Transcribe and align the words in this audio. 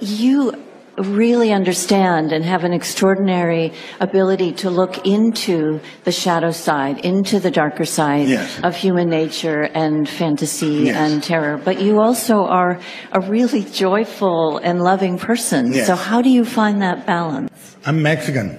you 0.00 0.54
really 0.98 1.52
understand 1.52 2.32
and 2.32 2.44
have 2.44 2.64
an 2.64 2.72
extraordinary 2.72 3.72
ability 4.00 4.52
to 4.52 4.68
look 4.68 5.06
into 5.06 5.80
the 6.04 6.12
shadow 6.12 6.50
side, 6.50 6.98
into 6.98 7.40
the 7.40 7.50
darker 7.50 7.84
side 7.84 8.28
Yes. 8.28 8.60
of 8.62 8.76
human 8.76 9.08
nature 9.08 9.62
and 9.62 10.08
fantasy 10.08 10.84
Yes. 10.86 10.96
and 10.96 11.22
terror. 11.22 11.58
But 11.64 11.80
you 11.80 12.00
also 12.00 12.44
are 12.44 12.78
a 13.12 13.20
really 13.20 13.62
joyful 13.62 14.58
and 14.62 14.82
loving 14.82 15.16
person. 15.18 15.72
Yes. 15.72 15.86
So 15.86 15.94
how 15.94 16.20
do 16.22 16.28
you 16.28 16.44
find 16.44 16.82
that 16.82 17.06
balance? 17.06 17.50
I'm 17.86 18.02
Mexican. 18.02 18.58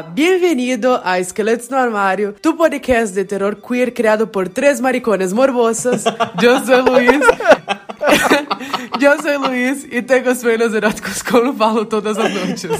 Olá, 0.00 0.08
bem-vindo 0.08 0.98
a 1.04 1.20
Esqueletos 1.20 1.68
no 1.68 1.76
Armário, 1.76 2.34
tu 2.40 2.54
podcast 2.54 3.14
de 3.14 3.22
terror 3.22 3.54
queer 3.54 3.92
criado 3.92 4.26
por 4.26 4.48
três 4.48 4.80
maricones 4.80 5.30
morbosas. 5.30 6.04
Eu 6.42 6.64
sou 6.64 6.82
Luiz. 6.90 7.20
Eu 8.98 9.20
sou 9.20 9.38
Luiz 9.40 9.86
e 9.90 10.00
tenho 10.00 10.34
sueños 10.34 10.72
eróticos 10.72 11.20
como 11.20 11.52
falo 11.52 11.84
todas 11.84 12.16
as 12.16 12.32
noites. 12.32 12.70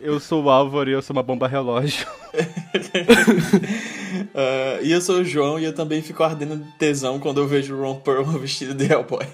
Eu 0.00 0.18
sou 0.18 0.44
o 0.44 0.48
Álvaro 0.48 0.88
e 0.88 0.94
eu 0.94 1.02
sou 1.02 1.14
uma 1.14 1.22
bomba 1.22 1.46
relógio. 1.46 2.06
Ah, 4.34 4.78
e 4.82 4.90
eu 4.90 5.00
sou 5.00 5.20
o 5.20 5.24
João 5.24 5.60
e 5.60 5.64
eu 5.64 5.72
também 5.72 6.02
fico 6.02 6.24
ardendo 6.24 6.56
de 6.56 6.72
tesão 6.72 7.20
quando 7.20 7.40
eu 7.40 7.46
vejo 7.46 7.76
o 7.76 7.80
Ron 7.82 8.00
Perlman 8.00 8.38
vestido 8.40 8.74
de 8.74 8.90
Hellboy. 8.90 9.24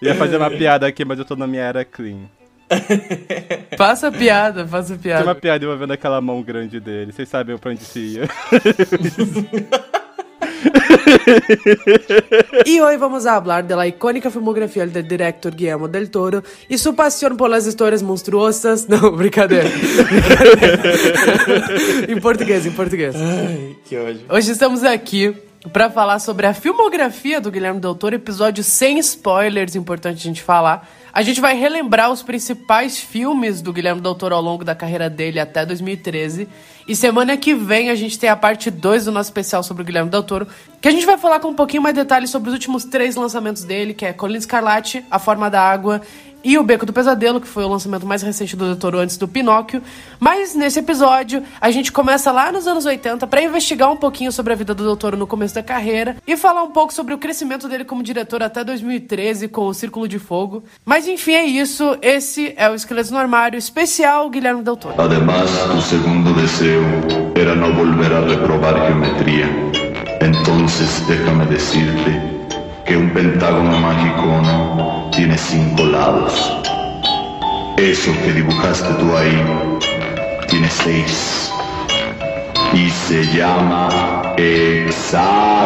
Ia 0.00 0.14
fazer 0.14 0.36
uma 0.36 0.50
piada 0.50 0.86
aqui, 0.86 1.04
mas 1.04 1.18
eu 1.18 1.24
tô 1.24 1.34
na 1.34 1.46
minha 1.46 1.62
era 1.62 1.84
clean. 1.84 2.28
Faça 3.76 4.10
piada, 4.10 4.66
faça 4.66 4.96
Tem 4.96 5.12
uma 5.12 5.22
piada. 5.22 5.34
piada 5.34 5.64
envolvendo 5.64 5.92
aquela 5.92 6.20
mão 6.20 6.42
grande 6.42 6.80
dele. 6.80 7.12
Vocês 7.12 7.28
sabem 7.28 7.56
pra 7.58 7.70
onde 7.70 7.84
se 7.84 8.00
ia. 8.00 8.28
Y 12.64 12.80
hoy 12.80 12.96
vamos 12.96 13.26
a 13.26 13.36
hablar 13.36 13.66
de 13.66 13.76
la 13.76 13.86
icónica 13.86 14.30
filmografía 14.30 14.86
del 14.86 15.06
director 15.06 15.54
Guillermo 15.54 15.88
del 15.88 16.10
Toro 16.10 16.42
y 16.68 16.78
su 16.78 16.94
pasión 16.94 17.36
por 17.36 17.50
las 17.50 17.66
historias 17.66 18.02
monstruosas. 18.02 18.86
No, 18.94 19.10
brincadeira. 19.12 19.68
em 22.08 22.20
português, 22.20 22.66
em 22.66 22.70
português. 22.70 23.14
Ai, 23.16 23.76
que 23.88 23.96
ódio. 23.96 24.20
Hoje 24.28 24.52
estamos 24.52 24.84
aqui 24.84 25.34
para 25.72 25.90
falar 25.90 26.18
sobre 26.18 26.46
a 26.46 26.54
filmografia 26.54 27.40
do 27.40 27.50
Guilherme 27.50 27.80
Del 27.80 27.94
Toro, 27.94 28.14
episódio 28.14 28.62
sem 28.62 29.02
spoilers, 29.02 29.74
importante 29.74 30.18
a 30.18 30.22
gente 30.22 30.42
falar. 30.42 30.88
A 31.14 31.22
gente 31.22 31.40
vai 31.40 31.54
relembrar 31.54 32.10
os 32.10 32.24
principais 32.24 32.98
filmes 32.98 33.62
do 33.62 33.72
Guilherme 33.72 34.00
Del 34.00 34.16
Toro 34.16 34.34
ao 34.34 34.42
longo 34.42 34.64
da 34.64 34.74
carreira 34.74 35.08
dele 35.08 35.38
até 35.38 35.64
2013. 35.64 36.48
E 36.88 36.96
semana 36.96 37.36
que 37.36 37.54
vem 37.54 37.88
a 37.88 37.94
gente 37.94 38.18
tem 38.18 38.28
a 38.28 38.34
parte 38.34 38.68
2 38.68 39.04
do 39.04 39.12
nosso 39.12 39.28
especial 39.28 39.62
sobre 39.62 39.84
o 39.84 39.86
Guilherme 39.86 40.10
Del 40.10 40.24
Toro, 40.24 40.48
que 40.80 40.88
a 40.88 40.90
gente 40.90 41.06
vai 41.06 41.16
falar 41.16 41.38
com 41.38 41.50
um 41.50 41.54
pouquinho 41.54 41.80
mais 41.84 41.94
detalhes 41.94 42.30
sobre 42.30 42.48
os 42.48 42.52
últimos 42.52 42.84
três 42.84 43.14
lançamentos 43.14 43.62
dele, 43.62 43.94
que 43.94 44.04
é 44.04 44.12
Colina 44.12 44.40
Escarlate, 44.40 45.04
A 45.08 45.20
Forma 45.20 45.48
da 45.48 45.62
Água 45.62 46.02
e 46.44 46.58
O 46.58 46.62
Beco 46.62 46.84
do 46.84 46.92
Pesadelo, 46.92 47.40
que 47.40 47.48
foi 47.48 47.64
o 47.64 47.68
lançamento 47.68 48.06
mais 48.06 48.22
recente 48.22 48.54
do 48.54 48.66
Del 48.66 48.76
Toro 48.76 48.98
antes 48.98 49.16
do 49.16 49.26
Pinóquio. 49.26 49.82
Mas 50.20 50.54
nesse 50.54 50.78
episódio, 50.80 51.42
a 51.60 51.70
gente 51.70 51.90
começa 51.90 52.30
lá 52.30 52.52
nos 52.52 52.66
anos 52.66 52.84
80 52.84 53.26
para 53.26 53.42
investigar 53.42 53.90
um 53.90 53.96
pouquinho 53.96 54.30
sobre 54.30 54.52
a 54.52 54.56
vida 54.56 54.74
do 54.74 54.84
Del 54.84 54.96
Toro 54.96 55.16
no 55.16 55.26
começo 55.26 55.54
da 55.54 55.62
carreira 55.62 56.16
e 56.26 56.36
falar 56.36 56.62
um 56.62 56.70
pouco 56.70 56.92
sobre 56.92 57.14
o 57.14 57.18
crescimento 57.18 57.68
dele 57.68 57.84
como 57.84 58.02
diretor 58.02 58.42
até 58.42 58.62
2013 58.62 59.48
com 59.48 59.66
o 59.66 59.74
Círculo 59.74 60.06
de 60.06 60.18
Fogo. 60.18 60.62
Mas 60.84 61.08
enfim, 61.08 61.32
é 61.32 61.44
isso. 61.44 61.96
Esse 62.02 62.52
é 62.56 62.68
o 62.68 62.74
Esqueleto 62.74 63.12
no 63.12 63.18
Armário 63.18 63.58
especial 63.58 64.28
Guilherme 64.28 64.62
Del 64.62 64.76
Toro. 64.76 64.94
Además, 64.98 65.50
segundo 65.88 66.34
deseo 66.34 66.84
era 67.34 67.54
no 67.54 67.72
volver 67.72 68.12
a 68.12 68.20
reprobar 68.20 68.74
geometría. 68.86 69.46
Entonces 70.20 71.06
déjame 71.06 71.46
decirte 71.46 72.33
que 72.84 72.96
un 72.96 73.10
pentágono 73.10 73.78
mágico 73.78 74.26
no 74.42 75.10
tiene 75.10 75.38
cinco 75.38 75.84
lados. 75.84 76.32
Eso 77.78 78.12
que 78.22 78.32
dibujaste 78.32 78.92
tú 78.94 79.16
ahí 79.16 79.42
tiene 80.48 80.68
seis. 80.68 81.50
Y 82.74 82.90
se 82.90 83.24
llama 83.34 84.34
hexágono. 84.36 85.64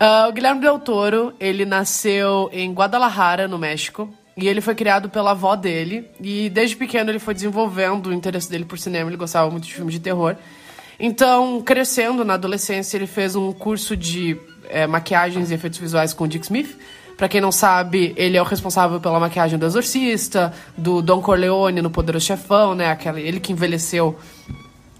Ah, 0.00 0.26
o 0.28 0.32
Guilherme 0.32 0.60
Del 0.60 0.80
Toro, 0.80 1.34
ele 1.38 1.64
nasceu 1.64 2.50
em 2.52 2.72
Guadalajara, 2.72 3.46
no 3.46 3.58
México. 3.58 4.08
E 4.36 4.48
ele 4.48 4.60
foi 4.60 4.74
criado 4.74 5.08
pela 5.08 5.30
avó 5.30 5.54
dele. 5.54 6.10
E 6.20 6.50
desde 6.50 6.76
pequeno 6.76 7.10
ele 7.10 7.20
foi 7.20 7.34
desenvolvendo 7.34 8.08
o 8.08 8.12
interesse 8.12 8.50
dele 8.50 8.64
por 8.64 8.78
cinema. 8.78 9.08
Ele 9.08 9.16
gostava 9.16 9.48
muito 9.50 9.64
de 9.64 9.74
filmes 9.74 9.94
de 9.94 10.00
terror. 10.00 10.36
Então, 10.98 11.60
crescendo 11.62 12.24
na 12.24 12.34
adolescência, 12.34 12.96
ele 12.96 13.06
fez 13.06 13.34
um 13.34 13.52
curso 13.52 13.96
de 13.96 14.36
eh, 14.68 14.86
maquiagens 14.86 15.50
e 15.50 15.54
efeitos 15.54 15.78
visuais 15.78 16.12
com 16.12 16.24
o 16.24 16.28
Dick 16.28 16.44
Smith. 16.44 16.76
Pra 17.16 17.28
quem 17.28 17.40
não 17.40 17.52
sabe, 17.52 18.12
ele 18.16 18.36
é 18.36 18.42
o 18.42 18.44
responsável 18.44 19.00
pela 19.00 19.20
maquiagem 19.20 19.58
do 19.58 19.66
Exorcista, 19.66 20.52
do 20.76 21.00
Don 21.00 21.20
Corleone 21.20 21.80
no 21.80 21.90
Poderoso 21.90 22.26
Chefão, 22.26 22.74
né? 22.74 22.90
Aquela, 22.90 23.20
ele 23.20 23.38
que 23.38 23.52
envelheceu 23.52 24.18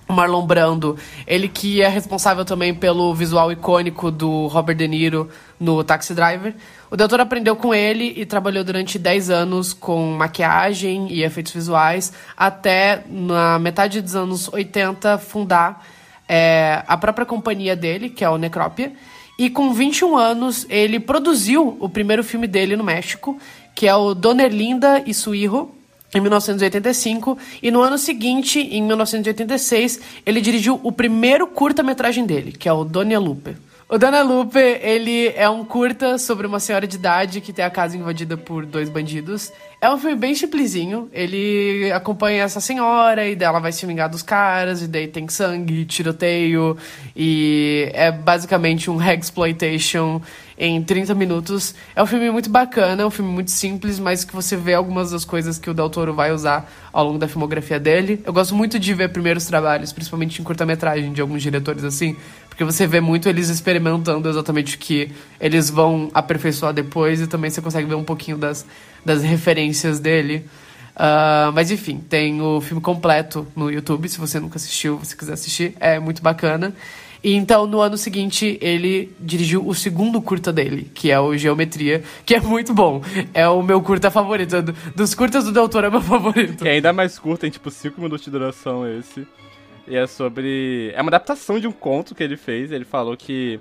Marlon 0.08 0.46
Brando, 0.46 0.96
ele 1.26 1.48
que 1.48 1.80
é 1.80 1.88
responsável 1.88 2.44
também 2.44 2.74
pelo 2.74 3.14
visual 3.14 3.50
icônico 3.50 4.10
do 4.10 4.46
Robert 4.46 4.76
De 4.76 4.86
Niro 4.86 5.28
no 5.58 5.82
Taxi 5.82 6.14
Driver. 6.14 6.54
O 6.90 6.96
doutor 6.96 7.20
aprendeu 7.20 7.56
com 7.56 7.74
ele 7.74 8.12
e 8.16 8.26
trabalhou 8.26 8.62
durante 8.62 8.98
10 8.98 9.30
anos 9.30 9.72
com 9.72 10.12
maquiagem 10.12 11.10
e 11.10 11.22
efeitos 11.22 11.52
visuais, 11.52 12.12
até 12.36 13.02
na 13.08 13.58
metade 13.58 14.00
dos 14.00 14.14
anos 14.14 14.52
80 14.52 15.18
fundar 15.18 15.84
é, 16.28 16.82
a 16.86 16.96
própria 16.96 17.26
companhia 17.26 17.74
dele, 17.74 18.10
que 18.10 18.24
é 18.24 18.28
o 18.28 18.38
Necrópia. 18.38 18.92
E 19.38 19.50
com 19.50 19.72
21 19.72 20.16
anos, 20.16 20.66
ele 20.70 21.00
produziu 21.00 21.76
o 21.80 21.88
primeiro 21.88 22.22
filme 22.22 22.46
dele 22.46 22.76
no 22.76 22.84
México, 22.84 23.36
que 23.74 23.88
é 23.88 23.94
o 23.94 24.14
Dona 24.14 24.44
Erlinda 24.44 25.02
e 25.04 25.12
su 25.12 25.34
Hijo, 25.34 25.70
em 26.14 26.20
1985, 26.20 27.36
e 27.62 27.70
no 27.70 27.82
ano 27.82 27.98
seguinte, 27.98 28.60
em 28.60 28.82
1986, 28.82 30.00
ele 30.24 30.40
dirigiu 30.40 30.80
o 30.82 30.92
primeiro 30.92 31.46
curta-metragem 31.46 32.24
dele, 32.24 32.52
que 32.52 32.68
é 32.68 32.72
o 32.72 32.84
Dona 32.84 33.18
Lupe. 33.18 33.56
O 33.86 33.98
Dona 33.98 34.22
Lupe, 34.22 34.58
ele 34.58 35.28
é 35.36 35.48
um 35.48 35.62
curta 35.62 36.16
sobre 36.16 36.46
uma 36.46 36.58
senhora 36.58 36.86
de 36.86 36.96
idade 36.96 37.40
que 37.42 37.52
tem 37.52 37.64
a 37.64 37.70
casa 37.70 37.96
invadida 37.96 38.34
por 38.34 38.64
dois 38.64 38.88
bandidos. 38.88 39.52
É 39.78 39.90
um 39.90 39.98
filme 39.98 40.16
bem 40.16 40.34
simplesinho. 40.34 41.10
Ele 41.12 41.92
acompanha 41.92 42.44
essa 42.44 42.60
senhora 42.60 43.28
e 43.28 43.36
dela 43.36 43.58
vai 43.58 43.72
se 43.72 43.84
vingar 43.84 44.08
dos 44.08 44.22
caras, 44.22 44.80
e 44.80 44.88
daí 44.88 45.06
tem 45.06 45.28
sangue, 45.28 45.84
tiroteio, 45.84 46.78
e 47.14 47.90
é 47.92 48.10
basicamente 48.10 48.90
um 48.90 48.98
exploitation 49.02 50.22
em 50.58 50.82
30 50.82 51.14
minutos. 51.14 51.74
É 51.94 52.02
um 52.02 52.06
filme 52.06 52.30
muito 52.30 52.48
bacana, 52.48 53.02
é 53.02 53.06
um 53.06 53.10
filme 53.10 53.30
muito 53.30 53.50
simples, 53.50 53.98
mas 53.98 54.24
que 54.24 54.34
você 54.34 54.56
vê 54.56 54.74
algumas 54.74 55.10
das 55.10 55.24
coisas 55.24 55.58
que 55.58 55.68
o 55.68 55.74
Del 55.74 55.90
Toro 55.90 56.14
vai 56.14 56.32
usar 56.32 56.70
ao 56.92 57.04
longo 57.04 57.18
da 57.18 57.28
filmografia 57.28 57.78
dele. 57.78 58.22
Eu 58.24 58.32
gosto 58.32 58.54
muito 58.54 58.78
de 58.78 58.94
ver 58.94 59.10
primeiros 59.10 59.46
trabalhos, 59.46 59.92
principalmente 59.92 60.40
em 60.40 60.44
curta-metragem 60.44 61.12
de 61.12 61.20
alguns 61.20 61.42
diretores 61.42 61.84
assim, 61.84 62.16
porque 62.48 62.64
você 62.64 62.86
vê 62.86 63.00
muito 63.00 63.28
eles 63.28 63.48
experimentando 63.48 64.28
exatamente 64.28 64.76
o 64.76 64.78
que 64.78 65.10
eles 65.40 65.68
vão 65.68 66.10
aperfeiçoar 66.14 66.72
depois 66.72 67.20
e 67.20 67.26
também 67.26 67.50
você 67.50 67.60
consegue 67.60 67.88
ver 67.88 67.96
um 67.96 68.04
pouquinho 68.04 68.38
das, 68.38 68.64
das 69.04 69.22
referências 69.22 69.98
dele. 69.98 70.44
Ah, 70.96 71.50
mas 71.52 71.70
enfim, 71.70 71.98
tem 71.98 72.40
o 72.40 72.60
filme 72.60 72.80
completo 72.80 73.46
no 73.56 73.70
YouTube, 73.70 74.08
se 74.08 74.18
você 74.18 74.38
nunca 74.38 74.56
assistiu, 74.56 75.00
se 75.02 75.16
quiser 75.16 75.32
assistir, 75.32 75.74
é 75.80 75.98
muito 75.98 76.22
bacana. 76.22 76.72
E 77.24 77.32
então, 77.34 77.66
no 77.66 77.80
ano 77.80 77.96
seguinte, 77.96 78.58
ele 78.60 79.10
dirigiu 79.18 79.66
o 79.66 79.74
segundo 79.74 80.20
curta 80.20 80.52
dele, 80.52 80.90
que 80.94 81.10
é 81.10 81.18
o 81.18 81.34
Geometria, 81.36 82.02
que 82.26 82.34
é 82.34 82.40
muito 82.40 82.74
bom. 82.74 83.00
É 83.32 83.48
o 83.48 83.62
meu 83.62 83.80
curta 83.80 84.10
favorito. 84.10 84.60
Do- 84.60 84.72
Dos 84.94 85.14
curtas 85.14 85.44
do 85.44 85.50
Del 85.52 85.66
Toro 85.68 85.86
é 85.86 85.90
meu 85.90 86.02
favorito. 86.02 86.62
Que 86.62 86.68
é 86.68 86.72
ainda 86.72 86.92
mais 86.92 87.18
curto, 87.18 87.40
tem 87.40 87.50
tipo 87.50 87.70
5 87.70 87.98
minutos 87.98 88.22
de 88.26 88.30
duração 88.30 88.86
esse. 88.86 89.26
E 89.88 89.96
é 89.96 90.06
sobre. 90.06 90.92
É 90.94 91.00
uma 91.00 91.08
adaptação 91.08 91.58
de 91.58 91.66
um 91.66 91.72
conto 91.72 92.14
que 92.14 92.22
ele 92.22 92.36
fez. 92.36 92.70
Ele 92.70 92.84
falou 92.84 93.16
que 93.16 93.58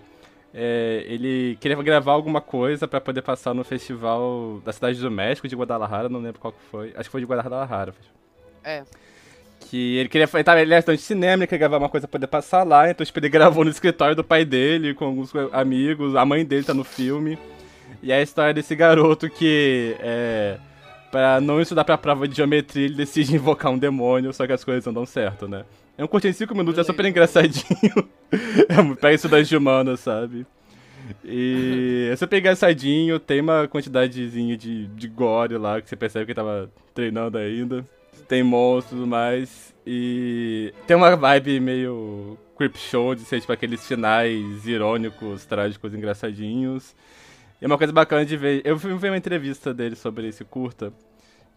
é, 0.53 1.05
ele 1.07 1.57
queria 1.61 1.81
gravar 1.81 2.11
alguma 2.11 2.41
coisa 2.41 2.85
pra 2.85 2.99
poder 2.99 3.21
passar 3.21 3.53
no 3.53 3.63
festival 3.63 4.61
da 4.65 4.73
Cidade 4.73 4.99
do 4.99 5.09
México, 5.09 5.47
de 5.47 5.55
Guadalajara, 5.55 6.09
não 6.09 6.19
lembro 6.19 6.39
qual 6.39 6.51
que 6.51 6.59
foi. 6.69 6.89
Acho 6.97 7.03
que 7.03 7.11
foi 7.11 7.21
de 7.21 7.27
Guadalajara. 7.27 7.93
É. 8.63 8.83
Que 9.73 9.97
ele 9.97 10.07
queria. 10.07 10.29
Ele, 10.31 10.43
tava, 10.43 10.61
ele 10.61 10.71
era 10.71 10.81
estudante 10.81 10.99
de 10.99 11.05
cinema, 11.07 11.41
ele 11.41 11.47
queria 11.47 11.57
gravar 11.57 11.79
uma 11.79 11.89
coisa 11.89 12.07
pra 12.07 12.19
poder 12.19 12.27
passar 12.27 12.61
lá, 12.61 12.91
então 12.91 13.03
tipo, 13.03 13.17
ele 13.17 13.27
gravou 13.27 13.63
no 13.63 13.71
escritório 13.71 14.15
do 14.15 14.23
pai 14.23 14.45
dele, 14.45 14.93
com 14.93 15.05
alguns 15.05 15.33
amigos, 15.51 16.15
a 16.15 16.23
mãe 16.23 16.45
dele 16.45 16.63
tá 16.63 16.75
no 16.75 16.83
filme. 16.83 17.39
E 18.03 18.11
é 18.11 18.17
a 18.17 18.21
história 18.21 18.53
desse 18.53 18.75
garoto 18.75 19.27
que 19.31 19.95
é, 19.99 20.57
Pra 21.09 21.41
não 21.41 21.59
estudar 21.59 21.83
pra 21.85 21.97
prova 21.97 22.27
de 22.27 22.37
geometria, 22.37 22.85
ele 22.85 22.93
decide 22.93 23.33
invocar 23.35 23.71
um 23.71 23.77
demônio, 23.79 24.31
só 24.31 24.45
que 24.45 24.53
as 24.53 24.63
coisas 24.63 24.85
não 24.85 24.93
dão 24.93 25.07
certo, 25.07 25.47
né? 25.47 25.65
É 25.97 26.03
um 26.03 26.07
curtinho 26.07 26.33
de 26.33 26.37
5 26.37 26.53
minutos, 26.53 26.77
é 26.77 26.83
super 26.83 27.05
engraçadinho. 27.07 28.09
é, 28.69 28.95
pega 29.01 29.15
estudante 29.15 29.49
de 29.49 29.57
humanas, 29.57 30.01
sabe? 30.01 30.45
E 31.25 32.09
é 32.11 32.15
super 32.15 32.37
engraçadinho, 32.37 33.19
tem 33.19 33.41
uma 33.41 33.67
quantidadezinha 33.67 34.55
de, 34.55 34.85
de 34.85 35.07
gore 35.07 35.57
lá, 35.57 35.81
que 35.81 35.89
você 35.89 35.95
percebe 35.95 36.27
que 36.27 36.35
tava 36.35 36.69
treinando 36.93 37.39
ainda. 37.39 37.83
Tem 38.33 38.41
monstros 38.41 38.93
e 38.93 38.95
tudo 38.95 39.07
mais. 39.07 39.75
E 39.85 40.73
tem 40.87 40.97
uma 40.97 41.15
vibe 41.15 41.59
meio 41.59 42.35
creep 42.57 42.75
show, 42.77 43.13
de 43.13 43.21
ser 43.21 43.39
tipo 43.39 43.53
aqueles 43.53 43.85
finais 43.85 44.65
irônicos, 44.65 45.45
trágicos, 45.45 45.93
engraçadinhos. 45.93 46.95
E 47.61 47.65
é 47.65 47.67
uma 47.67 47.77
coisa 47.77 47.93
bacana 47.93 48.25
de 48.25 48.35
ver. 48.35 48.63
Eu 48.65 48.75
ver 48.75 49.09
uma 49.09 49.17
entrevista 49.17 49.71
dele 49.71 49.95
sobre 49.95 50.29
esse 50.29 50.43
curta. 50.43 50.91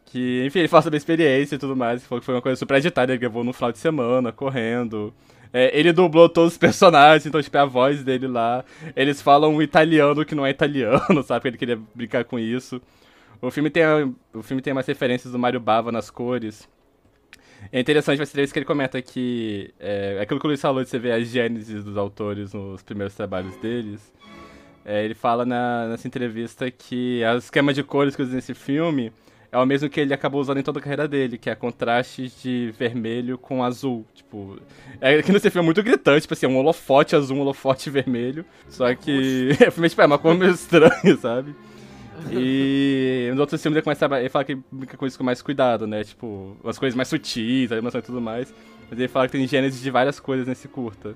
Que, 0.04 0.44
enfim, 0.44 0.58
ele 0.58 0.68
fala 0.68 0.82
sobre 0.82 0.96
a 0.96 0.98
experiência 0.98 1.54
e 1.54 1.58
tudo 1.58 1.74
mais. 1.74 2.04
Falou 2.04 2.20
que 2.20 2.26
foi 2.26 2.34
uma 2.34 2.42
coisa 2.42 2.58
super 2.58 2.74
agitada. 2.74 3.10
Ele 3.10 3.20
gravou 3.20 3.42
no 3.42 3.54
final 3.54 3.72
de 3.72 3.78
semana, 3.78 4.30
correndo. 4.30 5.14
É, 5.54 5.70
ele 5.72 5.94
dublou 5.94 6.28
todos 6.28 6.52
os 6.52 6.58
personagens, 6.58 7.24
então, 7.24 7.40
tipo, 7.40 7.56
é 7.56 7.60
a 7.60 7.64
voz 7.64 8.04
dele 8.04 8.26
lá. 8.26 8.62
Eles 8.94 9.22
falam 9.22 9.54
um 9.54 9.62
italiano 9.62 10.26
que 10.26 10.34
não 10.34 10.44
é 10.44 10.50
italiano, 10.50 11.22
sabe? 11.24 11.48
Ele 11.48 11.56
queria 11.56 11.78
brincar 11.94 12.24
com 12.24 12.38
isso. 12.38 12.82
O 13.40 13.50
filme 13.50 13.70
tem, 13.70 13.84
o 14.32 14.42
filme 14.42 14.62
tem 14.62 14.72
umas 14.72 14.86
referências 14.86 15.32
do 15.32 15.38
Mario 15.38 15.60
Bava 15.60 15.92
nas 15.92 16.10
cores. 16.10 16.68
É 17.72 17.80
interessante 17.80 18.18
vai 18.18 18.26
ser 18.26 18.42
isso 18.42 18.52
que 18.52 18.58
ele 18.58 18.66
comenta 18.66 19.00
que 19.00 19.72
é, 19.80 20.18
aquilo 20.20 20.38
que 20.38 20.46
o 20.46 20.48
Luiz 20.48 20.60
falou 20.60 20.82
de 20.82 20.88
você 20.88 20.98
ver 20.98 21.12
a 21.12 21.20
gênese 21.20 21.80
dos 21.80 21.96
autores 21.96 22.52
nos 22.52 22.82
primeiros 22.82 23.14
trabalhos 23.14 23.56
deles. 23.56 24.12
É, 24.84 25.04
ele 25.04 25.14
fala 25.14 25.44
na, 25.44 25.88
nessa 25.88 26.06
entrevista 26.06 26.70
que 26.70 27.20
o 27.34 27.38
esquema 27.38 27.72
de 27.74 27.82
cores 27.82 28.14
que 28.14 28.22
usa 28.22 28.34
nesse 28.34 28.54
filme 28.54 29.12
é 29.50 29.58
o 29.58 29.66
mesmo 29.66 29.88
que 29.88 30.00
ele 30.00 30.14
acabou 30.14 30.40
usando 30.40 30.58
em 30.58 30.62
toda 30.62 30.78
a 30.78 30.82
carreira 30.82 31.08
dele, 31.08 31.38
que 31.38 31.48
é 31.48 31.54
contraste 31.54 32.30
de 32.42 32.72
vermelho 32.78 33.38
com 33.38 33.64
azul. 33.64 34.04
Tipo, 34.14 34.58
é 35.00 35.22
que 35.22 35.32
nesse 35.32 35.50
filme 35.50 35.64
é 35.64 35.66
muito 35.66 35.82
gritante, 35.82 36.22
tipo 36.22 36.34
assim, 36.34 36.46
um 36.46 36.56
holofote 36.56 37.16
azul, 37.16 37.36
um 37.36 37.40
holofote 37.40 37.88
vermelho. 37.90 38.44
Só 38.68 38.94
que 38.94 39.50
é, 39.58 39.70
tipo, 39.70 40.02
é 40.02 40.06
uma 40.06 40.18
cor 40.18 40.36
meio 40.36 40.52
estranha, 40.54 41.16
sabe? 41.20 41.54
E 42.30 43.28
nos 43.30 43.40
outros 43.40 43.60
filmes 43.62 43.76
ele 43.76 43.82
começa 43.82 44.06
a, 44.06 44.20
ele 44.20 44.28
fala 44.28 44.44
que 44.44 44.58
brinca 44.70 44.96
com 44.96 45.06
isso 45.06 45.18
com 45.18 45.24
mais 45.24 45.42
cuidado, 45.42 45.86
né? 45.86 46.04
Tipo, 46.04 46.56
umas 46.62 46.78
coisas 46.78 46.96
mais 46.96 47.08
sutis, 47.08 47.70
a 47.72 47.76
e 47.78 48.02
tudo 48.02 48.20
mais. 48.20 48.52
Mas 48.90 48.98
ele 48.98 49.08
fala 49.08 49.26
que 49.26 49.32
tem 49.32 49.46
gênesis 49.46 49.80
de 49.80 49.90
várias 49.90 50.20
coisas 50.20 50.46
nesse 50.46 50.68
curta. 50.68 51.14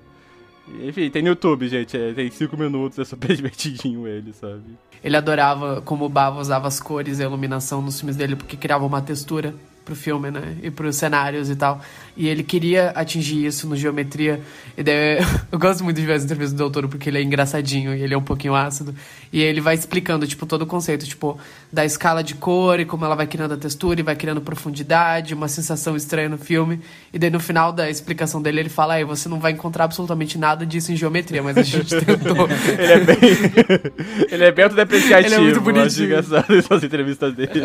Enfim, 0.83 1.09
tem 1.09 1.21
no 1.21 1.29
YouTube, 1.29 1.67
gente. 1.67 1.97
É, 1.97 2.13
tem 2.13 2.29
5 2.29 2.55
minutos, 2.55 2.99
é 2.99 3.05
super 3.05 3.33
divertidinho 3.35 4.07
ele, 4.07 4.33
sabe? 4.33 4.61
Ele 5.03 5.17
adorava 5.17 5.81
como 5.81 6.05
o 6.05 6.09
Bava 6.09 6.39
usava 6.39 6.67
as 6.67 6.79
cores 6.79 7.19
e 7.19 7.23
a 7.23 7.25
iluminação 7.25 7.81
nos 7.81 7.99
filmes 7.99 8.15
dele, 8.15 8.35
porque 8.35 8.55
criava 8.55 8.85
uma 8.85 9.01
textura 9.01 9.55
pro 9.91 9.95
filme, 9.95 10.31
né? 10.31 10.57
E 10.63 10.71
pros 10.71 10.95
cenários 10.95 11.49
e 11.49 11.55
tal. 11.55 11.81
E 12.15 12.27
ele 12.27 12.43
queria 12.43 12.89
atingir 12.91 13.45
isso 13.45 13.67
no 13.67 13.75
Geometria. 13.75 14.41
E 14.77 14.83
daí, 14.83 15.19
eu 15.51 15.59
gosto 15.59 15.83
muito 15.83 15.99
de 15.99 16.05
ver 16.05 16.13
as 16.13 16.23
entrevistas 16.23 16.53
do 16.53 16.57
Doutor 16.57 16.87
porque 16.87 17.09
ele 17.09 17.17
é 17.17 17.21
engraçadinho 17.21 17.93
e 17.93 18.01
ele 18.01 18.13
é 18.13 18.17
um 18.17 18.23
pouquinho 18.23 18.55
ácido. 18.55 18.95
E 19.31 19.41
ele 19.41 19.59
vai 19.59 19.75
explicando, 19.75 20.25
tipo, 20.25 20.45
todo 20.45 20.63
o 20.63 20.65
conceito, 20.65 21.05
tipo, 21.05 21.37
da 21.71 21.85
escala 21.85 22.21
de 22.21 22.35
cor 22.35 22.79
e 22.79 22.85
como 22.85 23.05
ela 23.05 23.15
vai 23.15 23.25
criando 23.25 23.53
a 23.53 23.57
textura 23.57 23.99
e 23.99 24.03
vai 24.03 24.15
criando 24.15 24.41
profundidade, 24.41 25.33
uma 25.33 25.47
sensação 25.47 25.95
estranha 25.95 26.27
no 26.27 26.37
filme. 26.37 26.81
E 27.13 27.17
daí 27.17 27.29
no 27.29 27.39
final 27.39 27.71
da 27.71 27.89
explicação 27.89 28.41
dele, 28.41 28.59
ele 28.59 28.69
fala, 28.69 28.95
aí 28.95 29.05
você 29.05 29.29
não 29.29 29.39
vai 29.39 29.53
encontrar 29.53 29.85
absolutamente 29.85 30.37
nada 30.37 30.65
disso 30.65 30.91
em 30.91 30.97
Geometria, 30.97 31.41
mas 31.41 31.57
a 31.57 31.63
gente 31.63 31.95
tentou. 32.03 32.47
ele 32.77 32.91
é 32.91 32.99
bem... 32.99 33.17
ele 34.29 34.43
é 34.43 34.51
bem 34.51 34.63
autodepreciativo. 34.65 35.33
Ele 35.33 35.35
é 35.35 35.39
muito 35.39 35.61
bonitinho. 35.61 36.19
Acho 36.19 36.35
essas 36.53 36.83
entrevistas 36.83 37.33
dele. 37.33 37.63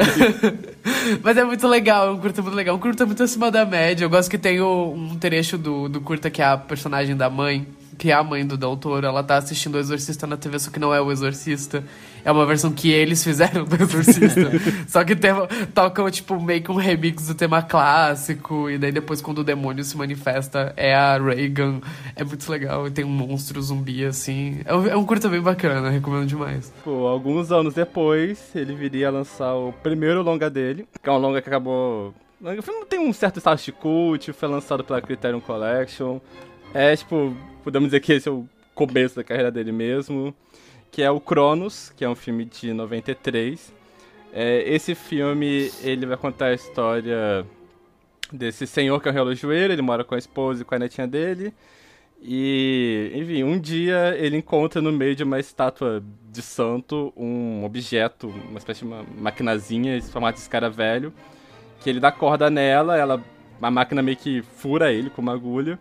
mas 1.22 1.36
é 1.36 1.44
muito 1.44 1.66
legal, 1.66 2.08
é 2.08 2.10
um 2.12 2.18
curta 2.18 2.42
muito 2.42 2.54
legal. 2.54 2.76
Um 2.76 2.80
curta 2.80 3.04
muito 3.04 3.22
acima 3.22 3.50
da 3.50 3.66
média. 3.66 4.04
Eu 4.04 4.10
gosto 4.10 4.30
que 4.30 4.38
tem 4.38 4.60
o, 4.60 4.92
um 4.94 5.16
trecho 5.16 5.58
do, 5.58 5.88
do 5.88 6.00
curta 6.00 6.30
que 6.30 6.40
é 6.40 6.44
a 6.44 6.56
personagem 6.56 7.16
da 7.16 7.28
mãe, 7.28 7.66
que 7.98 8.10
é 8.10 8.14
a 8.14 8.22
mãe 8.22 8.46
do 8.46 8.56
Del 8.56 8.76
Toro, 8.76 9.06
ela 9.06 9.22
tá 9.22 9.36
assistindo 9.36 9.76
o 9.76 9.78
Exorcista 9.78 10.26
na 10.26 10.36
TV, 10.36 10.58
só 10.58 10.70
que 10.70 10.78
não 10.78 10.94
é 10.94 11.00
o 11.00 11.10
Exorcista. 11.10 11.82
É 12.26 12.32
uma 12.32 12.44
versão 12.44 12.72
que 12.72 12.90
eles 12.90 13.22
fizeram 13.22 13.64
do 13.64 13.80
Exorcista. 13.80 14.50
só 14.88 15.04
que 15.04 15.14
tem, 15.14 15.30
tocam, 15.72 16.10
tipo, 16.10 16.40
meio 16.42 16.60
que 16.60 16.72
um 16.72 16.74
remix 16.74 17.28
do 17.28 17.36
tema 17.36 17.62
clássico. 17.62 18.68
E 18.68 18.76
daí 18.76 18.90
depois, 18.90 19.22
quando 19.22 19.38
o 19.38 19.44
demônio 19.44 19.84
se 19.84 19.96
manifesta, 19.96 20.74
é 20.76 20.92
a 20.92 21.18
Reagan. 21.18 21.80
É 22.16 22.24
muito 22.24 22.50
legal. 22.50 22.88
E 22.88 22.90
tem 22.90 23.04
um 23.04 23.08
monstro 23.08 23.62
zumbi, 23.62 24.04
assim. 24.04 24.60
É 24.64 24.74
um, 24.74 24.86
é 24.88 24.96
um 24.96 25.06
curta 25.06 25.28
bem 25.28 25.40
bacana, 25.40 25.88
recomendo 25.88 26.26
demais. 26.26 26.72
Pô, 26.82 27.06
alguns 27.06 27.52
anos 27.52 27.74
depois, 27.74 28.50
ele 28.56 28.74
viria 28.74 29.06
a 29.06 29.12
lançar 29.12 29.54
o 29.54 29.72
primeiro 29.72 30.20
longa 30.20 30.50
dele, 30.50 30.84
que 31.00 31.08
é 31.08 31.12
um 31.12 31.18
longa 31.18 31.40
que 31.40 31.48
acabou 31.48 32.12
o 32.40 32.62
filme 32.62 32.84
tem 32.86 32.98
um 32.98 33.12
certo 33.12 33.38
status 33.38 33.64
de 33.64 33.72
cult, 33.72 34.32
foi 34.32 34.48
lançado 34.48 34.82
pela 34.82 35.00
Criterion 35.00 35.40
Collection. 35.40 36.18
É, 36.74 36.94
tipo, 36.96 37.34
podemos 37.64 37.88
dizer 37.88 38.00
que 38.00 38.12
esse 38.12 38.28
é 38.28 38.32
o 38.32 38.46
começo 38.74 39.16
da 39.16 39.24
carreira 39.24 39.50
dele 39.50 39.72
mesmo. 39.72 40.34
Que 40.96 41.02
é 41.02 41.10
o 41.10 41.20
Cronos, 41.20 41.92
que 41.94 42.06
é 42.06 42.08
um 42.08 42.14
filme 42.14 42.46
de 42.46 42.72
93. 42.72 43.70
É, 44.32 44.62
esse 44.66 44.94
filme, 44.94 45.70
ele 45.82 46.06
vai 46.06 46.16
contar 46.16 46.46
a 46.46 46.54
história 46.54 47.44
desse 48.32 48.66
senhor 48.66 48.98
que 49.02 49.06
é 49.06 49.12
um 49.12 49.14
relojoeiro, 49.14 49.74
ele 49.74 49.82
mora 49.82 50.02
com 50.04 50.14
a 50.14 50.18
esposa 50.18 50.62
e 50.62 50.64
com 50.64 50.74
a 50.74 50.78
netinha 50.78 51.06
dele. 51.06 51.52
E, 52.22 53.12
enfim, 53.14 53.42
um 53.42 53.60
dia 53.60 54.16
ele 54.16 54.38
encontra 54.38 54.80
no 54.80 54.90
meio 54.90 55.14
de 55.14 55.22
uma 55.22 55.38
estátua 55.38 56.02
de 56.32 56.40
santo 56.40 57.12
um 57.14 57.62
objeto, 57.62 58.28
uma 58.48 58.56
espécie 58.56 58.80
de 58.80 58.86
uma 58.86 59.04
maquinazinha 59.18 59.98
em 59.98 60.00
formato 60.00 60.36
de 60.36 60.44
escara 60.44 60.70
velho, 60.70 61.12
que 61.82 61.90
ele 61.90 62.00
dá 62.00 62.10
corda 62.10 62.48
nela, 62.48 62.96
ela 62.96 63.22
a 63.60 63.70
máquina 63.70 64.00
meio 64.00 64.16
que 64.16 64.40
fura 64.40 64.90
ele 64.90 65.10
com 65.10 65.20
uma 65.20 65.34
agulha. 65.34 65.78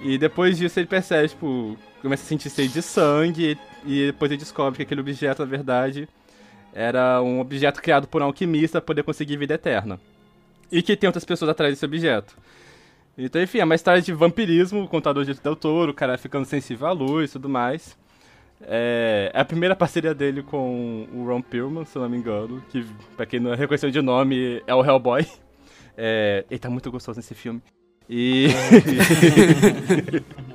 E 0.00 0.18
depois 0.18 0.58
disso 0.58 0.80
ele 0.80 0.88
percebe, 0.88 1.28
tipo, 1.28 1.78
começa 2.00 2.22
a 2.22 2.26
sentir 2.26 2.50
sede 2.50 2.72
de 2.72 2.82
sangue 2.82 3.58
e 3.84 4.06
depois 4.06 4.30
ele 4.30 4.38
descobre 4.38 4.76
que 4.76 4.82
aquele 4.82 5.00
objeto, 5.00 5.42
na 5.42 5.48
verdade, 5.48 6.08
era 6.72 7.22
um 7.22 7.40
objeto 7.40 7.80
criado 7.82 8.06
por 8.06 8.22
um 8.22 8.26
alquimista 8.26 8.80
para 8.80 8.86
poder 8.86 9.02
conseguir 9.02 9.36
vida 9.36 9.54
eterna. 9.54 10.00
E 10.70 10.82
que 10.82 10.96
tem 10.96 11.08
outras 11.08 11.24
pessoas 11.24 11.50
atrás 11.50 11.72
desse 11.72 11.84
objeto. 11.84 12.36
Então, 13.18 13.42
enfim, 13.42 13.58
é 13.58 13.64
uma 13.64 13.74
história 13.74 14.00
de 14.00 14.12
vampirismo, 14.12 14.82
o 14.82 14.88
contador 14.88 15.24
de 15.24 15.34
Del 15.34 15.56
Toro, 15.56 15.90
o 15.92 15.94
cara 15.94 16.16
ficando 16.16 16.44
sensível 16.44 16.86
à 16.86 16.92
luz 16.92 17.30
e 17.30 17.32
tudo 17.34 17.48
mais. 17.48 17.98
É, 18.62 19.30
é, 19.34 19.40
a 19.40 19.44
primeira 19.44 19.74
parceria 19.74 20.14
dele 20.14 20.42
com 20.42 21.08
o 21.12 21.24
Ron 21.26 21.42
Perlman, 21.42 21.84
se 21.84 21.96
eu 21.96 22.02
não 22.02 22.08
me 22.08 22.16
engano, 22.16 22.62
que 22.70 22.84
pra 23.16 23.26
quem 23.26 23.40
não 23.40 23.54
reconheceu 23.54 23.90
de 23.90 24.00
nome 24.00 24.62
é 24.66 24.74
o 24.74 24.84
Hellboy. 24.84 25.26
É, 25.96 26.44
ele 26.50 26.58
tá 26.58 26.70
muito 26.70 26.90
gostoso 26.90 27.18
nesse 27.18 27.34
filme. 27.34 27.60
E. 28.08 28.48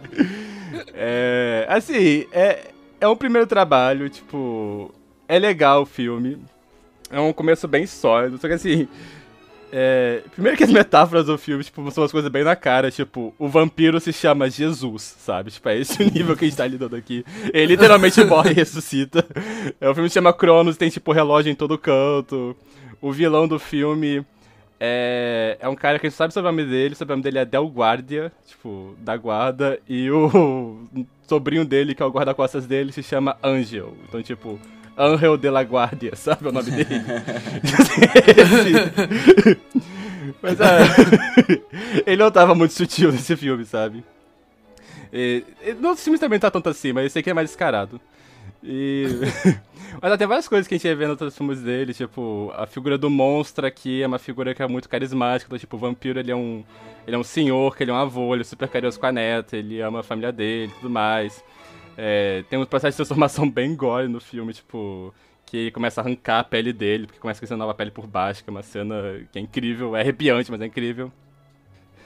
é, 0.96 1.66
assim, 1.70 2.26
é, 2.32 2.72
é 3.00 3.08
um 3.08 3.16
primeiro 3.16 3.48
trabalho, 3.48 4.10
tipo. 4.10 4.94
É 5.28 5.38
legal 5.38 5.82
o 5.82 5.86
filme. 5.86 6.38
É 7.10 7.20
um 7.20 7.34
começo 7.34 7.68
bem 7.68 7.86
sólido, 7.86 8.38
só 8.38 8.48
que 8.48 8.54
assim. 8.54 8.88
É, 9.72 10.22
primeiro 10.32 10.58
que 10.58 10.64
as 10.64 10.72
metáforas 10.72 11.26
do 11.26 11.38
filme, 11.38 11.64
tipo, 11.64 11.92
são 11.92 12.04
umas 12.04 12.12
coisas 12.12 12.32
bem 12.32 12.44
na 12.44 12.56
cara, 12.56 12.90
tipo, 12.90 13.34
o 13.38 13.50
vampiro 13.50 14.00
se 14.00 14.14
chama 14.14 14.50
Jesus, 14.50 15.16
sabe? 15.20 15.52
Tipo, 15.52 15.70
é 15.70 15.80
esse 15.80 16.02
o 16.02 16.06
nível 16.10 16.38
que 16.38 16.46
a 16.46 16.48
gente 16.48 16.58
tá 16.58 16.66
lidando 16.66 16.96
aqui. 16.96 17.26
Ele 17.54 17.76
literalmente 17.76 18.24
morre 18.26 18.52
e 18.52 18.54
ressuscita. 18.54 19.26
É, 19.82 19.90
o 19.90 19.94
filme 19.94 20.10
se 20.10 20.14
chama 20.14 20.32
Cronos, 20.32 20.78
tem, 20.78 20.90
tipo, 20.90 21.12
relógio 21.12 21.52
em 21.52 21.56
todo 21.56 21.78
canto. 21.78 22.56
O 23.02 23.12
vilão 23.12 23.48
do 23.48 23.60
filme 23.60 24.26
é, 24.80 25.58
é 25.60 25.70
um 25.70 25.76
cara 25.76 26.00
que 26.00 26.08
a 26.08 26.10
gente 26.10 26.18
sabe 26.18 26.34
sobre 26.34 26.50
o 26.50 26.52
nome 26.52 26.66
dele, 26.66 26.96
sobre 26.96 27.14
o 27.14 27.16
nome 27.16 27.24
dele 27.24 27.40
é 27.40 27.46
Del 27.46 27.68
Guardia, 27.68 28.32
tipo, 28.46 28.96
da 29.00 29.16
guarda, 29.16 29.80
e 29.88 30.10
o 30.12 30.88
sobrinho 31.28 31.66
dele, 31.66 31.96
que 31.96 32.04
é 32.04 32.06
o 32.06 32.12
guarda-costas 32.12 32.66
dele, 32.66 32.92
se 32.92 33.02
chama 33.02 33.38
Angel. 33.44 33.96
Então, 34.08 34.22
tipo, 34.22 34.60
Angel 34.98 35.38
de 35.38 35.50
la 35.50 35.62
Guardia, 35.62 36.16
sabe 36.18 36.48
o 36.48 36.52
nome 36.52 36.72
dele? 36.72 36.86
Mas 40.42 40.60
é, 40.60 40.80
ele 42.06 42.24
não 42.24 42.32
tava 42.32 42.56
muito 42.56 42.74
sutil 42.74 43.12
nesse 43.12 43.36
filme, 43.36 43.64
sabe? 43.66 44.04
E, 45.14 45.44
e, 45.64 45.74
nos 45.74 46.04
filmes 46.04 46.20
também 46.20 46.40
tá 46.40 46.50
tanto 46.50 46.68
assim, 46.68 46.92
mas 46.92 47.06
esse 47.06 47.20
aqui 47.20 47.30
é 47.30 47.34
mais 47.34 47.50
descarado. 47.50 48.02
E... 48.66 49.06
mas 50.02 50.12
até 50.12 50.26
várias 50.26 50.48
coisas 50.48 50.68
que 50.68 50.74
a 50.74 50.78
gente 50.78 50.96
ver 50.96 51.08
nos 51.08 51.22
outros 51.22 51.38
filmes 51.38 51.62
dele, 51.62 51.94
tipo, 51.94 52.52
a 52.56 52.66
figura 52.66 52.98
do 52.98 53.10
monstro 53.10 53.66
aqui 53.66 54.02
é 54.02 54.08
uma 54.08 54.18
figura 54.18 54.56
que 54.56 54.64
é 54.64 54.68
muito 54.68 54.90
carismática, 54.90 55.48
então, 55.48 55.60
tipo, 55.60 55.76
o 55.76 55.80
vampiro 55.80 56.20
ele 56.20 56.32
é 56.32 56.36
um. 56.36 56.64
Ele 57.06 57.16
é 57.16 57.20
um 57.20 57.24
senhor, 57.24 57.78
que 57.78 57.84
ele 57.84 57.92
é 57.92 57.94
um 57.94 57.98
avô, 57.98 58.34
ele 58.34 58.42
é 58.42 58.44
super 58.44 58.68
carinhoso 58.68 59.00
com 59.00 59.06
a 59.06 59.12
neta, 59.12 59.56
ele 59.56 59.80
ama 59.80 60.00
a 60.00 60.04
família 60.04 60.32
dele 60.32 60.72
e 60.72 60.76
tudo 60.76 60.90
mais. 60.90 61.44
É, 61.96 62.44
tem 62.50 62.58
um 62.58 62.66
processo 62.66 62.94
de 62.94 62.98
transformação 62.98 63.48
bem 63.52 63.76
gore 63.76 64.08
no 64.08 64.20
filme, 64.20 64.52
tipo, 64.52 65.14
que 65.46 65.70
começa 65.70 66.02
a 66.02 66.04
arrancar 66.04 66.40
a 66.40 66.44
pele 66.44 66.74
dele, 66.74 67.06
porque 67.06 67.20
começa 67.20 67.38
a 67.38 67.42
crescer 67.42 67.56
nova 67.56 67.76
pele 67.76 67.92
por 67.92 68.08
baixo, 68.08 68.44
que 68.44 68.50
é 68.50 68.52
uma 68.52 68.64
cena 68.64 68.96
que 69.32 69.38
é 69.38 69.42
incrível, 69.42 69.96
é 69.96 70.02
arrepiante, 70.02 70.50
mas 70.50 70.60
é 70.62 70.66
incrível. 70.66 71.12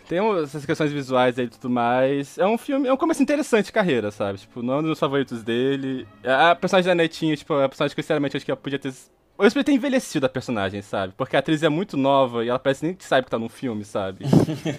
Tem 0.10 0.18
essas 0.42 0.66
questões 0.66 0.92
visuais 0.92 1.38
aí 1.38 1.46
e 1.46 1.50
tudo 1.50 1.70
mais. 1.70 2.36
É 2.40 2.46
um 2.48 2.58
filme, 2.58 2.88
é 2.88 2.92
um 2.92 2.98
começo 2.98 3.22
interessante 3.22 3.68
de 3.68 3.72
carreira, 3.72 4.10
sabe? 4.10 4.40
Tipo, 4.40 4.64
não 4.64 4.74
é 4.74 4.78
um 4.80 4.82
dos 4.82 4.98
favoritos 4.98 5.44
dele. 5.44 6.08
A 6.26 6.56
personagem 6.56 6.90
da 6.90 6.96
Netinha, 6.96 7.38
tipo, 7.38 7.54
é 7.54 7.66
a 7.66 7.70
personagem 7.70 7.96
que, 7.96 8.02
sinceramente, 8.02 8.36
acho 8.36 8.44
que 8.44 8.56
podia 8.56 8.80
ter 8.80 8.92
Eu 9.38 9.46
espero 9.46 9.64
ter 9.64 9.72
envelhecido 9.72 10.26
a 10.26 10.30
personagem, 10.30 10.82
sabe? 10.82 11.14
Porque 11.16 11.36
a 11.36 11.40
atriz 11.40 11.62
é 11.62 11.70
muito 11.70 11.96
nova 11.96 12.44
e 12.44 12.50
ela 12.50 12.58
parece 12.58 12.84
nem 12.88 12.96
que 12.96 13.06
sabe 13.06 13.26
que 13.26 13.30
tá 13.30 13.38
num 13.38 13.48
filme, 13.48 13.86
sabe? 13.86 14.26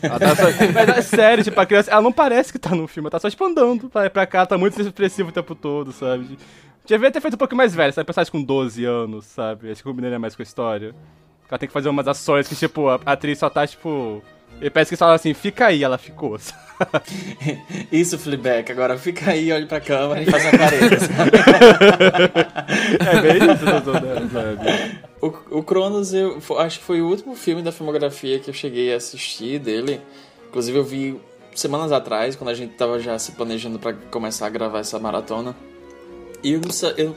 Tá 0.00 0.34
só... 0.34 0.46
Mas 0.74 0.88
é 0.88 1.00
sério, 1.00 1.44
tipo, 1.44 1.60
a 1.60 1.64
criança, 1.64 1.92
ela 1.92 2.02
não 2.02 2.12
parece 2.12 2.52
que 2.52 2.58
tá 2.58 2.74
num 2.74 2.88
filme, 2.88 3.06
ela 3.06 3.12
tá 3.12 3.20
só 3.20 3.30
tipo 3.30 3.44
andando 3.44 3.88
pra, 3.88 4.10
pra 4.10 4.26
cá, 4.26 4.44
tá 4.44 4.58
muito 4.58 4.82
expressivo 4.82 5.28
o 5.28 5.32
tempo 5.32 5.54
todo, 5.54 5.92
sabe? 5.92 6.36
Devia 6.84 7.08
ter 7.08 7.20
feito 7.20 7.34
um 7.34 7.38
pouco 7.38 7.54
mais 7.54 7.72
velho, 7.72 7.92
sabe? 7.92 8.04
Personagem 8.04 8.32
com 8.32 8.42
12 8.42 8.84
anos, 8.84 9.26
sabe? 9.26 9.70
Acho 9.70 9.80
que 9.80 9.88
combinaria 9.88 10.18
mais 10.18 10.34
com 10.34 10.42
a 10.42 10.44
história. 10.44 10.92
Ela 11.48 11.58
tem 11.58 11.68
que 11.68 11.72
fazer 11.72 11.88
umas 11.88 12.08
ações 12.08 12.48
que, 12.48 12.56
tipo, 12.56 12.88
a 12.88 13.00
atriz 13.06 13.38
só 13.38 13.48
tá, 13.48 13.64
tipo. 13.64 14.20
E 14.60 14.68
parece 14.68 14.90
que 14.90 14.96
fala 14.96 15.14
assim, 15.14 15.32
fica 15.32 15.66
aí, 15.66 15.82
ela 15.82 15.96
ficou. 15.96 16.38
Isso, 17.90 18.18
Fleabag. 18.18 18.70
Agora 18.70 18.98
fica 18.98 19.30
aí, 19.30 19.50
olhe 19.52 19.66
pra 19.66 19.80
câmera 19.80 20.22
e 20.22 20.26
faz 20.26 20.46
a 20.46 20.50
careta. 20.50 20.96
é 23.10 23.20
bem 23.20 23.36
isso, 23.36 23.64
sabe? 23.64 23.90
O, 25.20 25.26
o 25.58 25.62
Cronos, 25.62 26.12
eu 26.12 26.38
acho 26.58 26.78
que 26.78 26.84
foi 26.84 27.00
o 27.00 27.08
último 27.08 27.34
filme 27.34 27.62
da 27.62 27.72
filmografia 27.72 28.38
que 28.38 28.50
eu 28.50 28.54
cheguei 28.54 28.92
a 28.92 28.96
assistir 28.96 29.58
dele. 29.58 30.00
Inclusive, 30.48 30.78
eu 30.78 30.84
vi 30.84 31.20
semanas 31.54 31.92
atrás, 31.92 32.36
quando 32.36 32.50
a 32.50 32.54
gente 32.54 32.74
tava 32.74 32.98
já 32.98 33.18
se 33.18 33.32
planejando 33.32 33.78
para 33.78 33.94
começar 34.10 34.46
a 34.46 34.50
gravar 34.50 34.80
essa 34.80 34.98
maratona. 34.98 35.54
E 36.42 36.52
eu, 36.52 36.60
eu 36.96 37.14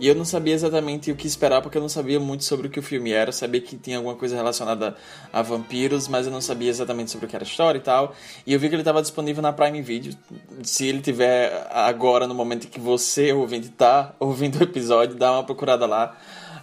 e 0.00 0.06
eu 0.06 0.14
não 0.14 0.24
sabia 0.24 0.54
exatamente 0.54 1.10
o 1.10 1.16
que 1.16 1.26
esperar, 1.26 1.60
porque 1.60 1.76
eu 1.76 1.82
não 1.82 1.88
sabia 1.88 2.20
muito 2.20 2.44
sobre 2.44 2.68
o 2.68 2.70
que 2.70 2.78
o 2.78 2.82
filme 2.82 3.10
era. 3.12 3.30
Eu 3.30 3.32
sabia 3.32 3.60
que 3.60 3.76
tinha 3.76 3.96
alguma 3.96 4.14
coisa 4.14 4.36
relacionada 4.36 4.96
a 5.32 5.42
vampiros, 5.42 6.06
mas 6.06 6.26
eu 6.26 6.32
não 6.32 6.40
sabia 6.40 6.70
exatamente 6.70 7.10
sobre 7.10 7.26
o 7.26 7.28
que 7.28 7.34
era 7.34 7.44
a 7.44 7.46
história 7.46 7.78
e 7.78 7.82
tal. 7.82 8.14
E 8.46 8.52
eu 8.52 8.60
vi 8.60 8.68
que 8.68 8.74
ele 8.74 8.82
estava 8.82 9.02
disponível 9.02 9.42
na 9.42 9.52
Prime 9.52 9.82
Video. 9.82 10.14
Se 10.62 10.86
ele 10.86 11.00
tiver 11.00 11.66
agora, 11.70 12.26
no 12.26 12.34
momento 12.34 12.66
em 12.66 12.70
que 12.70 12.78
você, 12.78 13.32
ouvinte, 13.32 13.68
tá 13.70 14.14
ouvindo 14.20 14.60
o 14.60 14.62
episódio, 14.62 15.16
dá 15.16 15.32
uma 15.32 15.44
procurada 15.44 15.84
lá. 15.84 16.16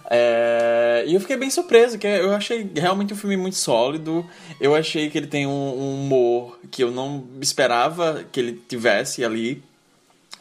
É... 0.08 1.04
E 1.06 1.14
eu 1.14 1.20
fiquei 1.20 1.36
bem 1.36 1.50
surpreso, 1.50 1.98
que 1.98 2.06
eu 2.06 2.32
achei 2.32 2.70
realmente 2.74 3.12
um 3.12 3.16
filme 3.16 3.36
muito 3.36 3.56
sólido. 3.56 4.24
Eu 4.58 4.74
achei 4.74 5.10
que 5.10 5.18
ele 5.18 5.26
tem 5.26 5.46
um 5.46 5.74
humor 5.74 6.58
que 6.70 6.82
eu 6.82 6.90
não 6.90 7.26
esperava 7.40 8.24
que 8.32 8.40
ele 8.40 8.62
tivesse 8.68 9.24
ali. 9.24 9.62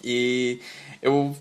E 0.04 0.60
eu 1.02 1.36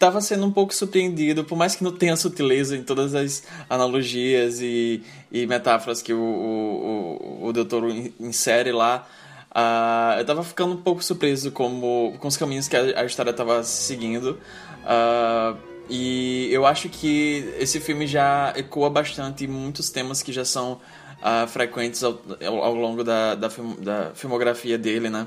estava 0.00 0.18
sendo 0.22 0.46
um 0.46 0.50
pouco 0.50 0.74
surpreendido, 0.74 1.44
por 1.44 1.58
mais 1.58 1.76
que 1.76 1.84
não 1.84 1.92
tenha 1.92 2.16
sutileza 2.16 2.74
em 2.74 2.82
todas 2.82 3.14
as 3.14 3.42
analogias 3.68 4.62
e, 4.62 5.02
e 5.30 5.46
metáforas 5.46 6.00
que 6.00 6.14
o, 6.14 6.18
o, 6.18 7.42
o, 7.42 7.48
o 7.48 7.52
doutor 7.52 7.84
insere 8.18 8.72
lá. 8.72 9.06
Uh, 9.50 10.16
eu 10.16 10.20
estava 10.22 10.42
ficando 10.42 10.72
um 10.72 10.80
pouco 10.80 11.04
surpreso 11.04 11.52
como, 11.52 12.16
com 12.18 12.28
os 12.28 12.36
caminhos 12.38 12.66
que 12.66 12.76
a, 12.76 13.00
a 13.00 13.04
história 13.04 13.30
estava 13.30 13.62
seguindo. 13.62 14.38
Uh, 14.84 15.58
e 15.90 16.48
eu 16.50 16.64
acho 16.64 16.88
que 16.88 17.52
esse 17.58 17.78
filme 17.78 18.06
já 18.06 18.54
ecoa 18.56 18.88
bastante 18.88 19.46
muitos 19.46 19.90
temas 19.90 20.22
que 20.22 20.32
já 20.32 20.46
são 20.46 20.80
uh, 21.20 21.46
frequentes 21.46 22.02
ao, 22.02 22.18
ao, 22.46 22.74
longo 22.74 23.04
da, 23.04 23.34
da, 23.34 23.48
da 23.78 24.12
filmografia 24.14 24.78
dele, 24.78 25.10
né? 25.10 25.26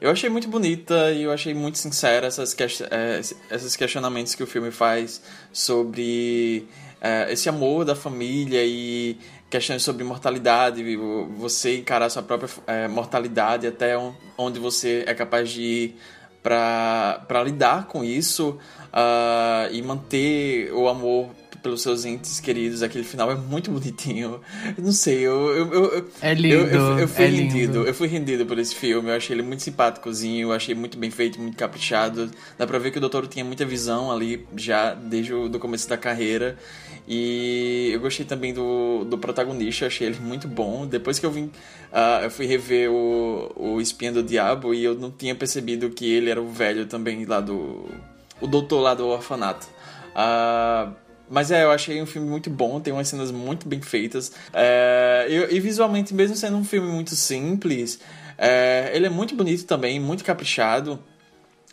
Eu 0.00 0.10
achei 0.10 0.30
muito 0.30 0.48
bonita 0.48 1.10
e 1.12 1.24
eu 1.24 1.30
achei 1.30 1.52
muito 1.52 1.76
sincera 1.76 2.26
essas, 2.26 2.56
é, 2.90 3.20
esses 3.54 3.76
questionamentos 3.76 4.34
que 4.34 4.42
o 4.42 4.46
filme 4.46 4.70
faz 4.70 5.20
sobre 5.52 6.66
é, 7.02 7.30
esse 7.30 7.50
amor 7.50 7.84
da 7.84 7.94
família 7.94 8.64
e 8.64 9.18
questões 9.50 9.82
sobre 9.82 10.02
mortalidade, 10.02 10.82
você 11.36 11.76
encarar 11.76 12.08
sua 12.08 12.22
própria 12.22 12.48
é, 12.66 12.88
mortalidade 12.88 13.66
até 13.66 13.94
onde 14.38 14.58
você 14.58 15.04
é 15.06 15.12
capaz 15.12 15.50
de 15.50 15.60
ir 15.60 15.96
para 16.42 17.42
lidar 17.44 17.86
com 17.86 18.02
isso 18.02 18.58
uh, 18.92 19.72
e 19.72 19.82
manter 19.82 20.72
o 20.72 20.88
amor 20.88 21.30
pelos 21.62 21.82
seus 21.82 22.04
entes 22.04 22.40
queridos. 22.40 22.82
Aquele 22.82 23.04
final 23.04 23.30
é 23.30 23.34
muito 23.34 23.70
bonitinho. 23.70 24.40
Eu 24.76 24.84
não 24.84 24.92
sei, 24.92 25.18
eu. 25.20 25.50
eu, 25.50 25.74
eu 25.74 26.10
é 26.20 26.34
lindo. 26.34 26.54
Eu, 26.54 26.66
eu, 26.66 26.98
eu 27.00 27.08
fui 27.08 27.24
é 27.24 27.28
rendido. 27.28 27.58
Lindo. 27.58 27.86
Eu 27.86 27.94
fui 27.94 28.08
rendido 28.08 28.46
por 28.46 28.58
esse 28.58 28.74
filme. 28.74 29.10
Eu 29.10 29.14
achei 29.14 29.36
ele 29.36 29.42
muito 29.42 29.62
simpáticozinho. 29.62 30.48
Eu 30.48 30.52
achei 30.52 30.74
muito 30.74 30.98
bem 30.98 31.10
feito, 31.10 31.40
muito 31.40 31.56
caprichado. 31.56 32.30
Dá 32.58 32.66
pra 32.66 32.78
ver 32.78 32.90
que 32.90 32.98
o 32.98 33.00
doutor 33.00 33.26
tinha 33.26 33.44
muita 33.44 33.64
visão 33.64 34.10
ali 34.10 34.46
já 34.56 34.94
desde 34.94 35.34
o 35.34 35.48
do 35.48 35.58
começo 35.58 35.88
da 35.88 35.96
carreira. 35.96 36.56
E 37.08 37.90
eu 37.92 38.00
gostei 38.00 38.24
também 38.24 38.54
do, 38.54 39.04
do 39.04 39.18
protagonista, 39.18 39.86
achei 39.86 40.06
ele 40.06 40.20
muito 40.20 40.46
bom. 40.46 40.86
Depois 40.86 41.18
que 41.18 41.26
eu 41.26 41.30
vim, 41.30 41.44
uh, 41.92 42.22
eu 42.22 42.30
fui 42.30 42.46
rever 42.46 42.90
o, 42.90 43.52
o 43.56 43.80
Espinha 43.80 44.12
do 44.12 44.22
Diabo 44.22 44.72
e 44.72 44.84
eu 44.84 44.94
não 44.94 45.10
tinha 45.10 45.34
percebido 45.34 45.90
que 45.90 46.08
ele 46.08 46.30
era 46.30 46.40
o 46.40 46.48
velho 46.48 46.86
também 46.86 47.24
lá 47.24 47.40
do. 47.40 47.84
O 48.40 48.46
doutor 48.46 48.80
lá 48.80 48.94
do 48.94 49.06
orfanato. 49.06 49.68
Uh, 50.10 50.94
mas 51.30 51.52
é, 51.52 51.62
eu 51.62 51.70
achei 51.70 52.02
um 52.02 52.06
filme 52.06 52.28
muito 52.28 52.50
bom, 52.50 52.80
tem 52.80 52.92
umas 52.92 53.06
cenas 53.06 53.30
muito 53.30 53.68
bem 53.68 53.80
feitas. 53.80 54.32
É, 54.52 55.26
e, 55.28 55.56
e, 55.56 55.60
visualmente, 55.60 56.12
mesmo 56.12 56.34
sendo 56.34 56.56
um 56.56 56.64
filme 56.64 56.90
muito 56.90 57.14
simples, 57.14 58.00
é, 58.36 58.90
ele 58.92 59.06
é 59.06 59.08
muito 59.08 59.36
bonito 59.36 59.64
também, 59.64 60.00
muito 60.00 60.24
caprichado. 60.24 60.98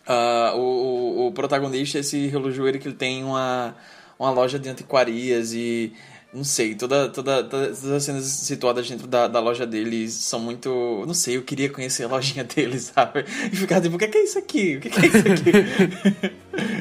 Uh, 0.08 0.56
o, 0.56 0.62
o, 0.62 1.28
o, 1.28 1.32
protagonista, 1.32 1.98
esse 1.98 2.28
relojoeiro 2.28 2.78
que 2.78 2.88
ele 2.88 2.96
tem 2.96 3.24
uma, 3.24 3.76
uma 4.20 4.30
loja 4.30 4.60
de 4.60 4.70
antiquarias 4.70 5.54
e 5.54 5.92
não 6.34 6.44
sei, 6.44 6.76
toda, 6.76 7.08
toda, 7.10 7.44
todas 7.44 7.86
as 7.86 8.04
cenas 8.04 8.26
situadas 8.26 8.88
dentro 8.88 9.08
da, 9.08 9.28
da 9.28 9.40
loja 9.40 9.66
deles 9.66 10.14
são 10.14 10.40
muito. 10.40 11.04
Não 11.08 11.14
sei, 11.14 11.38
eu 11.38 11.44
queria 11.44 11.70
conhecer 11.70 12.04
a 12.04 12.08
lojinha 12.08 12.44
deles, 12.46 12.92
sabe? 12.94 13.26
E 13.52 13.56
ficar 13.56 13.82
tipo, 13.82 13.96
o 13.96 14.00
que 14.00 14.06
é, 14.06 14.24
isso 14.24 14.38
aqui? 14.38 14.78
O 14.78 14.80
que 14.82 14.88
é, 14.90 15.06
isso 15.08 15.18
aqui? 15.18 16.36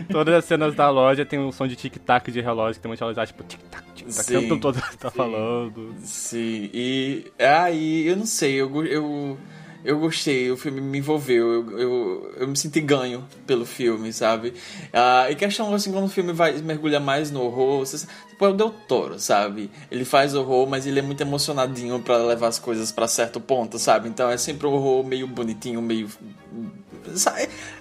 todas 0.10 0.34
as 0.34 0.44
cenas 0.44 0.74
da 0.74 0.90
loja 0.90 1.24
tem 1.24 1.38
um 1.38 1.52
som 1.52 1.66
de 1.66 1.76
tic-tac 1.76 2.30
de 2.30 2.40
relógio, 2.40 2.74
que 2.74 2.80
tem 2.80 2.90
uma 2.90 2.96
relógio 2.96 3.26
tipo 3.26 3.44
tic-tac, 3.44 3.84
tic-tac, 3.94 4.20
o 4.20 4.40
tempo 4.40 4.58
todo 4.58 4.80
tá 4.98 5.10
sim, 5.10 5.16
falando. 5.16 5.94
Sim, 6.00 6.70
e 6.74 7.24
aí, 7.38 8.06
eu 8.06 8.16
não 8.16 8.26
sei, 8.26 8.54
eu. 8.54 8.84
eu 8.84 9.38
eu 9.86 10.00
gostei, 10.00 10.50
o 10.50 10.56
filme 10.56 10.80
me 10.80 10.98
envolveu, 10.98 11.52
eu, 11.52 11.78
eu, 11.78 12.34
eu 12.38 12.48
me 12.48 12.56
senti 12.56 12.80
ganho 12.80 13.24
pelo 13.46 13.64
filme, 13.64 14.12
sabe? 14.12 14.52
Ah, 14.92 15.30
e 15.30 15.36
questão 15.36 15.72
assim, 15.72 15.92
quando 15.92 16.06
o 16.06 16.08
filme 16.08 16.32
vai 16.32 16.60
mergulha 16.60 16.98
mais 16.98 17.30
no 17.30 17.40
horror, 17.44 17.86
você, 17.86 18.04
tipo, 18.28 18.44
é 18.44 18.48
o 18.48 18.52
Del 18.52 18.74
Toro, 18.88 19.20
sabe? 19.20 19.70
Ele 19.88 20.04
faz 20.04 20.34
horror, 20.34 20.68
mas 20.68 20.88
ele 20.88 20.98
é 20.98 21.02
muito 21.02 21.20
emocionadinho 21.20 22.00
para 22.00 22.16
levar 22.18 22.48
as 22.48 22.58
coisas 22.58 22.90
para 22.90 23.06
certo 23.06 23.40
ponto, 23.40 23.78
sabe? 23.78 24.08
Então 24.08 24.28
é 24.28 24.36
sempre 24.36 24.66
um 24.66 24.72
horror 24.72 25.04
meio 25.04 25.28
bonitinho, 25.28 25.80
meio. 25.80 26.10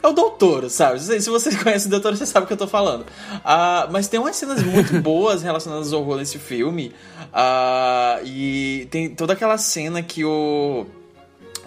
É 0.03 0.07
o 0.07 0.13
Doutor, 0.13 0.69
sabe? 0.69 0.99
Se 0.99 1.27
você 1.31 1.57
conhece 1.57 1.87
o 1.87 1.89
Doutor, 1.89 2.15
você 2.15 2.27
sabe 2.27 2.43
o 2.43 2.47
que 2.47 2.53
eu 2.53 2.57
tô 2.57 2.67
falando. 2.67 3.03
Ah, 3.43 3.89
mas 3.91 4.07
tem 4.07 4.19
umas 4.19 4.35
cenas 4.35 4.61
muito 4.61 4.93
boas 5.01 5.41
relacionadas 5.41 5.91
ao 5.91 6.01
horror 6.01 6.17
nesse 6.17 6.37
filme. 6.37 6.93
Ah, 7.33 8.19
e 8.23 8.87
tem 8.91 9.09
toda 9.09 9.33
aquela 9.33 9.57
cena 9.57 10.03
que 10.03 10.23
o 10.23 10.85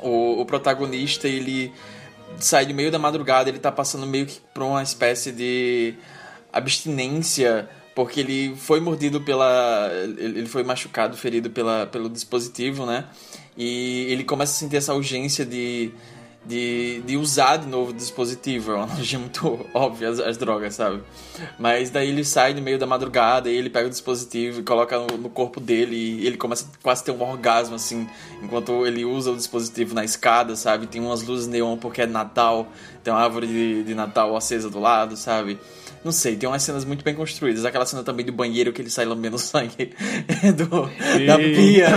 o, 0.02 0.40
o 0.40 0.46
protagonista, 0.46 1.28
ele 1.28 1.72
sai 2.38 2.66
de 2.66 2.72
meio 2.72 2.90
da 2.90 2.98
madrugada, 2.98 3.48
ele 3.48 3.58
tá 3.58 3.72
passando 3.72 4.06
meio 4.06 4.26
que 4.26 4.40
por 4.54 4.62
uma 4.62 4.82
espécie 4.82 5.32
de 5.32 5.94
abstinência, 6.52 7.68
porque 7.94 8.20
ele 8.20 8.54
foi 8.56 8.80
mordido 8.80 9.20
pela. 9.20 9.90
Ele 10.18 10.46
foi 10.46 10.62
machucado, 10.62 11.16
ferido 11.16 11.50
pela, 11.50 11.86
pelo 11.86 12.08
dispositivo, 12.08 12.86
né? 12.86 13.04
E 13.56 14.06
ele 14.08 14.22
começa 14.22 14.52
a 14.52 14.56
sentir 14.56 14.76
essa 14.76 14.94
urgência 14.94 15.44
de 15.44 15.90
de, 16.48 17.02
de 17.02 17.16
usar 17.18 17.58
de 17.58 17.66
novo 17.66 17.90
o 17.90 17.94
dispositivo. 17.94 18.72
É 18.72 18.74
uma 18.76 18.84
analogia 18.84 19.18
muito 19.18 19.66
óbvia 19.74 20.08
as, 20.08 20.18
as, 20.18 20.38
drogas, 20.38 20.74
sabe? 20.74 21.02
Mas 21.58 21.90
daí 21.90 22.08
ele 22.08 22.24
sai 22.24 22.54
no 22.54 22.62
meio 22.62 22.78
da 22.78 22.86
madrugada 22.86 23.50
e 23.50 23.56
ele 23.56 23.68
pega 23.68 23.86
o 23.86 23.90
dispositivo 23.90 24.60
e 24.60 24.62
coloca 24.62 24.98
no, 24.98 25.18
no, 25.18 25.28
corpo 25.28 25.60
dele 25.60 25.94
e 25.94 26.26
ele 26.26 26.38
começa 26.38 26.66
quase 26.82 27.02
a 27.02 27.04
ter 27.04 27.10
um 27.12 27.22
orgasmo, 27.22 27.76
assim, 27.76 28.08
enquanto 28.42 28.86
ele 28.86 29.04
usa 29.04 29.30
o 29.30 29.36
dispositivo 29.36 29.94
na 29.94 30.04
escada, 30.04 30.56
sabe? 30.56 30.86
Tem 30.86 31.00
umas 31.00 31.22
luzes 31.22 31.46
neon 31.46 31.76
porque 31.76 32.02
é 32.02 32.06
Natal, 32.06 32.66
tem 33.04 33.12
uma 33.12 33.22
árvore 33.22 33.46
de, 33.46 33.84
de 33.84 33.94
Natal 33.94 34.34
acesa 34.34 34.70
do 34.70 34.80
lado, 34.80 35.16
sabe? 35.16 35.58
Não 36.02 36.12
sei, 36.12 36.36
tem 36.36 36.48
umas 36.48 36.62
cenas 36.62 36.84
muito 36.84 37.04
bem 37.04 37.14
construídas. 37.14 37.64
Aquela 37.64 37.84
cena 37.84 38.02
também 38.02 38.24
do 38.24 38.32
banheiro 38.32 38.72
que 38.72 38.80
ele 38.80 38.88
sai 38.88 39.04
lambendo 39.04 39.38
sangue 39.38 39.92
do, 40.56 40.82
da 41.26 41.36
pia. 41.36 41.88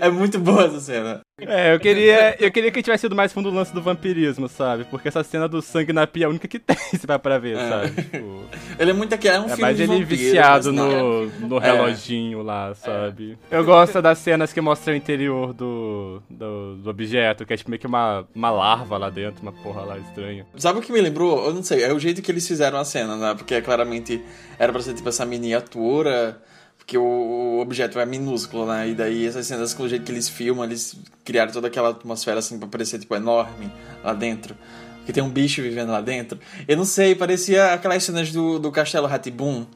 É 0.00 0.10
muito 0.10 0.38
boa 0.38 0.66
essa 0.66 0.80
cena. 0.80 1.20
É, 1.40 1.74
eu 1.74 1.78
queria, 1.78 2.36
eu 2.40 2.50
queria 2.50 2.70
que 2.70 2.82
tivesse 2.82 3.02
sido 3.02 3.14
mais 3.14 3.32
fundo 3.32 3.48
o 3.48 3.52
lance 3.52 3.72
do 3.72 3.80
vampirismo, 3.80 4.48
sabe? 4.48 4.84
Porque 4.84 5.06
essa 5.06 5.22
cena 5.22 5.48
do 5.48 5.62
sangue 5.62 5.92
na 5.92 6.06
pia 6.06 6.24
é 6.24 6.26
a 6.26 6.28
única 6.28 6.48
que 6.48 6.58
tem, 6.58 6.76
se 6.76 7.06
vai 7.06 7.18
pra 7.18 7.38
ver, 7.38 7.56
é. 7.56 7.68
sabe? 7.68 8.02
Tipo, 8.02 8.42
ele 8.78 8.90
é 8.90 8.94
muito 8.94 9.14
aqui, 9.14 9.28
é 9.28 9.38
um 9.38 9.44
é, 9.44 9.48
filme 9.48 9.62
mas 9.62 9.78
ele 9.78 9.86
vampiro, 9.86 10.06
viciado 10.06 10.72
no, 10.72 11.26
no 11.26 11.58
é. 11.58 11.60
reloginho 11.60 12.42
lá, 12.42 12.74
sabe? 12.74 13.38
Eu 13.50 13.64
gosto 13.64 14.02
das 14.02 14.18
cenas 14.18 14.52
que 14.52 14.60
mostram 14.60 14.94
o 14.94 14.96
interior 14.96 15.52
do, 15.52 16.20
do, 16.28 16.76
do, 16.76 16.90
objeto, 16.90 17.46
que 17.46 17.52
é 17.52 17.56
tipo 17.56 17.70
meio 17.70 17.80
que 17.80 17.86
uma, 17.86 18.26
uma 18.34 18.50
larva 18.50 18.98
lá 18.98 19.08
dentro, 19.08 19.42
uma 19.42 19.52
porra 19.52 19.82
lá 19.82 19.98
estranha. 19.98 20.44
Sabe 20.56 20.80
o 20.80 20.82
que 20.82 20.92
me 20.92 21.00
lembrou? 21.00 21.46
Eu 21.46 21.54
não 21.54 21.62
sei, 21.62 21.84
é 21.84 21.92
o 21.92 21.98
jeito 22.00 22.20
que 22.20 22.30
eles 22.32 22.46
fizeram 22.46 22.78
a 22.78 22.84
cena, 22.84 23.16
né? 23.16 23.34
Porque 23.36 23.54
é 23.54 23.60
claramente 23.60 24.20
era 24.58 24.72
pra 24.72 24.82
ser 24.82 24.94
tipo 24.94 25.08
essa 25.08 25.24
miniatura 25.24 26.40
porque 26.88 26.96
o, 26.96 27.58
objeto 27.60 28.00
é 28.00 28.06
minúsculo, 28.06 28.64
né? 28.64 28.88
E 28.88 28.94
daí 28.94 29.26
essas 29.26 29.46
cenas 29.46 29.74
com 29.74 29.82
o 29.82 29.88
jeito 29.88 30.06
que 30.06 30.10
eles 30.10 30.26
filmam, 30.26 30.64
eles 30.64 30.96
criaram 31.22 31.52
toda 31.52 31.68
aquela 31.68 31.90
atmosfera 31.90 32.38
assim 32.38 32.58
pra 32.58 32.66
parecer 32.66 32.98
tipo 32.98 33.14
enorme 33.14 33.70
lá 34.02 34.14
dentro. 34.14 34.56
Que 35.04 35.12
tem 35.12 35.22
um 35.22 35.28
bicho 35.28 35.60
vivendo 35.60 35.90
lá 35.90 36.00
dentro. 36.00 36.40
Eu 36.66 36.78
não 36.78 36.86
sei, 36.86 37.14
parecia 37.14 37.74
aquelas 37.74 38.02
cenas 38.04 38.32
do, 38.32 38.58
do 38.58 38.72
Castelo 38.72 39.06
Ratibum. 39.06 39.66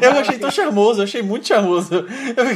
Eu 0.00 0.10
achei 0.12 0.38
tão 0.38 0.50
charmoso, 0.50 1.00
eu 1.00 1.04
achei 1.04 1.22
muito 1.22 1.46
charmoso. 1.46 2.06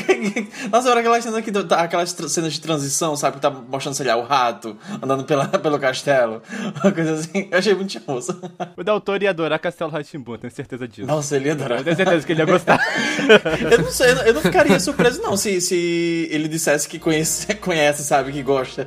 Nossa, 0.72 0.90
era 0.90 1.00
aquela 1.00 1.20
cena 1.20 1.42
que 1.42 1.52
aquelas 1.74 2.10
cenas 2.10 2.54
de 2.54 2.60
transição, 2.60 3.14
sabe? 3.14 3.36
Que 3.36 3.42
tá 3.42 3.50
mostrando, 3.50 3.94
sei 3.94 4.06
lá, 4.06 4.16
o 4.16 4.22
rato 4.22 4.76
andando 5.02 5.24
pela, 5.24 5.46
pelo 5.60 5.78
castelo. 5.78 6.42
Uma 6.82 6.92
coisa 6.92 7.12
assim. 7.14 7.48
Eu 7.50 7.58
achei 7.58 7.74
muito 7.74 7.92
charmoso. 7.92 8.40
O 8.76 8.82
Del 8.82 9.00
Toro 9.00 9.22
ia 9.22 9.30
adorar 9.30 9.58
Castelo 9.58 9.90
Rá-Tim-Bum, 9.90 10.38
tenho 10.38 10.52
certeza 10.52 10.88
disso. 10.88 11.06
Nossa, 11.06 11.36
ele 11.36 11.46
ia 11.46 11.52
adorar. 11.52 11.78
Eu 11.78 11.84
tenho 11.84 11.96
certeza 11.96 12.26
que 12.26 12.32
ele 12.32 12.40
ia 12.40 12.46
gostar. 12.46 12.80
eu 13.70 13.78
não 13.82 13.90
sei, 13.90 14.12
eu 14.26 14.34
não 14.34 14.40
ficaria 14.40 14.80
surpreso 14.80 15.20
não 15.20 15.36
se, 15.36 15.60
se 15.60 16.28
ele 16.30 16.48
dissesse 16.48 16.88
que 16.88 16.98
conhece, 16.98 17.54
conhece, 17.56 18.04
sabe, 18.04 18.32
que 18.32 18.42
gosta. 18.42 18.86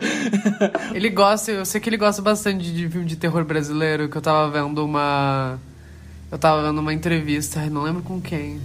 Ele 0.94 1.10
gosta, 1.10 1.52
eu 1.52 1.66
sei 1.66 1.80
que 1.80 1.90
ele 1.90 1.98
gosta 1.98 2.22
bastante 2.22 2.72
de 2.72 2.90
filme 2.90 3.06
de 3.06 3.16
terror 3.16 3.44
brasileiro, 3.44 4.10
que 4.10 4.18
eu 4.18 4.22
tava 4.22 4.50
vendo 4.50 4.84
uma 4.84 5.60
eu 6.32 6.38
tava 6.40 6.64
vendo 6.64 6.80
uma 6.80 6.94
entrevista, 6.94 7.60
não 7.70 7.84
lembro 7.84 8.02
com 8.02 8.22
quem. 8.22 8.62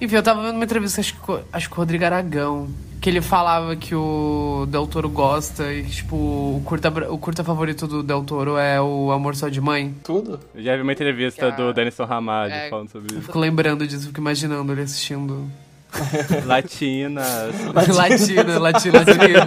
Enfim, 0.00 0.14
eu 0.14 0.22
tava 0.22 0.42
vendo 0.42 0.56
uma 0.56 0.64
entrevista, 0.64 1.00
acho 1.00 1.14
que, 1.14 1.38
acho 1.52 1.68
que 1.68 1.74
o 1.74 1.78
Rodrigo 1.78 2.04
Aragão, 2.04 2.68
que 3.00 3.08
ele 3.08 3.20
falava 3.20 3.74
que 3.74 3.94
o 3.94 4.66
Del 4.68 4.86
Toro 4.86 5.08
gosta 5.08 5.72
e, 5.72 5.84
tipo, 5.84 6.14
o 6.14 6.62
curta, 6.64 6.88
o 7.10 7.18
curta 7.18 7.42
favorito 7.42 7.86
do 7.86 8.02
Del 8.02 8.22
Toro 8.24 8.58
é 8.58 8.80
o 8.80 9.10
Amor 9.10 9.34
Só 9.34 9.48
de 9.48 9.60
Mãe. 9.60 9.94
Tudo? 10.04 10.38
Eu 10.54 10.62
já 10.62 10.76
vi 10.76 10.82
uma 10.82 10.92
entrevista 10.92 11.50
do 11.50 11.72
Denison 11.72 12.04
Ramalho 12.04 12.52
é, 12.52 12.68
falando 12.68 12.90
sobre 12.90 13.08
isso. 13.08 13.16
Eu 13.16 13.22
fico 13.22 13.38
lembrando 13.38 13.86
disso, 13.86 14.06
fico 14.08 14.20
imaginando 14.20 14.70
ele 14.72 14.82
assistindo. 14.82 15.50
Latinas. 16.44 17.24
Latina, 17.74 18.58
latina, 18.58 18.98
latina. 18.98 19.46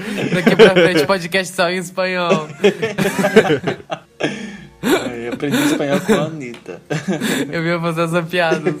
Daqui 0.34 0.56
pra 0.56 0.70
frente, 0.70 1.06
podcast 1.06 1.54
só 1.54 1.70
em 1.70 1.76
espanhol. 1.76 2.48
Eu 4.82 5.32
aprendi 5.34 5.56
espanhol 5.58 6.00
com 6.00 6.14
a 6.14 6.24
Anitta. 6.24 6.80
Eu 7.50 7.64
ia 7.64 7.78
fazer 7.80 8.02
essa 8.02 8.22
piada. 8.22 8.74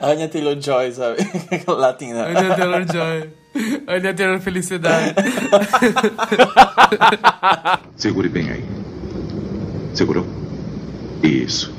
Anya 0.00 0.28
Taylor-Joy, 0.28 0.92
sabe? 0.92 1.16
Latina. 1.68 2.24
Anya 2.26 2.54
Taylor-Joy. 2.56 3.30
Anya 3.86 4.14
Taylor-Felicidade. 4.14 5.14
Segure 7.96 8.28
bem 8.28 8.50
aí. 8.50 8.64
Segurou? 9.94 10.26
Isso. 11.22 11.74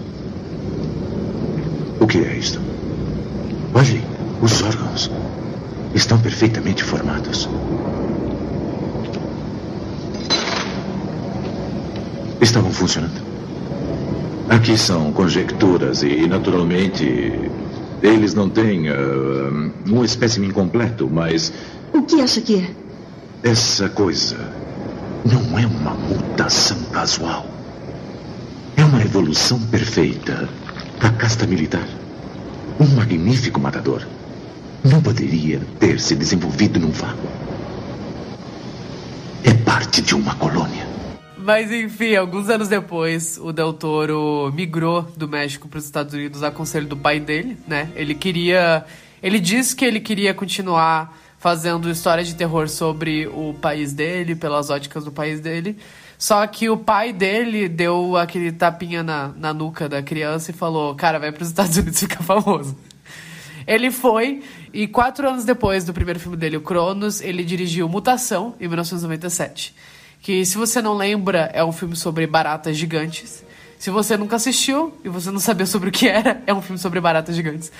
O 2.00 2.08
que 2.08 2.20
é 2.20 2.38
isto? 2.38 2.60
Olhe, 3.74 4.02
os 4.42 4.62
órgãos 4.62 5.12
estão 5.94 6.20
perfeitamente 6.20 6.84
formados. 6.84 7.50
Estavam 12.42 12.72
funcionando. 12.72 13.22
Aqui 14.50 14.78
são 14.78 15.12
conjecturas 15.12 16.04
e, 16.04 16.26
naturalmente, 16.28 17.34
eles 18.02 18.34
não 18.34 18.50
têm 18.50 18.90
uh, 18.90 19.72
um 19.90 20.04
espécime 20.04 20.52
completo, 20.52 21.10
mas. 21.12 21.52
O 21.94 22.02
que 22.04 22.22
acha 22.22 22.40
que 22.40 22.60
é? 22.60 22.70
Essa 23.44 23.90
coisa 23.90 24.38
não 25.26 25.60
é 25.60 25.66
uma 25.66 25.94
mutação 25.94 26.78
casual. 26.94 27.46
É 28.78 28.86
uma 28.86 29.02
evolução 29.02 29.60
perfeita 29.60 30.48
da 31.02 31.10
casta 31.10 31.46
militar. 31.46 31.88
Um 32.80 32.88
magnífico 32.96 33.60
matador. 33.60 34.04
Não 34.84 35.02
poderia 35.02 35.60
ter 35.80 36.00
se 36.00 36.16
desenvolvido 36.16 36.80
num 36.80 36.92
vácuo. 36.92 37.28
É 39.44 39.54
parte 39.54 40.02
de 40.02 40.16
uma 40.16 40.36
colônia. 40.36 40.87
Mas 41.48 41.72
enfim, 41.72 42.14
alguns 42.14 42.50
anos 42.50 42.68
depois, 42.68 43.38
o 43.42 43.54
Del 43.54 43.72
Toro 43.72 44.52
migrou 44.54 45.04
do 45.16 45.30
México 45.30 45.70
para 45.70 45.78
os 45.78 45.86
Estados 45.86 46.14
Unidos 46.14 46.44
a 46.44 46.52
conselho 46.52 46.86
do 46.88 46.98
pai 46.98 47.22
dele, 47.22 47.58
né? 47.66 47.90
Ele 47.96 48.14
queria. 48.14 48.84
Ele 49.24 49.40
disse 49.40 49.74
que 49.74 49.86
ele 49.86 50.02
queria 50.02 50.34
continuar 50.34 51.18
fazendo 51.40 51.90
histórias 51.90 52.28
de 52.28 52.36
terror 52.36 52.68
sobre 52.68 53.28
o 53.28 53.54
país 53.62 53.94
dele, 53.94 54.36
pelas 54.36 54.70
óticas 54.70 55.06
do 55.06 55.12
país 55.14 55.40
dele. 55.40 55.78
Só 56.18 56.46
que 56.48 56.70
o 56.70 56.76
pai 56.76 57.14
dele 57.14 57.70
deu 57.70 58.18
aquele 58.18 58.52
tapinha 58.52 59.02
na, 59.02 59.30
na 59.30 59.54
nuca 59.54 59.88
da 59.88 60.04
criança 60.04 60.52
e 60.52 60.54
falou: 60.54 60.96
Cara, 60.96 61.18
vai 61.18 61.32
para 61.32 61.44
os 61.44 61.48
Estados 61.48 61.78
Unidos 61.78 61.98
ficar 62.04 62.24
famoso. 62.24 62.78
Ele 63.66 63.90
foi, 63.90 64.44
e 64.74 64.86
quatro 64.86 65.30
anos 65.30 65.46
depois 65.46 65.86
do 65.86 65.94
primeiro 65.94 66.20
filme 66.20 66.36
dele, 66.36 66.58
o 66.58 66.62
Cronos, 66.62 67.22
ele 67.22 67.46
dirigiu 67.46 67.88
Mutação, 67.88 68.54
em 68.60 68.68
1997 68.68 69.74
que 70.22 70.46
se 70.46 70.58
você 70.58 70.82
não 70.82 70.94
lembra, 70.94 71.50
é 71.54 71.64
um 71.64 71.72
filme 71.72 71.96
sobre 71.96 72.28
baratas 72.28 72.76
gigantes. 72.76 73.44
Se 73.78 73.90
você 73.90 74.18
nunca 74.18 74.36
assistiu 74.36 74.98
e 75.04 75.10
você 75.10 75.30
não 75.30 75.40
sabia 75.40 75.66
sobre 75.66 75.90
o 75.90 75.92
que 75.92 76.08
era, 76.08 76.42
é 76.48 76.54
um 76.54 76.62
filme 76.62 76.80
sobre 76.80 77.00
baratas 77.00 77.36
gigantes. 77.36 77.72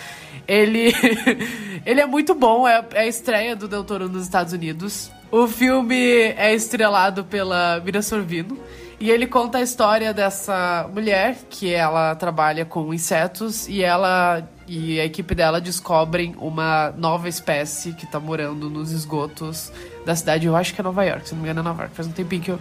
Ele, 0.48 0.94
ele 1.86 2.00
é 2.00 2.06
muito 2.06 2.36
bom, 2.36 2.68
é, 2.68 2.86
é 2.94 3.02
a 3.02 3.08
estreia 3.08 3.56
do 3.56 3.68
Del 3.68 3.84
Toro 3.84 4.08
nos 4.08 4.24
Estados 4.24 4.54
Unidos. 4.54 5.12
O 5.32 5.48
filme 5.48 5.96
é 6.38 6.54
estrelado 6.54 7.26
pela 7.26 7.82
Mira 7.84 8.02
Sorvino. 8.02 8.58
E 9.00 9.12
ele 9.12 9.28
conta 9.28 9.60
a 9.60 9.62
história 9.62 10.12
dessa 10.12 10.90
mulher 10.92 11.38
que 11.50 11.72
ela 11.72 12.16
trabalha 12.16 12.66
com 12.66 12.92
insetos 12.94 13.68
e 13.68 13.84
ela 13.84 14.48
e 14.68 15.00
a 15.00 15.06
equipe 15.06 15.34
dela 15.34 15.62
descobrem 15.62 16.36
uma 16.40 16.92
nova 16.98 17.30
espécie 17.30 17.94
que 17.94 18.06
tá 18.06 18.20
morando 18.20 18.70
nos 18.70 18.92
esgotos 18.92 19.72
da 20.06 20.16
cidade, 20.16 20.46
eu 20.46 20.56
acho 20.56 20.74
que 20.74 20.82
é 20.82 20.84
Nova 20.84 21.04
York, 21.06 21.30
se 21.30 21.36
não 21.36 21.42
me 21.42 21.48
engano 21.48 21.62
é 21.62 21.64
Nova 21.64 21.84
York. 21.84 21.96
Faz 21.96 22.08
um 22.08 22.12
tempinho 22.12 22.42
que 22.42 22.52
eu. 22.52 22.60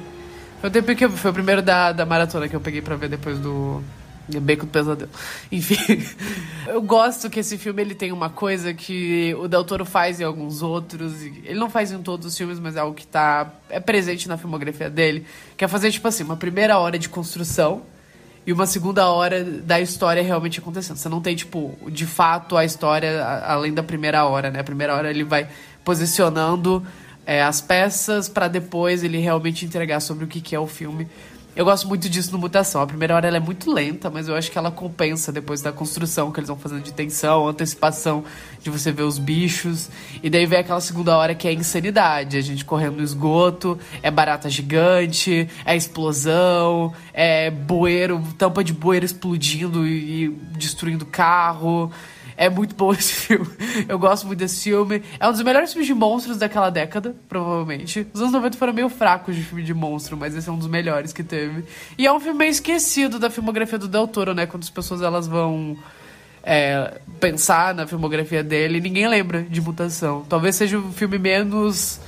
Foi 0.60 0.70
um 0.70 0.72
tempinho 0.72 0.96
que 0.96 1.04
eu, 1.04 1.10
Foi 1.10 1.30
o 1.30 1.34
primeiro 1.34 1.62
da, 1.62 1.92
da 1.92 2.06
maratona 2.06 2.48
que 2.48 2.54
eu 2.54 2.60
peguei 2.60 2.82
pra 2.82 2.96
ver 2.96 3.08
depois 3.08 3.38
do. 3.38 3.82
Beco 4.28 4.66
do 4.66 4.72
Pesadelo. 4.72 5.10
Enfim, 5.50 6.04
eu 6.66 6.82
gosto 6.82 7.30
que 7.30 7.40
esse 7.40 7.56
filme 7.56 7.82
ele 7.82 7.94
tem 7.94 8.12
uma 8.12 8.28
coisa 8.28 8.74
que 8.74 9.34
o 9.38 9.46
Del 9.46 9.64
Toro 9.64 9.84
faz 9.84 10.20
em 10.20 10.24
alguns 10.24 10.62
outros. 10.62 11.22
Ele 11.22 11.58
não 11.58 11.70
faz 11.70 11.92
em 11.92 12.02
todos 12.02 12.26
os 12.26 12.36
filmes, 12.36 12.58
mas 12.58 12.76
é 12.76 12.80
algo 12.80 12.94
que 12.94 13.06
tá, 13.06 13.52
é 13.68 13.78
presente 13.78 14.28
na 14.28 14.36
filmografia 14.36 14.90
dele. 14.90 15.24
Que 15.56 15.64
é 15.64 15.68
fazer, 15.68 15.90
tipo 15.90 16.08
assim, 16.08 16.24
uma 16.24 16.36
primeira 16.36 16.78
hora 16.78 16.98
de 16.98 17.08
construção 17.08 17.82
e 18.46 18.52
uma 18.52 18.66
segunda 18.66 19.08
hora 19.08 19.44
da 19.44 19.80
história 19.80 20.22
realmente 20.22 20.60
acontecendo. 20.60 20.96
Você 20.96 21.08
não 21.08 21.20
tem, 21.20 21.34
tipo, 21.34 21.76
de 21.88 22.06
fato 22.06 22.56
a 22.56 22.64
história 22.64 23.24
além 23.44 23.74
da 23.74 23.82
primeira 23.82 24.24
hora, 24.24 24.50
né? 24.50 24.60
A 24.60 24.64
primeira 24.64 24.94
hora 24.94 25.10
ele 25.10 25.24
vai 25.24 25.48
posicionando 25.84 26.84
é, 27.26 27.42
as 27.42 27.60
peças 27.60 28.28
para 28.28 28.46
depois 28.46 29.02
ele 29.02 29.18
realmente 29.18 29.66
entregar 29.66 29.98
sobre 29.98 30.24
o 30.24 30.28
que, 30.28 30.40
que 30.40 30.54
é 30.54 30.60
o 30.60 30.66
filme. 30.66 31.08
Eu 31.56 31.64
gosto 31.64 31.88
muito 31.88 32.06
disso 32.06 32.30
no 32.32 32.38
Mutação. 32.38 32.82
A 32.82 32.86
primeira 32.86 33.14
hora 33.14 33.26
ela 33.28 33.38
é 33.38 33.40
muito 33.40 33.72
lenta, 33.72 34.10
mas 34.10 34.28
eu 34.28 34.36
acho 34.36 34.52
que 34.52 34.58
ela 34.58 34.70
compensa 34.70 35.32
depois 35.32 35.62
da 35.62 35.72
construção 35.72 36.30
que 36.30 36.38
eles 36.38 36.48
vão 36.48 36.58
fazendo 36.58 36.82
de 36.82 36.92
tensão, 36.92 37.48
antecipação 37.48 38.24
de 38.60 38.68
você 38.68 38.92
ver 38.92 39.04
os 39.04 39.16
bichos. 39.16 39.88
E 40.22 40.28
daí 40.28 40.44
vem 40.44 40.58
aquela 40.58 40.82
segunda 40.82 41.16
hora 41.16 41.34
que 41.34 41.48
é 41.48 41.52
insanidade. 41.54 42.36
A 42.36 42.42
gente 42.42 42.62
correndo 42.62 42.98
no 42.98 43.02
esgoto, 43.02 43.78
é 44.02 44.10
barata 44.10 44.50
gigante, 44.50 45.48
é 45.64 45.74
explosão, 45.74 46.92
é 47.14 47.50
bueiro, 47.50 48.22
tampa 48.36 48.62
de 48.62 48.74
bueiro 48.74 49.06
explodindo 49.06 49.86
e, 49.86 50.24
e 50.24 50.28
destruindo 50.58 51.06
carro. 51.06 51.90
É 52.36 52.50
muito 52.50 52.74
bom 52.74 52.92
esse 52.92 53.12
filme. 53.12 53.48
Eu 53.88 53.98
gosto 53.98 54.26
muito 54.26 54.38
desse 54.38 54.62
filme. 54.64 55.02
É 55.18 55.28
um 55.28 55.32
dos 55.32 55.42
melhores 55.42 55.72
filmes 55.72 55.86
de 55.86 55.94
monstros 55.94 56.36
daquela 56.36 56.70
década, 56.70 57.14
provavelmente. 57.28 58.06
Os 58.12 58.20
anos 58.20 58.32
90 58.32 58.58
foram 58.58 58.72
meio 58.72 58.88
fracos 58.88 59.34
de 59.34 59.42
filme 59.42 59.62
de 59.62 59.72
monstro, 59.72 60.16
mas 60.16 60.34
esse 60.36 60.48
é 60.48 60.52
um 60.52 60.58
dos 60.58 60.68
melhores 60.68 61.12
que 61.12 61.22
teve. 61.22 61.64
E 61.96 62.06
é 62.06 62.12
um 62.12 62.20
filme 62.20 62.38
meio 62.38 62.50
esquecido 62.50 63.18
da 63.18 63.30
filmografia 63.30 63.78
do 63.78 63.88
Del 63.88 64.06
Toro, 64.06 64.34
né? 64.34 64.46
Quando 64.46 64.64
as 64.64 64.70
pessoas 64.70 65.00
elas 65.00 65.26
vão 65.26 65.76
é, 66.42 67.00
pensar 67.18 67.74
na 67.74 67.86
filmografia 67.86 68.42
dele, 68.42 68.80
ninguém 68.80 69.08
lembra 69.08 69.42
de 69.42 69.60
Mutação. 69.60 70.24
Talvez 70.28 70.56
seja 70.56 70.78
um 70.78 70.92
filme 70.92 71.18
menos 71.18 72.00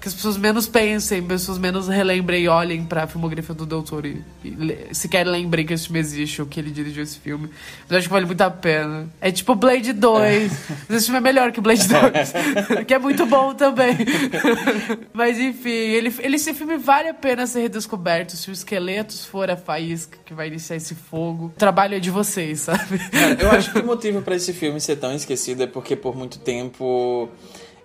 que 0.00 0.08
as 0.08 0.14
pessoas 0.14 0.36
menos 0.36 0.68
pensem, 0.68 1.22
pessoas 1.22 1.58
menos 1.58 1.88
relembrem 1.88 2.44
e 2.44 2.48
olhem 2.48 2.84
pra 2.84 3.06
filmografia 3.06 3.54
do 3.54 3.66
Doutor 3.66 4.06
e, 4.06 4.22
e 4.44 4.94
sequer 4.94 5.26
lembrem 5.26 5.66
que 5.66 5.74
esse 5.74 5.84
filme 5.84 5.98
existe 5.98 6.40
ou 6.40 6.46
que 6.46 6.60
ele 6.60 6.70
dirigiu 6.70 7.02
esse 7.02 7.18
filme. 7.18 7.48
Mas 7.82 7.90
eu 7.90 7.98
acho 7.98 8.06
que 8.06 8.12
vale 8.12 8.26
muito 8.26 8.40
a 8.40 8.50
pena. 8.50 9.08
É 9.20 9.30
tipo 9.30 9.54
Blade 9.54 9.92
2. 9.92 10.52
É. 10.90 10.94
Esse 10.94 11.06
filme 11.06 11.18
é 11.18 11.20
melhor 11.20 11.50
que 11.50 11.60
Blade 11.60 11.86
2. 11.88 12.84
que 12.86 12.94
é 12.94 12.98
muito 12.98 13.26
bom 13.26 13.54
também. 13.54 13.96
Mas 15.12 15.38
enfim, 15.38 15.70
ele, 15.70 16.14
ele, 16.20 16.36
esse 16.36 16.54
filme 16.54 16.76
vale 16.76 17.08
a 17.08 17.14
pena 17.14 17.46
ser 17.46 17.62
redescoberto. 17.62 18.36
Se 18.36 18.50
o 18.50 18.52
Esqueletos 18.52 19.24
for 19.24 19.50
a 19.50 19.56
faísca 19.56 20.18
que 20.24 20.32
vai 20.32 20.46
iniciar 20.46 20.76
esse 20.76 20.94
fogo. 20.94 21.46
O 21.46 21.58
trabalho 21.58 21.96
é 21.96 22.00
de 22.00 22.10
vocês, 22.10 22.60
sabe? 22.60 23.00
É, 23.12 23.44
eu 23.44 23.50
acho 23.50 23.72
que 23.72 23.80
o 23.80 23.86
motivo 23.86 24.22
para 24.22 24.36
esse 24.36 24.52
filme 24.52 24.80
ser 24.80 24.96
tão 24.96 25.12
esquecido 25.12 25.62
é 25.62 25.66
porque 25.66 25.96
por 25.96 26.16
muito 26.16 26.38
tempo 26.38 27.28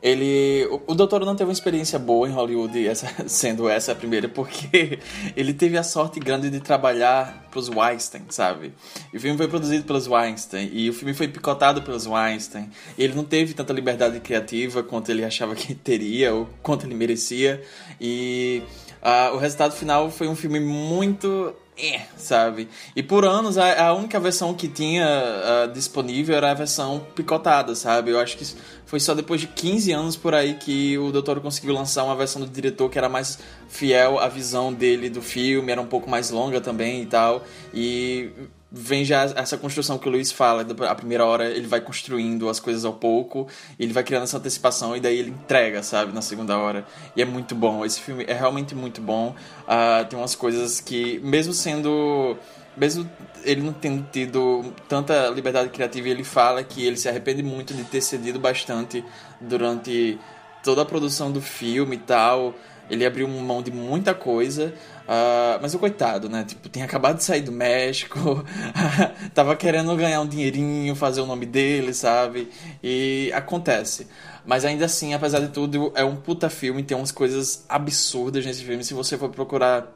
ele. 0.04 0.68
O, 0.70 0.92
o 0.92 0.96
doutor 0.96 1.26
não 1.26 1.34
teve 1.34 1.48
uma 1.48 1.54
experiência 1.54 1.98
boa 1.98 2.28
em 2.28 2.34
Hollywood, 2.34 2.78
essa, 2.86 3.08
sendo 3.28 3.70
essa 3.70 3.94
a 3.94 3.96
primeira, 3.96 4.28
porque 4.28 5.00
ele 5.36 5.54
teve 5.54 5.78
a 5.78 5.84
sorte 5.84 6.20
grande 6.20 6.50
de 6.50 6.60
trabalhar 6.60 7.48
pros 7.50 7.70
Weinstein, 7.70 8.24
sabe? 8.30 8.74
E 9.13 9.18
o 9.18 9.22
filme 9.22 9.38
foi 9.38 9.48
produzido 9.48 9.86
pelos 9.86 10.06
Weinstein, 10.06 10.70
e 10.74 10.89
o 10.89 10.94
filme 10.94 11.13
foi 11.13 11.30
picotado 11.30 11.82
pelos 11.82 12.06
Weinstein. 12.06 12.70
Ele 12.98 13.13
não 13.16 13.24
teve 13.24 13.54
tanta 13.54 13.72
liberdade 13.72 14.20
criativa 14.20 14.84
quanto 14.84 15.10
ele 15.10 15.24
achava 15.24 15.56
que 15.56 15.74
teria, 15.74 16.34
ou 16.34 16.50
quanto 16.62 16.86
ele 16.86 16.96
merecia. 16.96 17.63
E 18.02 18.62
uh, 19.02 19.36
o 19.36 19.38
resultado 19.38 19.74
final 19.74 20.12
foi 20.12 20.28
um 20.28 20.36
filme 20.36 20.60
muito 20.60 21.56
é, 21.78 22.02
sabe? 22.18 22.70
E 22.96 23.02
por 23.02 23.26
anos 23.26 23.58
a, 23.58 23.88
a 23.88 23.94
única 23.96 24.20
versão 24.20 24.54
que 24.54 24.68
tinha 24.68 25.08
uh, 25.08 25.74
disponível 25.74 26.36
era 26.36 26.52
a 26.52 26.54
versão 26.54 27.04
picotada, 27.16 27.74
sabe? 27.74 28.12
Eu 28.12 28.20
acho 28.20 28.38
que 28.38 28.46
foi 28.94 29.00
só 29.00 29.16
depois 29.16 29.42
de 29.42 29.48
15 29.48 29.92
anos 29.92 30.16
por 30.16 30.36
aí 30.36 30.54
que 30.54 31.00
o 31.00 31.12
doutor 31.12 31.42
conseguiu 31.42 31.74
lançar 31.74 32.04
uma 32.04 32.16
versão 32.16 32.40
do 32.40 32.48
diretor 32.48 32.92
que 32.92 32.98
era 33.00 33.10
mais 33.10 33.40
fiel 33.68 34.20
à 34.20 34.28
visão 34.28 34.72
dele 34.72 35.10
do 35.10 35.20
filme, 35.20 35.72
era 35.72 35.82
um 35.82 35.88
pouco 35.88 36.08
mais 36.08 36.30
longa 36.30 36.62
também 36.62 37.02
e 37.02 37.06
tal. 37.08 37.44
E 37.74 38.30
vem 38.72 39.04
já 39.04 39.24
essa 39.24 39.58
construção 39.58 39.98
que 39.98 40.08
o 40.08 40.12
Luiz 40.12 40.32
fala, 40.32 40.64
a 40.88 40.94
primeira 40.94 41.26
hora 41.26 41.50
ele 41.50 41.66
vai 41.66 41.82
construindo 41.82 42.48
as 42.48 42.60
coisas 42.60 42.86
ao 42.86 42.94
pouco, 42.94 43.48
ele 43.80 43.92
vai 43.92 44.04
criando 44.04 44.26
essa 44.26 44.38
antecipação 44.38 44.96
e 44.96 45.00
daí 45.00 45.18
ele 45.18 45.32
entrega, 45.32 45.82
sabe, 45.82 46.14
na 46.14 46.22
segunda 46.22 46.56
hora. 46.56 46.86
E 47.16 47.22
é 47.24 47.26
muito 47.26 47.56
bom, 47.56 47.84
esse 47.84 48.00
filme 48.00 48.24
é 48.28 48.34
realmente 48.34 48.76
muito 48.76 49.02
bom. 49.02 49.34
Uh, 49.64 50.06
tem 50.08 50.20
umas 50.20 50.36
coisas 50.36 50.80
que, 50.80 51.20
mesmo 51.24 51.52
sendo. 51.52 52.38
Mesmo 52.76 53.10
ele 53.44 53.62
não 53.62 53.74
tendo 53.74 54.06
tido 54.12 54.74
tanta 54.88 55.28
liberdade 55.30 55.70
criativa, 55.70 56.08
ele 56.08 56.24
fala 56.24 56.64
que 56.64 56.86
ele 56.86 56.98
se 56.98 57.08
arrepende 57.08 57.44
muito 57.44 57.74
de 57.74 57.84
ter 57.84 58.02
cedido 58.02 58.40
bastante 58.40 59.04
durante 59.40 60.20
toda 60.64 60.82
a 60.82 60.86
produção 60.86 61.32
do 61.32 61.42
filme 61.42 61.98
e 61.98 62.00
tal. 62.00 62.54
Ele 62.90 63.06
abriu 63.06 63.28
mão 63.28 63.62
de 63.62 63.72
muita 63.72 64.14
coisa, 64.14 64.74
uh, 65.04 65.60
mas 65.62 65.74
o 65.74 65.80
coitado, 65.80 66.28
né? 66.28 66.44
Tipo, 66.44 66.68
tem 66.68 66.84
acabado 66.84 67.18
de 67.18 67.24
sair 67.24 67.42
do 67.42 67.52
México, 67.52 68.44
tava 69.34 69.56
querendo 69.56 69.96
ganhar 69.96 70.20
um 70.20 70.28
dinheirinho, 70.28 70.94
fazer 70.94 71.22
o 71.22 71.26
nome 71.26 71.46
dele, 71.46 71.94
sabe? 71.94 72.50
E 72.84 73.32
acontece. 73.34 74.08
Mas 74.46 74.66
ainda 74.66 74.86
assim, 74.86 75.14
apesar 75.14 75.40
de 75.40 75.48
tudo, 75.48 75.94
é 75.96 76.04
um 76.04 76.18
puta 76.18 76.50
filme, 76.50 76.84
tem 76.84 76.96
umas 76.98 77.12
coisas 77.12 77.64
absurdas 77.70 78.46
nesse 78.46 78.64
filme. 78.64 78.84
Se 78.84 78.94
você 78.94 79.18
for 79.18 79.30
procurar 79.30 79.88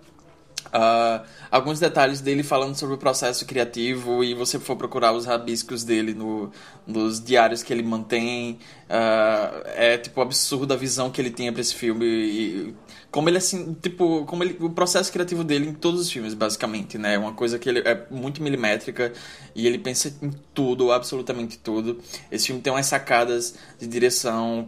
Uh, 0.68 1.26
alguns 1.50 1.80
detalhes 1.80 2.20
dele 2.20 2.44
falando 2.44 2.76
sobre 2.76 2.96
o 2.96 2.98
processo 2.98 3.46
criativo 3.46 4.24
e 4.24 4.34
você 4.34 4.60
for 4.60 4.76
procurar 4.76 5.14
os 5.14 5.26
rabiscos 5.26 5.84
dele 5.84 6.14
no, 6.14 6.52
nos 6.86 7.24
diários 7.24 7.64
que 7.64 7.72
ele 7.72 7.84
mantém 7.84 8.60
uh, 8.90 9.64
é 9.76 9.98
tipo 9.98 10.20
absurda 10.20 10.74
a 10.74 10.78
visão 10.78 11.10
que 11.10 11.22
ele 11.22 11.32
tinha 11.32 11.52
para 11.54 11.62
esse 11.62 11.74
filme 11.74 12.06
e 12.06 12.76
como 13.10 13.30
ele 13.30 13.38
assim 13.38 13.74
tipo 13.82 14.26
como 14.26 14.44
ele 14.44 14.58
o 14.60 14.70
processo 14.70 15.12
criativo 15.12 15.44
dele 15.44 15.70
em 15.70 15.74
todos 15.74 16.02
os 16.02 16.12
filmes 16.12 16.34
basicamente 16.34 16.98
né? 16.98 17.16
É 17.16 17.18
uma 17.18 17.34
coisa 17.34 17.58
que 17.58 17.70
ele 17.70 17.80
é 17.80 18.06
muito 18.12 18.44
milimétrica 18.44 19.14
e 19.56 19.66
ele 19.66 19.78
pensa 19.80 20.14
em 20.22 20.32
tudo 20.54 20.92
absolutamente 20.92 21.58
tudo. 21.58 22.00
Esse 22.30 22.48
filme 22.48 22.62
tem 22.62 22.74
umas 22.74 22.86
sacadas 22.86 23.56
de 23.80 23.88
direção 23.88 24.68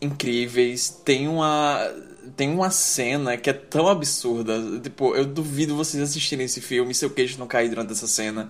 incríveis 0.00 0.90
tem 1.04 1.26
uma 1.26 1.80
tem 2.36 2.50
uma 2.50 2.70
cena 2.70 3.36
que 3.36 3.50
é 3.50 3.52
tão 3.52 3.88
absurda. 3.88 4.80
Tipo, 4.80 5.14
eu 5.14 5.24
duvido 5.24 5.76
vocês 5.76 6.02
assistirem 6.02 6.46
esse 6.46 6.60
filme 6.60 6.92
e 6.92 6.94
seu 6.94 7.10
queixo 7.10 7.38
não 7.38 7.46
cair 7.46 7.68
durante 7.68 7.92
essa 7.92 8.06
cena. 8.06 8.48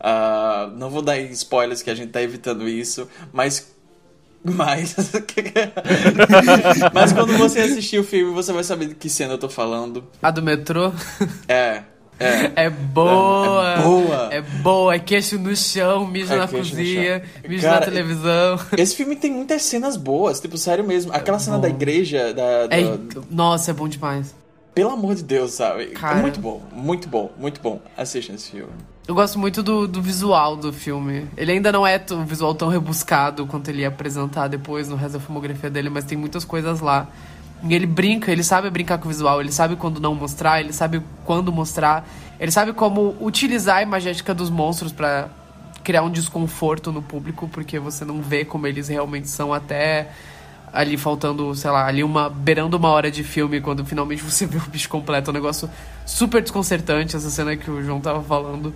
Uh, 0.00 0.76
não 0.76 0.90
vou 0.90 1.00
dar 1.00 1.18
spoilers 1.18 1.82
que 1.82 1.90
a 1.90 1.94
gente 1.94 2.10
tá 2.10 2.20
evitando 2.22 2.68
isso, 2.68 3.08
mas. 3.32 3.72
Mas. 4.46 4.94
mas 6.92 7.14
quando 7.14 7.32
você 7.38 7.60
assistir 7.60 7.98
o 7.98 8.04
filme, 8.04 8.30
você 8.34 8.52
vai 8.52 8.62
saber 8.62 8.88
de 8.88 8.94
que 8.94 9.08
cena 9.08 9.32
eu 9.32 9.38
tô 9.38 9.48
falando. 9.48 10.04
A 10.20 10.30
do 10.30 10.42
metrô? 10.42 10.92
É. 11.48 11.82
É. 12.18 12.64
é 12.66 12.70
boa. 12.70 13.68
É 13.68 13.82
boa. 13.82 14.28
É 14.32 14.40
boa. 14.40 14.94
É 14.94 14.98
queixo 14.98 15.38
no 15.38 15.54
chão, 15.56 16.06
mijo 16.06 16.32
é 16.32 16.36
na 16.36 16.48
cozinha, 16.48 17.22
mijo 17.48 17.62
Cara, 17.62 17.80
na 17.80 17.86
televisão. 17.86 18.60
Esse 18.78 18.96
filme 18.96 19.16
tem 19.16 19.32
muitas 19.32 19.62
cenas 19.62 19.96
boas, 19.96 20.40
tipo, 20.40 20.56
sério 20.56 20.84
mesmo. 20.84 21.12
Aquela 21.12 21.36
é 21.36 21.40
cena 21.40 21.56
bom. 21.56 21.62
da 21.62 21.68
igreja. 21.68 22.32
Da, 22.32 22.66
da... 22.66 22.76
É, 22.76 22.98
nossa, 23.30 23.70
é 23.70 23.74
bom 23.74 23.88
demais. 23.88 24.34
Pelo 24.74 24.90
amor 24.90 25.14
de 25.14 25.22
Deus, 25.22 25.52
sabe? 25.52 25.86
Cara... 25.86 26.18
É 26.18 26.22
muito 26.22 26.40
bom, 26.40 26.60
muito 26.72 27.08
bom, 27.08 27.30
muito 27.38 27.60
bom. 27.60 27.80
Assistam 27.96 28.34
esse 28.34 28.50
filme. 28.50 28.72
Eu 29.06 29.14
gosto 29.14 29.38
muito 29.38 29.62
do, 29.62 29.86
do 29.86 30.00
visual 30.00 30.56
do 30.56 30.72
filme. 30.72 31.28
Ele 31.36 31.52
ainda 31.52 31.70
não 31.70 31.86
é 31.86 32.02
um 32.10 32.24
visual 32.24 32.54
tão 32.54 32.68
rebuscado 32.68 33.46
quanto 33.46 33.68
ele 33.68 33.82
ia 33.82 33.88
apresentar 33.88 34.48
depois 34.48 34.88
no 34.88 34.96
resto 34.96 35.14
da 35.14 35.20
filmografia 35.20 35.68
dele, 35.68 35.90
mas 35.90 36.04
tem 36.04 36.16
muitas 36.16 36.44
coisas 36.44 36.80
lá 36.80 37.06
ele 37.68 37.86
brinca, 37.86 38.30
ele 38.30 38.42
sabe 38.42 38.68
brincar 38.70 38.98
com 38.98 39.06
o 39.06 39.08
visual, 39.08 39.40
ele 39.40 39.52
sabe 39.52 39.76
quando 39.76 40.00
não 40.00 40.14
mostrar, 40.14 40.60
ele 40.60 40.72
sabe 40.72 41.02
quando 41.24 41.52
mostrar, 41.52 42.06
ele 42.38 42.50
sabe 42.50 42.72
como 42.72 43.16
utilizar 43.20 43.76
a 43.76 43.82
imagética 43.82 44.34
dos 44.34 44.50
monstros 44.50 44.92
para 44.92 45.28
criar 45.82 46.02
um 46.02 46.10
desconforto 46.10 46.90
no 46.90 47.02
público, 47.02 47.48
porque 47.48 47.78
você 47.78 48.04
não 48.04 48.20
vê 48.20 48.44
como 48.44 48.66
eles 48.66 48.88
realmente 48.88 49.28
são 49.28 49.52
até 49.52 50.10
ali 50.72 50.96
faltando, 50.96 51.54
sei 51.54 51.70
lá, 51.70 51.86
ali 51.86 52.02
uma 52.02 52.28
beirando 52.28 52.76
uma 52.76 52.88
hora 52.88 53.08
de 53.10 53.22
filme 53.22 53.60
quando 53.60 53.84
finalmente 53.84 54.20
você 54.24 54.44
vê 54.44 54.58
o 54.58 54.62
bicho 54.62 54.88
completo, 54.88 55.30
é 55.30 55.32
um 55.32 55.34
negócio 55.34 55.70
super 56.04 56.42
desconcertante 56.42 57.14
essa 57.14 57.30
cena 57.30 57.56
que 57.56 57.70
o 57.70 57.82
João 57.82 58.00
tava 58.00 58.22
falando. 58.22 58.74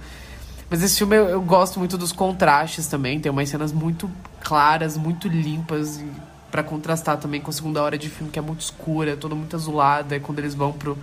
Mas 0.71 0.83
esse 0.83 0.99
filme 0.99 1.17
eu, 1.17 1.29
eu 1.29 1.41
gosto 1.41 1.79
muito 1.79 1.99
dos 1.99 2.13
contrastes 2.13 2.87
também, 2.87 3.19
tem 3.19 3.33
umas 3.33 3.49
cenas 3.49 3.73
muito 3.73 4.09
claras, 4.41 4.97
muito 4.97 5.27
limpas, 5.27 6.03
para 6.51 6.63
contrastar 6.63 7.19
também 7.19 7.41
com 7.41 7.51
a 7.51 7.53
segunda 7.53 7.83
hora 7.83 7.99
de 7.99 8.09
filme 8.09 8.31
que 8.31 8.39
é 8.39 8.43
muito 8.43 8.61
escura, 8.61 9.17
toda 9.17 9.35
muito 9.35 9.55
azulada, 9.55 10.17
é 10.17 10.19
quando 10.19 10.39
eles 10.39 10.55
vão 10.55 10.73
pro, 10.73 10.97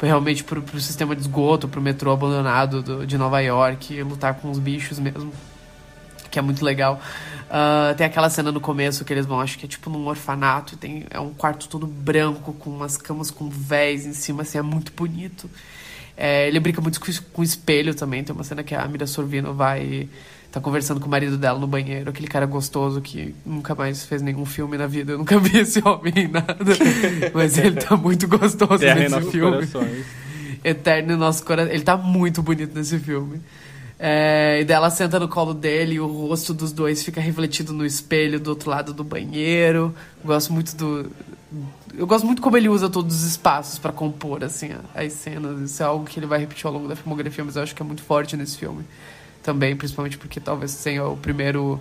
realmente 0.00 0.42
pro, 0.42 0.62
pro 0.62 0.80
sistema 0.80 1.14
de 1.14 1.22
esgoto, 1.22 1.68
pro 1.68 1.80
metrô 1.80 2.12
abandonado 2.12 2.82
do, 2.82 3.06
de 3.06 3.18
Nova 3.18 3.40
York, 3.40 4.02
lutar 4.02 4.34
com 4.34 4.50
os 4.50 4.58
bichos 4.58 4.98
mesmo, 4.98 5.32
que 6.30 6.38
é 6.38 6.42
muito 6.42 6.64
legal. 6.64 7.00
Uh, 7.50 7.94
tem 7.96 8.06
aquela 8.06 8.30
cena 8.30 8.52
no 8.52 8.60
começo 8.60 9.04
que 9.04 9.12
eles 9.12 9.26
vão, 9.26 9.40
acho 9.40 9.58
que 9.58 9.66
é 9.66 9.68
tipo 9.68 9.90
num 9.90 10.06
orfanato, 10.06 10.76
tem 10.76 11.04
é 11.10 11.18
um 11.18 11.34
quarto 11.34 11.68
todo 11.68 11.86
branco 11.86 12.52
com 12.52 12.70
umas 12.70 12.96
camas 12.96 13.30
com 13.30 13.50
véis 13.50 14.06
em 14.06 14.12
cima, 14.12 14.42
assim, 14.42 14.56
é 14.56 14.62
muito 14.62 14.92
bonito. 14.92 15.50
É, 16.16 16.46
ele 16.46 16.60
brinca 16.60 16.80
muito 16.80 17.00
com, 17.00 17.06
com 17.32 17.42
espelho 17.42 17.94
também, 17.94 18.22
tem 18.22 18.34
uma 18.34 18.44
cena 18.44 18.62
que 18.62 18.74
a 18.74 18.86
Mira 18.86 19.06
Sorvino 19.06 19.52
vai 19.52 20.08
tá 20.50 20.60
conversando 20.60 21.00
com 21.00 21.06
o 21.06 21.10
marido 21.10 21.38
dela 21.38 21.58
no 21.58 21.66
banheiro, 21.66 22.10
aquele 22.10 22.26
cara 22.26 22.44
gostoso 22.44 23.00
que 23.00 23.34
nunca 23.46 23.74
mais 23.74 24.04
fez 24.04 24.20
nenhum 24.20 24.44
filme 24.44 24.76
na 24.76 24.86
vida. 24.86 25.12
Eu 25.12 25.18
nunca 25.18 25.38
vi 25.40 25.58
esse 25.58 25.80
homem 25.86 26.12
em 26.16 26.28
nada. 26.28 26.56
Mas 27.32 27.56
ele 27.56 27.76
tá 27.76 27.96
muito 27.96 28.26
gostoso 28.26 28.78
nesse 28.78 29.20
filme. 29.30 29.66
Corações. 29.66 30.06
Eterno 30.64 31.12
em 31.12 31.16
nosso 31.16 31.44
coração. 31.44 31.72
Ele 31.72 31.82
tá 31.82 31.96
muito 31.96 32.42
bonito 32.42 32.74
nesse 32.74 32.98
filme. 32.98 33.40
É, 34.02 34.60
e 34.60 34.64
dela 34.64 34.90
senta 34.90 35.20
no 35.20 35.28
colo 35.28 35.52
dele 35.52 35.96
e 35.96 36.00
o 36.00 36.06
rosto 36.06 36.54
dos 36.54 36.72
dois 36.72 37.02
fica 37.02 37.20
refletido 37.20 37.72
no 37.72 37.84
espelho 37.84 38.40
do 38.40 38.48
outro 38.48 38.70
lado 38.70 38.92
do 38.92 39.04
banheiro. 39.04 39.94
Gosto 40.24 40.52
muito 40.52 40.74
do. 40.74 41.10
Eu 41.96 42.06
gosto 42.06 42.26
muito 42.26 42.40
como 42.40 42.56
ele 42.56 42.68
usa 42.68 42.88
todos 42.88 43.14
os 43.14 43.24
espaços 43.24 43.78
para 43.78 43.92
compor 43.92 44.42
assim 44.42 44.70
as 44.94 45.12
cenas. 45.12 45.60
Isso 45.70 45.82
é 45.82 45.86
algo 45.86 46.06
que 46.06 46.18
ele 46.18 46.26
vai 46.26 46.40
repetir 46.40 46.66
ao 46.66 46.72
longo 46.72 46.88
da 46.88 46.96
filmografia, 46.96 47.44
mas 47.44 47.56
eu 47.56 47.62
acho 47.62 47.74
que 47.74 47.82
é 47.82 47.84
muito 47.84 48.02
forte 48.02 48.36
nesse 48.36 48.56
filme 48.56 48.84
também, 49.42 49.76
principalmente 49.76 50.18
porque 50.18 50.40
talvez 50.40 50.74
tenha 50.82 51.04
o 51.04 51.16
primeiro 51.16 51.80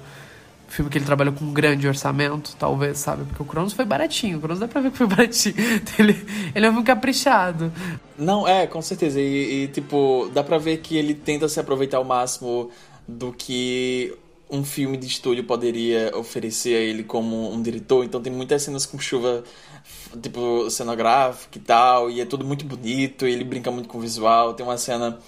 filme 0.70 0.90
que 0.90 0.98
ele 0.98 1.06
trabalhou 1.06 1.34
com 1.34 1.46
um 1.46 1.54
grande 1.54 1.88
orçamento, 1.88 2.56
talvez, 2.58 3.00
sabe? 3.00 3.26
Porque 3.26 3.42
o 3.42 3.46
Cronos 3.46 3.74
foi 3.74 3.86
baratinho, 3.86 4.38
o 4.38 4.42
Cronos 4.42 4.60
dá 4.60 4.68
pra 4.68 4.82
ver 4.82 4.92
que 4.92 4.98
foi 4.98 5.08
baratinho. 5.08 5.56
Ele, 5.98 6.26
ele 6.54 6.66
é 6.66 6.70
um 6.70 6.84
caprichado. 6.84 7.72
Não, 8.18 8.48
é, 8.48 8.68
com 8.68 8.82
certeza. 8.82 9.20
E, 9.20 9.64
e, 9.64 9.68
tipo, 9.70 10.30
dá 10.34 10.44
pra 10.44 10.58
ver 10.58 10.78
que 10.78 10.96
ele 10.96 11.14
tenta 11.14 11.50
se 11.50 11.60
aproveitar 11.60 11.98
ao 11.98 12.04
máximo 12.04 12.70
do 13.08 13.34
que 13.34 14.16
um 14.50 14.64
filme 14.64 14.98
de 14.98 15.06
estúdio 15.06 15.44
poderia 15.44 16.12
oferecer 16.16 16.76
a 16.76 16.80
ele 16.80 17.04
como 17.04 17.52
um 17.52 17.62
diretor. 17.62 18.04
Então 18.04 18.22
tem 18.22 18.32
muitas 18.32 18.62
cenas 18.62 18.86
com 18.86 19.00
chuva, 19.00 19.44
tipo, 20.22 20.70
cenográfica 20.70 21.58
e 21.58 21.62
tal, 21.62 22.10
e 22.10 22.22
é 22.22 22.26
tudo 22.26 22.46
muito 22.46 22.66
bonito, 22.66 23.26
ele 23.26 23.44
brinca 23.44 23.72
muito 23.72 23.90
com 23.90 23.98
o 23.98 24.02
visual. 24.02 24.54
Tem 24.54 24.66
uma 24.66 24.78
cena 24.78 25.20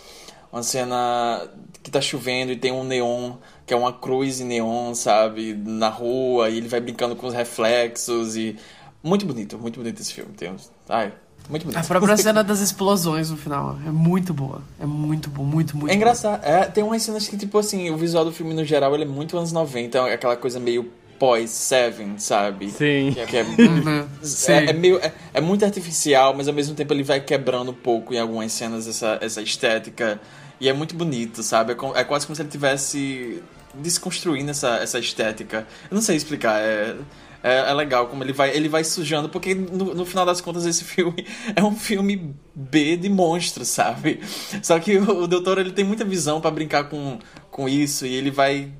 uma 0.51 0.63
cena 0.63 1.47
que 1.83 1.89
tá 1.89 1.99
chovendo 1.99 2.51
e 2.51 2.55
tem 2.55 2.71
um 2.71 2.83
neon, 2.83 3.33
que 3.65 3.73
é 3.73 3.77
uma 3.77 3.91
cruz 3.91 4.39
em 4.39 4.45
neon, 4.45 4.93
sabe, 4.93 5.53
na 5.53 5.89
rua, 5.89 6.49
e 6.49 6.57
ele 6.57 6.67
vai 6.67 6.79
brincando 6.79 7.15
com 7.15 7.27
os 7.27 7.33
reflexos 7.33 8.35
e 8.35 8.55
muito 9.03 9.25
bonito, 9.25 9.57
muito 9.57 9.79
bonito 9.79 10.01
esse 10.01 10.13
filme. 10.13 10.31
Tem 10.33 10.51
uns... 10.51 10.71
Ai, 10.87 11.11
muito 11.49 11.63
bonito. 11.63 11.79
A 11.79 11.83
própria 11.83 12.15
cena 12.17 12.43
das 12.43 12.59
explosões 12.59 13.29
no 13.29 13.37
final 13.37 13.77
é 13.85 13.91
muito 13.91 14.33
boa. 14.33 14.61
É 14.79 14.85
muito 14.85 15.29
bom, 15.29 15.43
muito, 15.43 15.75
muito 15.75 15.91
É 15.91 15.95
engraçado. 15.95 16.43
É, 16.45 16.65
tem 16.65 16.83
umas 16.83 17.01
cenas 17.01 17.27
que, 17.27 17.35
tipo 17.35 17.57
assim, 17.57 17.89
o 17.89 17.97
visual 17.97 18.23
do 18.23 18.31
filme 18.31 18.53
no 18.53 18.63
geral 18.63 18.93
ele 18.93 19.03
é 19.03 19.07
muito 19.07 19.37
anos 19.37 19.51
90, 19.51 19.97
é 19.97 20.13
aquela 20.13 20.35
coisa 20.37 20.59
meio 20.59 20.91
pós-Seven, 21.17 22.17
sabe? 22.17 22.71
Sim. 22.71 23.11
Que, 23.13 23.25
que 23.25 23.37
é, 23.37 23.43
uhum. 23.45 24.07
é, 24.47 24.65
é, 24.69 24.73
meio, 24.73 24.97
é, 24.97 25.13
é, 25.35 25.41
muito 25.41 25.63
artificial, 25.63 26.33
mas 26.35 26.47
ao 26.47 26.53
mesmo 26.53 26.73
tempo 26.73 26.93
ele 26.93 27.03
vai 27.03 27.19
quebrando 27.19 27.71
um 27.71 27.75
pouco 27.75 28.13
em 28.13 28.19
algumas 28.19 28.51
cenas 28.51 28.87
essa, 28.87 29.19
essa 29.21 29.41
estética 29.41 30.19
e 30.61 30.69
é 30.69 30.73
muito 30.73 30.95
bonito, 30.95 31.41
sabe? 31.41 31.73
É, 31.73 32.01
é 32.01 32.03
quase 32.03 32.27
como 32.27 32.35
se 32.35 32.41
ele 32.43 32.49
tivesse 32.49 33.41
desconstruindo 33.73 34.51
essa, 34.51 34.75
essa 34.75 34.99
estética. 34.99 35.67
Eu 35.89 35.95
não 35.95 36.01
sei 36.01 36.15
explicar, 36.15 36.61
é, 36.61 36.95
é, 37.41 37.71
é, 37.71 37.73
legal 37.73 38.07
como 38.07 38.23
ele 38.23 38.31
vai, 38.31 38.55
ele 38.55 38.69
vai 38.69 38.83
sujando, 38.83 39.27
porque 39.27 39.55
no, 39.55 39.95
no, 39.95 40.05
final 40.05 40.23
das 40.23 40.39
contas 40.39 40.65
esse 40.67 40.83
filme 40.85 41.25
é 41.55 41.63
um 41.63 41.75
filme 41.75 42.35
B 42.53 42.95
de 42.95 43.09
monstro, 43.09 43.65
sabe? 43.65 44.19
Só 44.61 44.79
que 44.79 44.97
o, 44.97 45.23
o 45.23 45.27
doutor 45.27 45.57
ele 45.57 45.71
tem 45.71 45.83
muita 45.83 46.05
visão 46.05 46.39
para 46.39 46.51
brincar 46.51 46.83
com, 46.83 47.17
com 47.49 47.67
isso 47.67 48.05
e 48.05 48.13
ele 48.13 48.29
vai 48.29 48.71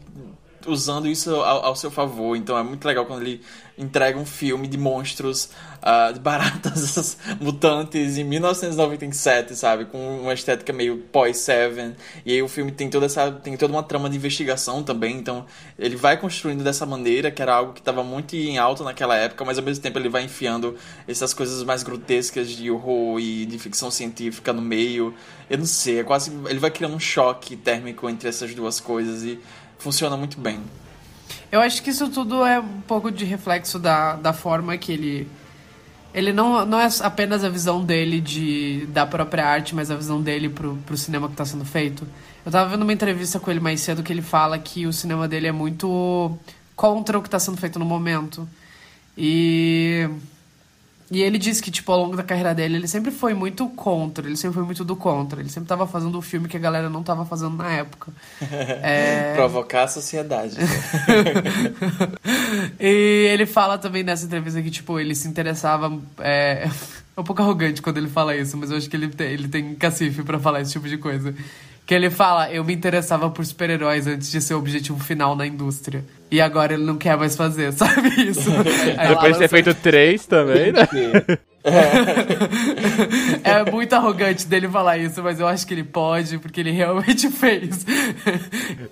usando 0.68 1.08
isso 1.08 1.36
ao, 1.36 1.66
ao, 1.66 1.76
seu 1.76 1.92
favor. 1.92 2.36
Então 2.36 2.58
é 2.58 2.64
muito 2.64 2.86
legal 2.86 3.06
quando 3.06 3.22
ele 3.22 3.42
entrega 3.78 4.18
um 4.18 4.26
filme 4.26 4.68
de 4.68 4.78
monstros, 4.78 5.50
uh, 5.82 6.14
de 6.14 6.20
baratas 6.20 7.18
mutantes 7.42 8.18
em 8.18 8.24
1997, 8.24 9.56
sabe? 9.56 9.86
Com 9.86 10.22
uma 10.22 10.34
estética 10.34 10.72
meio 10.72 10.98
pós-Seven. 11.12 11.96
E 12.26 12.34
aí 12.34 12.42
o 12.42 12.48
filme 12.48 12.72
tem 12.72 12.90
toda 12.90 13.06
essa 13.06 13.32
tem 13.32 13.58
toda 13.58 13.74
uma 13.74 13.84
trama 13.84 14.10
de 14.10 14.18
investigação 14.18 14.84
também. 14.84 15.16
Então 15.18 15.46
ele 15.78 15.96
vai 15.96 16.18
construindo 16.18 16.64
dessa 16.64 16.86
maneira, 16.86 17.32
que 17.32 17.42
era 17.42 17.56
algo 17.56 17.74
que 17.74 17.80
estava 17.80 18.04
muito 18.04 18.36
em 18.36 18.58
alta 18.58 18.84
naquela 18.84 19.16
época, 19.16 19.44
mas 19.46 19.58
ao 19.58 19.64
mesmo 19.64 19.82
tempo 19.82 19.98
ele 19.98 20.10
vai 20.10 20.24
enfiando 20.24 20.76
essas 21.08 21.34
coisas 21.34 21.64
mais 21.64 21.84
grotescas 21.84 22.50
de 22.50 22.70
horror 22.70 23.20
e 23.20 23.46
de 23.46 23.58
ficção 23.58 23.90
científica 23.90 24.54
no 24.54 24.62
meio. 24.62 25.14
Eu 25.50 25.58
não 25.58 25.66
sei, 25.66 26.00
é 26.00 26.04
quase 26.04 26.32
ele 26.48 26.60
vai 26.60 26.72
criando 26.72 26.96
um 26.96 27.00
choque 27.00 27.56
térmico 27.56 28.10
entre 28.10 28.30
essas 28.30 28.54
duas 28.56 28.80
coisas 28.80 29.24
e 29.24 29.40
funciona 29.82 30.16
muito 30.16 30.40
bem. 30.40 30.60
Eu 31.52 31.60
acho 31.60 31.82
que 31.84 31.90
isso 31.90 32.10
tudo 32.10 32.46
é 32.46 32.60
um 32.60 32.82
pouco 32.82 33.12
de 33.12 33.26
reflexo 33.26 33.78
da, 33.78 34.14
da 34.14 34.32
forma 34.32 34.78
que 34.78 34.92
ele. 34.92 35.28
Ele 36.14 36.34
não, 36.34 36.66
não 36.66 36.80
é 36.80 36.90
apenas 37.02 37.44
a 37.44 37.50
visão 37.50 37.84
dele 37.84 38.20
de, 38.20 38.86
da 38.88 39.06
própria 39.06 39.46
arte, 39.46 39.74
mas 39.74 39.90
a 39.90 39.96
visão 39.96 40.22
dele 40.22 40.50
pro, 40.50 40.76
pro 40.86 40.98
cinema 40.98 41.28
que 41.28 41.34
está 41.34 41.46
sendo 41.46 41.64
feito. 41.64 42.06
Eu 42.46 42.52
tava 42.52 42.70
vendo 42.70 42.82
uma 42.82 42.92
entrevista 42.92 43.40
com 43.40 43.50
ele 43.50 43.62
mais 43.62 43.80
cedo 43.80 44.04
que 44.04 44.12
ele 44.12 44.22
fala 44.22 44.60
que 44.60 44.86
o 44.86 44.92
cinema 44.92 45.26
dele 45.28 45.48
é 45.48 45.52
muito 45.54 46.38
contra 46.76 47.18
o 47.18 47.22
que 47.22 47.30
está 47.30 47.40
sendo 47.40 47.58
feito 47.58 47.80
no 47.80 47.86
momento. 47.86 48.48
E 49.18 50.10
e 51.12 51.22
ele 51.22 51.38
disse 51.38 51.62
que, 51.62 51.70
tipo, 51.70 51.92
ao 51.92 52.00
longo 52.00 52.16
da 52.16 52.24
carreira 52.24 52.56
dele, 52.56 52.78
ele 52.78 52.88
sempre 52.88 53.12
foi 53.12 53.34
muito 53.34 53.68
contra, 53.68 54.26
ele 54.26 54.38
sempre 54.38 54.56
foi 54.56 54.64
muito 54.64 54.86
do 54.86 54.96
contra. 54.96 55.42
Ele 55.42 55.50
sempre 55.50 55.68
tava 55.68 55.86
fazendo 55.86 56.18
o 56.18 56.22
filme 56.22 56.48
que 56.48 56.56
a 56.56 56.60
galera 56.60 56.90
não 56.90 57.04
tava 57.04 57.26
fazendo 57.26 57.58
na 57.58 57.70
época. 57.70 58.14
é... 58.82 59.34
Provocar 59.36 59.84
a 59.84 59.88
sociedade. 59.90 60.56
e 62.80 63.28
ele 63.30 63.46
fala 63.46 63.78
também 63.78 64.04
nessa 64.04 64.26
entrevista 64.26 64.62
que, 64.62 64.72
tipo, 64.72 64.98
ele 64.98 65.14
se 65.14 65.28
interessava. 65.28 65.92
É... 66.20 66.70
é 67.18 67.20
um 67.20 67.26
pouco 67.26 67.42
arrogante 67.42 67.82
quando 67.82 67.98
ele 67.98 68.08
fala 68.08 68.34
isso, 68.34 68.56
mas 68.56 68.72
eu 68.72 68.78
acho 68.78 68.90
que 68.90 68.96
ele 68.96 69.10
tem, 69.10 69.32
ele 69.32 69.50
tem 69.50 69.76
cacife 69.76 70.24
para 70.24 70.40
falar 70.40 70.62
esse 70.62 70.72
tipo 70.72 70.88
de 70.88 70.98
coisa. 70.98 71.36
Que 71.86 71.94
ele 71.94 72.10
fala, 72.10 72.52
eu 72.52 72.64
me 72.64 72.74
interessava 72.74 73.30
por 73.30 73.46
super-heróis 73.46 74.08
antes 74.08 74.32
de 74.32 74.40
ser 74.40 74.54
o 74.54 74.60
objetivo 74.60 75.00
final 75.04 75.36
na 75.36 75.46
indústria. 75.46 76.04
E 76.30 76.40
agora 76.40 76.74
ele 76.74 76.84
não 76.84 76.98
quer 76.98 77.18
mais 77.18 77.36
fazer, 77.36 77.74
sabe 77.74 78.10
isso? 78.30 78.50
Depois 79.10 79.34
de 79.34 79.40
ter 79.40 79.48
feito 79.50 79.74
três 79.76 80.26
também, 80.26 80.72
né? 80.72 80.88
é 83.44 83.70
muito 83.70 83.94
arrogante 83.94 84.48
dele 84.48 84.68
falar 84.68 84.98
isso, 84.98 85.22
mas 85.22 85.40
eu 85.40 85.48
acho 85.48 85.68
que 85.68 85.74
ele 85.74 85.84
pode, 85.84 86.40
porque 86.40 86.60
ele 86.60 86.72
realmente 86.72 87.30
fez. 87.32 87.86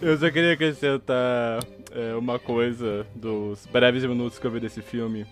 eu 0.01 0.17
só 0.17 0.29
queria 0.29 0.53
acrescentar 0.53 1.63
é, 1.91 2.13
uma 2.15 2.37
coisa 2.37 3.07
dos 3.15 3.65
breves 3.71 4.03
minutos 4.03 4.37
que 4.37 4.45
eu 4.45 4.51
vi 4.51 4.59
desse 4.59 4.81
filme. 4.81 5.25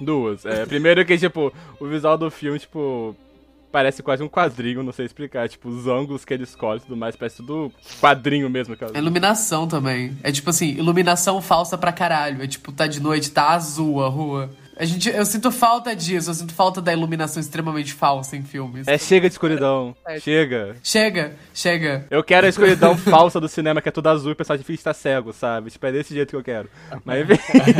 Duas. 0.00 0.44
É, 0.44 0.66
primeiro 0.66 1.04
que, 1.04 1.16
tipo, 1.16 1.52
o 1.78 1.86
visual 1.86 2.18
do 2.18 2.28
filme, 2.30 2.58
tipo, 2.58 3.14
parece 3.74 4.04
quase 4.04 4.22
um 4.22 4.28
quadrinho, 4.28 4.84
não 4.84 4.92
sei 4.92 5.04
explicar. 5.04 5.48
Tipo, 5.48 5.68
os 5.68 5.88
ângulos 5.88 6.24
que 6.24 6.32
ele 6.32 6.44
escolhe 6.44 6.78
e 6.78 6.82
tudo 6.84 6.96
mais, 6.96 7.16
parece 7.16 7.38
tudo 7.38 7.72
quadrinho 8.00 8.48
mesmo. 8.48 8.76
Cara. 8.76 8.96
Iluminação 8.96 9.66
também. 9.66 10.16
É 10.22 10.30
tipo 10.30 10.48
assim, 10.48 10.68
iluminação 10.68 11.42
falsa 11.42 11.76
pra 11.76 11.92
caralho. 11.92 12.40
É 12.40 12.46
tipo, 12.46 12.70
tá 12.70 12.86
de 12.86 13.00
noite, 13.00 13.32
tá 13.32 13.50
azul 13.50 14.04
a 14.04 14.08
rua. 14.08 14.48
A 14.76 14.84
gente, 14.84 15.08
eu 15.08 15.24
sinto 15.24 15.52
falta 15.52 15.94
disso, 15.94 16.30
eu 16.30 16.34
sinto 16.34 16.52
falta 16.52 16.80
da 16.80 16.92
iluminação 16.92 17.40
extremamente 17.40 17.92
falsa 17.92 18.36
em 18.36 18.42
filmes. 18.42 18.88
É, 18.88 18.98
chega 18.98 19.28
de 19.28 19.34
escuridão. 19.34 19.94
É. 20.06 20.18
Chega. 20.18 20.76
Chega, 20.82 21.36
chega. 21.52 22.06
Eu 22.10 22.24
quero 22.24 22.46
a 22.46 22.48
escuridão 22.50 22.96
falsa 22.98 23.40
do 23.40 23.48
cinema, 23.48 23.80
que 23.80 23.88
é 23.88 23.92
tudo 23.92 24.08
azul 24.08 24.30
e 24.30 24.32
o 24.32 24.36
pessoal 24.36 24.56
difícil 24.56 24.80
estar 24.80 24.94
cego, 24.94 25.32
sabe? 25.32 25.70
Tipo, 25.70 25.86
é 25.86 25.92
desse 25.92 26.14
jeito 26.14 26.30
que 26.30 26.36
eu 26.36 26.42
quero. 26.42 26.68
Mas, 27.04 27.26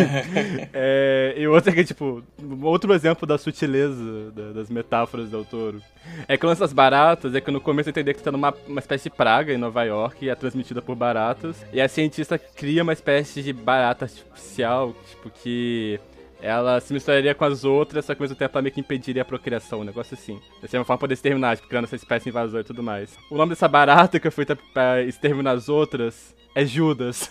é, 0.72 1.34
e 1.36 1.46
outra 1.48 1.72
que, 1.72 1.84
tipo, 1.84 2.22
outro 2.62 2.94
exemplo 2.94 3.26
da 3.26 3.38
sutileza 3.38 4.30
da, 4.30 4.52
das 4.52 4.70
metáforas 4.70 5.28
do 5.28 5.38
autor 5.38 5.80
é 6.28 6.36
que 6.36 6.46
essas 6.46 6.72
baratas 6.72 7.34
é 7.34 7.40
que 7.40 7.50
no 7.50 7.60
começo 7.60 7.88
eu 7.88 7.90
entendi 7.90 8.14
que 8.14 8.22
tá 8.22 8.30
numa 8.30 8.54
uma 8.68 8.78
espécie 8.78 9.04
de 9.04 9.16
praga 9.16 9.52
em 9.52 9.58
Nova 9.58 9.82
York 9.82 10.24
e 10.24 10.28
é 10.28 10.34
transmitida 10.34 10.80
por 10.80 10.94
baratas. 10.94 11.64
E 11.72 11.80
a 11.80 11.88
cientista 11.88 12.38
cria 12.38 12.82
uma 12.82 12.92
espécie 12.92 13.42
de 13.42 13.52
barata 13.52 14.04
artificial, 14.04 14.94
tipo, 15.10 15.30
que 15.30 15.98
ela 16.44 16.78
se 16.78 16.92
misturaria 16.92 17.34
com 17.34 17.44
as 17.46 17.64
outras, 17.64 18.04
só 18.04 18.14
que 18.14 18.20
ao 18.20 18.24
mesmo 18.24 18.36
tempo 18.36 18.54
ela 18.54 18.62
meio 18.62 18.74
que 18.74 18.80
impediria 18.80 19.22
a 19.22 19.24
procriação, 19.24 19.80
um 19.80 19.84
negócio 19.84 20.12
assim. 20.12 20.38
Dessa 20.60 20.76
uma 20.76 20.84
forma 20.84 21.00
poder 21.00 21.14
exterminar, 21.14 21.56
tipo, 21.56 21.68
criando 21.68 21.84
essa 21.84 21.96
espécie 21.96 22.28
invasora 22.28 22.60
e 22.60 22.66
tudo 22.66 22.82
mais. 22.82 23.16
O 23.30 23.36
nome 23.36 23.50
dessa 23.50 23.66
barata 23.66 24.20
que 24.20 24.30
foi 24.30 24.44
pra 24.44 25.02
exterminar 25.02 25.52
as 25.52 25.70
outras 25.70 26.34
é 26.54 26.66
Judas. 26.66 27.30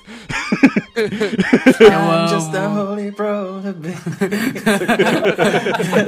Eu 1.79 1.93
amo. 2.11 2.27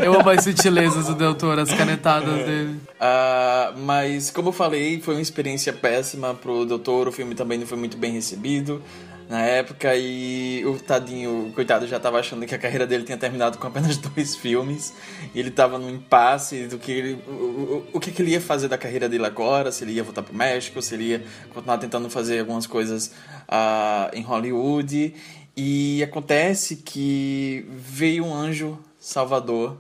eu 0.04 0.20
amo 0.20 0.30
as 0.30 0.44
sutilezas 0.44 1.08
do 1.08 1.16
Del 1.16 1.34
Toro, 1.34 1.60
as 1.62 1.74
canetadas 1.74 2.46
dele. 2.46 2.80
Uh, 3.00 3.80
mas, 3.80 4.30
como 4.30 4.50
eu 4.50 4.54
falei, 4.54 5.02
foi 5.02 5.16
uma 5.16 5.22
experiência 5.22 5.74
péssima 5.74 6.34
pro 6.36 6.66
Del 6.66 6.80
Toro. 6.80 7.10
O 7.10 7.14
filme 7.14 7.34
também 7.34 7.58
não 7.58 7.66
foi 7.66 7.78
muito 7.78 7.98
bem 7.98 8.12
recebido 8.12 8.82
na 9.28 9.42
época 9.42 9.96
e 9.96 10.64
o 10.66 10.78
tadinho, 10.78 11.48
o 11.48 11.52
coitado, 11.54 11.88
já 11.88 11.98
estava 11.98 12.20
achando 12.20 12.46
que 12.46 12.54
a 12.54 12.60
carreira 12.60 12.86
dele 12.86 13.04
tinha 13.04 13.18
terminado 13.18 13.58
com 13.58 13.68
apenas 13.68 13.98
dois 13.98 14.36
filmes. 14.36 14.94
E 15.34 15.40
ele 15.40 15.50
estava 15.50 15.80
no 15.80 15.90
impasse 15.90 16.68
do 16.68 16.78
que 16.78 16.92
ele, 16.92 17.14
o, 17.28 17.32
o, 17.32 17.88
o 17.94 18.00
que, 18.00 18.12
que, 18.12 18.22
ele 18.22 18.32
ia 18.32 18.42
fazer 18.42 18.68
da 18.68 18.78
carreira 18.78 19.10
dele 19.10 19.26
agora, 19.26 19.72
se 19.72 19.84
ele 19.84 19.94
ia 19.94 20.04
voltar 20.04 20.22
pro 20.22 20.36
México, 20.36 20.82
se 20.82 20.94
ele 20.94 21.06
ia 21.06 21.24
continuar 21.54 21.78
tentando 21.78 22.10
fazer 22.10 22.40
algumas 22.40 22.68
coisas 22.68 23.08
uh, 23.48 24.14
em 24.14 24.22
Hollywood. 24.22 25.14
E 25.58 26.04
acontece 26.04 26.78
que 26.78 27.66
veio 27.70 28.26
um 28.26 28.34
anjo 28.34 28.78
salvador 29.00 29.78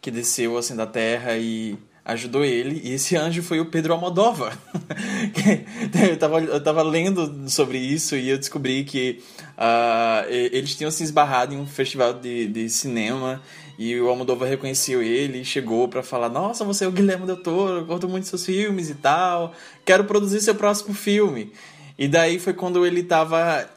que 0.00 0.10
desceu 0.10 0.58
assim 0.58 0.76
da 0.76 0.86
terra 0.86 1.36
e 1.36 1.78
ajudou 2.04 2.44
ele, 2.44 2.82
e 2.84 2.92
esse 2.92 3.16
anjo 3.16 3.42
foi 3.42 3.60
o 3.60 3.66
Pedro 3.66 3.94
Almodóvar. 3.94 4.58
eu, 6.10 6.16
tava, 6.18 6.40
eu 6.40 6.62
tava 6.62 6.82
lendo 6.82 7.48
sobre 7.48 7.78
isso 7.78 8.14
e 8.14 8.28
eu 8.28 8.36
descobri 8.36 8.84
que 8.84 9.22
uh, 9.56 10.28
eles 10.30 10.76
tinham 10.76 10.90
se 10.90 11.02
esbarrado 11.02 11.54
em 11.54 11.56
um 11.56 11.66
festival 11.66 12.12
de, 12.12 12.46
de 12.46 12.68
cinema 12.68 13.40
e 13.78 13.98
o 13.98 14.08
Almodóvar 14.08 14.48
reconheceu 14.48 15.02
ele 15.02 15.40
e 15.40 15.44
chegou 15.44 15.88
para 15.88 16.02
falar: 16.02 16.28
Nossa, 16.28 16.64
você 16.64 16.84
é 16.84 16.88
o 16.88 16.92
Guilherme 16.92 17.26
Del 17.26 17.42
Toro, 17.42 17.84
gosto 17.86 18.06
muito 18.06 18.24
dos 18.24 18.30
seus 18.30 18.44
filmes 18.44 18.90
e 18.90 18.94
tal, 18.94 19.54
quero 19.84 20.04
produzir 20.04 20.40
seu 20.40 20.54
próximo 20.54 20.94
filme. 20.94 21.52
E 21.98 22.06
daí 22.06 22.38
foi 22.38 22.52
quando 22.52 22.84
ele 22.84 23.02
tava 23.02 23.68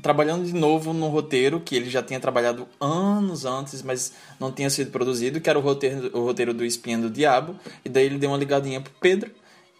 trabalhando 0.00 0.44
de 0.44 0.54
novo 0.54 0.92
no 0.92 1.08
roteiro 1.08 1.60
que 1.60 1.76
ele 1.76 1.90
já 1.90 2.02
tinha 2.02 2.18
trabalhado 2.18 2.66
anos 2.80 3.44
antes, 3.44 3.82
mas 3.82 4.12
não 4.38 4.50
tinha 4.50 4.70
sido 4.70 4.90
produzido, 4.90 5.40
que 5.40 5.48
era 5.48 5.58
o 5.58 5.62
roteiro, 5.62 6.10
o 6.16 6.24
roteiro 6.24 6.54
do 6.54 6.64
Espinha 6.64 6.98
do 6.98 7.10
Diabo. 7.10 7.56
E 7.84 7.88
daí 7.88 8.06
ele 8.06 8.18
deu 8.18 8.30
uma 8.30 8.38
ligadinha 8.38 8.80
pro 8.80 8.92
Pedro 9.00 9.30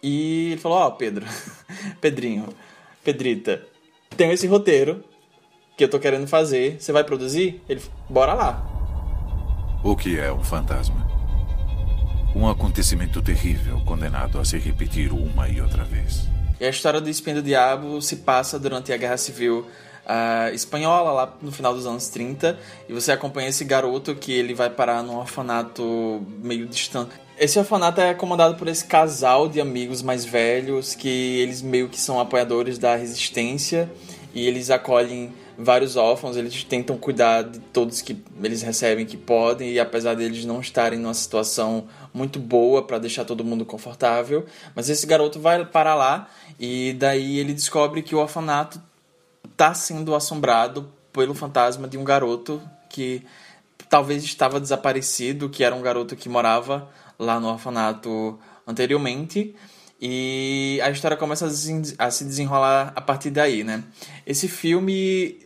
e 0.01 0.51
ele 0.51 0.61
falou: 0.61 0.77
Ó, 0.77 0.87
oh, 0.87 0.91
Pedro, 0.91 1.25
Pedrinho, 1.99 2.49
Pedrita, 3.03 3.65
tem 4.15 4.31
esse 4.31 4.47
roteiro 4.47 5.03
que 5.77 5.83
eu 5.83 5.89
tô 5.89 5.99
querendo 5.99 6.27
fazer, 6.27 6.79
você 6.79 6.91
vai 6.91 7.03
produzir? 7.03 7.61
Ele, 7.67 7.81
bora 8.09 8.33
lá. 8.33 8.65
O 9.83 9.95
que 9.95 10.19
é 10.19 10.31
um 10.31 10.43
fantasma? 10.43 11.09
Um 12.35 12.47
acontecimento 12.47 13.21
terrível 13.21 13.81
condenado 13.81 14.39
a 14.39 14.45
se 14.45 14.57
repetir 14.57 15.11
uma 15.11 15.49
e 15.49 15.59
outra 15.59 15.83
vez. 15.83 16.29
E 16.59 16.65
a 16.65 16.69
história 16.69 17.01
do 17.01 17.09
Espinho 17.09 17.37
do 17.37 17.41
Diabo 17.41 17.99
se 18.01 18.17
passa 18.17 18.59
durante 18.59 18.93
a 18.93 18.97
Guerra 18.97 19.17
Civil 19.17 19.65
uh, 20.11 20.53
espanhola, 20.53 21.11
lá 21.11 21.33
no 21.41 21.51
final 21.51 21.73
dos 21.73 21.85
anos 21.85 22.09
30, 22.09 22.59
e 22.89 22.93
você 22.93 23.11
acompanha 23.11 23.49
esse 23.49 23.63
garoto 23.63 24.13
que 24.13 24.31
ele 24.31 24.53
vai 24.53 24.69
parar 24.69 25.01
num 25.01 25.17
orfanato 25.17 26.21
meio 26.43 26.67
distante. 26.67 27.11
Esse 27.37 27.57
orfanato 27.57 28.01
é 28.01 28.13
comandado 28.13 28.55
por 28.55 28.67
esse 28.67 28.85
casal 28.85 29.47
de 29.47 29.59
amigos 29.59 30.01
mais 30.01 30.23
velhos 30.23 30.93
que 30.93 31.39
eles 31.39 31.61
meio 31.61 31.89
que 31.89 31.99
são 31.99 32.19
apoiadores 32.19 32.77
da 32.77 32.95
resistência 32.95 33.89
e 34.33 34.45
eles 34.47 34.69
acolhem 34.69 35.33
vários 35.57 35.95
órfãos, 35.95 36.37
eles 36.37 36.63
tentam 36.63 36.97
cuidar 36.97 37.43
de 37.43 37.59
todos 37.59 38.01
que 38.01 38.17
eles 38.43 38.61
recebem 38.61 39.05
que 39.05 39.17
podem, 39.17 39.71
e 39.71 39.79
apesar 39.79 40.15
deles 40.15 40.45
não 40.45 40.59
estarem 40.59 40.97
numa 40.97 41.13
situação 41.13 41.87
muito 42.13 42.39
boa 42.39 42.81
para 42.81 42.97
deixar 42.97 43.25
todo 43.25 43.43
mundo 43.43 43.65
confortável, 43.65 44.45
mas 44.75 44.89
esse 44.89 45.05
garoto 45.05 45.39
vai 45.39 45.63
para 45.65 45.93
lá 45.93 46.29
e 46.59 46.95
daí 46.97 47.39
ele 47.39 47.53
descobre 47.53 48.01
que 48.01 48.15
o 48.15 48.19
orfanato 48.19 48.81
está 49.61 49.75
sendo 49.75 50.15
assombrado 50.15 50.91
pelo 51.13 51.35
fantasma 51.35 51.87
de 51.87 51.95
um 51.95 52.03
garoto 52.03 52.59
que 52.89 53.23
talvez 53.87 54.23
estava 54.23 54.59
desaparecido, 54.59 55.49
que 55.49 55.63
era 55.63 55.75
um 55.75 55.83
garoto 55.83 56.15
que 56.15 56.27
morava 56.27 56.89
lá 57.19 57.39
no 57.39 57.47
orfanato 57.47 58.39
anteriormente. 58.65 59.55
E 60.01 60.79
a 60.83 60.89
história 60.89 61.15
começa 61.15 61.45
a 61.45 62.09
se 62.09 62.25
desenrolar 62.25 62.91
a 62.95 63.01
partir 63.01 63.29
daí, 63.29 63.63
né? 63.63 63.83
Esse 64.25 64.47
filme, 64.47 65.37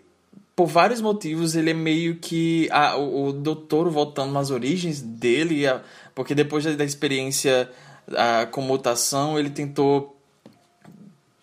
por 0.55 0.67
vários 0.67 1.01
motivos, 1.01 1.53
ele 1.53 1.71
é 1.71 1.73
meio 1.73 2.15
que 2.15 2.69
a, 2.71 2.95
o, 2.95 3.27
o 3.27 3.33
doutor 3.33 3.89
voltando 3.89 4.31
nas 4.31 4.49
origens 4.49 5.01
dele, 5.01 5.67
a, 5.67 5.81
porque 6.13 6.33
depois 6.33 6.63
da 6.63 6.85
experiência 6.85 7.69
a, 8.15 8.45
com 8.45 8.61
mutação, 8.61 9.37
ele 9.37 9.49
tentou 9.49 10.17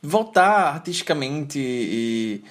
voltar 0.03 0.75
artisticamente 0.75 1.59
e 1.61 2.43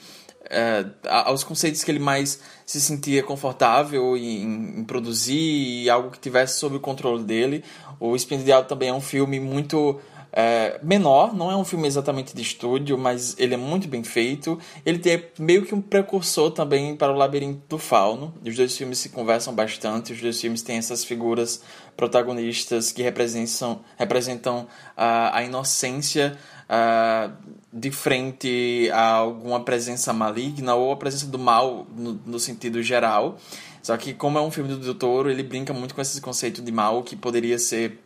é, 0.51 0.85
aos 1.07 1.43
conceitos 1.45 1.81
que 1.83 1.89
ele 1.89 1.99
mais 1.99 2.41
se 2.65 2.81
sentia 2.81 3.23
confortável 3.23 4.17
em, 4.17 4.79
em, 4.79 4.83
produzir 4.83 5.83
e 5.83 5.89
algo 5.89 6.11
que 6.11 6.19
tivesse 6.19 6.59
sob 6.59 6.75
o 6.75 6.79
controle 6.79 7.23
dele. 7.23 7.63
O 7.99 8.15
Espinho 8.15 8.39
de 8.39 8.45
Diabo 8.45 8.67
também 8.67 8.89
é 8.89 8.93
um 8.93 9.01
filme 9.01 9.39
muito 9.39 9.99
é, 10.33 10.79
menor, 10.81 11.33
não 11.33 11.51
é 11.51 11.55
um 11.55 11.65
filme 11.65 11.87
exatamente 11.87 12.35
de 12.35 12.41
estúdio, 12.41 12.97
mas 12.97 13.35
ele 13.37 13.53
é 13.53 13.57
muito 13.57 13.87
bem 13.87 14.03
feito. 14.03 14.59
Ele 14.85 14.99
tem 14.99 15.23
meio 15.39 15.65
que 15.65 15.73
um 15.73 15.81
precursor 15.81 16.51
também 16.51 16.95
para 16.95 17.11
o 17.11 17.15
Labirinto 17.15 17.61
do 17.67 17.77
Fauno. 17.77 18.33
Os 18.45 18.55
dois 18.55 18.77
filmes 18.77 18.99
se 18.99 19.09
conversam 19.09 19.53
bastante, 19.53 20.13
os 20.13 20.21
dois 20.21 20.39
filmes 20.39 20.61
têm 20.61 20.77
essas 20.77 21.03
figuras 21.03 21.61
protagonistas 21.97 22.91
que 22.91 23.01
representam, 23.01 23.81
representam 23.97 24.67
a, 24.95 25.37
a 25.37 25.43
inocência 25.43 26.37
uh, 26.71 27.31
de 27.71 27.91
frente 27.91 28.89
a 28.93 29.11
alguma 29.11 29.63
presença 29.63 30.13
maligna 30.13 30.73
ou 30.73 30.93
a 30.93 30.95
presença 30.95 31.27
do 31.27 31.37
mal 31.37 31.85
no, 31.95 32.13
no 32.25 32.39
sentido 32.39 32.81
geral. 32.81 33.37
Só 33.83 33.97
que 33.97 34.13
como 34.13 34.37
é 34.37 34.41
um 34.41 34.51
filme 34.51 34.69
do 34.69 34.77
Doutor, 34.77 35.29
ele 35.29 35.43
brinca 35.43 35.73
muito 35.73 35.93
com 35.93 36.01
esse 36.01 36.21
conceito 36.21 36.61
de 36.61 36.71
mal 36.71 37.03
que 37.03 37.15
poderia 37.15 37.57
ser 37.59 37.99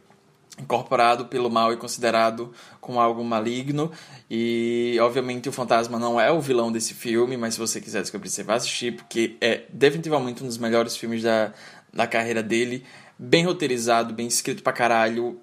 incorporado 0.57 1.25
pelo 1.25 1.49
mal 1.49 1.73
e 1.73 1.77
considerado 1.77 2.53
como 2.79 2.99
algo 2.99 3.23
maligno. 3.23 3.91
E, 4.31 4.97
obviamente, 5.01 5.49
o 5.49 5.51
fantasma 5.51 5.99
não 5.99 6.19
é 6.19 6.31
o 6.31 6.39
vilão 6.39 6.71
desse 6.71 6.93
filme, 6.93 7.35
mas 7.35 7.55
se 7.55 7.59
você 7.59 7.81
quiser 7.81 8.01
descobrir, 8.01 8.29
você 8.29 8.41
vai 8.41 8.55
assistir, 8.55 8.95
porque 8.95 9.35
é 9.41 9.63
definitivamente 9.69 10.43
um 10.43 10.47
dos 10.47 10.57
melhores 10.57 10.95
filmes 10.95 11.23
da, 11.23 11.51
da 11.93 12.07
carreira 12.07 12.41
dele. 12.41 12.85
Bem 13.19 13.45
roteirizado, 13.45 14.13
bem 14.13 14.27
escrito 14.27 14.63
pra 14.63 14.71
caralho, 14.71 15.39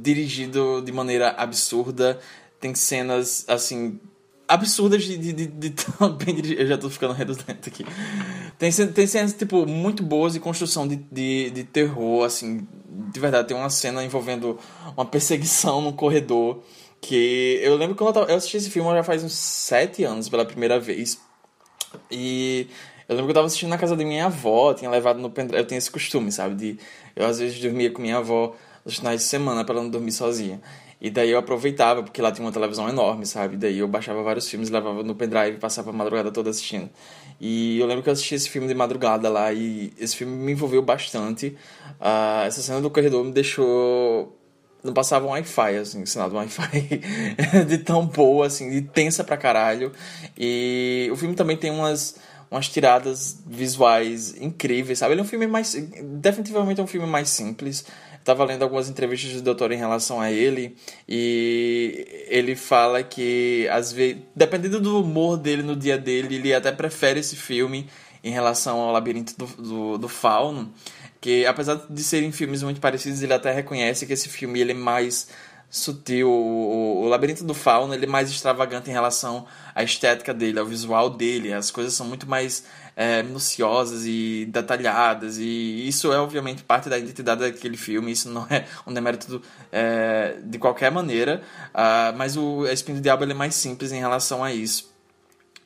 dirigido 0.00 0.82
de 0.82 0.90
maneira 0.90 1.30
absurda. 1.30 2.18
Tem 2.60 2.74
cenas, 2.74 3.44
assim, 3.48 4.00
absurdas 4.48 5.04
de, 5.04 5.16
de, 5.18 5.32
de, 5.32 5.46
de 5.46 5.70
tão 5.70 6.10
bem. 6.16 6.36
Eu 6.56 6.66
já 6.66 6.78
tô 6.78 6.88
ficando 6.88 7.12
redundante 7.12 7.68
aqui. 7.68 7.84
Tem, 8.58 8.72
tem 8.72 9.06
cenas, 9.06 9.34
tipo, 9.34 9.66
muito 9.66 10.02
boas 10.02 10.32
de 10.32 10.40
construção 10.40 10.88
de, 10.88 10.96
de, 10.96 11.50
de 11.50 11.64
terror, 11.64 12.24
assim, 12.24 12.66
de 13.12 13.20
verdade, 13.20 13.48
tem 13.48 13.56
uma 13.56 13.70
cena 13.70 14.04
envolvendo 14.04 14.58
uma 14.96 15.04
perseguição 15.04 15.80
no 15.80 15.92
corredor. 15.92 16.62
Que 17.00 17.60
eu 17.62 17.76
lembro 17.76 17.94
quando 17.94 18.18
eu, 18.18 18.24
eu 18.24 18.36
assisti 18.36 18.56
esse 18.56 18.70
filme 18.70 18.90
já 18.90 19.04
faz 19.04 19.22
uns 19.22 19.34
sete 19.34 20.02
anos 20.02 20.28
pela 20.28 20.44
primeira 20.44 20.80
vez. 20.80 21.20
E 22.10 22.66
eu 23.08 23.14
lembro 23.14 23.26
que 23.26 23.30
eu 23.30 23.34
tava 23.34 23.46
assistindo 23.46 23.70
na 23.70 23.78
casa 23.78 23.94
da 23.94 24.04
minha 24.04 24.26
avó, 24.26 24.74
tinha 24.74 24.90
levado 24.90 25.20
no 25.20 25.30
pendrive. 25.30 25.62
Eu 25.62 25.66
tenho 25.66 25.78
esse 25.78 25.90
costume, 25.90 26.32
sabe? 26.32 26.54
De 26.56 26.78
eu 27.14 27.24
às 27.24 27.38
vezes 27.38 27.60
dormia 27.60 27.90
com 27.90 28.02
minha 28.02 28.18
avó 28.18 28.54
nos 28.84 28.96
finais 28.96 29.20
de 29.20 29.26
semana 29.26 29.64
para 29.64 29.76
ela 29.76 29.84
não 29.84 29.90
dormir 29.90 30.12
sozinha. 30.12 30.60
E 31.00 31.10
daí 31.10 31.30
eu 31.30 31.38
aproveitava, 31.38 32.02
porque 32.02 32.20
lá 32.20 32.32
tinha 32.32 32.44
uma 32.44 32.52
televisão 32.52 32.88
enorme, 32.88 33.24
sabe? 33.24 33.56
Daí 33.56 33.78
eu 33.78 33.86
baixava 33.86 34.20
vários 34.22 34.48
filmes, 34.48 34.68
levava 34.68 35.02
no 35.02 35.14
pendrive 35.14 35.56
e 35.56 35.60
passava 35.60 35.90
a 35.90 35.92
madrugada 35.92 36.32
toda 36.32 36.50
assistindo. 36.50 36.90
E 37.40 37.78
eu 37.78 37.86
lembro 37.86 38.02
que 38.02 38.08
eu 38.08 38.12
assisti 38.12 38.34
esse 38.34 38.48
filme 38.48 38.66
de 38.66 38.74
madrugada 38.74 39.28
lá 39.28 39.52
e 39.52 39.92
esse 39.96 40.16
filme 40.16 40.32
me 40.32 40.52
envolveu 40.52 40.82
bastante. 40.82 41.56
Uh, 42.00 42.46
essa 42.46 42.60
cena 42.60 42.80
do 42.80 42.90
corredor 42.90 43.24
me 43.24 43.32
deixou. 43.32 44.36
Não 44.82 44.92
passava 44.92 45.26
um 45.26 45.30
Wi-Fi, 45.30 45.76
assim, 45.76 46.06
sinal 46.06 46.30
do 46.30 46.36
Wi-Fi 46.36 47.00
de 47.66 47.78
tão 47.78 48.06
boa, 48.06 48.46
assim, 48.46 48.70
de 48.70 48.82
tensa 48.82 49.22
pra 49.22 49.36
caralho. 49.36 49.92
E 50.36 51.08
o 51.12 51.16
filme 51.16 51.34
também 51.34 51.56
tem 51.56 51.70
umas 51.70 52.16
umas 52.50 52.68
tiradas 52.68 53.42
visuais 53.46 54.34
incríveis, 54.40 54.98
sabe? 54.98 55.12
Ele 55.12 55.20
é 55.20 55.24
um 55.24 55.26
filme 55.26 55.46
mais. 55.46 55.74
Definitivamente 55.74 56.80
é 56.80 56.84
um 56.84 56.86
filme 56.86 57.06
mais 57.06 57.28
simples 57.28 57.84
estava 58.20 58.44
lendo 58.44 58.62
algumas 58.62 58.88
entrevistas 58.88 59.32
do 59.34 59.42
doutor 59.42 59.72
em 59.72 59.78
relação 59.78 60.20
a 60.20 60.30
ele 60.30 60.76
e 61.08 62.26
ele 62.28 62.54
fala 62.54 63.02
que 63.02 63.66
às 63.70 63.92
vezes, 63.92 64.18
dependendo 64.34 64.80
do 64.80 65.00
humor 65.00 65.36
dele 65.36 65.62
no 65.62 65.74
dia 65.74 65.96
dele, 65.96 66.36
ele 66.36 66.54
até 66.54 66.70
prefere 66.70 67.20
esse 67.20 67.36
filme 67.36 67.88
em 68.22 68.30
relação 68.30 68.80
ao 68.80 68.92
Labirinto 68.92 69.34
do, 69.36 69.46
do, 69.46 69.98
do 69.98 70.08
Fauno, 70.08 70.72
que 71.20 71.46
apesar 71.46 71.86
de 71.88 72.02
serem 72.02 72.30
filmes 72.32 72.62
muito 72.62 72.80
parecidos, 72.80 73.22
ele 73.22 73.32
até 73.32 73.52
reconhece 73.52 74.06
que 74.06 74.12
esse 74.12 74.28
filme 74.28 74.60
ele 74.60 74.72
é 74.72 74.74
mais 74.74 75.28
sutil. 75.70 76.30
O, 76.30 77.02
o, 77.02 77.08
Labirinto 77.08 77.44
do 77.44 77.54
Fauno 77.54 77.94
ele 77.94 78.06
é 78.06 78.08
mais 78.08 78.30
extravagante 78.30 78.88
em 78.90 78.92
relação 78.92 79.46
à 79.74 79.82
estética 79.82 80.32
dele, 80.32 80.58
ao 80.58 80.66
visual 80.66 81.10
dele. 81.10 81.52
As 81.52 81.70
coisas 81.70 81.94
são 81.94 82.06
muito 82.06 82.28
mais 82.28 82.64
é, 82.98 83.22
minuciosas 83.22 84.04
e 84.06 84.44
detalhadas. 84.50 85.38
E 85.38 85.86
isso 85.86 86.12
é, 86.12 86.18
obviamente, 86.18 86.64
parte 86.64 86.88
da 86.88 86.98
identidade 86.98 87.42
daquele 87.42 87.76
filme. 87.76 88.10
Isso 88.10 88.28
não 88.28 88.44
é 88.50 88.66
um 88.84 88.92
demérito 88.92 89.40
é, 89.70 90.36
de 90.42 90.58
qualquer 90.58 90.90
maneira. 90.90 91.40
Uh, 91.68 92.16
mas 92.16 92.36
o 92.36 92.66
Espinho 92.66 92.98
do 92.98 93.00
Diabo 93.00 93.22
é 93.22 93.32
mais 93.32 93.54
simples 93.54 93.92
em 93.92 94.00
relação 94.00 94.42
a 94.42 94.52
isso. 94.52 94.92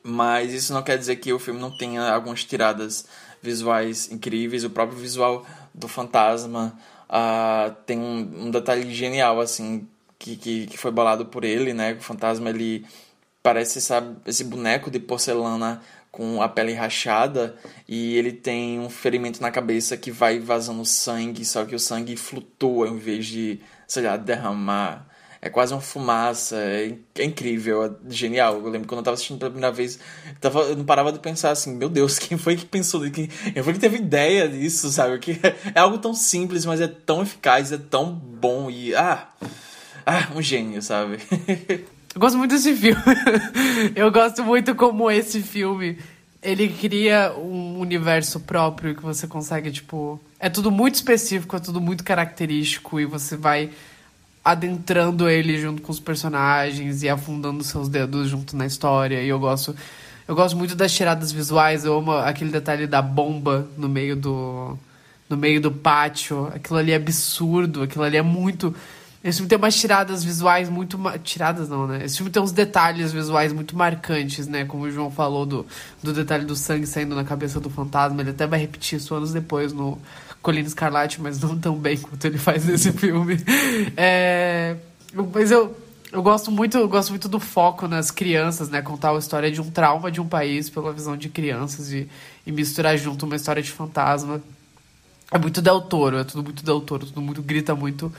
Mas 0.03 0.53
isso 0.53 0.73
não 0.73 0.83
quer 0.83 0.95
dizer 0.95 1.15
que 1.15 1.33
o 1.33 1.39
filme 1.39 1.59
não 1.59 1.75
tenha 1.75 2.13
algumas 2.13 2.43
tiradas 2.43 3.07
visuais 3.41 4.11
incríveis. 4.11 4.63
O 4.63 4.69
próprio 4.69 4.99
visual 4.99 5.43
do 5.73 5.87
fantasma 5.87 6.77
uh, 7.09 7.73
tem 7.87 7.97
um, 7.97 8.45
um 8.45 8.51
detalhe 8.51 8.93
genial, 8.93 9.41
assim, 9.41 9.87
que, 10.19 10.35
que, 10.35 10.67
que 10.67 10.77
foi 10.77 10.91
bolado 10.91 11.25
por 11.25 11.43
ele, 11.43 11.73
né? 11.73 11.93
O 11.93 12.01
fantasma, 12.03 12.51
ele 12.51 12.85
parece 13.41 13.81
sabe, 13.81 14.15
esse 14.25 14.43
boneco 14.43 14.91
de 14.91 14.99
porcelana 14.99 15.81
com 16.13 16.43
a 16.43 16.47
pele 16.47 16.73
rachada 16.73 17.55
e 17.89 18.15
ele 18.15 18.31
tem 18.31 18.79
um 18.79 18.87
ferimento 18.87 19.41
na 19.41 19.49
cabeça 19.49 19.97
que 19.97 20.11
vai 20.11 20.39
vazando 20.39 20.85
sangue, 20.85 21.43
só 21.43 21.65
que 21.65 21.73
o 21.73 21.79
sangue 21.79 22.15
flutua 22.15 22.87
em 22.87 22.99
vez 22.99 23.25
de, 23.25 23.59
sei 23.87 24.03
lá, 24.03 24.15
derramar. 24.15 25.07
É 25.41 25.49
quase 25.49 25.73
uma 25.73 25.81
fumaça, 25.81 26.55
é, 26.55 26.95
é 27.15 27.23
incrível, 27.23 27.83
é 27.83 27.91
genial. 28.09 28.61
Eu 28.63 28.69
lembro 28.69 28.87
quando 28.87 28.99
eu 28.99 29.03
tava 29.03 29.15
assistindo 29.15 29.39
pela 29.39 29.49
primeira 29.49 29.75
vez, 29.75 29.99
eu, 30.27 30.35
tava, 30.39 30.59
eu 30.61 30.77
não 30.77 30.85
parava 30.85 31.11
de 31.11 31.17
pensar 31.17 31.49
assim, 31.49 31.75
meu 31.75 31.89
Deus, 31.89 32.19
quem 32.19 32.37
foi 32.37 32.55
que 32.55 32.65
pensou, 32.65 33.01
quem, 33.09 33.27
quem 33.27 33.63
foi 33.63 33.73
que 33.73 33.79
teve 33.79 33.97
ideia 33.97 34.47
disso, 34.47 34.91
sabe? 34.91 35.17
Que 35.17 35.41
é 35.73 35.79
algo 35.79 35.97
tão 35.97 36.13
simples, 36.13 36.63
mas 36.63 36.79
é 36.79 36.87
tão 36.87 37.23
eficaz, 37.23 37.71
é 37.71 37.77
tão 37.77 38.13
bom 38.13 38.69
e, 38.69 38.95
ah... 38.95 39.27
Ah, 40.05 40.27
um 40.35 40.41
gênio, 40.41 40.81
sabe? 40.81 41.17
Eu 42.13 42.21
gosto 42.21 42.37
muito 42.37 42.51
desse 42.51 42.75
filme. 42.75 43.01
Eu 43.95 44.11
gosto 44.11 44.43
muito 44.43 44.75
como 44.75 45.09
esse 45.09 45.41
filme 45.41 45.97
ele 46.43 46.67
cria 46.67 47.33
um 47.37 47.79
universo 47.79 48.39
próprio 48.41 48.93
que 48.93 49.01
você 49.01 49.25
consegue, 49.25 49.71
tipo. 49.71 50.19
É 50.37 50.49
tudo 50.49 50.69
muito 50.69 50.95
específico, 50.95 51.55
é 51.55 51.59
tudo 51.59 51.79
muito 51.79 52.03
característico 52.03 52.99
e 52.99 53.05
você 53.05 53.37
vai 53.37 53.69
adentrando 54.43 55.29
ele 55.29 55.57
junto 55.57 55.81
com 55.81 55.89
os 55.89 56.01
personagens 56.01 57.01
e 57.01 57.07
afundando 57.07 57.63
seus 57.63 57.87
dedos 57.87 58.27
junto 58.27 58.57
na 58.57 58.65
história. 58.65 59.23
E 59.23 59.29
eu 59.29 59.39
gosto. 59.39 59.73
Eu 60.27 60.35
gosto 60.35 60.55
muito 60.57 60.75
das 60.75 60.93
tiradas 60.93 61.31
visuais, 61.31 61.83
eu 61.83 61.97
amo 61.97 62.11
aquele 62.11 62.49
detalhe 62.49 62.87
da 62.87 63.01
bomba 63.01 63.67
no 63.77 63.87
meio 63.87 64.15
do. 64.15 64.77
no 65.29 65.37
meio 65.37 65.61
do 65.61 65.71
pátio. 65.71 66.51
Aquilo 66.53 66.77
ali 66.77 66.91
é 66.91 66.95
absurdo, 66.95 67.83
aquilo 67.83 68.03
ali 68.03 68.17
é 68.17 68.21
muito 68.21 68.75
esse 69.23 69.37
filme 69.37 69.47
tem 69.47 69.57
umas 69.57 69.75
tiradas 69.75 70.21
visuais 70.21 70.69
muito. 70.69 70.99
Tiradas 71.23 71.69
não, 71.69 71.87
né? 71.87 72.03
Esse 72.03 72.17
filme 72.17 72.29
tem 72.29 72.41
uns 72.41 72.51
detalhes 72.51 73.13
visuais 73.13 73.53
muito 73.53 73.77
marcantes, 73.77 74.47
né? 74.47 74.65
Como 74.65 74.83
o 74.83 74.91
João 74.91 75.09
falou 75.09 75.45
do, 75.45 75.65
do 76.01 76.11
detalhe 76.11 76.43
do 76.43 76.57
sangue 76.57 76.85
saindo 76.85 77.15
na 77.15 77.23
cabeça 77.23 77.57
do 77.57 77.69
fantasma. 77.69 78.21
Ele 78.21 78.31
até 78.31 78.45
vai 78.45 78.59
repetir 78.59 78.99
isso 78.99 79.15
anos 79.15 79.31
depois 79.31 79.71
no 79.71 79.97
Colina 80.41 80.67
Escarlate, 80.67 81.21
mas 81.21 81.39
não 81.39 81.57
tão 81.57 81.75
bem 81.75 81.97
quanto 81.97 82.25
ele 82.25 82.37
faz 82.37 82.65
nesse 82.65 82.91
filme. 82.99 83.37
É, 83.95 84.75
mas 85.33 85.51
eu, 85.51 85.73
eu 86.11 86.21
gosto 86.21 86.51
muito, 86.51 86.77
eu 86.77 86.89
gosto 86.89 87.11
muito 87.11 87.29
do 87.29 87.39
foco 87.39 87.87
nas 87.87 88.11
crianças, 88.11 88.67
né? 88.67 88.81
Contar 88.81 89.11
a 89.11 89.17
história 89.17 89.49
de 89.49 89.61
um 89.61 89.71
trauma 89.71 90.11
de 90.11 90.19
um 90.19 90.27
país 90.27 90.69
pela 90.69 90.91
visão 90.91 91.15
de 91.15 91.29
crianças 91.29 91.93
e, 91.93 92.09
e 92.45 92.51
misturar 92.51 92.97
junto 92.97 93.25
uma 93.25 93.37
história 93.37 93.63
de 93.63 93.71
fantasma. 93.71 94.41
É 95.31 95.39
muito 95.39 95.61
Del 95.61 95.79
Toro, 95.79 96.17
é 96.17 96.25
tudo 96.25 96.43
muito 96.43 96.61
Del 96.61 96.81
Toro, 96.81 97.05
tudo 97.05 97.21
muito 97.21 97.41
grita 97.41 97.73
muito 97.73 98.11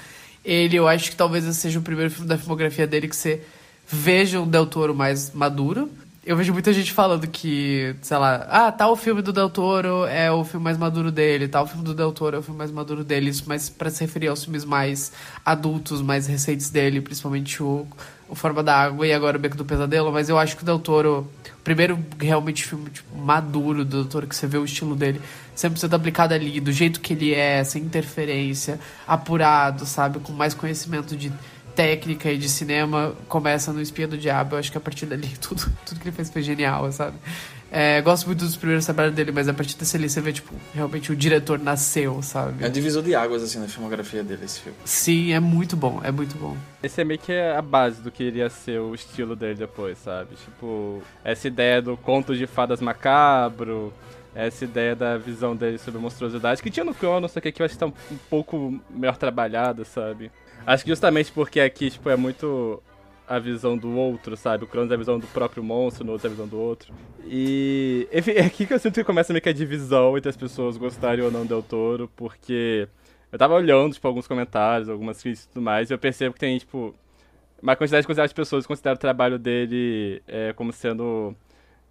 ele, 0.45 0.77
eu 0.77 0.87
acho 0.87 1.11
que 1.11 1.17
talvez 1.17 1.45
esse 1.45 1.59
seja 1.59 1.79
o 1.79 1.83
primeiro 1.83 2.11
filme 2.11 2.29
da 2.29 2.37
filmografia 2.37 2.87
dele 2.87 3.09
que 3.09 3.17
você 3.17 3.41
veja 3.89 4.41
um 4.41 4.49
Del 4.49 4.67
Toro 4.67 4.95
mais 4.95 5.33
maduro. 5.33 5.91
Eu 6.27 6.37
vejo 6.37 6.55
muita 6.55 6.73
gente 6.73 6.91
falando 6.91 7.27
que, 7.27 7.95
sei 8.01 8.17
lá, 8.17 8.47
ah, 8.49 8.73
tal 8.73 8.97
filme 8.97 9.21
do 9.21 9.31
Del 9.31 9.51
Toro 9.51 10.07
é 10.07 10.33
o 10.33 10.43
filme 10.43 10.65
mais 10.65 10.79
maduro 10.79 11.13
dele, 11.13 11.49
tal 11.49 11.67
filme 11.67 11.85
do 11.85 11.93
Del 11.93 12.13
Toro 12.13 12.37
é 12.37 12.39
o 12.39 12.43
filme 12.43 12.57
mais 12.57 12.71
maduro 12.71 13.05
dele, 13.05 13.29
isso 13.29 13.45
mas 13.47 13.69
para 13.69 13.91
se 13.91 14.01
referir 14.01 14.29
aos 14.29 14.43
filmes 14.43 14.65
mais 14.65 15.13
adultos, 15.45 16.01
mais 16.01 16.27
recentes 16.27 16.71
dele, 16.71 17.03
principalmente 17.03 17.63
o, 17.63 17.87
o 18.27 18.35
Forma 18.35 18.63
da 18.63 18.75
Água 18.75 19.07
e 19.07 19.13
agora 19.13 19.37
o 19.37 19.41
Beco 19.41 19.55
do 19.55 19.67
Pesadelo, 19.67 20.11
mas 20.11 20.31
eu 20.31 20.39
acho 20.39 20.57
que 20.57 20.63
o 20.63 20.67
Del 20.67 20.79
Toro, 20.79 21.29
o 21.59 21.63
primeiro 21.63 21.99
realmente 22.19 22.65
filme 22.65 22.89
tipo, 22.89 23.15
maduro 23.19 23.85
do 23.85 23.99
Del 23.99 24.07
Toro, 24.07 24.27
que 24.27 24.35
você 24.35 24.47
vê 24.47 24.57
o 24.57 24.65
estilo 24.65 24.97
dele, 24.97 25.21
100% 25.57 25.93
aplicado 25.93 26.35
ali, 26.35 26.61
do 26.61 26.73
jeito 26.73 27.01
que 27.01 27.13
ele 27.13 27.35
é, 27.35 27.63
sem 27.65 27.83
interferência, 27.83 28.79
apurado, 29.07 29.87
sabe, 29.87 30.19
com 30.19 30.33
mais 30.33 30.55
conhecimento 30.55 31.17
de 31.17 31.33
técnica 31.75 32.31
e 32.31 32.39
de 32.39 32.49
cinema 32.49 33.15
começa 33.29 33.73
no 33.73 33.81
Espia 33.81 34.07
do 34.07 34.17
Diabo. 34.17 34.55
Eu 34.55 34.61
acho 34.61 34.71
que 34.71 34.79
a 34.79 34.81
partir 34.81 35.07
dali 35.07 35.29
tudo, 35.41 35.65
tudo 35.85 36.01
que 36.01 36.09
ele 36.09 36.17
fez 36.17 36.31
foi 36.31 36.43
genial, 36.43 36.91
sabe? 36.93 37.17
É, 37.77 38.01
gosto 38.03 38.27
muito 38.27 38.45
dos 38.45 38.55
primeiros 38.55 38.85
trabalhos 38.85 39.13
dele, 39.17 39.33
mas 39.33 39.49
a 39.49 39.53
partir 39.53 39.77
desse 39.77 39.97
ali 39.97 40.09
você 40.09 40.21
vê, 40.21 40.33
tipo, 40.33 40.55
realmente 40.73 41.11
o 41.11 41.17
diretor 41.17 41.59
nasceu, 41.59 42.23
sabe? 42.23 42.65
É 42.65 42.69
divisor 42.69 43.03
de 43.03 43.17
águas, 43.17 43.43
assim, 43.43 43.59
na 43.59 43.67
filmografia 43.67 44.23
dele, 44.23 44.45
esse 44.45 44.61
filme. 44.61 44.79
Sim, 44.85 45.33
é 45.33 45.41
muito 45.41 45.77
bom, 45.77 46.01
é 46.05 46.13
muito 46.13 46.39
bom. 46.39 46.57
Esse 46.81 47.01
é 47.01 47.05
meio 47.05 47.19
que 47.19 47.33
a 47.33 47.61
base 47.61 48.01
do 48.01 48.13
que 48.13 48.23
iria 48.23 48.49
ser 48.49 48.79
o 48.79 48.95
estilo 48.95 49.35
dele 49.35 49.57
depois, 49.57 49.99
sabe? 49.99 50.37
Tipo, 50.37 51.03
essa 51.25 51.49
ideia 51.49 51.83
do 51.83 51.97
conto 51.97 52.37
de 52.37 52.47
fadas 52.47 52.81
macabro, 52.81 53.93
essa 54.35 54.65
ideia 54.65 54.97
da 54.97 55.17
visão 55.17 55.55
dele 55.55 55.79
sobre 55.79 56.01
monstruosidade, 56.01 56.63
que 56.63 56.71
tinha 56.71 56.85
no 56.85 56.95
Cronos, 56.95 57.33
só 57.33 57.41
que 57.41 57.49
aqui 57.49 57.63
eu 57.63 57.67
acho 57.67 57.75
que 57.75 57.81
tá 57.81 57.87
um, 57.87 57.93
pouco 58.29 58.81
melhor 58.91 59.17
trabalhada, 59.17 59.85
sabe? 59.85 60.31
Acho 60.67 60.85
que 60.85 60.91
justamente 60.91 61.31
porque 61.31 61.61
aqui, 61.61 61.91
tipo, 61.91 62.09
é 62.11 62.17
muito 62.17 62.83
a 63.29 63.39
visão 63.39 63.77
do 63.77 63.95
outro, 63.97 64.37
sabe? 64.37 64.65
O 64.65 64.67
Cronos 64.67 64.91
é 64.91 64.95
a 64.95 64.99
visão 64.99 65.19
do 65.19 65.27
próprio 65.29 65.63
monstro, 65.63 66.05
no 66.05 66.13
outro 66.13 66.27
é 66.27 66.29
a 66.29 66.33
visão 66.33 66.49
do 66.49 66.59
outro. 66.59 66.93
E 67.25 68.09
enfim, 68.13 68.33
é 68.33 68.43
aqui 68.43 68.67
que 68.67 68.75
eu 68.75 68.79
sinto 68.79 68.95
que 68.95 69.05
começa 69.05 69.33
meio 69.33 69.43
que 69.43 69.49
a 69.49 69.53
divisão 69.53 70.17
entre 70.17 70.29
as 70.29 70.37
pessoas 70.37 70.77
gostarem 70.77 71.25
ou 71.25 71.31
não 71.31 71.43
do 71.43 71.49
Del 71.49 71.63
Toro, 71.63 72.11
porque 72.17 72.89
eu 73.33 73.39
tava 73.39 73.55
olhando, 73.55 73.95
tipo, 73.95 74.07
alguns 74.07 74.27
comentários, 74.27 74.89
algumas 74.89 75.23
críticas 75.23 75.47
e 75.47 75.49
tudo 75.49 75.63
mais, 75.63 75.91
e 75.91 75.95
eu 75.95 75.99
percebo 75.99 76.35
que 76.35 76.41
tem, 76.41 76.59
tipo, 76.59 76.95
uma 77.63 77.75
quantidade 77.75 78.07
de 78.07 78.35
pessoas 78.35 78.65
que 78.65 78.69
consideram 78.69 78.97
o 78.97 78.99
trabalho 78.99 79.39
dele 79.39 80.23
é, 80.29 80.53
como 80.53 80.73
sendo 80.73 81.35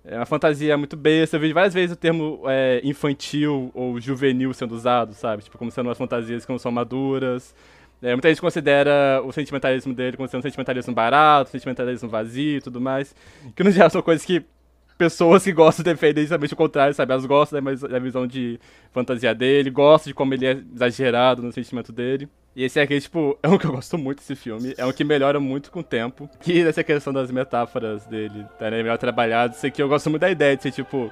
é 0.05 0.17
uma 0.17 0.25
fantasia 0.25 0.77
muito 0.77 0.97
besta. 0.97 1.37
Eu 1.37 1.41
vi 1.41 1.53
várias 1.53 1.73
vezes 1.73 1.93
o 1.93 1.95
termo 1.95 2.41
é, 2.45 2.81
infantil 2.83 3.71
ou 3.73 3.99
juvenil 3.99 4.53
sendo 4.53 4.75
usado, 4.75 5.13
sabe? 5.13 5.43
Tipo, 5.43 5.57
como 5.57 5.71
sendo 5.71 5.87
umas 5.87 5.97
fantasias 5.97 6.45
que 6.45 6.51
não 6.51 6.59
são 6.59 6.71
maduras. 6.71 7.55
É, 8.01 8.13
muita 8.13 8.27
gente 8.27 8.41
considera 8.41 9.21
o 9.23 9.31
sentimentalismo 9.31 9.93
dele 9.93 10.17
como 10.17 10.27
sendo 10.27 10.39
um 10.39 10.43
sentimentalismo 10.43 10.93
barato, 10.93 11.51
sentimentalismo 11.51 12.09
vazio 12.09 12.57
e 12.57 12.61
tudo 12.61 12.81
mais. 12.81 13.15
Que 13.55 13.63
no 13.63 13.71
geral 13.71 13.89
são 13.89 14.01
coisas 14.01 14.25
que 14.25 14.43
pessoas 14.97 15.43
que 15.43 15.53
gostam 15.53 15.83
defendem 15.83 16.23
justamente 16.23 16.53
o 16.53 16.57
contrário, 16.57 16.93
sabe? 16.93 17.13
Elas 17.13 17.25
gostam 17.25 17.61
da, 17.61 17.71
da 17.73 17.99
visão 17.99 18.27
de 18.27 18.59
fantasia 18.91 19.33
dele, 19.33 19.69
gostam 19.69 20.11
de 20.11 20.13
como 20.13 20.33
ele 20.33 20.45
é 20.45 20.61
exagerado 20.73 21.41
no 21.41 21.51
sentimento 21.53 21.93
dele. 21.93 22.27
E 22.55 22.63
esse 22.63 22.79
aqui, 22.79 22.99
tipo, 23.01 23.37
é 23.41 23.47
um 23.47 23.57
que 23.57 23.65
eu 23.65 23.71
gosto 23.71 23.97
muito 23.97 24.19
desse 24.19 24.35
filme. 24.35 24.73
É 24.77 24.85
um 24.85 24.91
que 24.91 25.03
melhora 25.03 25.39
muito 25.39 25.71
com 25.71 25.79
o 25.79 25.83
tempo. 25.83 26.29
E 26.45 26.61
essa 26.61 26.83
questão 26.83 27.11
das 27.11 27.31
metáforas 27.31 28.05
dele, 28.05 28.45
tá 28.59 28.69
né, 28.69 28.77
melhor 28.77 28.97
trabalhado. 28.97 29.55
Isso 29.55 29.65
aqui 29.65 29.81
eu 29.81 29.89
gosto 29.89 30.09
muito 30.09 30.21
da 30.21 30.29
ideia 30.29 30.55
de 30.55 30.63
ser, 30.63 30.71
tipo, 30.71 31.11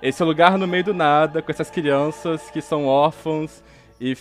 esse 0.00 0.22
lugar 0.22 0.56
no 0.56 0.66
meio 0.66 0.84
do 0.84 0.94
nada, 0.94 1.42
com 1.42 1.50
essas 1.50 1.70
crianças 1.70 2.50
que 2.50 2.60
são 2.60 2.86
órfãos 2.86 3.62
e 4.00 4.14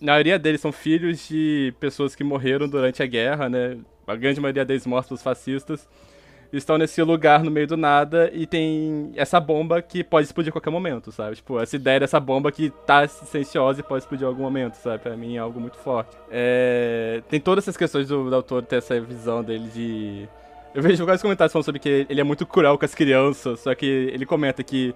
na 0.00 0.12
maioria 0.12 0.38
deles 0.38 0.60
são 0.60 0.70
filhos 0.70 1.26
de 1.28 1.74
pessoas 1.80 2.14
que 2.14 2.22
morreram 2.22 2.68
durante 2.68 3.02
a 3.02 3.06
guerra, 3.06 3.48
né? 3.48 3.76
A 4.06 4.14
grande 4.14 4.40
maioria 4.40 4.64
deles 4.64 4.86
mortos 4.86 5.08
pelos 5.08 5.22
fascistas. 5.22 5.88
Estão 6.52 6.78
nesse 6.78 7.02
lugar 7.02 7.42
no 7.42 7.50
meio 7.50 7.66
do 7.66 7.76
nada 7.76 8.30
e 8.32 8.46
tem 8.46 9.12
essa 9.16 9.38
bomba 9.40 9.82
que 9.82 10.02
pode 10.04 10.26
explodir 10.26 10.50
a 10.50 10.52
qualquer 10.52 10.70
momento, 10.70 11.10
sabe? 11.12 11.36
Tipo, 11.36 11.60
essa 11.60 11.76
ideia 11.76 12.00
dessa 12.00 12.20
bomba 12.20 12.50
que 12.52 12.70
tá 12.86 13.06
silenciosa 13.06 13.80
e 13.80 13.82
pode 13.82 14.04
explodir 14.04 14.24
em 14.24 14.28
algum 14.28 14.42
momento, 14.42 14.74
sabe? 14.74 14.98
Pra 15.02 15.16
mim 15.16 15.36
é 15.36 15.38
algo 15.38 15.60
muito 15.60 15.76
forte. 15.76 16.16
É... 16.30 17.22
Tem 17.28 17.40
todas 17.40 17.64
essas 17.64 17.76
questões 17.76 18.08
do, 18.08 18.28
do 18.28 18.34
autor 18.34 18.62
ter 18.62 18.76
essa 18.76 18.98
visão 19.00 19.42
dele 19.42 19.68
de. 19.68 20.28
Eu 20.74 20.82
vejo 20.82 21.04
vários 21.06 21.22
comentários 21.22 21.52
falando 21.52 21.64
sobre 21.64 21.80
que 21.80 22.06
ele 22.08 22.20
é 22.20 22.24
muito 22.24 22.44
cruel 22.44 22.76
com 22.78 22.84
as 22.84 22.94
crianças, 22.94 23.60
só 23.60 23.74
que 23.74 23.86
ele 23.86 24.26
comenta 24.26 24.62
que 24.62 24.94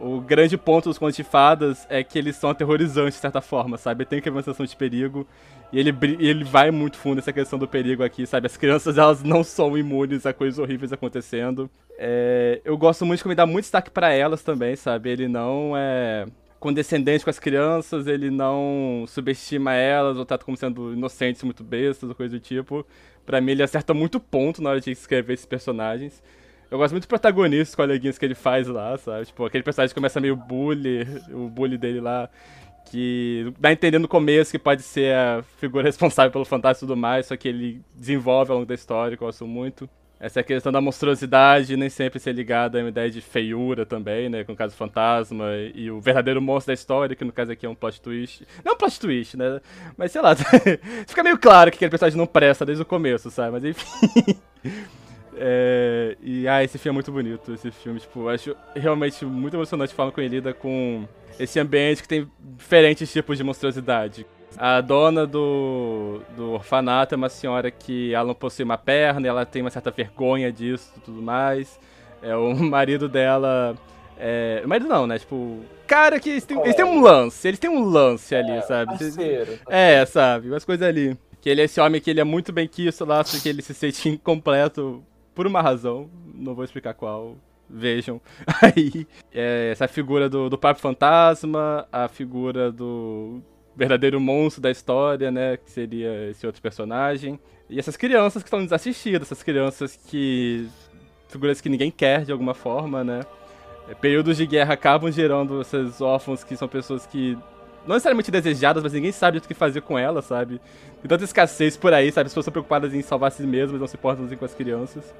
o 0.00 0.20
grande 0.20 0.56
ponto 0.56 0.88
dos 0.88 0.98
contos 0.98 1.16
de 1.16 1.24
fadas 1.24 1.86
é 1.90 2.02
que 2.04 2.18
eles 2.18 2.36
são 2.36 2.50
aterrorizantes 2.50 3.14
de 3.14 3.20
certa 3.20 3.40
forma, 3.40 3.76
sabe? 3.76 4.04
Tem 4.04 4.20
que 4.20 4.28
haver 4.28 4.36
uma 4.36 4.42
sensação 4.42 4.64
de 4.64 4.76
perigo. 4.76 5.26
E 5.72 5.78
ele, 5.78 5.94
ele 6.18 6.44
vai 6.44 6.70
muito 6.70 6.96
fundo 6.96 7.16
nessa 7.16 7.32
questão 7.32 7.58
do 7.58 7.68
perigo 7.68 8.02
aqui, 8.02 8.26
sabe? 8.26 8.46
As 8.46 8.56
crianças, 8.56 8.96
elas 8.96 9.22
não 9.22 9.44
são 9.44 9.76
imunes 9.76 10.24
a 10.24 10.32
coisas 10.32 10.58
horríveis 10.58 10.92
acontecendo. 10.92 11.68
É, 11.98 12.60
eu 12.64 12.76
gosto 12.78 13.04
muito 13.04 13.18
de 13.18 13.22
como 13.24 13.32
ele 13.32 13.36
dá 13.36 13.46
muito 13.46 13.64
destaque 13.64 13.90
para 13.90 14.12
elas 14.12 14.42
também, 14.42 14.76
sabe? 14.76 15.10
Ele 15.10 15.28
não 15.28 15.76
é 15.76 16.26
condescendente 16.58 17.22
com 17.22 17.30
as 17.30 17.38
crianças, 17.38 18.06
ele 18.06 18.30
não 18.30 19.04
subestima 19.06 19.74
elas 19.74 20.16
ou 20.16 20.24
trata 20.24 20.44
como 20.44 20.56
sendo 20.56 20.92
inocentes, 20.92 21.42
muito 21.42 21.62
bestas 21.62 22.08
ou 22.08 22.14
coisa 22.14 22.36
do 22.36 22.40
tipo. 22.40 22.86
Pra 23.26 23.40
mim, 23.40 23.52
ele 23.52 23.62
acerta 23.62 23.92
muito 23.92 24.18
ponto 24.18 24.62
na 24.62 24.70
hora 24.70 24.80
de 24.80 24.90
escrever 24.90 25.34
esses 25.34 25.46
personagens. 25.46 26.22
Eu 26.70 26.76
gosto 26.76 26.92
muito 26.92 27.04
do 27.04 27.08
protagonista, 27.08 27.72
os 27.72 27.74
coleguinhas 27.74 28.18
que 28.18 28.24
ele 28.24 28.34
faz 28.34 28.66
lá, 28.66 28.96
sabe? 28.98 29.26
Tipo, 29.26 29.46
aquele 29.46 29.64
personagem 29.64 29.92
que 29.92 29.94
começa 29.94 30.20
meio 30.20 30.36
bully, 30.36 31.06
o 31.30 31.48
bully 31.48 31.78
dele 31.78 32.00
lá, 32.00 32.28
que 32.90 33.52
dá 33.58 33.70
a 33.70 33.72
entender 33.72 33.98
no 33.98 34.08
começo 34.08 34.50
que 34.50 34.58
pode 34.58 34.82
ser 34.82 35.14
a 35.14 35.42
figura 35.58 35.84
responsável 35.88 36.30
pelo 36.30 36.44
fantasma 36.44 36.78
e 36.78 36.80
tudo 36.86 36.96
mais, 36.96 37.26
só 37.26 37.36
que 37.36 37.48
ele 37.48 37.82
desenvolve 37.94 38.50
ao 38.50 38.58
longo 38.58 38.68
da 38.68 38.74
história, 38.74 39.16
que 39.16 39.22
eu 39.22 39.26
gosto 39.26 39.46
muito. 39.46 39.88
Essa 40.20 40.42
questão 40.42 40.72
da 40.72 40.80
monstruosidade 40.80 41.76
nem 41.76 41.88
sempre 41.88 42.18
ser 42.18 42.32
ligada 42.32 42.76
a 42.76 42.82
uma 42.82 42.88
ideia 42.88 43.08
de 43.08 43.20
feiura 43.20 43.86
também, 43.86 44.28
né? 44.28 44.42
Com 44.42 44.52
o 44.52 44.56
caso 44.56 44.74
do 44.74 44.76
fantasma 44.76 45.46
e 45.72 45.92
o 45.92 46.00
verdadeiro 46.00 46.42
monstro 46.42 46.70
da 46.70 46.74
história, 46.74 47.14
que 47.14 47.24
no 47.24 47.32
caso 47.32 47.52
aqui 47.52 47.64
é 47.64 47.68
um 47.68 47.74
plot 47.74 48.00
twist. 48.00 48.44
Não 48.64 48.74
um 48.74 48.76
plot 48.76 48.98
twist, 48.98 49.36
né? 49.36 49.60
Mas 49.96 50.10
sei 50.10 50.20
lá, 50.20 50.34
fica 51.06 51.22
meio 51.22 51.38
claro 51.38 51.70
que 51.70 51.76
aquele 51.76 51.90
personagem 51.90 52.18
não 52.18 52.26
presta 52.26 52.66
desde 52.66 52.82
o 52.82 52.86
começo, 52.86 53.30
sabe? 53.30 53.52
Mas 53.52 53.64
enfim. 53.64 54.40
É, 55.40 56.16
e 56.20 56.48
ah, 56.48 56.62
esse 56.62 56.78
filme 56.78 56.94
é 56.94 56.98
muito 56.98 57.12
bonito. 57.12 57.52
Esse 57.52 57.70
filme, 57.70 58.00
tipo, 58.00 58.28
acho 58.28 58.56
realmente 58.74 59.24
muito 59.24 59.54
emocionante 59.54 59.94
falar 59.94 60.10
com 60.10 60.20
ele 60.20 60.36
lida 60.36 60.52
com 60.52 61.06
esse 61.38 61.58
ambiente 61.60 62.02
que 62.02 62.08
tem 62.08 62.28
diferentes 62.40 63.10
tipos 63.10 63.38
de 63.38 63.44
monstruosidade. 63.44 64.26
A 64.56 64.80
dona 64.80 65.26
do, 65.26 66.20
do 66.36 66.52
orfanato 66.52 67.14
é 67.14 67.16
uma 67.16 67.28
senhora 67.28 67.70
que 67.70 68.12
ela 68.12 68.26
não 68.26 68.34
possui 68.34 68.64
uma 68.64 68.78
perna, 68.78 69.26
e 69.26 69.28
ela 69.28 69.46
tem 69.46 69.62
uma 69.62 69.70
certa 69.70 69.90
vergonha 69.90 70.50
disso 70.50 70.92
e 70.96 71.00
tudo 71.00 71.22
mais. 71.22 71.78
É, 72.22 72.34
o 72.34 72.54
marido 72.58 73.08
dela. 73.08 73.76
É, 74.18 74.62
marido 74.66 74.88
não, 74.88 75.06
né? 75.06 75.18
Tipo, 75.18 75.60
cara 75.86 76.18
que 76.18 76.30
eles 76.30 76.44
têm, 76.44 76.60
eles 76.60 76.74
têm 76.74 76.84
um 76.84 77.00
lance, 77.00 77.46
eles 77.46 77.60
têm 77.60 77.70
um 77.70 77.84
lance 77.84 78.34
ali, 78.34 78.50
é, 78.50 78.62
sabe? 78.62 78.98
Parceiro, 78.98 79.58
É, 79.68 80.04
sabe? 80.04 80.48
Umas 80.48 80.64
coisas 80.64 80.86
ali. 80.86 81.16
Que 81.40 81.48
ele 81.48 81.60
é 81.60 81.64
esse 81.64 81.80
homem 81.80 82.00
que 82.00 82.10
ele 82.10 82.18
é 82.18 82.24
muito 82.24 82.52
bem 82.52 82.66
quisto 82.66 83.04
lá, 83.04 83.22
só 83.22 83.40
que 83.40 83.48
ele 83.48 83.62
se 83.62 83.72
sente 83.72 84.08
incompleto 84.10 85.04
por 85.38 85.46
uma 85.46 85.62
razão, 85.62 86.10
não 86.34 86.52
vou 86.52 86.64
explicar 86.64 86.94
qual, 86.94 87.36
vejam. 87.70 88.20
Aí, 88.60 89.06
é, 89.32 89.68
essa 89.70 89.86
figura 89.86 90.28
do, 90.28 90.50
do 90.50 90.58
próprio 90.58 90.82
fantasma, 90.82 91.86
a 91.92 92.08
figura 92.08 92.72
do 92.72 93.40
verdadeiro 93.76 94.20
monstro 94.20 94.60
da 94.60 94.68
história, 94.68 95.30
né, 95.30 95.56
que 95.56 95.70
seria 95.70 96.28
esse 96.28 96.44
outro 96.44 96.60
personagem. 96.60 97.38
E 97.70 97.78
essas 97.78 97.96
crianças 97.96 98.42
que 98.42 98.48
estão 98.48 98.64
desassistidas, 98.64 99.28
essas 99.28 99.44
crianças 99.44 99.94
que... 99.94 100.68
figuras 101.28 101.60
que 101.60 101.68
ninguém 101.68 101.92
quer 101.92 102.24
de 102.24 102.32
alguma 102.32 102.52
forma, 102.52 103.04
né. 103.04 103.20
É, 103.88 103.94
períodos 103.94 104.36
de 104.36 104.44
guerra 104.44 104.74
acabam 104.74 105.08
gerando 105.12 105.60
esses 105.60 106.00
órfãos 106.00 106.42
que 106.42 106.56
são 106.56 106.66
pessoas 106.66 107.06
que 107.06 107.38
não 107.86 107.94
necessariamente 107.94 108.30
desejadas, 108.32 108.82
mas 108.82 108.92
ninguém 108.92 109.12
sabe 109.12 109.38
o 109.38 109.40
que 109.40 109.54
fazer 109.54 109.82
com 109.82 109.96
elas, 109.96 110.24
sabe? 110.24 110.60
Tem 111.00 111.08
tanta 111.08 111.24
escassez 111.24 111.76
por 111.76 111.92
aí, 111.92 112.10
sabe? 112.10 112.26
As 112.26 112.32
pessoas 112.32 112.44
estão 112.44 112.52
preocupadas 112.52 112.92
em 112.92 113.02
salvar 113.02 113.30
si 113.30 113.46
mesmas, 113.46 113.80
não 113.80 113.86
se 113.86 113.96
importam 113.96 114.24
assim 114.24 114.36
com 114.36 114.44
as 114.44 114.54
crianças. 114.54 115.14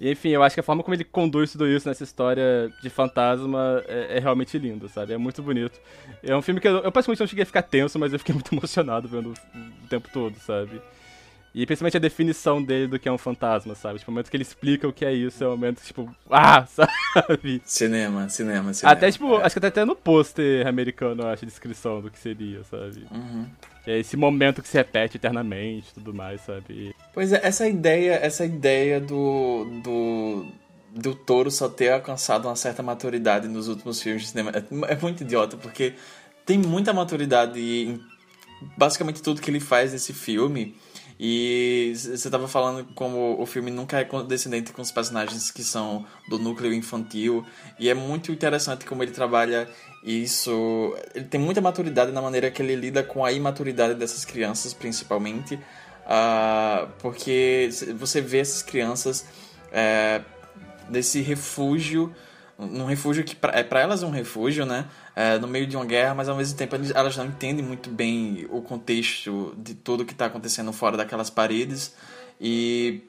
E, 0.00 0.10
enfim, 0.10 0.30
eu 0.30 0.42
acho 0.42 0.54
que 0.54 0.60
a 0.60 0.62
forma 0.62 0.82
como 0.82 0.94
ele 0.94 1.04
conduz 1.04 1.52
tudo 1.52 1.68
isso 1.68 1.88
nessa 1.88 2.02
história 2.02 2.70
de 2.82 2.90
fantasma 2.90 3.82
é, 3.86 4.16
é 4.16 4.20
realmente 4.20 4.58
lindo, 4.58 4.88
sabe? 4.88 5.12
É 5.12 5.18
muito 5.18 5.42
bonito. 5.42 5.80
É 6.22 6.36
um 6.36 6.42
filme 6.42 6.60
que 6.60 6.68
eu, 6.68 6.78
eu 6.78 6.92
praticamente 6.92 7.20
não 7.20 7.26
cheguei 7.26 7.42
a 7.42 7.46
ficar 7.46 7.62
tenso, 7.62 7.98
mas 7.98 8.12
eu 8.12 8.18
fiquei 8.18 8.34
muito 8.34 8.52
emocionado 8.54 9.08
vendo 9.08 9.32
o 9.32 9.88
tempo 9.88 10.08
todo, 10.12 10.36
sabe? 10.38 10.80
E 11.54 11.64
principalmente 11.64 11.96
a 11.96 12.00
definição 12.00 12.60
dele 12.60 12.88
do 12.88 12.98
que 12.98 13.08
é 13.08 13.12
um 13.12 13.18
fantasma, 13.18 13.76
sabe? 13.76 14.00
Tipo, 14.00 14.10
o 14.10 14.14
momento 14.14 14.28
que 14.28 14.36
ele 14.36 14.42
explica 14.42 14.88
o 14.88 14.92
que 14.92 15.04
é 15.04 15.12
isso, 15.12 15.44
é 15.44 15.46
o 15.46 15.50
momento, 15.50 15.80
tipo, 15.82 16.12
ah, 16.28 16.66
sabe? 16.66 17.62
Cinema, 17.64 18.28
cinema, 18.28 18.74
cinema. 18.74 18.92
Até, 18.92 19.12
tipo, 19.12 19.38
é. 19.38 19.44
acho 19.44 19.60
que 19.60 19.64
até, 19.64 19.84
no 19.84 19.94
pôster 19.94 20.66
americano, 20.66 21.22
eu 21.22 21.28
acho, 21.28 21.44
a 21.44 21.48
descrição 21.48 22.00
do 22.00 22.10
que 22.10 22.18
seria, 22.18 22.64
sabe? 22.64 23.06
Uhum. 23.08 23.46
É 23.86 23.98
esse 23.98 24.16
momento 24.16 24.62
que 24.62 24.68
se 24.68 24.76
repete 24.76 25.16
eternamente 25.16 25.94
tudo 25.94 26.12
mais, 26.12 26.40
sabe? 26.40 26.92
Pois 27.12 27.32
é, 27.32 27.40
essa 27.40 27.68
ideia, 27.68 28.14
essa 28.14 28.44
ideia 28.44 29.00
do, 29.00 29.64
do, 29.84 30.46
do 30.90 31.14
touro 31.14 31.52
só 31.52 31.68
ter 31.68 31.92
alcançado 31.92 32.48
uma 32.48 32.56
certa 32.56 32.82
maturidade 32.82 33.46
nos 33.46 33.68
últimos 33.68 34.02
filmes 34.02 34.22
de 34.22 34.28
cinema 34.28 34.50
é, 34.50 34.92
é 34.92 34.96
muito 34.96 35.22
idiota, 35.22 35.56
porque 35.56 35.94
tem 36.44 36.58
muita 36.58 36.92
maturidade 36.92 37.60
em 37.60 38.00
basicamente 38.76 39.22
tudo 39.22 39.40
que 39.40 39.50
ele 39.50 39.60
faz 39.60 39.92
nesse 39.92 40.12
filme. 40.12 40.74
E 41.18 41.92
você 41.94 42.14
estava 42.14 42.48
falando 42.48 42.84
como 42.94 43.40
o 43.40 43.46
filme 43.46 43.70
nunca 43.70 43.98
é 44.00 44.04
condescendente 44.04 44.72
com 44.72 44.82
os 44.82 44.90
personagens 44.90 45.50
que 45.50 45.62
são 45.62 46.04
do 46.28 46.38
núcleo 46.38 46.72
infantil. 46.72 47.44
E 47.78 47.88
é 47.88 47.94
muito 47.94 48.32
interessante 48.32 48.84
como 48.84 49.02
ele 49.02 49.12
trabalha 49.12 49.68
isso. 50.02 50.96
Ele 51.14 51.24
tem 51.26 51.40
muita 51.40 51.60
maturidade 51.60 52.10
na 52.10 52.20
maneira 52.20 52.50
que 52.50 52.60
ele 52.60 52.74
lida 52.74 53.02
com 53.02 53.24
a 53.24 53.30
imaturidade 53.30 53.94
dessas 53.94 54.24
crianças, 54.24 54.74
principalmente. 54.74 55.54
Uh, 55.54 56.88
porque 56.98 57.68
você 57.96 58.20
vê 58.20 58.38
essas 58.38 58.62
crianças 58.62 59.24
é, 59.72 60.20
nesse 60.90 61.20
refúgio 61.20 62.14
num 62.58 62.86
refúgio 62.86 63.24
que 63.24 63.36
é 63.52 63.62
para 63.62 63.80
elas 63.80 64.02
é 64.02 64.06
um 64.06 64.10
refúgio, 64.10 64.64
né? 64.64 64.86
É, 65.14 65.38
no 65.38 65.46
meio 65.48 65.66
de 65.66 65.76
uma 65.76 65.84
guerra, 65.84 66.14
mas 66.14 66.28
ao 66.28 66.36
mesmo 66.36 66.56
tempo 66.56 66.76
elas 66.94 67.16
não 67.16 67.26
entendem 67.26 67.64
muito 67.64 67.90
bem 67.90 68.46
o 68.50 68.60
contexto 68.62 69.54
de 69.58 69.74
tudo 69.74 70.04
que 70.04 70.12
está 70.12 70.26
acontecendo 70.26 70.72
fora 70.72 70.96
daquelas 70.96 71.30
paredes 71.30 71.94
e 72.40 73.02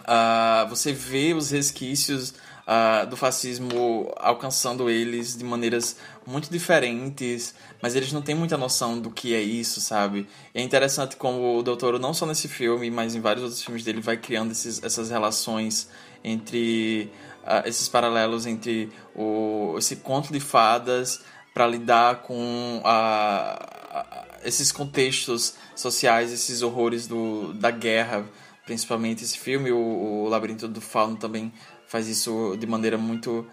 uh, 0.00 0.68
você 0.68 0.92
vê 0.92 1.34
os 1.34 1.50
resquícios 1.50 2.34
uh, 2.66 3.06
do 3.06 3.16
fascismo 3.16 4.12
alcançando 4.16 4.88
eles 4.88 5.36
de 5.36 5.44
maneiras 5.44 5.96
muito 6.26 6.50
diferentes, 6.50 7.54
mas 7.80 7.96
eles 7.96 8.12
não 8.12 8.22
têm 8.22 8.34
muita 8.34 8.56
noção 8.56 9.00
do 9.00 9.10
que 9.10 9.34
é 9.34 9.42
isso, 9.42 9.80
sabe? 9.80 10.28
E 10.54 10.60
é 10.60 10.62
interessante 10.62 11.16
como 11.16 11.58
o 11.58 11.62
Doutor, 11.62 11.98
não 11.98 12.14
só 12.14 12.26
nesse 12.26 12.48
filme, 12.48 12.90
mas 12.90 13.14
em 13.14 13.20
vários 13.20 13.42
outros 13.42 13.62
filmes 13.62 13.84
dele, 13.84 14.00
vai 14.00 14.16
criando 14.16 14.52
esses, 14.52 14.82
essas 14.82 15.10
relações 15.10 15.88
entre 16.24 17.10
uh, 17.42 17.66
esses 17.66 17.88
paralelos 17.88 18.46
entre 18.46 18.90
o, 19.14 19.74
esse 19.78 19.96
conto 19.96 20.32
de 20.32 20.40
fadas 20.40 21.20
para 21.54 21.66
lidar 21.66 22.22
com 22.22 22.80
a, 22.84 24.24
esses 24.44 24.72
contextos 24.72 25.54
sociais, 25.76 26.32
esses 26.32 26.62
horrores 26.62 27.06
do, 27.06 27.52
da 27.54 27.70
guerra, 27.70 28.24
principalmente 28.64 29.22
esse 29.22 29.38
filme, 29.38 29.70
o, 29.70 29.78
o 29.78 30.28
Labirinto 30.28 30.66
do 30.66 30.80
Fauno 30.80 31.16
também 31.16 31.52
faz 31.86 32.08
isso 32.08 32.56
de 32.58 32.66
maneira 32.66 32.96
muito 32.96 33.46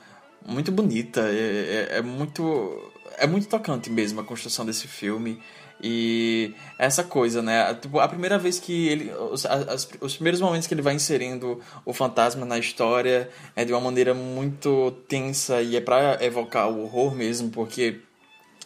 muito 0.48 0.72
bonita, 0.72 1.22
é, 1.22 1.90
é, 1.92 1.98
é 1.98 2.02
muito 2.02 2.94
é 3.18 3.28
muito 3.28 3.48
tocante 3.48 3.90
mesmo 3.90 4.22
a 4.22 4.24
construção 4.24 4.66
desse 4.66 4.88
filme. 4.88 5.42
E 5.82 6.54
essa 6.78 7.04
coisa, 7.04 7.42
né? 7.42 7.74
Tipo, 7.76 8.00
a 8.00 8.08
primeira 8.08 8.38
vez 8.38 8.60
que 8.60 8.88
ele. 8.88 9.12
Os, 9.14 9.46
as, 9.46 9.90
os 10.02 10.16
primeiros 10.16 10.42
momentos 10.42 10.68
que 10.68 10.74
ele 10.74 10.82
vai 10.82 10.94
inserindo 10.94 11.62
o 11.86 11.94
fantasma 11.94 12.46
na 12.46 12.58
história 12.58 13.30
é 13.56 13.64
de 13.64 13.72
uma 13.72 13.80
maneira 13.82 14.14
muito 14.14 14.92
tensa 15.08 15.62
e 15.62 15.76
é 15.76 15.82
pra 15.82 16.18
evocar 16.22 16.70
o 16.70 16.84
horror 16.84 17.16
mesmo, 17.16 17.50
porque 17.50 18.02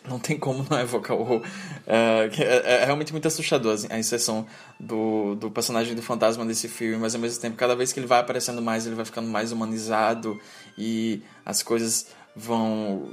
não 0.08 0.20
tem 0.20 0.38
como 0.38 0.66
não 0.70 0.80
evocar 0.80 1.16
o 1.16 1.22
horror. 1.22 1.42
É, 1.86 2.30
é, 2.38 2.82
é 2.82 2.86
realmente 2.86 3.12
muito 3.12 3.28
assustador 3.28 3.74
assim, 3.74 3.88
a 3.90 3.98
inserção 3.98 4.46
do, 4.80 5.36
do 5.36 5.52
personagem 5.52 5.96
do 5.96 6.02
fantasma 6.02 6.46
desse 6.46 6.68
filme, 6.68 6.98
mas 6.98 7.16
ao 7.16 7.22
mesmo 7.22 7.40
tempo, 7.40 7.56
cada 7.56 7.76
vez 7.76 7.94
que 7.94 8.00
ele 8.00 8.08
vai 8.08 8.20
aparecendo 8.20 8.62
mais, 8.62 8.86
ele 8.86 8.96
vai 8.96 9.06
ficando 9.06 9.28
mais 9.30 9.52
humanizado 9.52 10.40
e 10.78 11.22
as 11.46 11.64
coisas 11.64 12.08
vão, 12.36 13.10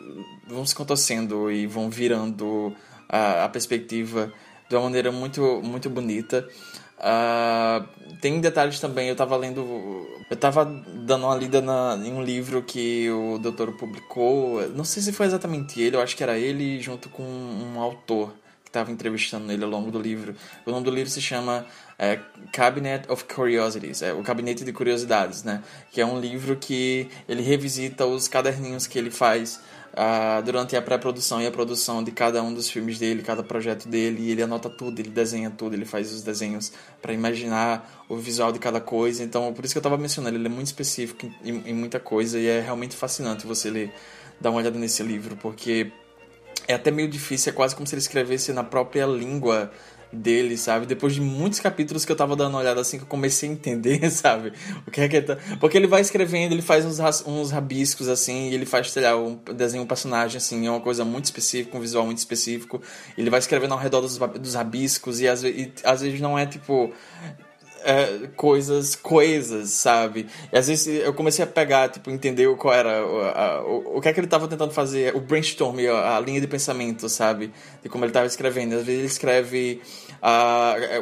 vão 0.49 0.65
se 0.65 0.75
contorcendo 0.75 1.51
e 1.51 1.67
vão 1.67 1.91
virando 1.91 2.75
a, 3.11 3.45
a 3.45 3.49
perspectiva 3.49 4.33
de 4.69 4.77
uma 4.77 4.85
maneira 4.85 5.11
muito, 5.11 5.61
muito 5.63 5.91
bonita. 5.91 6.49
Uh, 7.01 8.17
tem 8.21 8.41
detalhes 8.41 8.79
também, 8.79 9.09
eu 9.09 9.13
estava 9.13 9.37
lendo. 9.37 9.61
Eu 10.31 10.35
estava 10.35 10.65
dando 10.65 11.27
uma 11.27 11.35
lida 11.35 11.61
na, 11.61 11.99
em 12.05 12.13
um 12.13 12.23
livro 12.23 12.63
que 12.63 13.11
o 13.11 13.39
doutor 13.39 13.73
publicou. 13.73 14.69
Não 14.69 14.85
sei 14.85 15.03
se 15.03 15.13
foi 15.13 15.27
exatamente 15.27 15.81
ele, 15.81 15.97
eu 15.97 16.01
acho 16.01 16.17
que 16.17 16.23
era 16.23 16.39
ele 16.39 16.81
junto 16.81 17.09
com 17.09 17.23
um 17.23 17.81
autor 17.81 18.33
que 18.63 18.69
estava 18.69 18.93
entrevistando 18.93 19.51
ele 19.51 19.65
ao 19.65 19.71
longo 19.71 19.91
do 19.91 19.99
livro. 19.99 20.37
O 20.65 20.71
nome 20.71 20.85
do 20.85 20.91
livro 20.91 21.11
se 21.11 21.21
chama 21.21 21.67
é, 21.99 22.21
Cabinet 22.53 23.11
of 23.11 23.25
Curiosities, 23.25 24.03
é, 24.03 24.13
o 24.13 24.23
Gabinete 24.23 24.65
de 24.65 24.73
Curiosidades, 24.73 25.43
né? 25.43 25.63
Que 25.91 26.01
é 26.01 26.07
um 26.07 26.21
livro 26.21 26.55
que 26.55 27.09
ele 27.29 27.43
revisita 27.43 28.07
os 28.07 28.29
caderninhos 28.29 28.87
que 28.87 28.99
ele 28.99 29.11
faz 29.11 29.59
uh, 30.01 30.43
durante 30.43 30.75
a 30.75 30.81
pré-produção 30.81 31.43
e 31.43 31.47
a 31.47 31.51
produção 31.51 32.03
de 32.03 32.11
cada 32.11 32.43
um 32.43 32.55
dos 32.55 32.71
filmes 32.71 32.99
dele, 32.99 33.23
cada 33.23 33.43
projeto 33.43 33.87
dele, 33.87 34.23
e 34.23 34.31
ele 34.31 34.43
anota 34.43 34.71
tudo, 34.71 34.99
ele 34.99 35.11
desenha 35.11 35.51
tudo, 35.51 35.75
ele 35.75 35.85
faz 35.85 36.11
os 36.11 36.23
desenhos 36.23 36.73
para 37.03 37.13
imaginar 37.13 38.05
o 38.09 38.17
visual 38.17 38.51
de 38.51 38.59
cada 38.59 38.81
coisa. 38.81 39.23
Então, 39.23 39.53
por 39.53 39.65
isso 39.65 39.75
que 39.75 39.79
eu 39.79 39.81
estava 39.81 39.99
mencionando, 39.99 40.39
ele 40.39 40.47
é 40.47 40.51
muito 40.51 40.69
específico 40.69 41.31
em, 41.45 41.63
em 41.67 41.75
muita 41.75 42.01
coisa 42.01 42.39
e 42.39 42.47
é 42.47 42.61
realmente 42.61 42.97
fascinante 42.97 43.47
você 43.47 43.69
ler, 43.71 43.93
dar 44.41 44.51
uma 44.51 44.59
olhada 44.61 44.79
nesse 44.79 45.03
livro, 45.03 45.37
porque 45.37 45.93
é 46.67 46.75
até 46.75 46.91
meio 46.91 47.09
difícil, 47.09 47.53
é 47.53 47.55
quase 47.55 47.75
como 47.75 47.87
se 47.87 47.95
ele 47.95 48.01
escrevesse 48.01 48.53
na 48.53 48.65
própria 48.65 49.05
língua 49.05 49.71
dele, 50.13 50.57
sabe? 50.57 50.87
Depois 50.87 51.15
de 51.15 51.21
muitos 51.21 51.61
capítulos 51.61 52.05
que 52.05 52.13
eu 52.13 52.17
tava 52.17 52.35
dando 52.35 52.51
uma 52.51 52.61
olhada 52.61 52.81
assim, 52.81 52.99
que 52.99 53.05
eu 53.05 53.09
comecei 53.09 53.49
a 53.49 53.53
entender, 53.53 54.09
sabe? 54.11 54.53
O 54.87 54.91
que 54.91 55.01
é 55.01 55.09
que 55.09 55.17
ele 55.17 55.27
tá... 55.27 55.39
Porque 55.59 55.77
ele 55.77 55.87
vai 55.87 56.01
escrevendo, 56.01 56.53
ele 56.53 56.63
faz 56.63 56.85
uns, 56.85 56.99
uns 57.27 57.51
rabiscos 57.51 58.09
assim, 58.09 58.51
e 58.51 58.55
ele 58.55 58.67
faz, 58.67 58.91
sei 58.91 59.03
lá, 59.03 59.17
um, 59.17 59.39
desenha 59.55 59.83
um 59.83 59.87
personagem 59.87 60.37
assim, 60.37 60.67
é 60.67 60.71
uma 60.71 60.81
coisa 60.81 61.05
muito 61.05 61.27
específica, 61.27 61.77
um 61.77 61.81
visual 61.81 62.05
muito 62.05 62.19
específico. 62.19 62.81
Ele 63.17 63.31
vai 63.31 63.39
escrevendo 63.39 63.73
ao 63.73 63.79
redor 63.79 64.01
dos, 64.01 64.19
dos 64.19 64.55
rabiscos, 64.55 65.21
e 65.21 65.29
às, 65.29 65.43
e 65.45 65.73
às 65.85 66.01
vezes 66.01 66.21
não 66.21 66.39
é 66.39 66.47
tipo 66.47 66.93
é, 67.85 68.29
coisas 68.37 68.95
coesas, 68.95 69.71
sabe? 69.71 70.27
E 70.53 70.59
às 70.59 70.69
vezes 70.69 70.87
eu 70.87 71.13
comecei 71.15 71.45
a 71.45 71.47
pegar, 71.47 71.89
tipo, 71.89 72.11
entender 72.11 72.55
qual 72.57 72.75
era 72.75 73.07
o, 73.07 73.21
a, 73.21 73.63
o, 73.65 73.99
o 73.99 74.01
que 74.01 74.09
é 74.09 74.13
que 74.13 74.21
ele 74.21 74.27
estava 74.27 74.47
tentando 74.49 74.73
fazer, 74.73 75.15
o 75.15 75.21
brainstorm, 75.21 75.79
a, 75.89 76.17
a, 76.17 76.21
linha 76.21 76.41
de 76.41 76.47
pensamento, 76.47 77.09
sabe? 77.09 77.53
De 77.83 77.89
como 77.89 78.05
ele 78.05 78.11
estava 78.11 78.27
escrevendo. 78.27 78.75
Às 78.75 78.85
vezes 78.85 78.99
ele 79.01 79.07
escreve 79.07 79.81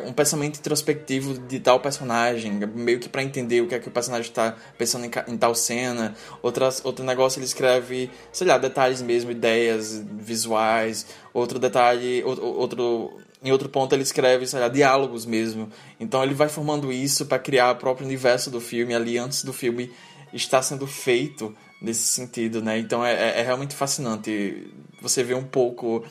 um 0.07 0.13
pensamento 0.13 0.59
introspectivo 0.59 1.39
de 1.39 1.59
tal 1.59 1.81
personagem, 1.81 2.53
meio 2.53 3.01
que 3.01 3.09
para 3.09 3.23
entender 3.23 3.61
o 3.61 3.67
que 3.67 3.75
é 3.75 3.79
que 3.79 3.89
o 3.89 3.91
personagem 3.91 4.29
está 4.29 4.55
pensando 4.77 5.05
em, 5.05 5.11
em, 5.27 5.37
tal 5.37 5.55
cena. 5.55 6.15
Outras, 6.41 6.85
outro 6.85 7.05
negócio 7.05 7.39
ele 7.39 7.47
escreve, 7.47 8.11
sei 8.33 8.47
lá, 8.47 8.59
detalhes 8.59 9.03
mesmo, 9.03 9.31
ideias 9.31 10.05
visuais. 10.13 11.07
Outro 11.35 11.59
detalhe, 11.59 12.23
outro, 12.25 12.45
outro 12.45 13.21
em 13.43 13.53
outro 13.53 13.69
ponto 13.69 13.95
ele 13.95 14.03
escreve, 14.03 14.47
sei 14.47 14.61
lá, 14.61 14.69
diálogos 14.69 15.25
mesmo. 15.25 15.71
Então 15.99 16.23
ele 16.23 16.35
vai 16.35 16.49
formando 16.49 16.93
isso 16.93 17.27
para 17.27 17.39
criar 17.39 17.73
o 17.73 17.77
próprio 17.77 18.07
universo 18.07 18.51
do 18.51 18.61
filme 18.61 18.95
ali 18.95 19.19
antes 19.19 19.45
do 19.45 19.53
filme 19.53 19.91
estar 20.33 20.63
sendo 20.63 20.87
feito 20.87 21.55
nesse 21.81 22.05
sentido, 22.07 22.61
né? 22.61 22.79
Então 22.79 23.05
é, 23.05 23.13
é, 23.13 23.41
é 23.41 23.43
realmente 23.43 23.75
fascinante 23.75 24.73
você 25.01 25.23
ver 25.23 25.35
um 25.35 25.45
pouco 25.45 26.05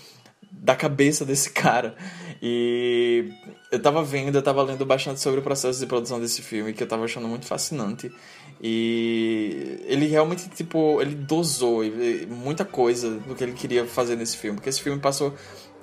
da 0.51 0.75
cabeça 0.75 1.25
desse 1.25 1.49
cara. 1.53 1.95
E 2.41 3.29
eu 3.71 3.81
tava 3.81 4.03
vendo, 4.03 4.35
eu 4.35 4.41
tava 4.41 4.61
lendo 4.63 4.85
bastante 4.85 5.19
sobre 5.19 5.39
o 5.39 5.43
processo 5.43 5.79
de 5.79 5.85
produção 5.85 6.19
desse 6.19 6.41
filme, 6.41 6.73
que 6.73 6.81
eu 6.81 6.87
tava 6.87 7.05
achando 7.05 7.27
muito 7.27 7.45
fascinante. 7.45 8.11
E 8.61 9.81
ele 9.85 10.07
realmente, 10.07 10.49
tipo, 10.49 10.99
ele 11.01 11.13
dosou 11.13 11.83
muita 12.27 12.65
coisa 12.65 13.11
do 13.11 13.35
que 13.35 13.43
ele 13.43 13.53
queria 13.53 13.85
fazer 13.85 14.15
nesse 14.15 14.37
filme. 14.37 14.57
Porque 14.57 14.69
esse 14.69 14.81
filme 14.81 14.99
passou 14.99 15.33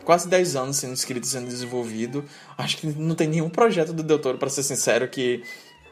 quase 0.05 0.29
10 0.29 0.57
anos 0.57 0.77
sendo 0.77 0.95
escrito 0.95 1.25
e 1.25 1.27
sendo 1.27 1.49
desenvolvido. 1.49 2.25
Acho 2.57 2.77
que 2.77 2.87
não 2.87 3.15
tem 3.15 3.29
nenhum 3.29 3.49
projeto 3.49 3.93
do 3.93 4.03
Del 4.03 4.19
Toro, 4.19 4.39
para 4.39 4.49
ser 4.49 4.63
sincero, 4.63 5.09
que 5.09 5.43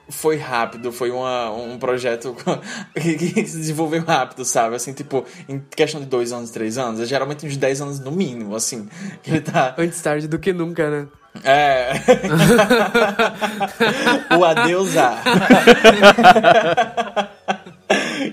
foi 0.09 0.37
rápido, 0.37 0.93
foi 0.93 1.11
uma, 1.11 1.51
um 1.51 1.79
projeto 1.79 2.37
que 2.95 3.47
se 3.47 3.59
desenvolveu 3.59 4.05
rápido, 4.05 4.45
sabe? 4.45 4.77
Assim, 4.77 4.93
tipo, 4.93 5.25
em 5.49 5.59
questão 5.59 6.01
de 6.01 6.07
dois 6.07 6.33
anos, 6.33 6.51
três 6.51 6.77
anos, 6.77 7.01
é 7.01 7.07
geralmente 7.07 7.47
uns 7.47 7.57
10 7.57 7.81
anos 7.81 8.01
no 8.01 8.11
mínimo, 8.11 8.55
assim, 8.55 8.89
ele 9.27 9.41
tá... 9.41 9.75
Antes 9.79 10.01
tarde 10.01 10.29
do 10.29 10.39
que 10.39 10.53
nunca, 10.53 10.91
né? 10.91 11.09
É. 11.45 11.93
o 14.37 14.45
adeus 14.45 14.97
a. 14.99 15.23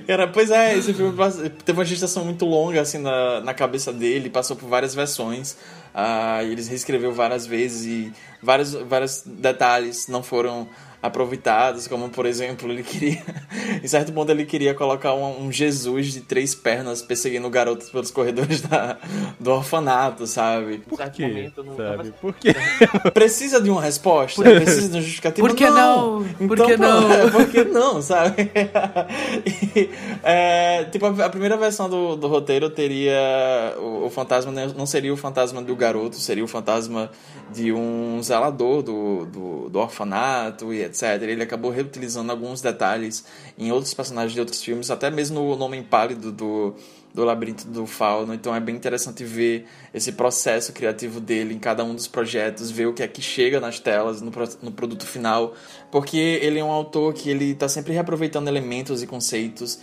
Cara, 0.09 0.27
pois 0.27 0.49
é, 0.49 0.75
esse 0.75 0.91
filme 0.91 1.15
teve 1.63 1.77
uma 1.77 1.85
gestação 1.85 2.25
muito 2.25 2.43
longa, 2.43 2.81
assim, 2.81 2.97
na, 2.97 3.41
na 3.41 3.53
cabeça 3.53 3.93
dele, 3.93 4.27
passou 4.27 4.55
por 4.55 4.67
várias 4.67 4.95
versões, 4.95 5.51
uh, 5.93 6.41
eles 6.41 6.67
reescreveu 6.67 7.13
várias 7.13 7.45
vezes 7.45 7.85
e 7.85 8.13
vários, 8.41 8.73
vários 8.73 9.21
detalhes 9.23 10.07
não 10.07 10.23
foram 10.23 10.67
aproveitados, 11.01 11.87
como 11.87 12.09
por 12.09 12.25
exemplo, 12.25 12.69
ele 12.69 12.83
queria, 12.83 13.23
em 13.81 13.87
certo 13.87 14.11
ponto 14.11 14.29
ele 14.29 14.45
queria 14.45 14.73
colocar 14.73 15.13
um, 15.13 15.45
um 15.45 15.51
Jesus 15.51 16.13
de 16.13 16.21
três 16.21 16.53
pernas 16.53 17.01
perseguindo 17.01 17.49
garotos 17.49 17.89
pelos 17.89 18.11
corredores 18.11 18.61
da, 18.61 18.97
do 19.39 19.51
orfanato, 19.51 20.27
sabe? 20.27 20.79
Por 20.79 20.99
quê? 21.09 21.27
Momento, 21.27 21.65
sabe? 21.77 22.13
Por 22.19 22.33
quê? 22.33 22.55
Precisa 23.13 23.61
de 23.61 23.69
uma 23.69 23.81
resposta? 23.81 24.41
Por... 24.41 24.55
Precisa 24.55 24.89
de 24.89 24.97
um 24.97 25.01
justificativo? 25.01 25.47
Por 25.47 25.55
que 25.55 25.69
não? 25.69 26.19
não? 26.19 26.47
Por 26.47 26.57
que 26.65 26.73
então, 26.73 27.01
não? 27.01 27.31
Por 27.31 27.47
que 27.47 27.63
não, 27.63 28.01
sabe? 28.01 28.51
e, 29.75 29.89
é, 30.21 30.83
tipo, 30.85 31.05
a 31.05 31.29
primeira 31.29 31.55
versão 31.55 31.89
do, 31.89 32.17
do 32.17 32.27
roteiro 32.27 32.69
teria 32.69 33.75
o, 33.77 34.05
o 34.05 34.09
fantasma, 34.09 34.51
não 34.51 34.85
seria 34.85 35.13
o 35.13 35.17
fantasma 35.17 35.61
do 35.61 35.75
garoto, 35.75 36.17
seria 36.17 36.43
o 36.43 36.47
fantasma 36.47 37.09
de 37.53 37.71
um 37.71 38.21
zelador 38.21 38.81
do, 38.81 39.25
do, 39.25 39.69
do 39.69 39.79
orfanato 39.79 40.73
e 40.73 40.88
etc. 40.89 41.21
Ele 41.21 41.43
acabou 41.43 41.71
reutilizando 41.71 42.31
alguns 42.31 42.61
detalhes 42.61 43.23
em 43.57 43.71
outros 43.71 43.93
personagens 43.93 44.33
de 44.33 44.39
outros 44.39 44.61
filmes, 44.61 44.91
até 44.91 45.09
mesmo 45.09 45.39
no 45.39 45.55
Nome 45.55 45.81
Pálido 45.83 46.31
do, 46.31 46.75
do 47.13 47.23
Labirinto 47.23 47.67
do 47.67 47.85
Fauno. 47.85 48.33
Então 48.33 48.53
é 48.55 48.59
bem 48.59 48.75
interessante 48.75 49.23
ver 49.23 49.65
esse 49.93 50.11
processo 50.11 50.73
criativo 50.73 51.19
dele 51.19 51.53
em 51.53 51.59
cada 51.59 51.83
um 51.83 51.95
dos 51.95 52.07
projetos, 52.07 52.69
ver 52.69 52.87
o 52.87 52.93
que 52.93 53.03
é 53.03 53.07
que 53.07 53.21
chega 53.21 53.59
nas 53.59 53.79
telas, 53.79 54.21
no, 54.21 54.31
no 54.61 54.71
produto 54.71 55.05
final, 55.05 55.53
porque 55.91 56.17
ele 56.17 56.59
é 56.59 56.63
um 56.63 56.71
autor 56.71 57.13
que 57.13 57.29
ele 57.29 57.51
está 57.51 57.67
sempre 57.67 57.93
reaproveitando 57.93 58.47
elementos 58.47 59.01
e 59.01 59.07
conceitos, 59.07 59.79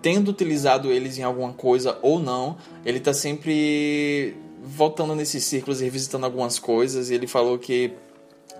tendo 0.00 0.30
utilizado 0.30 0.92
eles 0.92 1.18
em 1.18 1.22
alguma 1.22 1.52
coisa 1.52 1.98
ou 2.02 2.18
não, 2.18 2.56
ele 2.84 2.98
está 2.98 3.14
sempre 3.14 4.36
voltando 4.64 5.14
nesses 5.14 5.44
círculos 5.44 5.80
e 5.80 5.84
revisitando 5.84 6.24
algumas 6.26 6.58
coisas. 6.58 7.10
Ele 7.10 7.26
falou 7.26 7.58
que 7.58 7.92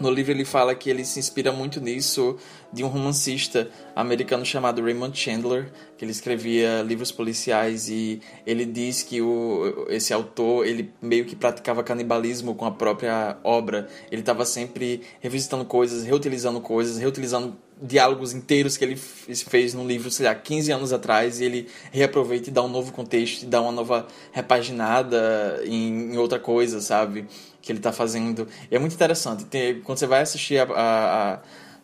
no 0.01 0.11
livro 0.11 0.33
ele 0.33 0.45
fala 0.45 0.75
que 0.75 0.91
ele 0.91 1.05
se 1.05 1.19
inspira 1.19 1.53
muito 1.53 1.81
nisso 1.81 2.37
de 2.73 2.83
um 2.83 2.89
romancista 2.89 3.71
americano 3.95 4.45
chamado 4.45 4.83
Raymond 4.83 5.17
Chandler, 5.17 5.71
que 5.97 6.05
ele 6.05 6.11
escrevia 6.11 6.83
livros 6.83 7.13
policiais 7.13 7.89
e 7.89 8.21
ele 8.45 8.65
diz 8.65 9.05
que 9.05 9.23
o, 9.23 9.87
esse 9.89 10.13
autor 10.13 10.67
ele 10.67 10.93
meio 11.01 11.25
que 11.25 11.37
praticava 11.37 11.85
canibalismo 11.85 12.55
com 12.57 12.67
a 12.67 12.73
própria 12.73 13.39
obra. 13.45 13.89
Ele 14.11 14.23
estava 14.23 14.45
sempre 14.45 15.03
revisitando 15.21 15.65
coisas, 15.65 16.05
reutilizando 16.05 16.61
coisas, 16.61 16.99
reutilizando 16.99 17.57
diálogos 17.81 18.33
inteiros 18.33 18.77
que 18.77 18.85
ele 18.85 18.97
fez 18.97 19.75
num 19.75 19.87
livro, 19.87 20.11
sei 20.11 20.27
lá, 20.27 20.35
15 20.35 20.73
anos 20.73 20.93
atrás, 20.93 21.41
e 21.41 21.45
ele 21.45 21.69
reaproveita 21.93 22.49
e 22.49 22.53
dá 22.53 22.63
um 22.63 22.69
novo 22.69 22.93
contexto, 22.93 23.43
e 23.43 23.47
dá 23.47 23.61
uma 23.61 23.73
nova 23.73 24.07
repaginada 24.33 25.61
em, 25.65 26.15
em 26.15 26.17
outra 26.17 26.39
coisa, 26.39 26.81
sabe? 26.81 27.27
Que 27.65 27.73
ele 27.73 27.81
tá 27.81 27.93
fazendo. 27.93 28.47
E 28.71 28.77
é 28.77 28.79
muito 28.79 28.95
interessante. 28.95 29.45
Tem, 29.47 29.81
quando 29.81 29.99
você 29.99 30.07
vai 30.07 30.21
assistir 30.21 30.59
a, 30.59 30.65
a, 30.65 31.35
a, 31.35 31.41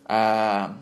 a 0.07 0.73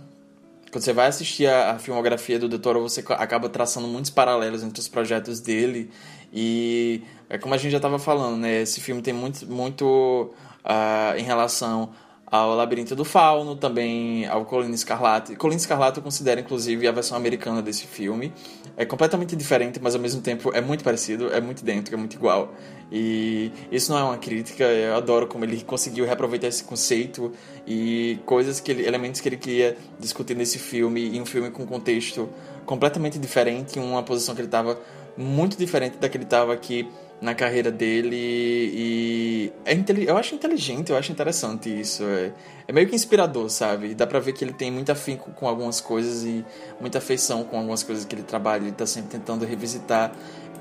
quando 0.71 0.83
você 0.83 0.93
vai 0.93 1.07
assistir 1.07 1.47
a, 1.47 1.71
a 1.71 1.79
filmografia 1.79 2.37
do 2.37 2.49
Doutor, 2.49 2.77
você 2.79 3.03
acaba 3.09 3.47
traçando 3.47 3.87
muitos 3.87 4.11
paralelos 4.11 4.61
entre 4.61 4.79
os 4.79 4.87
projetos 4.87 5.39
dele 5.39 5.89
e 6.33 7.01
é 7.29 7.37
como 7.37 7.53
a 7.53 7.57
gente 7.57 7.71
já 7.71 7.77
estava 7.77 7.97
falando, 7.97 8.37
né? 8.37 8.61
Esse 8.61 8.81
filme 8.81 9.01
tem 9.01 9.13
muito, 9.13 9.47
muito 9.47 10.33
uh, 10.65 11.17
em 11.17 11.23
relação 11.23 11.91
ao 12.31 12.55
Labirinto 12.55 12.95
do 12.95 13.03
Fauno, 13.03 13.55
também 13.55 14.27
ao 14.27 14.45
Colina 14.45 14.75
Escarlate. 14.75 15.35
Colina 15.35 15.59
Escarlate 15.59 15.97
eu 15.97 16.03
considero, 16.03 16.39
inclusive, 16.39 16.87
a 16.87 16.91
versão 16.91 17.17
americana 17.17 17.61
desse 17.61 17.87
filme. 17.87 18.31
É 18.77 18.85
completamente 18.85 19.35
diferente, 19.35 19.79
mas 19.81 19.95
ao 19.95 20.01
mesmo 20.01 20.21
tempo 20.21 20.51
é 20.53 20.61
muito 20.61 20.83
parecido, 20.83 21.33
é 21.33 21.41
muito 21.41 21.65
dentro, 21.65 21.93
é 21.93 21.97
muito 21.97 22.15
igual. 22.15 22.53
E 22.91 23.51
isso 23.71 23.91
não 23.91 23.99
é 23.99 24.03
uma 24.03 24.17
crítica, 24.17 24.63
eu 24.63 24.95
adoro 24.95 25.27
como 25.27 25.43
ele 25.43 25.61
conseguiu 25.63 26.05
reaproveitar 26.05 26.47
esse 26.47 26.63
conceito 26.63 27.31
e 27.67 28.19
coisas 28.25 28.59
que 28.59 28.71
ele, 28.71 28.85
elementos 28.85 29.21
que 29.21 29.29
ele 29.29 29.37
queria 29.37 29.77
discutir 29.99 30.35
nesse 30.35 30.57
filme, 30.57 31.15
em 31.15 31.21
um 31.21 31.25
filme 31.25 31.51
com 31.51 31.63
um 31.63 31.67
contexto 31.67 32.29
completamente 32.65 33.19
diferente, 33.19 33.79
uma 33.79 34.01
posição 34.03 34.33
que 34.33 34.41
ele 34.41 34.47
estava 34.47 34.79
muito 35.17 35.57
diferente 35.57 35.97
da 35.97 36.07
que 36.07 36.17
ele 36.17 36.23
estava 36.23 36.53
aqui 36.53 36.87
na 37.21 37.35
carreira 37.35 37.69
dele 37.71 38.15
e 38.15 39.51
é 39.65 39.73
eu 40.07 40.17
acho 40.17 40.35
inteligente, 40.35 40.91
eu 40.91 40.97
acho 40.97 41.11
interessante 41.11 41.69
isso. 41.69 42.03
É, 42.03 42.31
é 42.67 42.71
meio 42.71 42.87
que 42.87 42.95
inspirador, 42.95 43.49
sabe? 43.49 43.93
Dá 43.93 44.07
pra 44.07 44.19
ver 44.19 44.33
que 44.33 44.43
ele 44.43 44.53
tem 44.53 44.71
muito 44.71 44.91
afinco 44.91 45.31
com 45.31 45.47
algumas 45.47 45.81
coisas 45.81 46.23
e 46.23 46.45
muita 46.79 46.99
afeição 46.99 47.43
com 47.43 47.57
algumas 47.57 47.83
coisas 47.83 48.05
que 48.05 48.15
ele 48.15 48.23
trabalha. 48.23 48.63
Ele 48.63 48.71
tá 48.71 48.85
sempre 48.85 49.09
tentando 49.09 49.45
revisitar 49.45 50.13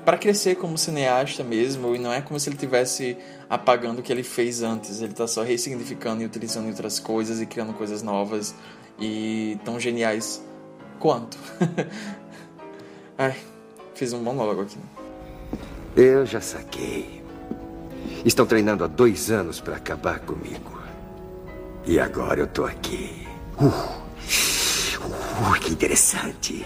para 0.03 0.17
crescer 0.17 0.55
como 0.55 0.77
cineasta 0.77 1.43
mesmo 1.43 1.95
e 1.95 1.99
não 1.99 2.11
é 2.11 2.21
como 2.21 2.39
se 2.39 2.49
ele 2.49 2.57
tivesse 2.57 3.17
apagando 3.49 3.99
o 3.99 4.03
que 4.03 4.11
ele 4.11 4.23
fez 4.23 4.61
antes. 4.61 5.01
Ele 5.01 5.13
tá 5.13 5.27
só 5.27 5.43
ressignificando 5.43 6.21
e 6.21 6.25
utilizando 6.25 6.67
outras 6.67 6.99
coisas 6.99 7.41
e 7.41 7.45
criando 7.45 7.73
coisas 7.73 8.01
novas 8.01 8.53
e 8.99 9.57
tão 9.63 9.79
geniais 9.79 10.43
quanto. 10.99 11.37
Ai, 13.17 13.35
fiz 13.95 14.13
um 14.13 14.21
monólogo 14.21 14.61
aqui. 14.61 14.77
Eu 15.99 16.25
já 16.25 16.39
saquei. 16.39 17.21
Estão 18.23 18.45
treinando 18.45 18.85
há 18.85 18.87
dois 18.87 19.29
anos 19.29 19.59
para 19.59 19.75
acabar 19.75 20.19
comigo. 20.19 20.81
E 21.85 21.99
agora 21.99 22.39
eu 22.39 22.47
tô 22.47 22.63
aqui. 22.63 23.27
Uh, 23.59 23.65
uh, 23.65 25.59
que 25.59 25.73
interessante. 25.73 26.65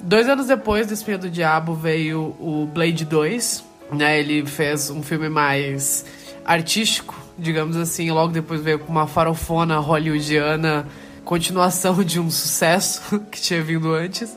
Dois 0.00 0.28
anos 0.28 0.48
depois 0.48 0.88
do 0.88 0.92
Espinho 0.92 1.20
do 1.20 1.30
Diabo 1.30 1.72
veio 1.72 2.34
o 2.40 2.68
Blade 2.74 3.04
2. 3.04 3.64
Né? 3.92 4.18
Ele 4.18 4.44
fez 4.44 4.90
um 4.90 5.04
filme 5.04 5.28
mais 5.28 6.04
artístico, 6.44 7.14
digamos 7.38 7.76
assim. 7.76 8.10
Logo 8.10 8.32
depois 8.32 8.60
veio 8.60 8.80
com 8.80 8.90
uma 8.90 9.06
farofona 9.06 9.78
hollywoodiana, 9.78 10.84
continuação 11.24 12.02
de 12.02 12.18
um 12.18 12.28
sucesso 12.28 13.20
que 13.30 13.40
tinha 13.40 13.62
vindo 13.62 13.94
antes. 13.94 14.36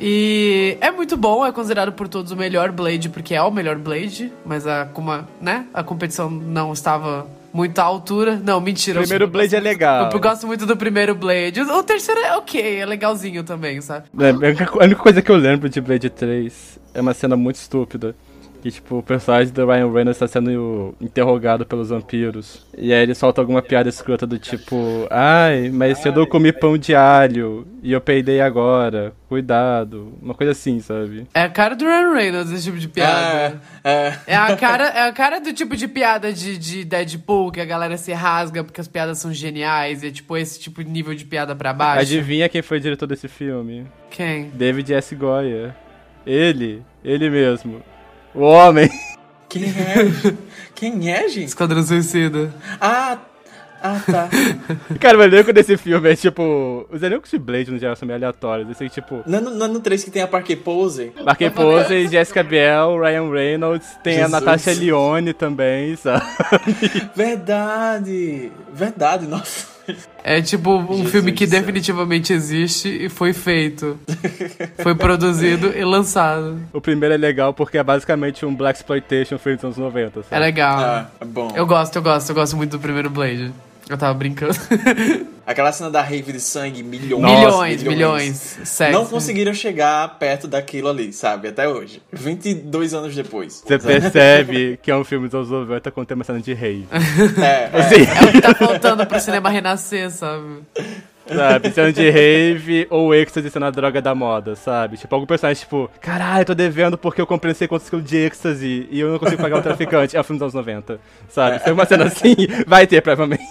E 0.00 0.76
é 0.80 0.90
muito 0.90 1.16
bom, 1.16 1.44
é 1.44 1.50
considerado 1.50 1.92
por 1.92 2.08
todos 2.08 2.30
o 2.32 2.36
melhor 2.36 2.70
Blade, 2.70 3.08
porque 3.08 3.34
é 3.34 3.42
o 3.42 3.50
melhor 3.50 3.76
Blade, 3.76 4.32
mas 4.44 4.66
a, 4.66 4.86
como 4.86 5.10
a, 5.10 5.24
né, 5.40 5.66
a 5.74 5.82
competição 5.82 6.30
não 6.30 6.72
estava 6.72 7.26
muito 7.52 7.78
à 7.78 7.82
altura. 7.82 8.36
Não, 8.36 8.60
mentira. 8.60 9.00
O 9.00 9.02
primeiro 9.02 9.24
eu, 9.24 9.28
Blade 9.28 9.54
eu, 9.54 9.58
é 9.58 9.62
legal. 9.62 10.10
Eu 10.12 10.20
gosto 10.20 10.46
muito 10.46 10.66
do 10.66 10.76
primeiro 10.76 11.14
Blade. 11.14 11.60
O, 11.60 11.78
o 11.78 11.82
terceiro 11.82 12.20
é 12.20 12.36
ok, 12.36 12.80
é 12.80 12.86
legalzinho 12.86 13.42
também, 13.42 13.80
sabe? 13.80 14.06
É, 14.20 14.30
a 14.30 14.84
única 14.84 15.02
coisa 15.02 15.20
que 15.20 15.30
eu 15.30 15.36
lembro 15.36 15.68
de 15.68 15.80
Blade 15.80 16.10
3 16.10 16.78
é 16.94 17.00
uma 17.00 17.14
cena 17.14 17.36
muito 17.36 17.56
estúpida 17.56 18.14
que, 18.62 18.70
tipo, 18.70 18.98
o 18.98 19.02
personagem 19.02 19.52
do 19.52 19.66
Ryan 19.66 19.92
Reynolds 19.92 20.16
está 20.16 20.26
sendo 20.26 20.94
interrogado 21.00 21.64
pelos 21.64 21.90
vampiros. 21.90 22.66
E 22.76 22.92
aí 22.92 23.02
ele 23.02 23.14
solta 23.14 23.40
alguma 23.40 23.62
piada 23.62 23.88
escrota 23.88 24.26
do 24.26 24.38
tipo, 24.38 25.06
ai, 25.10 25.70
mas 25.72 26.04
eu 26.04 26.12
não 26.12 26.26
comi 26.26 26.52
pão 26.52 26.76
de 26.76 26.94
alho 26.94 27.66
e 27.82 27.92
eu 27.92 28.00
peidei 28.00 28.40
agora, 28.40 29.12
cuidado. 29.28 30.12
Uma 30.20 30.34
coisa 30.34 30.52
assim, 30.52 30.80
sabe? 30.80 31.26
É 31.32 31.42
a 31.42 31.48
cara 31.48 31.76
do 31.76 31.84
Ryan 31.84 32.14
Reynolds, 32.14 32.52
esse 32.52 32.64
tipo 32.64 32.78
de 32.78 32.88
piada. 32.88 33.60
É, 33.84 33.90
é. 33.90 34.18
é 34.26 34.36
a, 34.36 34.56
cara, 34.56 34.84
é 34.88 35.08
a 35.08 35.12
cara 35.12 35.40
do 35.40 35.52
tipo 35.52 35.76
de 35.76 35.86
piada 35.86 36.32
de, 36.32 36.58
de 36.58 36.84
Deadpool, 36.84 37.52
que 37.52 37.60
a 37.60 37.64
galera 37.64 37.96
se 37.96 38.12
rasga 38.12 38.64
porque 38.64 38.80
as 38.80 38.88
piadas 38.88 39.18
são 39.18 39.32
geniais. 39.32 40.02
E 40.02 40.08
é 40.08 40.10
tipo 40.10 40.36
esse 40.36 40.58
tipo 40.58 40.82
de 40.82 40.90
nível 40.90 41.14
de 41.14 41.24
piada 41.24 41.54
pra 41.54 41.72
baixo. 41.72 42.02
Adivinha 42.02 42.48
quem 42.48 42.62
foi 42.62 42.78
o 42.78 42.80
diretor 42.80 43.06
desse 43.06 43.28
filme? 43.28 43.86
Quem? 44.10 44.50
David 44.50 44.92
S. 44.94 45.14
Goya. 45.14 45.74
Ele, 46.26 46.82
ele 47.04 47.30
mesmo. 47.30 47.82
O 48.38 48.42
homem. 48.42 48.88
Quem 49.48 49.64
é? 49.64 50.34
Quem 50.72 51.10
é, 51.10 51.28
gente? 51.28 51.48
Esquadrão 51.48 51.82
Suicida. 51.82 52.54
Ah, 52.80 53.18
ah, 53.82 54.00
tá. 54.06 54.28
Cara, 55.00 55.18
o 55.18 55.22
elenco 55.24 55.52
desse 55.52 55.76
filme 55.76 56.08
é 56.12 56.14
tipo. 56.14 56.86
Os 56.88 57.02
elencos 57.02 57.32
de 57.32 57.38
Blade 57.38 57.72
no 57.72 57.78
geral 57.78 57.96
são 57.96 58.06
meio 58.06 58.16
aleatórios. 58.16 58.70
Esse 58.70 58.88
tipo. 58.88 59.24
Não, 59.26 59.40
não, 59.40 59.54
não 59.54 59.66
é 59.66 59.68
no 59.70 59.80
3 59.80 60.04
que 60.04 60.10
tem 60.12 60.22
a 60.22 60.28
Parque 60.28 60.54
Pose? 60.54 61.12
Parque 61.24 61.50
Pose, 61.50 62.06
Jessica 62.06 62.44
Biel, 62.44 63.00
Ryan 63.00 63.28
Reynolds, 63.28 63.88
tem 64.04 64.18
Jesus. 64.18 64.32
a 64.32 64.40
Natasha 64.40 64.72
Lyonne 64.72 65.32
também, 65.32 65.96
sabe? 65.96 66.24
Verdade! 67.16 68.52
Verdade, 68.72 69.26
nossa. 69.26 69.77
É 70.22 70.42
tipo 70.42 70.76
um 70.76 70.96
Jesus 70.96 71.10
filme 71.10 71.32
que 71.32 71.46
definitivamente 71.46 72.32
existe 72.32 72.88
e 72.88 73.08
foi 73.08 73.32
feito. 73.32 73.98
foi 74.82 74.94
produzido 74.94 75.68
e 75.76 75.84
lançado. 75.84 76.60
O 76.72 76.80
primeiro 76.80 77.14
é 77.14 77.18
legal 77.18 77.54
porque 77.54 77.78
é 77.78 77.82
basicamente 77.82 78.44
um 78.44 78.54
Black 78.54 78.78
Exploitation 78.78 79.38
feito 79.38 79.66
nos 79.66 79.78
anos 79.78 79.94
90. 79.94 80.22
Sabe? 80.24 80.26
É 80.30 80.38
legal. 80.38 80.78
Ah, 80.78 81.10
é 81.20 81.24
bom. 81.24 81.52
Eu 81.54 81.66
gosto, 81.66 81.96
eu 81.96 82.02
gosto, 82.02 82.28
eu 82.30 82.34
gosto 82.34 82.56
muito 82.56 82.72
do 82.72 82.78
primeiro 82.78 83.08
Blade. 83.08 83.52
Eu 83.88 83.96
tava 83.96 84.12
brincando. 84.14 84.54
Aquela 85.46 85.72
cena 85.72 85.90
da 85.90 86.02
rave 86.02 86.32
de 86.32 86.40
sangue, 86.40 86.82
milhões. 86.82 87.22
Milhões, 87.22 87.82
milhões. 87.82 88.58
milhões. 88.58 88.92
Não 88.92 89.06
conseguiram 89.06 89.54
chegar 89.54 90.18
perto 90.18 90.46
daquilo 90.46 90.88
ali, 90.88 91.10
sabe? 91.10 91.48
Até 91.48 91.66
hoje. 91.66 92.02
22 92.12 92.92
anos 92.92 93.14
depois. 93.14 93.62
Você 93.66 93.78
percebe 93.78 94.78
que 94.82 94.90
é 94.90 94.96
um 94.96 95.04
filme 95.04 95.26
dos 95.26 95.34
anos 95.34 95.48
90 95.48 95.90
com 95.90 96.04
tema 96.04 96.22
cena 96.22 96.40
de 96.40 96.52
rave. 96.52 96.86
É, 97.38 97.70
é. 97.72 97.80
Assim. 97.80 98.02
é 98.02 98.28
o 98.28 98.32
que 98.32 98.40
tá 98.42 98.54
faltando 98.54 99.06
pro 99.06 99.18
cinema 99.18 99.48
renascer, 99.48 100.10
sabe? 100.10 100.62
Sabe? 101.34 101.70
Sendo 101.70 101.92
de 101.92 102.10
rave 102.10 102.86
ou 102.90 103.14
êxtase 103.14 103.50
sendo 103.50 103.66
a 103.66 103.70
droga 103.70 104.00
da 104.00 104.14
moda, 104.14 104.56
sabe? 104.56 104.96
Tipo, 104.96 105.14
algum 105.14 105.26
personagem, 105.26 105.60
tipo, 105.60 105.90
caralho, 106.00 106.42
eu 106.42 106.46
tô 106.46 106.54
devendo 106.54 106.96
porque 106.96 107.20
eu 107.20 107.26
comprei 107.26 107.52
não 107.52 107.58
sei 107.58 107.68
quantos 107.68 107.88
quilos 107.88 108.04
de 108.04 108.16
êxtase 108.16 108.88
e 108.90 109.00
eu 109.00 109.10
não 109.12 109.18
consigo 109.18 109.40
pagar 109.40 109.58
o 109.58 109.62
traficante. 109.62 110.16
É 110.16 110.20
o 110.20 110.24
filme 110.24 110.38
dos 110.38 110.54
anos 110.54 110.54
90, 110.54 111.00
sabe? 111.28 111.58
Foi 111.60 111.72
uma 111.72 111.84
cena 111.84 112.04
assim, 112.04 112.34
vai 112.66 112.86
ter, 112.86 113.02
provavelmente. 113.02 113.44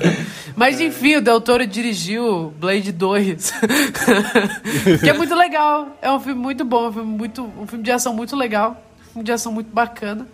Mas 0.54 0.80
enfim, 0.80 1.16
o 1.16 1.20
Del 1.20 1.40
Toro 1.40 1.66
dirigiu 1.66 2.52
Blade 2.58 2.92
2. 2.92 3.52
que 5.00 5.08
é 5.08 5.12
muito 5.12 5.34
legal. 5.34 5.96
É 6.02 6.10
um 6.10 6.20
filme 6.20 6.40
muito 6.40 6.64
bom, 6.64 6.88
um 6.88 6.92
filme, 6.92 7.16
muito, 7.16 7.50
um 7.58 7.66
filme 7.66 7.84
de 7.84 7.90
ação 7.90 8.14
muito 8.14 8.36
legal. 8.36 8.82
Um 9.00 9.12
filme 9.12 9.24
de 9.24 9.32
ação 9.32 9.52
muito 9.52 9.72
bacana. 9.72 10.26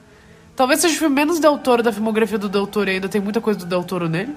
Talvez 0.57 0.81
seja 0.81 0.95
o 0.95 0.99
filme 0.99 1.15
menos 1.15 1.39
Del 1.39 1.57
Toro 1.59 1.85
da 1.85 1.93
filmografia 1.93 2.37
do 2.37 2.49
Del 2.49 2.67
Toro 2.67 2.91
ainda 2.91 3.09
tem 3.09 3.21
muita 3.21 3.41
coisa 3.41 3.61
do 3.61 3.67
Del 3.67 3.85
Toro 3.85 4.09
nele. 4.09 4.35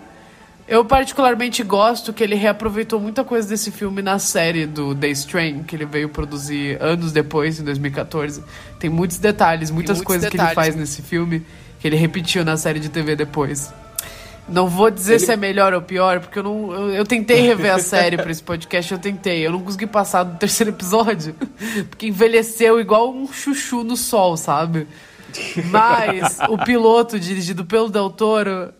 Eu 0.67 0.85
particularmente 0.85 1.63
gosto 1.63 2.13
que 2.13 2.23
ele 2.23 2.35
reaproveitou 2.35 2.99
muita 2.99 3.23
coisa 3.23 3.47
desse 3.47 3.71
filme 3.71 4.01
na 4.01 4.19
série 4.19 4.65
do 4.65 4.93
Days 4.93 5.25
Train, 5.25 5.63
que 5.63 5.75
ele 5.75 5.85
veio 5.85 6.07
produzir 6.07 6.81
anos 6.81 7.11
depois, 7.11 7.59
em 7.59 7.63
2014. 7.63 8.43
Tem 8.79 8.89
muitos 8.89 9.17
detalhes, 9.17 9.69
muitas 9.69 9.97
muitos 9.97 10.05
coisas 10.05 10.31
detalhes. 10.31 10.53
que 10.53 10.59
ele 10.59 10.65
faz 10.65 10.75
nesse 10.75 11.01
filme 11.01 11.45
que 11.79 11.87
ele 11.87 11.95
repetiu 11.95 12.45
na 12.45 12.55
série 12.55 12.79
de 12.79 12.89
TV 12.89 13.15
depois. 13.15 13.73
Não 14.47 14.67
vou 14.67 14.91
dizer 14.91 15.15
ele... 15.15 15.25
se 15.25 15.31
é 15.31 15.35
melhor 15.35 15.73
ou 15.73 15.81
pior, 15.81 16.19
porque 16.19 16.39
eu 16.39 16.43
não. 16.43 16.73
Eu, 16.73 16.89
eu 16.91 17.05
tentei 17.05 17.41
rever 17.41 17.73
a 17.73 17.79
série 17.79 18.17
para 18.17 18.31
esse 18.31 18.43
podcast, 18.43 18.91
eu 18.91 18.99
tentei. 18.99 19.45
Eu 19.45 19.51
não 19.51 19.61
consegui 19.61 19.87
passar 19.87 20.23
do 20.23 20.37
terceiro 20.37 20.71
episódio. 20.71 21.35
Porque 21.89 22.07
envelheceu 22.07 22.79
igual 22.79 23.13
um 23.13 23.31
chuchu 23.31 23.83
no 23.83 23.95
sol, 23.95 24.35
sabe? 24.35 24.87
Mas 25.65 26.37
o 26.49 26.57
piloto, 26.57 27.19
dirigido 27.19 27.63
pelo 27.65 27.89
Del 27.89 28.09
Toro, 28.09 28.73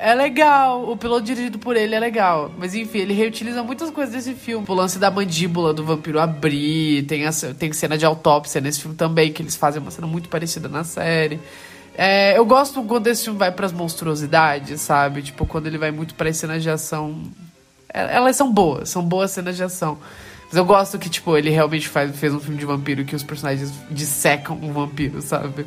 é 0.00 0.14
legal, 0.14 0.88
o 0.88 0.96
piloto 0.96 1.22
dirigido 1.22 1.58
por 1.58 1.76
ele 1.76 1.94
é 1.94 2.00
legal. 2.00 2.52
Mas 2.56 2.74
enfim, 2.74 2.98
ele 2.98 3.12
reutiliza 3.12 3.62
muitas 3.62 3.90
coisas 3.90 4.14
desse 4.14 4.34
filme. 4.34 4.64
O 4.66 4.74
lance 4.74 4.98
da 4.98 5.10
mandíbula 5.10 5.74
do 5.74 5.84
vampiro 5.84 6.20
abrir, 6.20 7.04
tem, 7.04 7.26
a, 7.26 7.30
tem 7.58 7.72
cena 7.72 7.98
de 7.98 8.06
autópsia 8.06 8.60
nesse 8.60 8.80
filme 8.80 8.96
também, 8.96 9.32
que 9.32 9.42
eles 9.42 9.56
fazem 9.56 9.82
uma 9.82 9.90
cena 9.90 10.06
muito 10.06 10.28
parecida 10.28 10.68
na 10.68 10.84
série. 10.84 11.40
É, 11.96 12.38
eu 12.38 12.46
gosto 12.46 12.80
quando 12.84 13.08
esse 13.08 13.24
filme 13.24 13.40
vai 13.40 13.50
pras 13.50 13.72
monstruosidades, 13.72 14.80
sabe? 14.80 15.20
Tipo, 15.20 15.44
quando 15.44 15.66
ele 15.66 15.78
vai 15.78 15.90
muito 15.90 16.14
pra 16.14 16.32
cenas 16.32 16.62
de 16.62 16.70
ação. 16.70 17.20
É, 17.92 18.14
elas 18.14 18.36
são 18.36 18.52
boas, 18.52 18.88
são 18.88 19.02
boas 19.02 19.32
cenas 19.32 19.56
de 19.56 19.64
ação. 19.64 19.98
Mas 20.46 20.56
eu 20.56 20.64
gosto 20.64 20.96
que, 20.96 21.10
tipo, 21.10 21.36
ele 21.36 21.50
realmente 21.50 21.88
faz, 21.88 22.14
fez 22.16 22.32
um 22.32 22.38
filme 22.38 22.56
de 22.56 22.64
vampiro 22.64 23.04
que 23.04 23.16
os 23.16 23.24
personagens 23.24 23.72
dissecam 23.90 24.56
um 24.62 24.72
vampiro, 24.72 25.20
sabe? 25.20 25.66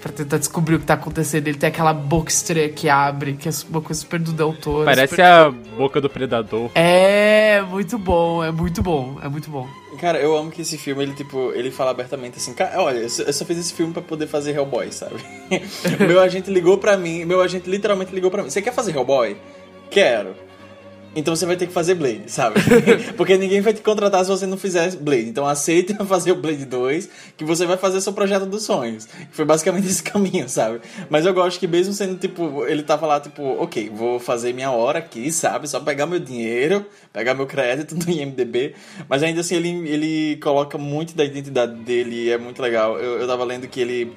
Pra 0.00 0.12
tentar 0.12 0.38
descobrir 0.38 0.76
o 0.76 0.78
que 0.78 0.86
tá 0.86 0.94
acontecendo. 0.94 1.48
Ele 1.48 1.58
tem 1.58 1.68
aquela 1.68 1.92
boca 1.92 2.30
estranha 2.30 2.68
que 2.68 2.88
abre, 2.88 3.34
que 3.34 3.48
é 3.48 3.52
uma 3.70 3.80
coisa 3.80 4.00
super 4.00 4.18
do 4.18 4.32
Del 4.32 4.54
Toro. 4.54 4.84
Parece 4.84 5.10
super... 5.10 5.24
a 5.24 5.50
boca 5.50 6.00
do 6.00 6.08
predador. 6.08 6.70
É, 6.74 7.60
muito 7.62 7.98
bom, 7.98 8.44
é 8.44 8.50
muito 8.50 8.82
bom, 8.82 9.18
é 9.22 9.28
muito 9.28 9.50
bom. 9.50 9.66
Cara, 9.98 10.18
eu 10.18 10.36
amo 10.36 10.50
que 10.50 10.60
esse 10.60 10.76
filme, 10.76 11.02
ele, 11.02 11.14
tipo, 11.14 11.52
ele 11.52 11.70
fala 11.70 11.90
abertamente 11.90 12.36
assim, 12.36 12.52
cara, 12.52 12.82
olha, 12.82 12.98
eu 12.98 13.08
só 13.08 13.44
fiz 13.44 13.58
esse 13.58 13.72
filme 13.72 13.94
pra 13.94 14.02
poder 14.02 14.26
fazer 14.26 14.54
Hellboy, 14.54 14.92
sabe? 14.92 15.16
meu 15.98 16.20
agente 16.20 16.50
ligou 16.50 16.76
pra 16.76 16.98
mim, 16.98 17.24
meu 17.24 17.40
agente 17.40 17.68
literalmente 17.68 18.14
ligou 18.14 18.30
pra 18.30 18.42
mim. 18.42 18.50
Você 18.50 18.60
quer 18.60 18.74
fazer 18.74 18.94
Hellboy? 18.94 19.36
Quero. 19.90 20.45
Então 21.16 21.34
você 21.34 21.46
vai 21.46 21.56
ter 21.56 21.66
que 21.66 21.72
fazer 21.72 21.94
Blade, 21.94 22.24
sabe? 22.26 22.60
Porque 23.16 23.38
ninguém 23.38 23.62
vai 23.62 23.72
te 23.72 23.80
contratar 23.80 24.22
se 24.22 24.30
você 24.30 24.46
não 24.46 24.58
fizer 24.58 24.94
Blade. 24.96 25.28
Então 25.28 25.46
aceita 25.46 25.94
fazer 26.04 26.32
o 26.32 26.36
Blade 26.36 26.66
2, 26.66 27.08
que 27.38 27.44
você 27.44 27.64
vai 27.64 27.78
fazer 27.78 28.02
seu 28.02 28.12
projeto 28.12 28.44
dos 28.44 28.64
sonhos. 28.64 29.08
Foi 29.32 29.46
basicamente 29.46 29.86
esse 29.88 30.02
caminho, 30.02 30.46
sabe? 30.46 30.80
Mas 31.08 31.24
eu 31.24 31.32
gosto 31.32 31.58
que 31.58 31.66
mesmo 31.66 31.94
sendo 31.94 32.18
tipo, 32.18 32.66
ele 32.66 32.82
tava 32.82 33.06
lá 33.06 33.18
tipo, 33.18 33.42
ok, 33.42 33.90
vou 33.94 34.20
fazer 34.20 34.52
minha 34.52 34.70
hora 34.70 34.98
aqui, 34.98 35.32
sabe? 35.32 35.66
Só 35.66 35.80
pegar 35.80 36.04
meu 36.04 36.18
dinheiro, 36.18 36.84
pegar 37.12 37.34
meu 37.34 37.46
crédito 37.46 37.96
no 37.96 38.10
IMDB. 38.12 38.74
Mas 39.08 39.22
ainda 39.22 39.40
assim 39.40 39.56
ele, 39.56 39.70
ele 39.88 40.36
coloca 40.36 40.76
muito 40.76 41.16
da 41.16 41.24
identidade 41.24 41.74
dele 41.76 42.30
é 42.30 42.36
muito 42.36 42.60
legal. 42.60 42.98
Eu, 42.98 43.20
eu 43.20 43.26
tava 43.26 43.42
lendo 43.42 43.66
que 43.66 43.80
ele 43.80 44.12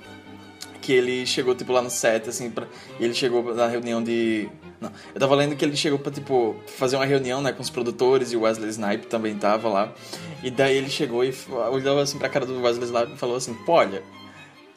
que 0.82 0.94
ele 0.94 1.26
chegou, 1.26 1.54
tipo, 1.54 1.72
lá 1.72 1.84
no 1.84 1.90
set, 1.90 2.28
assim, 2.28 2.50
pra... 2.50 2.66
ele 3.00 3.14
chegou 3.14 3.54
na 3.54 3.68
reunião 3.68 4.02
de... 4.02 4.50
Não, 4.80 4.92
eu 5.14 5.20
tava 5.20 5.36
lendo 5.36 5.56
que 5.56 5.66
ele 5.66 5.76
chegou 5.76 6.00
pra, 6.00 6.12
tipo, 6.12 6.56
fazer 6.68 6.96
uma 6.96 7.06
reunião, 7.06 7.42
né, 7.42 7.52
com 7.52 7.62
os 7.62 7.70
produtores, 7.70 8.32
e 8.32 8.38
o 8.38 8.42
Wesley 8.42 8.70
Snipe 8.70 9.08
também 9.08 9.36
tava 9.36 9.68
lá, 9.68 9.94
e 10.42 10.50
daí 10.50 10.78
ele 10.78 10.90
chegou 10.90 11.24
e 11.24 11.34
olhou, 11.72 12.00
assim, 12.00 12.18
pra 12.18 12.30
cara 12.30 12.46
do 12.46 12.62
Wesley 12.62 12.86
Snipe 12.86 13.14
e 13.14 13.18
falou 13.18 13.36
assim, 13.36 13.54
pô, 13.66 13.74
olha, 13.74 14.02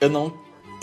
eu 0.00 0.10
não 0.10 0.32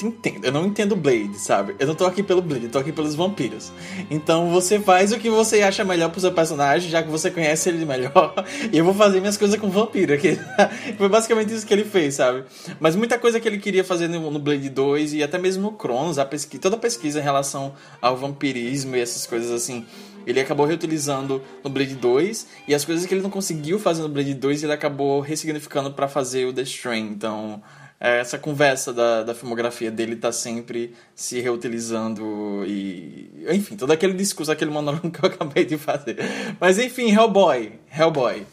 entendo. 0.05 0.45
Eu 0.45 0.51
não 0.51 0.65
entendo 0.65 0.95
Blade, 0.95 1.37
sabe? 1.37 1.75
Eu 1.79 1.87
não 1.87 1.95
tô 1.95 2.05
aqui 2.05 2.21
pelo 2.23 2.41
Blade, 2.41 2.65
eu 2.65 2.71
tô 2.71 2.79
aqui 2.79 2.91
pelos 2.91 3.15
vampiros. 3.15 3.71
Então 4.09 4.49
você 4.49 4.79
faz 4.79 5.11
o 5.11 5.19
que 5.19 5.29
você 5.29 5.61
acha 5.61 5.83
melhor 5.83 6.09
pro 6.09 6.21
seu 6.21 6.31
personagem, 6.31 6.89
já 6.89 7.01
que 7.01 7.09
você 7.09 7.29
conhece 7.31 7.69
ele 7.69 7.85
melhor. 7.85 8.33
E 8.71 8.77
eu 8.77 8.85
vou 8.85 8.93
fazer 8.93 9.19
minhas 9.19 9.37
coisas 9.37 9.59
com 9.59 9.69
vampiro 9.69 10.13
aqui. 10.13 10.37
Foi 10.97 11.09
basicamente 11.09 11.53
isso 11.53 11.65
que 11.65 11.73
ele 11.73 11.85
fez, 11.85 12.15
sabe? 12.15 12.43
Mas 12.79 12.95
muita 12.95 13.17
coisa 13.17 13.39
que 13.39 13.47
ele 13.47 13.57
queria 13.57 13.83
fazer 13.83 14.07
no, 14.07 14.39
Blade 14.39 14.69
2 14.69 15.13
e 15.13 15.23
até 15.23 15.37
mesmo 15.37 15.63
no 15.63 15.71
Cronos, 15.71 16.19
a 16.19 16.25
toda 16.61 16.75
a 16.75 16.79
pesquisa 16.79 17.19
em 17.19 17.23
relação 17.23 17.73
ao 18.01 18.15
vampirismo 18.17 18.95
e 18.95 18.99
essas 18.99 19.25
coisas 19.25 19.51
assim. 19.51 19.85
Ele 20.27 20.39
acabou 20.39 20.65
reutilizando 20.65 21.41
no 21.63 21.69
Blade 21.69 21.95
2 21.95 22.47
e 22.67 22.75
as 22.75 22.85
coisas 22.85 23.05
que 23.05 23.13
ele 23.13 23.21
não 23.21 23.29
conseguiu 23.29 23.79
fazer 23.79 24.01
no 24.01 24.09
Blade 24.09 24.33
2 24.33 24.63
ele 24.63 24.73
acabou 24.73 25.21
ressignificando 25.21 25.91
para 25.91 26.07
fazer 26.07 26.45
o 26.45 26.53
The 26.53 26.61
Strain. 26.63 27.07
Então, 27.09 27.61
essa 27.99 28.37
conversa 28.37 28.93
da, 28.93 29.23
da 29.23 29.35
filmografia 29.35 29.91
dele 29.91 30.15
tá 30.15 30.31
sempre 30.31 30.95
se 31.13 31.41
reutilizando 31.41 32.63
e. 32.65 33.45
Enfim, 33.51 33.75
todo 33.75 33.91
aquele 33.91 34.13
discurso, 34.13 34.51
aquele 34.51 34.71
monólogo 34.71 35.11
que 35.11 35.23
eu 35.23 35.29
acabei 35.29 35.65
de 35.65 35.77
fazer. 35.77 36.17
Mas 36.59 36.79
enfim, 36.79 37.11
Hellboy. 37.11 37.73
Hellboy. 37.91 38.45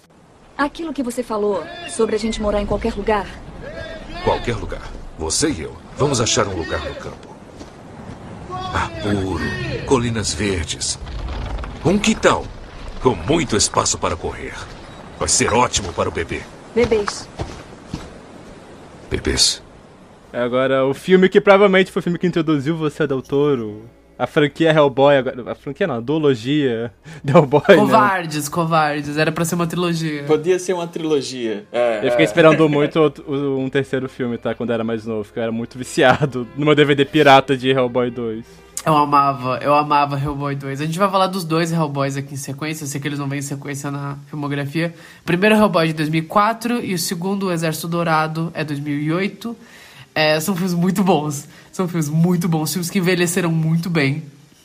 Aquilo 0.58 0.92
que 0.92 1.02
você 1.02 1.22
falou 1.22 1.62
sobre 1.88 2.16
a 2.16 2.18
gente 2.18 2.42
morar 2.42 2.60
em 2.60 2.66
qualquer 2.66 2.94
lugar. 2.94 3.26
Qualquer 4.24 4.56
lugar. 4.56 4.90
Você 5.16 5.50
e 5.50 5.62
eu. 5.62 5.76
Vamos 5.96 6.20
achar 6.20 6.48
um 6.48 6.56
lugar 6.56 6.84
no 6.84 6.94
campo. 6.96 7.36
Ar 8.50 8.90
puro, 9.00 9.86
colinas 9.86 10.34
verdes. 10.34 10.98
Um 11.84 11.98
quintal. 11.98 12.44
Com 13.00 13.14
muito 13.14 13.56
espaço 13.56 13.96
para 13.96 14.16
correr. 14.16 14.54
Vai 15.18 15.28
ser 15.28 15.52
ótimo 15.52 15.92
para 15.92 16.08
o 16.08 16.12
bebê. 16.12 16.42
Bebês 16.74 17.28
bebês. 19.16 19.62
Agora, 20.32 20.84
o 20.84 20.92
filme 20.92 21.28
que 21.28 21.40
provavelmente 21.40 21.90
foi 21.90 22.00
o 22.00 22.02
filme 22.02 22.18
que 22.18 22.26
introduziu 22.26 22.76
você, 22.76 23.06
Del 23.06 23.22
Toro. 23.22 23.84
A 24.18 24.26
franquia 24.26 24.70
Hellboy, 24.70 25.18
agora, 25.18 25.52
a 25.52 25.54
franquia 25.54 25.86
não, 25.86 25.96
a 25.96 26.00
duologia 26.00 26.90
Hellboy, 27.26 27.62
né? 27.68 27.76
Covardes, 27.76 28.44
né? 28.48 28.50
covardes, 28.50 29.18
era 29.18 29.30
pra 29.30 29.44
ser 29.44 29.56
uma 29.56 29.66
trilogia. 29.66 30.24
Podia 30.24 30.58
ser 30.58 30.72
uma 30.72 30.86
trilogia. 30.86 31.66
É, 31.70 31.98
eu 31.98 32.10
fiquei 32.10 32.24
é. 32.24 32.28
esperando 32.28 32.66
muito 32.66 33.12
um 33.28 33.68
terceiro 33.68 34.08
filme, 34.08 34.38
tá? 34.38 34.54
Quando 34.54 34.70
eu 34.70 34.74
era 34.74 34.84
mais 34.84 35.04
novo, 35.04 35.24
porque 35.24 35.38
eu 35.38 35.42
era 35.42 35.52
muito 35.52 35.76
viciado 35.76 36.48
no 36.56 36.64
meu 36.64 36.74
DVD 36.74 37.04
pirata 37.04 37.54
de 37.56 37.68
Hellboy 37.68 38.10
2. 38.10 38.65
Eu 38.86 38.96
amava, 38.96 39.58
eu 39.60 39.74
amava 39.74 40.16
Hellboy 40.16 40.54
2. 40.54 40.80
A 40.80 40.86
gente 40.86 40.96
vai 40.96 41.10
falar 41.10 41.26
dos 41.26 41.42
dois 41.42 41.72
Hellboys 41.72 42.16
aqui 42.16 42.34
em 42.34 42.36
sequência, 42.36 42.84
eu 42.84 42.86
sei 42.86 43.00
que 43.00 43.08
eles 43.08 43.18
não 43.18 43.28
vêm 43.28 43.40
em 43.40 43.42
sequência 43.42 43.90
na 43.90 44.16
filmografia. 44.28 44.94
O 45.22 45.24
primeiro 45.24 45.56
Hellboy 45.56 45.88
de 45.88 45.94
2004 45.94 46.84
e 46.84 46.94
o 46.94 46.98
segundo, 46.98 47.46
o 47.46 47.52
Exército 47.52 47.88
Dourado, 47.88 48.52
é 48.54 48.62
2008. 48.62 49.56
É, 50.14 50.38
são 50.38 50.54
filmes 50.54 50.72
muito 50.72 51.02
bons, 51.02 51.48
são 51.72 51.88
filmes 51.88 52.08
muito 52.08 52.48
bons, 52.48 52.72
filmes 52.72 52.88
que 52.88 53.00
envelheceram 53.00 53.50
muito 53.50 53.90
bem. 53.90 54.22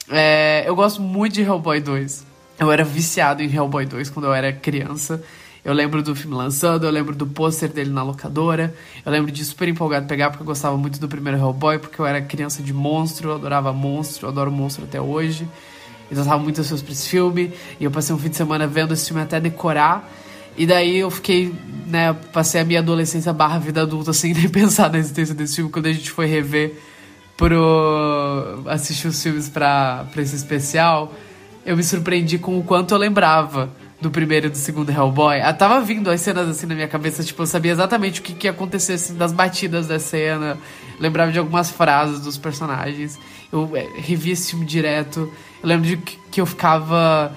É, 0.08 0.66
eu 0.68 0.76
gosto 0.76 1.02
muito 1.02 1.34
de 1.34 1.42
Hellboy 1.42 1.82
2. 1.82 2.24
Eu 2.60 2.72
era 2.72 2.84
viciado 2.84 3.42
em 3.42 3.52
Hellboy 3.52 3.88
2 3.88 4.12
quando 4.12 4.26
eu 4.26 4.34
era 4.36 4.54
criança. 4.54 5.24
Eu 5.64 5.74
lembro 5.74 6.02
do 6.02 6.16
filme 6.16 6.36
lançando, 6.36 6.88
eu 6.88 6.92
lembro 6.92 7.16
do 7.16 7.28
pôster 7.28 7.70
dele 7.70 7.92
na 7.92 8.02
locadora. 8.02 8.74
Eu 9.06 9.12
lembro 9.12 9.32
de 9.32 9.46
super 9.46 9.68
empolgado 9.68 10.08
pegar 10.08 10.32
porque 10.32 10.42
eu 10.42 10.48
gostava 10.48 10.76
muito 10.76 11.00
do 11.00 11.08
primeiro 11.08 11.38
Hellboy, 11.38 11.78
porque 11.78 12.02
eu 12.02 12.06
era 12.06 12.20
criança 12.20 12.64
de 12.64 12.74
monstro, 12.74 13.30
eu 13.30 13.36
adorava 13.36 13.72
monstro, 13.72 14.26
eu 14.26 14.32
adoro 14.32 14.52
monstro 14.52 14.86
até 14.86 15.00
hoje. 15.00 15.48
Eu 16.10 16.18
gostava 16.18 16.42
muito 16.42 16.62
dos 16.62 16.82
pra 16.82 16.92
esse 16.92 17.08
filme. 17.08 17.54
E 17.80 17.84
eu 17.84 17.92
passei 17.92 18.14
um 18.14 18.18
fim 18.18 18.30
de 18.30 18.38
semana 18.38 18.66
vendo 18.66 18.94
esse 18.94 19.06
filme 19.06 19.22
até 19.22 19.40
decorar. 19.40 20.10
E 20.58 20.66
daí 20.66 20.98
eu 20.98 21.12
fiquei, 21.12 21.54
né, 21.86 22.12
passei 22.34 22.60
a 22.60 22.66
minha 22.66 22.80
adolescência 22.80 23.32
barra 23.32 23.60
vida 23.60 23.84
adulta 23.84 24.14
sem 24.14 24.34
nem 24.36 24.50
pensar 24.50 24.92
na 24.92 24.98
existência 24.98 25.36
desse 25.36 25.58
filme 25.58 25.72
quando 25.72 25.86
a 25.86 25.94
gente 25.94 26.10
foi 26.10 26.26
rever 26.26 26.74
pro 27.38 28.64
assistir 28.66 29.08
os 29.08 29.22
filmes 29.22 29.48
pra 29.48 30.08
esse 30.18 30.36
especial. 30.36 31.14
Eu 31.64 31.78
me 31.78 31.84
surpreendi 31.84 32.40
com 32.40 32.58
o 32.58 32.64
quanto 32.64 32.96
eu 32.96 32.98
lembrava 32.98 33.70
do 34.02 34.10
primeiro 34.10 34.48
e 34.48 34.50
do 34.50 34.58
segundo 34.58 34.92
Hellboy, 34.92 35.40
ah, 35.42 35.54
tava 35.54 35.80
vindo 35.80 36.10
as 36.10 36.20
cenas 36.22 36.50
assim 36.50 36.66
na 36.66 36.74
minha 36.74 36.88
cabeça, 36.88 37.24
tipo, 37.24 37.42
eu 37.42 37.46
sabia 37.46 37.72
exatamente 37.72 38.20
o 38.20 38.24
que, 38.24 38.34
que 38.34 38.48
ia 38.48 38.52
acontecer, 38.52 38.94
assim, 38.94 39.14
das 39.14 39.32
batidas 39.32 39.88
da 39.88 40.00
cena, 40.00 40.58
lembrava 41.00 41.32
de 41.32 41.38
algumas 41.38 41.70
frases 41.70 42.20
dos 42.20 42.38
personagens. 42.38 43.20
Eu 43.54 43.70
é, 43.76 43.88
revi 43.98 44.32
esse 44.32 44.52
filme 44.52 44.66
direto. 44.66 45.32
Eu 45.62 45.70
lembro 45.70 45.86
de 45.86 45.98
que 45.98 46.42
eu 46.42 46.46
ficava 46.46 47.32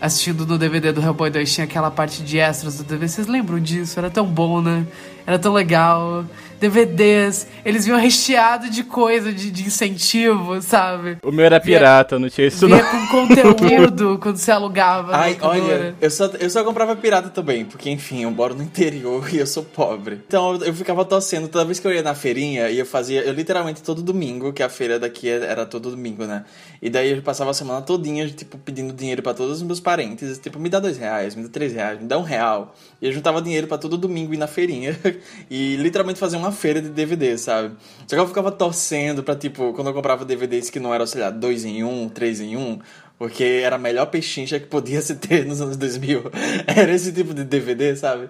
assistindo 0.00 0.46
no 0.46 0.58
DVD 0.58 0.92
do 0.92 1.00
Hellboy 1.00 1.30
2, 1.30 1.52
tinha 1.52 1.64
aquela 1.64 1.90
parte 1.90 2.22
de 2.22 2.38
extras 2.38 2.76
do 2.76 2.84
DVD. 2.84 3.08
Vocês 3.08 3.26
lembram 3.26 3.58
disso? 3.58 3.98
Era 3.98 4.10
tão 4.10 4.26
bom, 4.26 4.60
né? 4.60 4.86
Era 5.26 5.38
tão 5.38 5.52
legal. 5.52 6.24
DVDs, 6.60 7.46
eles 7.64 7.84
vinham 7.84 7.98
recheado 7.98 8.70
de 8.70 8.84
coisa, 8.84 9.32
de, 9.32 9.50
de 9.50 9.64
incentivo, 9.64 10.60
sabe? 10.62 11.18
O 11.22 11.32
meu 11.32 11.44
era 11.44 11.60
pirata, 11.60 12.18
não 12.18 12.28
tinha 12.28 12.46
isso 12.46 12.66
vinha 12.66 12.82
não. 12.82 13.06
com 13.06 13.26
conteúdo 13.26 14.18
quando 14.22 14.36
você 14.36 14.50
alugava. 14.50 15.16
Ai, 15.16 15.36
olha, 15.40 15.94
eu 16.00 16.10
só, 16.10 16.26
eu 16.26 16.50
só 16.50 16.64
comprava 16.64 16.94
pirata 16.96 17.28
também, 17.28 17.64
porque 17.64 17.90
enfim, 17.90 18.22
eu 18.22 18.30
moro 18.30 18.54
no 18.54 18.62
interior 18.62 19.28
e 19.32 19.38
eu 19.38 19.46
sou 19.46 19.62
pobre. 19.62 20.20
Então 20.26 20.56
eu 20.56 20.74
ficava 20.74 21.04
torcendo 21.04 21.48
toda 21.48 21.64
vez 21.64 21.78
que 21.78 21.86
eu 21.86 21.92
ia 21.92 22.02
na 22.02 22.14
feirinha 22.14 22.70
e 22.70 22.78
eu 22.78 22.86
fazia, 22.86 23.22
eu 23.22 23.32
literalmente 23.32 23.82
todo 23.82 24.02
domingo, 24.02 24.52
que 24.52 24.62
a 24.62 24.68
feira 24.68 24.98
daqui 24.98 25.28
era 25.28 25.66
todo 25.66 25.90
domingo, 25.90 26.24
né? 26.24 26.44
E 26.80 26.90
daí 26.90 27.10
eu 27.10 27.22
passava 27.22 27.50
a 27.50 27.54
semana 27.54 27.80
todinha, 27.82 28.28
tipo, 28.28 28.58
pedindo 28.58 28.92
dinheiro 28.92 29.22
para 29.22 29.32
todos 29.34 29.56
os 29.56 29.62
meus 29.62 29.80
parentes, 29.80 30.38
tipo, 30.38 30.58
me 30.58 30.68
dá 30.68 30.78
dois 30.78 30.98
reais, 30.98 31.34
me 31.34 31.42
dá 31.42 31.48
três 31.48 31.72
reais, 31.72 32.00
me 32.00 32.06
dá 32.06 32.18
um 32.18 32.22
real. 32.22 32.74
E 33.00 33.06
eu 33.06 33.12
juntava 33.12 33.40
dinheiro 33.40 33.66
para 33.66 33.78
todo 33.78 33.96
domingo 33.96 34.34
ir 34.34 34.36
na 34.36 34.46
feirinha 34.46 34.98
e 35.50 35.76
literalmente 35.76 36.18
fazer 36.18 36.36
uma 36.36 36.43
feira 36.52 36.80
de 36.80 36.88
DVD, 36.88 37.36
sabe? 37.38 37.74
Só 38.06 38.16
que 38.16 38.20
eu 38.22 38.26
ficava 38.26 38.50
torcendo 38.50 39.22
pra, 39.22 39.34
tipo, 39.34 39.72
quando 39.72 39.88
eu 39.88 39.94
comprava 39.94 40.24
DVDs 40.24 40.70
que 40.70 40.80
não 40.80 40.94
eram, 40.94 41.06
sei 41.06 41.20
lá, 41.20 41.30
dois 41.30 41.64
em 41.64 41.84
um, 41.84 42.08
três 42.08 42.40
em 42.40 42.56
um, 42.56 42.78
porque 43.18 43.62
era 43.64 43.76
a 43.76 43.78
melhor 43.78 44.06
pechincha 44.06 44.58
que 44.58 44.66
podia 44.66 45.00
se 45.00 45.14
ter 45.14 45.46
nos 45.46 45.60
anos 45.60 45.76
2000. 45.76 46.30
Era 46.66 46.92
esse 46.92 47.12
tipo 47.12 47.32
de 47.32 47.44
DVD, 47.44 47.94
sabe? 47.94 48.28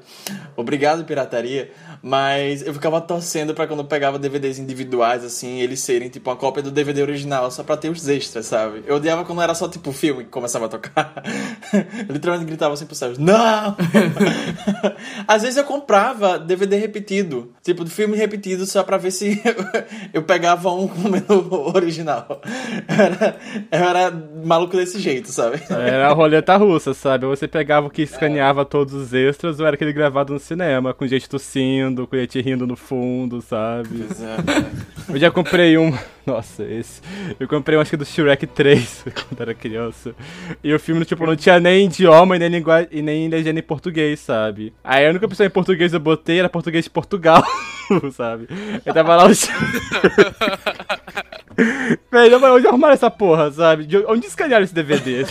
Obrigado, 0.57 1.05
pirataria. 1.05 1.70
Mas 2.03 2.61
eu 2.66 2.74
ficava 2.74 3.01
torcendo 3.01 3.55
para 3.55 3.66
quando 3.66 3.80
eu 3.80 3.87
pegava 3.87 4.18
DVDs 4.18 4.59
individuais, 4.59 5.24
assim, 5.24 5.61
eles 5.61 5.80
serem 5.80 6.11
tipo 6.11 6.28
uma 6.28 6.37
cópia 6.37 6.62
do 6.62 6.70
DVD 6.70 7.01
original, 7.01 7.51
só 7.51 7.62
pra 7.62 7.78
ter 7.78 7.89
os 7.89 8.07
extras, 8.07 8.45
sabe? 8.45 8.85
Eu 8.87 8.97
odiava 8.97 9.24
quando 9.24 9.41
era 9.41 9.55
só 9.55 9.66
tipo 9.68 9.91
filme 9.91 10.24
que 10.24 10.30
começava 10.30 10.66
a 10.66 10.68
tocar. 10.68 11.22
eu 11.72 12.12
literalmente 12.12 12.47
gritava 12.47 12.74
assim 12.74 12.85
pro 12.85 12.95
céu: 12.95 13.14
Não! 13.18 13.74
Às 15.26 15.43
vezes 15.43 15.57
eu 15.57 15.64
comprava 15.64 16.39
DVD 16.39 16.76
repetido, 16.76 17.55
tipo 17.62 17.85
de 17.85 17.91
filme 17.91 18.18
repetido, 18.18 18.66
só 18.66 18.82
pra 18.82 18.99
ver 18.99 19.11
se 19.11 19.41
eu 20.12 20.22
pegava 20.22 20.70
um 20.70 20.87
com 20.87 21.09
o 21.09 21.74
original. 21.74 22.43
Eu 22.87 23.05
era, 23.05 23.37
eu 23.72 23.89
era 23.89 24.11
maluco 24.45 24.76
desse 24.85 25.01
jeito, 25.01 25.30
sabe? 25.30 25.61
Era 25.70 26.09
a 26.09 26.12
roleta 26.12 26.57
russa, 26.57 26.95
sabe? 26.95 27.26
Você 27.26 27.49
pegava 27.49 27.87
o 27.87 27.91
que 27.91 28.03
escaneava 28.03 28.64
todos 28.64 28.95
os 28.95 29.14
extras 29.14 29.59
ou 29.59 29.66
era 29.66 29.74
aquele 29.74 29.93
gravado 29.93 30.32
no 30.32 30.39
cinema, 30.39 30.95
com 30.95 31.07
gente 31.07 31.28
tossindo, 31.28 32.07
com 32.07 32.16
gente 32.16 32.41
rindo 32.41 32.66
no 32.66 32.76
fundo, 32.76 33.41
sabe? 33.41 34.03
Exato. 34.03 34.45
Eu 35.09 35.18
já 35.18 35.30
comprei 35.30 35.76
um. 35.78 35.93
Nossa, 36.26 36.64
esse. 36.64 37.01
Eu 37.41 37.49
comprei 37.49 37.76
um, 37.76 37.80
acho 37.80 37.91
que 37.91 37.97
do 37.97 38.05
Shrek 38.05 38.47
3, 38.47 39.05
quando 39.28 39.41
era 39.41 39.55
criança. 39.55 40.14
E 40.62 40.72
o 40.72 40.78
filme, 40.78 41.05
tipo, 41.05 41.26
não 41.26 41.37
tinha 41.37 41.59
nem 41.59 41.87
idioma 41.87 42.37
e 42.37 42.39
nem 42.39 42.49
linguagem 42.49 42.89
e 42.93 43.03
nem 43.03 43.28
legenda 43.28 43.59
em 43.59 43.62
português, 43.62 44.20
sabe? 44.20 44.72
Aí 44.82 45.07
a 45.07 45.11
única 45.11 45.26
opção 45.26 45.47
em 45.47 45.51
português 45.51 45.93
eu 45.93 46.01
botei 46.01 46.39
era 46.39 46.49
português 46.49 46.85
de 46.85 46.91
Portugal, 46.91 47.43
sabe? 48.12 48.49
Eu 48.85 48.95
tava 48.95 49.16
lá 49.16 49.26
o. 49.26 49.30
Velho, 52.11 52.40
mas 52.40 52.50
onde 52.52 52.66
arrumaram 52.66 52.94
essa 52.94 53.11
porra, 53.11 53.50
sabe? 53.50 53.86
De 53.86 53.98
onde 53.98 54.26
escanearam 54.26 54.64
esse 54.64 54.74
DVD? 54.74 55.26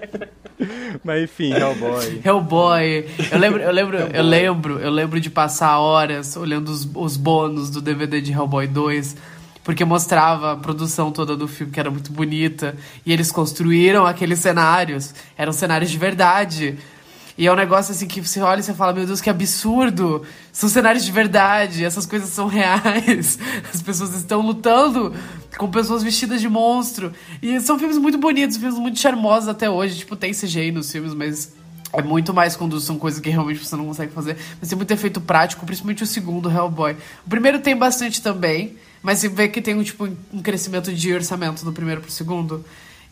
mas 1.04 1.24
enfim, 1.24 1.52
Hellboy. 1.52 2.20
Hellboy. 2.24 3.06
Eu 3.30 3.38
lembro, 3.38 3.60
eu 3.60 3.72
lembro, 3.72 3.98
eu 3.98 4.22
lembro, 4.22 4.78
eu 4.78 4.90
lembro 4.90 5.20
de 5.20 5.30
passar 5.30 5.78
horas 5.78 6.36
olhando 6.36 6.68
os, 6.68 6.88
os 6.94 7.16
bônus 7.16 7.70
do 7.70 7.80
DVD 7.80 8.20
de 8.20 8.32
Hellboy 8.32 8.66
2 8.66 9.16
porque 9.62 9.84
mostrava 9.84 10.52
a 10.52 10.56
produção 10.56 11.12
toda 11.12 11.36
do 11.36 11.46
filme, 11.46 11.72
que 11.72 11.78
era 11.78 11.90
muito 11.90 12.10
bonita. 12.10 12.74
E 13.04 13.12
eles 13.12 13.30
construíram 13.30 14.06
aqueles 14.06 14.38
cenários. 14.38 15.14
Eram 15.36 15.52
cenários 15.52 15.90
de 15.90 15.98
verdade. 15.98 16.78
E 17.40 17.46
é 17.46 17.50
um 17.50 17.56
negócio 17.56 17.92
assim 17.92 18.06
que 18.06 18.20
você 18.20 18.38
olha 18.42 18.60
e 18.60 18.62
você 18.62 18.74
fala, 18.74 18.92
meu 18.92 19.06
Deus, 19.06 19.18
que 19.18 19.30
absurdo! 19.30 20.26
São 20.52 20.68
cenários 20.68 21.06
de 21.06 21.10
verdade, 21.10 21.82
essas 21.82 22.04
coisas 22.04 22.28
são 22.28 22.46
reais. 22.46 23.38
As 23.72 23.80
pessoas 23.80 24.14
estão 24.14 24.42
lutando 24.42 25.14
com 25.56 25.70
pessoas 25.70 26.02
vestidas 26.02 26.42
de 26.42 26.50
monstro. 26.50 27.14
E 27.40 27.58
são 27.60 27.78
filmes 27.78 27.96
muito 27.96 28.18
bonitos, 28.18 28.58
filmes 28.58 28.78
muito 28.78 28.98
charmosos 28.98 29.48
até 29.48 29.70
hoje. 29.70 30.00
Tipo, 30.00 30.16
tem 30.16 30.34
CGI 30.34 30.70
nos 30.70 30.92
filmes, 30.92 31.14
mas 31.14 31.54
é 31.94 32.02
muito 32.02 32.34
mais 32.34 32.56
quando 32.56 32.78
são 32.78 32.98
coisas 32.98 33.20
que 33.20 33.30
realmente 33.30 33.64
você 33.64 33.74
não 33.74 33.86
consegue 33.86 34.12
fazer. 34.12 34.36
Mas 34.60 34.68
tem 34.68 34.76
muito 34.76 34.90
efeito 34.90 35.18
prático, 35.18 35.64
principalmente 35.64 36.02
o 36.02 36.06
segundo, 36.06 36.50
Hellboy. 36.50 36.94
O 37.24 37.30
primeiro 37.30 37.58
tem 37.60 37.74
bastante 37.74 38.20
também. 38.20 38.76
Mas 39.02 39.20
você 39.20 39.30
vê 39.30 39.48
que 39.48 39.62
tem 39.62 39.74
um, 39.74 39.82
tipo, 39.82 40.06
um 40.30 40.42
crescimento 40.42 40.92
de 40.92 41.14
orçamento 41.14 41.64
do 41.64 41.72
primeiro 41.72 42.02
pro 42.02 42.10
segundo. 42.10 42.62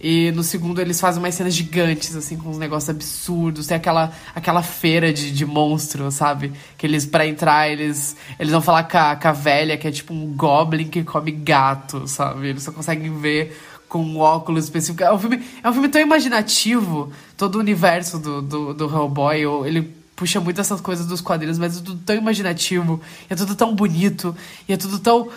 E 0.00 0.30
no 0.32 0.44
segundo 0.44 0.80
eles 0.80 1.00
fazem 1.00 1.20
umas 1.20 1.34
cenas 1.34 1.54
gigantes, 1.54 2.14
assim, 2.14 2.36
com 2.36 2.50
uns 2.50 2.58
negócios 2.58 2.88
absurdos. 2.88 3.66
Tem 3.66 3.76
aquela, 3.76 4.12
aquela 4.34 4.62
feira 4.62 5.12
de, 5.12 5.32
de 5.32 5.44
monstro, 5.44 6.10
sabe? 6.10 6.52
Que 6.76 6.86
eles, 6.86 7.04
para 7.04 7.26
entrar, 7.26 7.68
eles, 7.68 8.16
eles 8.38 8.52
vão 8.52 8.62
falar 8.62 8.84
com 8.84 8.96
a, 8.96 9.16
com 9.16 9.28
a 9.28 9.32
velha, 9.32 9.76
que 9.76 9.88
é 9.88 9.90
tipo 9.90 10.14
um 10.14 10.32
goblin 10.36 10.88
que 10.88 11.02
come 11.02 11.32
gato, 11.32 12.06
sabe? 12.06 12.48
Eles 12.48 12.62
só 12.62 12.70
conseguem 12.70 13.18
ver 13.18 13.58
com 13.88 14.00
um 14.00 14.18
óculos 14.18 14.64
específico. 14.64 15.02
É 15.02 15.12
um 15.12 15.18
filme, 15.18 15.42
é 15.62 15.68
um 15.68 15.72
filme 15.72 15.88
tão 15.88 16.00
imaginativo, 16.00 17.12
todo 17.36 17.56
o 17.56 17.58
universo 17.58 18.18
do, 18.18 18.40
do, 18.40 18.74
do 18.74 18.84
Hellboy. 18.84 19.66
Ele 19.66 19.98
puxa 20.14 20.40
muito 20.40 20.60
essas 20.60 20.80
coisas 20.80 21.06
dos 21.06 21.20
quadrinhos, 21.20 21.58
mas 21.58 21.76
é 21.76 21.82
tudo 21.82 22.00
tão 22.04 22.16
imaginativo, 22.16 23.00
é 23.30 23.34
tudo 23.34 23.54
tão 23.54 23.74
bonito, 23.74 24.36
e 24.68 24.72
é 24.72 24.76
tudo 24.76 24.98
tão 24.98 25.28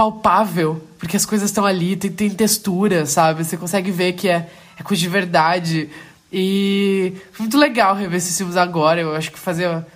palpável, 0.00 0.82
porque 0.98 1.14
as 1.14 1.26
coisas 1.26 1.50
estão 1.50 1.66
ali, 1.66 1.94
tem, 1.94 2.10
tem 2.10 2.30
textura, 2.30 3.04
sabe? 3.04 3.44
Você 3.44 3.54
consegue 3.54 3.90
ver 3.90 4.14
que 4.14 4.30
é, 4.30 4.48
é 4.78 4.82
coisa 4.82 4.98
de 4.98 5.08
verdade. 5.10 5.90
E 6.32 7.12
foi 7.32 7.44
muito 7.44 7.58
legal 7.58 7.94
rever 7.94 8.16
esses 8.16 8.34
filmes 8.34 8.56
agora. 8.56 9.02
Eu 9.02 9.14
acho 9.14 9.30
que 9.30 9.38
fazia 9.38 9.86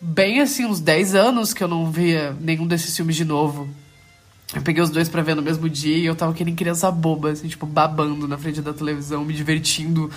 bem 0.00 0.40
assim 0.40 0.64
uns 0.64 0.80
10 0.80 1.14
anos 1.14 1.52
que 1.52 1.62
eu 1.62 1.68
não 1.68 1.90
via 1.90 2.34
nenhum 2.40 2.66
desses 2.66 2.96
filmes 2.96 3.14
de 3.14 3.26
novo. 3.26 3.68
Eu 4.54 4.62
peguei 4.62 4.82
os 4.82 4.88
dois 4.88 5.06
para 5.06 5.20
ver 5.20 5.36
no 5.36 5.42
mesmo 5.42 5.68
dia 5.68 5.98
e 5.98 6.06
eu 6.06 6.16
tava 6.16 6.32
querendo 6.32 6.56
criança 6.56 6.90
boba, 6.90 7.32
assim, 7.32 7.46
tipo, 7.46 7.66
babando 7.66 8.26
na 8.26 8.38
frente 8.38 8.62
da 8.62 8.72
televisão, 8.72 9.22
me 9.22 9.34
divertindo 9.34 10.10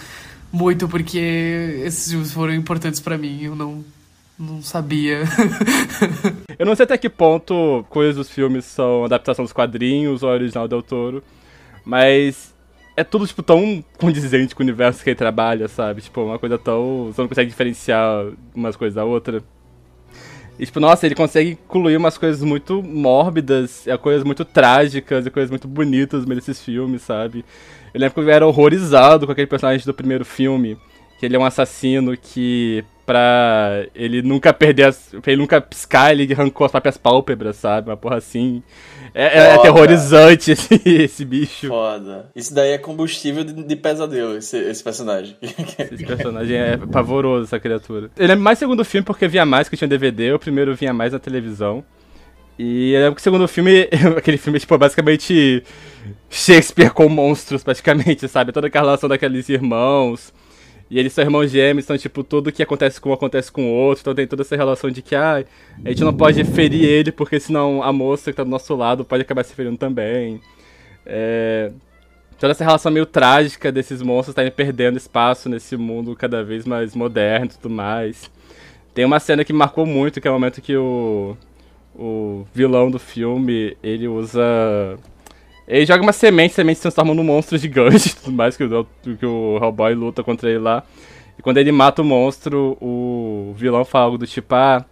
muito, 0.50 0.88
porque 0.88 1.82
esses 1.84 2.10
filmes 2.10 2.32
foram 2.32 2.54
importantes 2.54 3.02
para 3.02 3.18
mim. 3.18 3.42
Eu 3.42 3.54
não, 3.54 3.84
não 4.40 4.62
sabia. 4.62 5.24
eu 6.58 6.66
não 6.66 6.76
sei 6.76 6.84
até 6.84 6.98
que 6.98 7.10
ponto 7.10 7.86
coisas 7.90 8.16
dos 8.16 8.30
filmes 8.30 8.66
são 8.66 9.06
adaptação 9.06 9.44
dos 9.44 9.54
quadrinhos 9.54 10.22
ou 10.24 10.30
original 10.30 10.68
Del 10.68 10.84
Toro, 10.84 11.24
mas 11.84 12.54
é 12.96 13.04
tudo, 13.04 13.28
tipo, 13.28 13.42
tão 13.42 13.84
condizente 13.98 14.54
com 14.54 14.62
o 14.62 14.66
universo 14.66 15.04
que 15.04 15.10
ele 15.10 15.16
trabalha, 15.16 15.68
sabe? 15.68 16.02
Tipo, 16.02 16.22
uma 16.22 16.40
coisa 16.40 16.58
tão... 16.58 17.08
Você 17.08 17.22
não 17.22 17.28
consegue 17.28 17.50
diferenciar 17.50 18.28
umas 18.54 18.76
coisas 18.76 18.96
da 18.96 19.06
outra. 19.06 19.44
E, 20.60 20.66
tipo, 20.66 20.80
nossa, 20.80 21.06
ele 21.06 21.14
consegue 21.14 21.52
incluir 21.52 21.98
umas 21.98 22.18
coisas 22.18 22.42
muito 22.42 22.82
mórbidas, 22.82 23.86
e 23.86 23.98
coisas 23.98 24.24
muito 24.24 24.44
trágicas, 24.44 25.26
e 25.26 25.30
coisas 25.30 25.52
muito 25.52 25.68
bonitas 25.68 26.26
nesses 26.26 26.62
filmes, 26.62 27.04
sabe? 27.04 27.46
Eu 27.94 28.02
lembro 28.02 28.16
que 28.16 28.20
eu 28.20 28.30
era 28.30 28.48
horrorizado 28.48 29.26
com 29.26 29.32
aquele 29.32 29.48
personagem 29.48 29.86
do 29.86 29.94
primeiro 29.94 30.26
filme, 30.26 30.78
que 31.20 31.26
ele 31.26 31.36
é 31.36 31.40
um 31.40 31.46
assassino 31.46 32.18
que 32.18 32.84
pra 33.08 33.88
ele 33.96 34.22
nunca 34.22 34.54
perder 34.54 34.84
as. 34.84 35.16
pra 35.22 35.32
ele 35.32 35.42
nunca 35.42 35.62
piscar, 35.62 36.12
ele 36.12 36.32
arrancou 36.34 36.66
as 36.66 36.72
próprias 36.72 36.98
pálpebras, 36.98 37.56
sabe? 37.56 37.90
Uma 37.90 37.96
porra 37.96 38.18
assim. 38.18 38.62
É, 39.16 39.38
é 39.38 39.54
aterrorizante 39.54 40.52
esse, 40.52 40.82
esse 40.86 41.24
bicho. 41.24 41.70
Foda. 41.70 42.30
Isso 42.36 42.54
daí 42.54 42.72
é 42.72 42.78
combustível 42.78 43.46
de, 43.46 43.54
de 43.64 43.76
pesadelo, 43.78 44.36
esse, 44.36 44.58
esse, 44.58 44.84
personagem. 44.84 45.38
Esse 45.42 46.06
personagem 46.06 46.58
é 46.58 46.78
pavoroso, 46.78 47.46
essa 47.46 47.60
criatura. 47.60 48.12
Ele 48.18 48.34
é 48.34 48.36
mais 48.36 48.60
segundo 48.60 48.84
filme 48.84 49.06
porque 49.06 49.28
vinha 49.28 49.46
mais 49.46 49.70
que 49.70 49.78
tinha 49.78 49.88
DVD, 49.88 50.34
o 50.34 50.40
primeiro 50.40 50.76
vinha 50.76 50.94
mais 50.94 51.14
na 51.14 51.20
televisão. 51.20 51.84
E 52.60 52.92
eu 52.92 53.00
lembro 53.00 53.16
que 53.16 53.22
o 53.22 53.24
segundo 53.24 53.48
filme, 53.48 53.88
aquele 54.18 54.38
filme, 54.38 54.60
tipo, 54.60 54.78
basicamente 54.78 55.64
Shakespeare 56.30 56.92
com 56.92 57.08
monstros, 57.08 57.64
praticamente, 57.64 58.28
sabe? 58.28 58.52
Toda 58.52 58.68
aquela 58.68 58.88
relação 58.88 59.08
daqueles 59.08 59.48
irmãos. 59.48 60.34
E 60.90 60.98
eles 60.98 61.12
são 61.12 61.24
irmãos 61.24 61.52
gêmeos, 61.52 61.86
então, 61.86 61.98
tipo, 61.98 62.24
tudo 62.24 62.52
que 62.52 62.64
acontece 62.64 63.00
com 63.02 63.10
um 63.10 63.14
acontece 63.14 63.52
com 63.52 63.70
o 63.70 63.74
outro. 63.74 64.02
Então 64.02 64.16
tem 64.16 64.26
toda 64.26 64.42
essa 64.42 64.56
relação 64.56 64.90
de 64.90 65.02
que, 65.02 65.16
ah, 65.16 65.44
a 65.84 65.90
gente 65.90 66.04
não 66.04 66.14
pode 66.14 66.44
ferir 66.46 66.86
ele, 66.86 67.12
porque 67.12 67.40
senão 67.40 67.84
a 67.84 67.92
moça 67.92 68.32
que 68.32 68.38
tá 68.38 68.44
do 68.44 68.50
nosso 68.50 68.74
lado 68.76 69.04
pode 69.04 69.22
acabar 69.22 69.44
se 69.44 69.54
ferindo 69.54 69.78
também. 69.78 70.40
É... 71.06 71.72
Toda 72.40 72.52
essa 72.52 72.64
relação 72.64 72.92
meio 72.92 73.06
trágica 73.06 73.72
desses 73.72 74.02
monstros 74.02 74.30
estarem 74.30 74.52
perdendo 74.52 74.98
espaço 74.98 75.50
nesse 75.50 75.76
mundo 75.76 76.16
cada 76.16 76.44
vez 76.44 76.66
mais 76.66 76.96
moderno 76.96 77.48
e 77.48 77.58
tudo 77.58 77.74
mais. 77.74 78.30
Tem 78.94 79.04
uma 79.06 79.20
cena 79.20 79.44
que 79.44 79.52
me 79.52 79.60
marcou 79.60 79.86
muito, 79.86 80.22
que 80.22 80.28
é 80.28 80.32
o 80.32 80.34
momento 80.36 80.62
que 80.62 80.78
o, 80.78 81.36
o 81.96 82.46
vilão 82.54 82.92
do 82.92 83.00
filme, 83.00 83.76
ele 83.82 84.08
usa 84.08 84.44
ele 85.68 85.86
joga 85.86 86.02
uma 86.02 86.14
semente, 86.14 86.54
semente 86.54 86.78
se 86.78 86.84
transforma 86.84 87.14
num 87.14 87.24
monstro 87.24 87.58
gigante 87.58 88.16
tudo 88.16 88.32
mais, 88.32 88.56
que 88.56 88.64
o, 88.64 88.88
que 89.20 89.26
o 89.26 89.60
Hellboy 89.62 89.94
luta 89.94 90.24
contra 90.24 90.50
ele 90.50 90.60
lá. 90.60 90.84
E 91.38 91.42
quando 91.42 91.58
ele 91.58 91.72
mata 91.72 92.02
o 92.02 92.06
monstro, 92.06 92.78
o 92.82 93.54
vilão 93.58 93.84
fala 93.84 94.06
algo 94.06 94.18
do 94.18 94.26
tipo, 94.26 94.56
ah, 94.56 94.84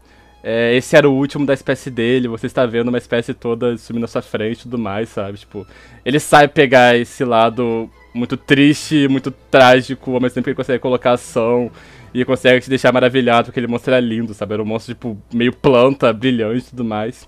é, 0.44 0.76
esse 0.76 0.96
era 0.96 1.10
o 1.10 1.14
último 1.14 1.46
da 1.46 1.54
espécie 1.54 1.90
dele, 1.90 2.28
você 2.28 2.46
está 2.46 2.66
vendo 2.66 2.90
uma 2.90 3.00
espécie 3.00 3.34
toda 3.34 3.76
sumindo 3.78 4.02
na 4.02 4.08
sua 4.08 4.22
frente 4.22 4.60
e 4.60 4.64
tudo 4.64 4.78
mais, 4.78 5.10
sabe? 5.10 5.40
Tipo, 5.40 5.66
ele 6.06 6.20
sabe 6.20 6.54
pegar 6.54 6.96
esse 6.96 7.24
lado 7.26 7.90
muito 8.14 8.38
triste, 8.38 9.08
muito 9.08 9.32
trágico, 9.32 10.14
ao 10.14 10.22
mesmo 10.22 10.36
tempo 10.36 10.44
que 10.44 10.50
ele 10.52 10.56
consegue 10.56 10.80
colocar 10.80 11.14
ação 11.14 11.72
e 12.14 12.24
consegue 12.24 12.62
te 12.62 12.70
deixar 12.70 12.94
maravilhado, 12.94 13.46
porque 13.46 13.60
ele 13.60 13.68
monstro 13.68 13.94
era 13.94 14.06
lindo, 14.06 14.34
sabe? 14.34 14.54
Era 14.54 14.62
um 14.62 14.66
monstro, 14.66 14.94
tipo, 14.94 15.18
meio 15.34 15.52
planta, 15.52 16.14
brilhante 16.14 16.68
e 16.68 16.70
tudo 16.70 16.86
mais. 16.86 17.28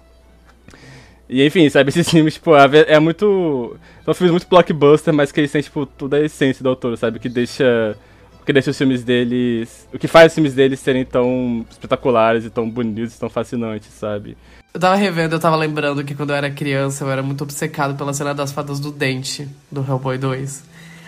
E 1.29 1.45
enfim, 1.45 1.69
sabe, 1.69 1.89
esses 1.91 2.09
filmes, 2.09 2.35
tipo, 2.35 2.55
é 2.55 2.99
muito. 2.99 3.75
São 4.05 4.13
filmes 4.13 4.31
muito 4.31 4.47
blockbuster, 4.47 5.13
mas 5.13 5.31
que 5.31 5.39
eles 5.39 5.51
têm, 5.51 5.61
tipo, 5.61 5.85
toda 5.85 6.17
a 6.17 6.25
essência 6.25 6.63
do 6.63 6.69
autor, 6.69 6.97
sabe? 6.97 7.19
Que 7.19 7.29
deixa. 7.29 7.97
Que 8.45 8.53
deixa 8.53 8.71
os 8.71 8.77
filmes 8.77 9.03
deles. 9.03 9.87
O 9.93 9.99
que 9.99 10.07
faz 10.07 10.31
os 10.31 10.35
filmes 10.35 10.53
deles 10.53 10.79
serem 10.79 11.03
tão 11.03 11.65
espetaculares 11.69 12.45
e 12.45 12.49
tão 12.49 12.69
bonitos 12.69 13.15
e 13.15 13.19
tão 13.19 13.29
fascinantes, 13.29 13.89
sabe? 13.89 14.37
Eu 14.73 14.79
tava 14.79 14.95
revendo, 14.95 15.35
eu 15.35 15.39
tava 15.39 15.55
lembrando 15.55 16.03
que 16.03 16.15
quando 16.15 16.29
eu 16.29 16.35
era 16.35 16.49
criança 16.49 17.03
eu 17.03 17.11
era 17.11 17.23
muito 17.23 17.43
obcecado 17.43 17.97
pela 17.97 18.13
cena 18.13 18.33
das 18.33 18.51
fadas 18.51 18.79
do 18.79 18.91
dente 18.91 19.47
do 19.69 19.81
Hellboy 19.81 20.17
2. 20.17 20.63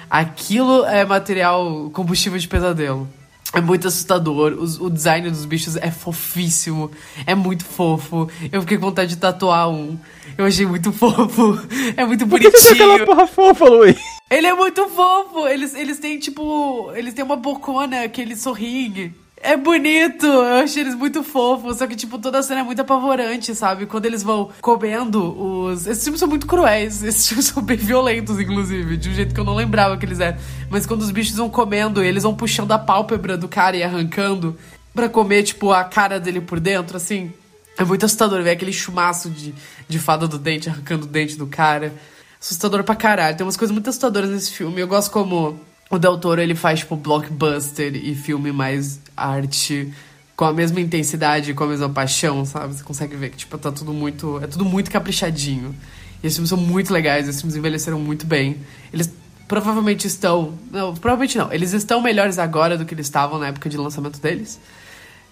Aquilo 0.10 0.84
é 0.86 1.06
material 1.06 1.90
combustível 1.94 2.40
de 2.40 2.48
pesadelo. 2.48 3.08
É 3.54 3.62
muito 3.62 3.88
assustador. 3.88 4.54
O, 4.54 4.86
o, 4.86 4.90
design 4.90 5.30
dos 5.30 5.46
bichos 5.46 5.76
é 5.76 5.90
fofíssimo. 5.90 6.92
É 7.26 7.34
muito 7.34 7.66
fofo. 7.66 8.30
Eu 8.52 8.62
fiquei 8.62 8.78
com 8.78 8.86
vontade 8.86 9.16
de 9.16 9.18
tatuar 9.18 9.70
um. 9.70 9.98
Eu 10.38 10.46
achei 10.46 10.66
muito 10.66 10.92
fofo. 10.94 11.60
É 11.98 12.06
muito 12.06 12.26
bonitinho. 12.26 12.52
Por 12.52 12.60
que 12.60 12.68
você 12.68 12.76
tem 12.76 12.92
aquela 12.92 13.06
porra 13.06 13.28
fofa, 13.28 13.66
Luiz? 13.66 13.98
Ele 14.30 14.46
é 14.46 14.54
muito 14.54 14.88
fofo. 14.90 15.48
Eles, 15.48 15.74
eles 15.74 15.98
têm, 15.98 16.20
tipo. 16.20 16.92
Eles 16.94 17.14
têm 17.14 17.26
uma 17.26 17.36
bocona 17.36 18.08
que 18.08 18.22
eles 18.22 18.40
sorriem. 18.40 19.16
É 19.42 19.56
bonito, 19.56 20.26
eu 20.26 20.64
achei 20.64 20.84
eles 20.84 20.96
muito 20.96 21.24
fofos, 21.24 21.78
só 21.78 21.88
que, 21.88 21.96
tipo, 21.96 22.20
toda 22.20 22.40
a 22.40 22.44
cena 22.44 22.60
é 22.60 22.64
muito 22.64 22.82
apavorante, 22.82 23.56
sabe? 23.56 23.86
Quando 23.86 24.06
eles 24.06 24.22
vão 24.22 24.50
comendo 24.62 25.24
os. 25.42 25.88
Esses 25.88 26.04
filmes 26.04 26.20
são 26.20 26.28
muito 26.28 26.46
cruéis, 26.46 27.02
esses 27.04 27.26
filmes 27.28 27.46
são 27.46 27.64
bem 27.64 27.78
violentos, 27.78 28.38
inclusive, 28.38 28.98
de 28.98 29.10
um 29.10 29.14
jeito 29.14 29.34
que 29.34 29.40
eu 29.40 29.46
não 29.46 29.56
lembrava 29.56 29.98
que 29.98 30.06
eles 30.06 30.20
eram. 30.20 30.38
Mas 30.70 30.86
quando 30.86 31.02
os 31.02 31.12
bichos 31.12 31.38
vão 31.38 31.50
comendo, 31.50 32.04
eles 32.04 32.24
vão 32.24 32.36
puxando 32.36 32.72
a 32.74 32.80
pálpebra 32.80 33.38
do 33.38 33.48
cara 33.48 33.78
e 33.78 33.84
arrancando 33.84 34.58
para 34.94 35.08
comer, 35.08 35.44
tipo, 35.44 35.72
a 35.72 35.86
cara 35.86 36.20
dele 36.20 36.42
por 36.42 36.60
dentro, 36.60 36.98
assim. 36.98 37.32
É 37.78 37.84
muito 37.86 38.06
assustador 38.06 38.44
ver 38.44 38.52
aquele 38.52 38.74
chumaço 38.74 39.30
de, 39.30 39.56
de 39.88 40.00
fada 40.00 40.28
do 40.28 40.38
dente 40.38 40.70
arrancando 40.70 41.06
o 41.06 41.08
dente 41.10 41.38
do 41.38 41.48
cara. 41.48 41.94
assustador 42.42 42.84
pra 42.84 42.94
caralho. 42.94 43.38
Tem 43.38 43.46
umas 43.46 43.56
coisas 43.56 43.74
muito 43.74 43.90
assustadoras 43.90 44.30
nesse 44.30 44.52
filme. 44.52 44.82
Eu 44.82 44.88
gosto 44.88 45.10
como 45.12 45.58
o 45.90 45.98
Del 45.98 46.18
Toro, 46.18 46.40
ele 46.40 46.56
faz, 46.56 46.80
tipo, 46.80 46.96
blockbuster 46.96 47.96
e 47.96 48.14
filme 48.14 48.52
mais 48.52 49.00
arte 49.18 49.92
com 50.36 50.46
a 50.46 50.54
mesma 50.54 50.80
intensidade, 50.80 51.54
com 51.54 51.64
a 51.64 51.68
mesma 51.68 51.90
paixão, 51.90 52.46
sabe? 52.46 52.76
Você 52.76 52.84
consegue 52.84 53.16
ver 53.16 53.32
que, 53.32 53.38
tipo, 53.38 53.58
tá 53.58 53.72
tudo 53.72 53.92
muito... 53.92 54.40
É 54.42 54.48
tudo 54.48 54.64
muito 54.64 54.90
caprichadinho. 54.92 55.76
E 56.24 56.28
esses 56.28 56.38
filmes 56.38 56.50
são 56.50 56.58
muito 56.58 56.94
legais, 56.94 57.28
esses 57.28 57.42
filmes 57.42 57.58
envelheceram 57.58 58.00
muito 58.00 58.26
bem. 58.26 58.58
Eles 58.94 59.12
provavelmente 59.48 60.06
estão... 60.06 60.54
Não, 60.72 60.94
provavelmente 60.94 61.38
não. 61.38 61.52
Eles 61.52 61.74
estão 61.74 62.02
melhores 62.02 62.38
agora 62.38 62.78
do 62.78 62.86
que 62.86 62.94
eles 62.94 63.08
estavam 63.08 63.40
na 63.40 63.48
época 63.48 63.68
de 63.68 63.76
lançamento 63.76 64.20
deles. 64.22 64.60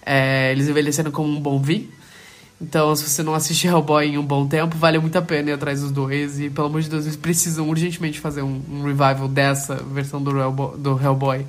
É, 0.04 0.50
eles 0.52 0.68
envelheceram 0.68 1.10
como 1.10 1.28
um 1.28 1.40
bom 1.40 1.60
vinho. 1.60 1.88
Então, 2.60 2.94
se 2.96 3.08
você 3.08 3.22
não 3.22 3.34
assistiu 3.34 3.70
Hellboy 3.70 4.06
em 4.06 4.18
um 4.18 4.24
bom 4.24 4.46
tempo, 4.46 4.76
vale 4.76 4.98
muito 4.98 5.16
a 5.16 5.22
pena 5.22 5.50
ir 5.50 5.52
atrás 5.52 5.80
dos 5.80 5.92
dois. 5.92 6.40
E, 6.40 6.50
pelo 6.50 6.66
amor 6.66 6.82
de 6.82 6.90
Deus, 6.90 7.04
eles 7.04 7.16
precisam 7.16 7.68
urgentemente 7.68 8.18
fazer 8.18 8.42
um, 8.42 8.60
um 8.70 8.82
revival 8.82 9.28
dessa 9.28 9.76
versão 9.76 10.20
do 10.20 10.36
Hellboy, 10.36 10.76
do 10.76 11.00
Hellboy 11.00 11.46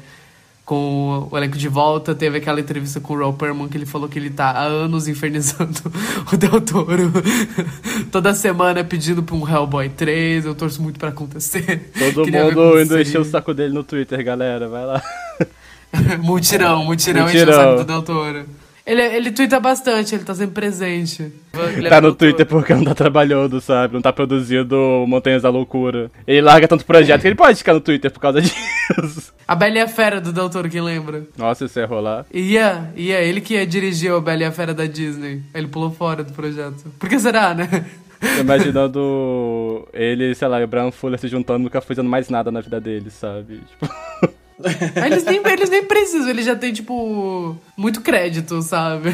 com 0.70 1.28
o 1.32 1.36
elenco 1.36 1.58
de 1.58 1.68
volta. 1.68 2.14
Teve 2.14 2.38
aquela 2.38 2.60
entrevista 2.60 3.00
com 3.00 3.16
o 3.16 3.34
Perman 3.34 3.68
que 3.68 3.76
ele 3.76 3.88
falou 3.88 4.08
que 4.08 4.20
ele 4.20 4.30
tá 4.30 4.52
há 4.52 4.66
anos 4.66 5.08
infernizando 5.08 5.82
o 6.32 6.38
Del 6.38 6.62
Toro. 6.62 7.12
Toda 8.12 8.36
semana 8.36 8.84
pedindo 8.84 9.24
pra 9.24 9.36
um 9.36 9.50
Hellboy 9.50 9.90
3. 9.90 10.46
Eu 10.46 10.54
torço 10.54 10.80
muito 10.80 11.00
para 11.00 11.10
acontecer. 11.10 11.92
Todo 11.98 12.22
Queria 12.24 12.46
mundo 12.46 12.80
indo 12.80 13.02
encher 13.02 13.20
o 13.20 13.26
saco 13.26 13.52
dele 13.52 13.74
no 13.74 13.84
Twitter, 13.84 14.24
galera. 14.24 14.70
Vai 14.70 14.86
lá. 14.86 15.02
Mutirão, 16.22 16.86
mutirão, 16.86 17.28
enche 17.28 17.38
o 17.38 17.40
Mutirão. 17.40 17.54
saco 17.54 17.78
do 17.78 17.84
Del 17.86 18.04
Toro. 18.04 18.46
Ele, 18.90 19.04
ele 19.04 19.32
twitta 19.32 19.60
bastante, 19.60 20.16
ele 20.16 20.24
tá 20.24 20.34
sempre 20.34 20.56
presente. 20.56 21.32
Ele 21.78 21.88
tá 21.88 21.98
é 21.98 22.02
no. 22.02 22.16
Twitter 22.16 22.44
porque 22.44 22.74
não 22.74 22.84
tá 22.84 22.96
trabalhando, 22.96 23.62
sabe? 23.62 23.94
Não 23.94 24.02
tá 24.02 24.12
produzindo 24.12 25.06
Montanhas 25.08 25.44
da 25.44 25.50
Loucura. 25.52 26.10
Ele 26.26 26.42
larga 26.42 26.68
tanto 26.68 26.84
projeto 26.84 27.22
que 27.22 27.28
ele 27.28 27.36
pode 27.36 27.60
ficar 27.60 27.76
no 27.76 27.82
Twitter 27.82 28.10
por 28.10 28.20
causa 28.20 28.42
disso. 28.42 29.32
A 29.48 29.54
Bela 29.54 29.78
e 29.78 29.82
a 29.82 29.88
Fera 29.88 30.20
do 30.20 30.34
Del 30.34 30.50
Toro, 30.50 30.68
quem 30.68 30.82
lembra? 30.82 31.24
Nossa, 31.38 31.66
isso 31.66 31.80
ia 31.80 31.86
rolar. 31.86 32.26
Ia, 32.34 32.92
ia, 32.96 33.22
ele 33.22 33.42
que 33.42 33.64
dirigiu 33.64 34.18
a 34.18 34.22
Bela 34.22 34.42
e 34.42 34.46
a 34.46 34.52
Fera 34.52 34.74
da 34.74 34.88
Disney. 34.88 35.44
Ele 35.54 35.68
pulou 35.68 35.92
fora 35.92 36.24
do 36.24 36.34
projeto. 36.34 36.92
Por 36.98 37.08
que 37.08 37.20
será, 37.20 37.54
né? 37.54 37.86
Tô 38.20 38.42
imaginando 38.42 39.88
ele, 39.94 40.34
sei 40.34 40.48
lá, 40.48 40.60
e 40.60 40.64
o 40.64 40.68
Brian 40.68 40.90
Fuller 40.90 41.20
se 41.20 41.28
juntando, 41.28 41.60
nunca 41.60 41.80
fazendo 41.80 42.10
mais 42.10 42.28
nada 42.28 42.52
na 42.52 42.60
vida 42.60 42.82
dele, 42.82 43.12
sabe? 43.12 43.62
Tipo, 43.70 43.94
Eles 45.06 45.24
nem, 45.24 45.42
eles 45.46 45.70
nem 45.70 45.86
precisam, 45.86 46.30
ele 46.30 46.44
já 46.44 46.56
tem, 46.56 46.74
tipo, 46.74 47.56
muito 47.78 48.02
crédito, 48.02 48.62
sabe? 48.62 49.10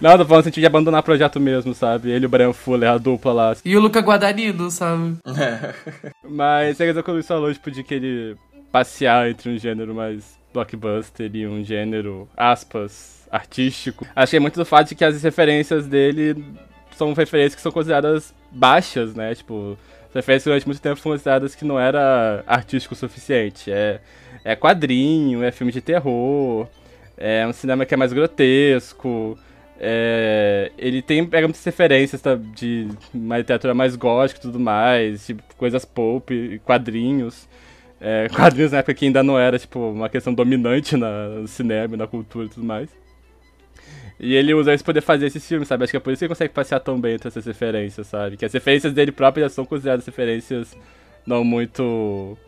não, 0.00 0.16
tô 0.16 0.24
falando 0.24 0.44
sentido 0.44 0.62
de 0.62 0.66
abandonar 0.66 1.00
o 1.00 1.04
projeto 1.04 1.38
mesmo, 1.38 1.74
sabe? 1.74 2.10
Ele 2.10 2.24
e 2.24 2.26
o 2.26 2.28
Brian 2.28 2.54
Fuller, 2.54 2.90
a 2.90 2.98
dupla 2.98 3.32
lá. 3.32 3.56
E 3.64 3.76
o 3.76 3.80
Luca 3.80 4.00
Guadagnino, 4.00 4.70
sabe? 4.70 5.16
Mas 6.26 6.80
é 6.80 6.90
que 6.90 7.10
o 7.10 7.12
Luiz 7.12 7.26
falou, 7.26 7.52
tipo, 7.52 7.70
de 7.70 7.82
que 7.82 7.94
ele 7.94 8.36
passear 8.72 9.28
entre 9.28 9.50
um 9.50 9.58
gênero 9.58 9.94
mais 9.94 10.38
blockbuster 10.52 11.30
e 11.34 11.46
um 11.46 11.62
gênero, 11.62 12.28
aspas, 12.36 13.26
artístico. 13.30 14.06
Acho 14.14 14.30
que 14.30 14.36
é 14.36 14.40
muito 14.40 14.58
do 14.58 14.64
fato 14.64 14.88
de 14.88 14.94
que 14.94 15.04
as 15.04 15.22
referências 15.22 15.86
dele 15.86 16.42
são 16.96 17.12
referências 17.12 17.54
que 17.54 17.60
são 17.60 17.72
consideradas 17.72 18.34
baixas, 18.50 19.14
né? 19.14 19.34
Tipo, 19.34 19.76
as 20.08 20.14
referências 20.14 20.44
que 20.44 20.48
durante 20.48 20.66
muito 20.66 20.80
tempo 20.80 21.00
foram 21.00 21.16
consideradas 21.16 21.54
que 21.54 21.64
não 21.64 21.78
era 21.78 22.42
artístico 22.46 22.94
o 22.94 22.96
suficiente. 22.96 23.70
É, 23.70 24.00
é 24.46 24.54
quadrinho, 24.54 25.42
é 25.42 25.50
filme 25.50 25.72
de 25.72 25.80
terror, 25.80 26.68
é 27.16 27.44
um 27.44 27.52
cinema 27.52 27.84
que 27.84 27.92
é 27.92 27.96
mais 27.96 28.12
grotesco. 28.12 29.36
É, 29.78 30.70
ele 30.78 31.02
tem 31.02 31.26
pega 31.26 31.48
muitas 31.48 31.64
referências 31.64 32.22
tá, 32.22 32.36
de 32.36 32.88
uma 33.12 33.38
literatura 33.38 33.74
mais 33.74 33.96
gótica 33.96 34.38
e 34.38 34.42
tudo 34.42 34.60
mais, 34.60 35.26
tipo, 35.26 35.42
coisas 35.56 35.84
pulp, 35.84 36.30
quadrinhos. 36.64 37.48
É, 38.00 38.28
quadrinhos 38.34 38.70
na 38.70 38.78
época 38.78 38.94
que 38.94 39.06
ainda 39.06 39.20
não 39.20 39.36
era 39.36 39.58
tipo, 39.58 39.80
uma 39.80 40.08
questão 40.08 40.32
dominante 40.32 40.96
na, 40.96 41.28
no 41.28 41.48
cinema, 41.48 41.96
na 41.96 42.06
cultura 42.06 42.46
e 42.46 42.48
tudo 42.48 42.64
mais. 42.64 42.88
E 44.20 44.32
ele 44.34 44.54
usa 44.54 44.72
isso 44.72 44.84
pra 44.84 44.92
poder 44.94 45.02
fazer 45.02 45.26
esses 45.26 45.46
filmes, 45.46 45.66
sabe? 45.66 45.82
Acho 45.84 45.90
que 45.90 45.96
é 45.96 46.00
por 46.00 46.12
isso 46.12 46.20
que 46.20 46.24
ele 46.26 46.30
consegue 46.30 46.54
passear 46.54 46.78
tão 46.80 47.00
bem 47.00 47.14
entre 47.14 47.28
essas 47.28 47.44
referências, 47.44 48.06
sabe? 48.06 48.36
Que 48.36 48.44
as 48.44 48.52
referências 48.52 48.92
dele 48.92 49.10
próprias 49.10 49.50
já 49.50 49.56
são 49.56 49.64
consideradas 49.66 50.06
referências 50.06 50.76
não 51.26 51.42
muito. 51.44 52.38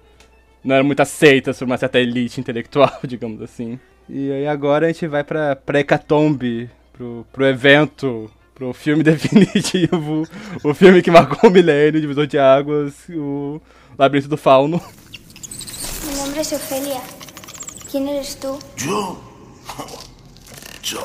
Não 0.68 0.76
eram 0.76 0.84
muito 0.84 1.00
aceitas 1.00 1.58
por 1.58 1.64
uma 1.64 1.78
certa 1.78 1.98
elite 1.98 2.38
intelectual, 2.38 2.92
digamos 3.02 3.40
assim. 3.40 3.80
E 4.06 4.30
aí 4.30 4.46
agora 4.46 4.86
a 4.86 4.92
gente 4.92 5.06
vai 5.06 5.24
pra, 5.24 5.56
pra 5.56 5.80
Hecatombe, 5.80 6.70
pro, 6.92 7.26
pro 7.32 7.46
evento, 7.46 8.30
pro 8.54 8.74
filme 8.74 9.02
definitivo, 9.04 10.28
o 10.62 10.74
filme 10.74 11.00
que 11.00 11.10
marcou 11.10 11.48
o 11.48 11.52
milênio, 11.52 12.00
Divisor 12.00 12.26
de 12.26 12.38
Águas, 12.38 12.94
o 13.08 13.60
Labirinto 13.98 14.28
do 14.28 14.36
Fauno. 14.36 14.78
Mi 16.04 16.14
nombre 16.16 16.40
es 16.42 16.52
Ofelia. 16.52 17.00
¿Quién 17.90 18.06
eres 18.06 18.36
tú? 18.36 18.58
¿Yo? 18.76 19.18
Yo. 20.82 21.02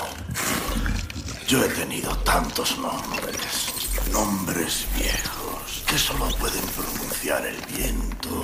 Yo 1.48 1.64
he 1.64 1.70
tenido 1.70 2.14
tantos 2.26 2.78
nombres. 2.78 3.72
Nombres 4.12 4.86
viejos 4.98 5.84
que 5.88 5.98
solo 5.98 6.28
pueden 6.38 6.66
pronunciar 6.76 7.46
el 7.46 7.56
viento 7.78 8.44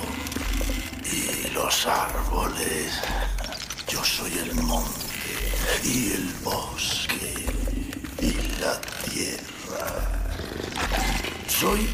y 1.12 1.50
los 1.54 1.86
árboles. 1.86 3.00
Yo 3.88 4.02
soy 4.04 4.32
el 4.38 4.54
monte 4.62 4.90
y 5.84 6.12
el 6.12 6.32
bosque 6.44 7.34
y 8.20 8.60
la 8.60 8.80
tierra. 9.04 9.86
Soy... 11.48 11.88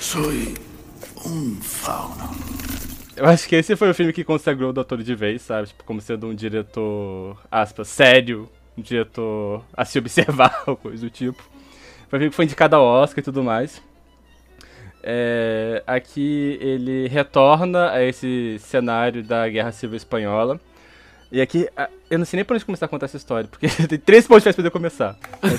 Soy 0.00 0.54
un 1.24 1.56
fauno. 1.62 2.30
Eu 3.16 3.26
acho 3.26 3.48
que 3.48 3.56
esse 3.56 3.76
foi 3.76 3.88
o 3.88 3.94
filme 3.94 4.12
que 4.12 4.24
consagrou 4.24 4.70
o 4.70 4.72
Doutor 4.72 5.02
de 5.02 5.14
vez, 5.14 5.42
sabe? 5.42 5.68
Tipo, 5.68 5.84
como 5.84 6.00
sendo 6.00 6.26
um 6.26 6.34
diretor, 6.34 7.40
aspas, 7.50 7.88
sério, 7.88 8.50
um 8.76 8.82
diretor 8.82 9.64
a 9.74 9.84
se 9.84 9.98
observar, 9.98 10.64
coisa 10.82 11.04
do 11.04 11.10
tipo. 11.10 11.42
Foi 12.08 12.18
um 12.18 12.20
filme 12.20 12.30
que 12.30 12.36
foi 12.36 12.44
indicado 12.46 12.76
ao 12.76 12.84
Oscar 12.84 13.20
e 13.20 13.22
tudo 13.22 13.42
mais. 13.42 13.80
É, 15.02 15.82
aqui 15.86 16.58
ele 16.60 17.08
retorna 17.08 17.90
a 17.90 18.02
esse 18.02 18.56
cenário 18.60 19.22
da 19.22 19.48
Guerra 19.48 19.72
Civil 19.72 19.96
Espanhola. 19.96 20.60
E 21.30 21.40
aqui, 21.40 21.66
eu 22.10 22.18
não 22.18 22.26
sei 22.26 22.36
nem 22.36 22.44
por 22.44 22.54
onde 22.54 22.64
começar 22.64 22.84
a 22.84 22.88
contar 22.90 23.06
essa 23.06 23.16
história, 23.16 23.48
porque 23.48 23.66
tem 23.88 23.98
três 23.98 24.26
pontos 24.26 24.44
pra 24.44 24.52
poder 24.52 24.70
começar. 24.70 25.16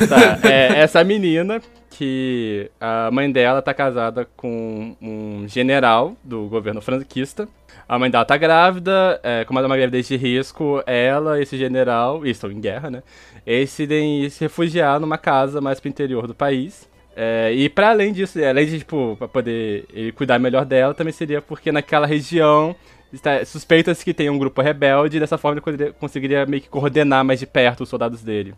Tá, 0.07 0.47
é 0.47 0.79
essa 0.79 1.03
menina 1.03 1.59
que 1.89 2.69
a 2.79 3.09
mãe 3.11 3.31
dela 3.31 3.59
tá 3.59 3.73
casada 3.73 4.27
com 4.37 4.95
um 5.01 5.47
general 5.47 6.15
do 6.23 6.47
governo 6.47 6.79
franquista. 6.79 7.47
A 7.89 7.97
mãe 7.97 8.09
dela 8.09 8.23
tá 8.23 8.37
grávida, 8.37 9.19
é, 9.23 9.43
como 9.45 9.57
ela 9.57 9.67
é 9.67 9.69
uma 9.69 9.77
gravidez 9.77 10.07
de 10.07 10.15
risco, 10.15 10.83
ela 10.85 11.39
e 11.39 11.43
esse 11.43 11.57
general, 11.57 12.25
e 12.25 12.29
estão 12.29 12.51
em 12.51 12.61
guerra, 12.61 12.91
né? 12.91 13.03
Decidem 13.43 14.29
se 14.29 14.41
refugiar 14.41 14.99
numa 14.99 15.17
casa 15.17 15.59
mais 15.59 15.79
pro 15.79 15.89
interior 15.89 16.27
do 16.27 16.35
país. 16.35 16.87
É, 17.15 17.51
e 17.53 17.69
para 17.69 17.89
além 17.89 18.11
disso, 18.11 18.43
além 18.43 18.65
de, 18.65 18.79
tipo, 18.79 19.15
pra 19.17 19.27
poder 19.27 19.85
cuidar 20.15 20.39
melhor 20.39 20.65
dela, 20.65 20.93
também 20.93 21.13
seria 21.13 21.41
porque 21.41 21.71
naquela 21.71 22.07
região 22.07 22.75
suspeita-se 23.45 24.03
que 24.03 24.13
tem 24.13 24.29
um 24.29 24.39
grupo 24.39 24.61
rebelde 24.61 25.17
e 25.17 25.19
dessa 25.19 25.37
forma 25.37 25.61
ele 25.67 25.93
conseguiria 25.93 26.45
meio 26.45 26.63
que 26.63 26.69
coordenar 26.69 27.23
mais 27.23 27.39
de 27.39 27.45
perto 27.45 27.83
os 27.83 27.89
soldados 27.89 28.23
dele. 28.23 28.55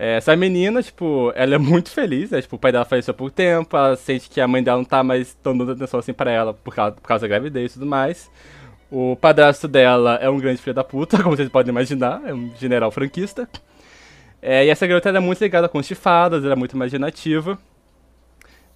É, 0.00 0.16
essa 0.16 0.34
menina, 0.36 0.80
tipo, 0.82 1.32
ela 1.34 1.56
é 1.56 1.58
muito 1.58 1.90
feliz, 1.90 2.30
né? 2.30 2.40
Tipo, 2.40 2.54
o 2.56 2.58
pai 2.58 2.70
dela 2.70 2.84
faleceu 2.84 3.10
há 3.10 3.14
pouco 3.14 3.34
tempo, 3.34 3.76
ela 3.76 3.96
sente 3.96 4.30
que 4.30 4.40
a 4.40 4.46
mãe 4.46 4.62
dela 4.62 4.78
não 4.78 4.84
tá 4.84 5.02
mais 5.02 5.36
dando 5.42 5.70
atenção 5.70 5.98
assim 5.98 6.12
pra 6.12 6.30
ela 6.30 6.54
por 6.54 6.72
causa, 6.72 6.94
por 6.94 7.02
causa 7.02 7.22
da 7.22 7.28
gravidez 7.28 7.72
e 7.72 7.74
tudo 7.74 7.86
mais. 7.86 8.30
O 8.90 9.16
padrasto 9.16 9.68
dela 9.68 10.14
é 10.22 10.30
um 10.30 10.38
grande 10.38 10.62
filho 10.62 10.72
da 10.72 10.84
puta, 10.84 11.18
como 11.22 11.36
vocês 11.36 11.48
podem 11.48 11.70
imaginar, 11.70 12.22
é 12.24 12.32
um 12.32 12.50
general 12.56 12.90
franquista. 12.90 13.48
É, 14.40 14.64
e 14.64 14.70
essa 14.70 14.86
garota 14.86 15.08
ela 15.08 15.18
é 15.18 15.20
muito 15.20 15.40
ligada 15.42 15.68
com 15.68 15.82
chifadas, 15.82 16.44
ela 16.44 16.52
é 16.52 16.56
muito 16.56 16.76
imaginativa. 16.76 17.58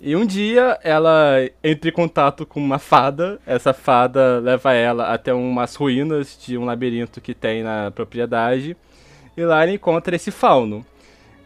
E 0.05 0.17
um 0.17 0.27
dia 0.27 0.81
ela 0.83 1.49
entra 1.63 1.89
em 1.89 1.93
contato 1.93 2.45
com 2.45 2.59
uma 2.59 2.81
fada. 2.81 3.39
Essa 3.47 3.73
fada 3.73 4.41
leva 4.41 4.73
ela 4.73 5.15
até 5.15 5.33
umas 5.33 5.77
ruínas 5.77 6.37
de 6.45 6.59
um 6.59 6.65
labirinto 6.65 7.21
que 7.21 7.33
tem 7.33 7.63
na 7.63 7.89
propriedade. 7.93 8.77
E 9.37 9.45
lá 9.45 9.63
ela 9.63 9.71
encontra 9.71 10.17
esse 10.17 10.33
fauno. 10.33 10.85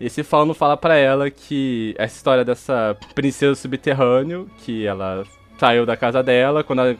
Esse 0.00 0.22
fauno 0.22 0.54
fala 0.54 0.74
pra 0.74 0.96
ela 0.96 1.30
que 1.30 1.94
essa 1.98 2.16
história 2.16 2.46
dessa 2.46 2.96
princesa 3.14 3.54
subterrâneo, 3.54 4.48
que 4.64 4.86
ela 4.86 5.24
saiu 5.58 5.84
da 5.84 5.96
casa 5.96 6.22
dela, 6.22 6.64
quando 6.64 6.80
ela 6.80 6.96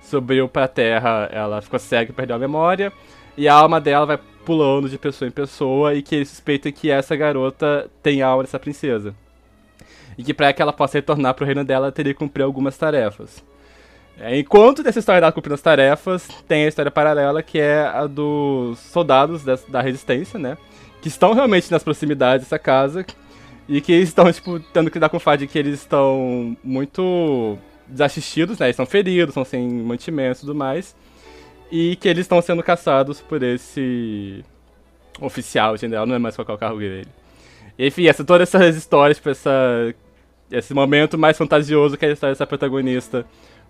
subiu 0.00 0.48
pra 0.48 0.66
terra, 0.66 1.28
ela 1.30 1.60
ficou 1.60 1.78
cega 1.78 2.12
e 2.12 2.14
perdeu 2.14 2.36
a 2.36 2.38
memória. 2.38 2.90
E 3.36 3.46
a 3.46 3.52
alma 3.52 3.78
dela 3.78 4.06
vai 4.06 4.18
pulando 4.46 4.88
de 4.88 4.96
pessoa 4.96 5.28
em 5.28 5.32
pessoa 5.32 5.94
e 5.94 6.00
que 6.00 6.14
ele 6.14 6.24
suspeita 6.24 6.72
que 6.72 6.90
essa 6.90 7.14
garota 7.14 7.90
tem 8.02 8.22
a 8.22 8.28
alma 8.28 8.44
dessa 8.44 8.58
princesa 8.58 9.14
e 10.16 10.22
que 10.24 10.34
para 10.34 10.52
que 10.52 10.62
ela 10.62 10.72
possa 10.72 10.98
retornar 10.98 11.34
pro 11.34 11.46
reino 11.46 11.64
dela, 11.64 11.86
ela 11.86 11.92
teria 11.92 12.12
que 12.12 12.18
cumprir 12.18 12.42
algumas 12.42 12.76
tarefas. 12.76 13.44
É, 14.18 14.38
enquanto 14.38 14.82
dessa 14.82 15.00
história 15.00 15.20
dela 15.20 15.32
cumprindo 15.32 15.54
as 15.54 15.60
tarefas, 15.60 16.28
tem 16.46 16.64
a 16.64 16.68
história 16.68 16.90
paralela 16.90 17.42
que 17.42 17.58
é 17.58 17.84
a 17.86 18.06
dos 18.06 18.78
soldados 18.78 19.42
da 19.68 19.80
resistência, 19.80 20.38
né? 20.38 20.56
Que 21.02 21.08
estão 21.08 21.32
realmente 21.32 21.70
nas 21.70 21.82
proximidades 21.82 22.46
dessa 22.46 22.58
casa 22.58 23.04
E 23.68 23.80
que 23.80 23.92
estão, 23.94 24.30
tipo, 24.32 24.60
tendo 24.60 24.90
que 24.90 24.98
dar 24.98 25.08
com 25.08 25.16
o 25.16 25.20
fato 25.20 25.40
de 25.40 25.46
que 25.46 25.58
eles 25.58 25.80
estão 25.80 26.56
muito 26.62 27.58
desassistidos, 27.88 28.58
né? 28.58 28.66
Eles 28.66 28.74
estão 28.74 28.86
feridos, 28.86 29.30
estão 29.30 29.44
sem 29.44 29.68
mantimento 29.68 30.38
e 30.38 30.40
tudo 30.40 30.54
mais. 30.54 30.94
E 31.70 31.96
que 31.96 32.08
eles 32.08 32.22
estão 32.22 32.40
sendo 32.42 32.62
caçados 32.62 33.20
por 33.20 33.42
esse 33.42 34.44
oficial 35.20 35.76
general, 35.76 36.06
não 36.06 36.14
é 36.14 36.18
mais 36.18 36.36
qual 36.36 36.46
é 36.48 36.52
o 36.52 36.58
cargo 36.58 36.78
dele. 36.78 37.08
Enfim, 37.78 38.06
essa, 38.06 38.24
todas 38.24 38.54
essas 38.54 38.76
histórias, 38.76 39.16
tipo, 39.16 39.30
essa, 39.30 39.94
esse 40.50 40.74
momento 40.74 41.18
mais 41.18 41.36
fantasioso 41.36 41.96
que 41.96 42.04
é 42.04 42.10
a 42.10 42.12
história 42.12 42.32
dessa 42.32 42.46
protagonista 42.46 43.26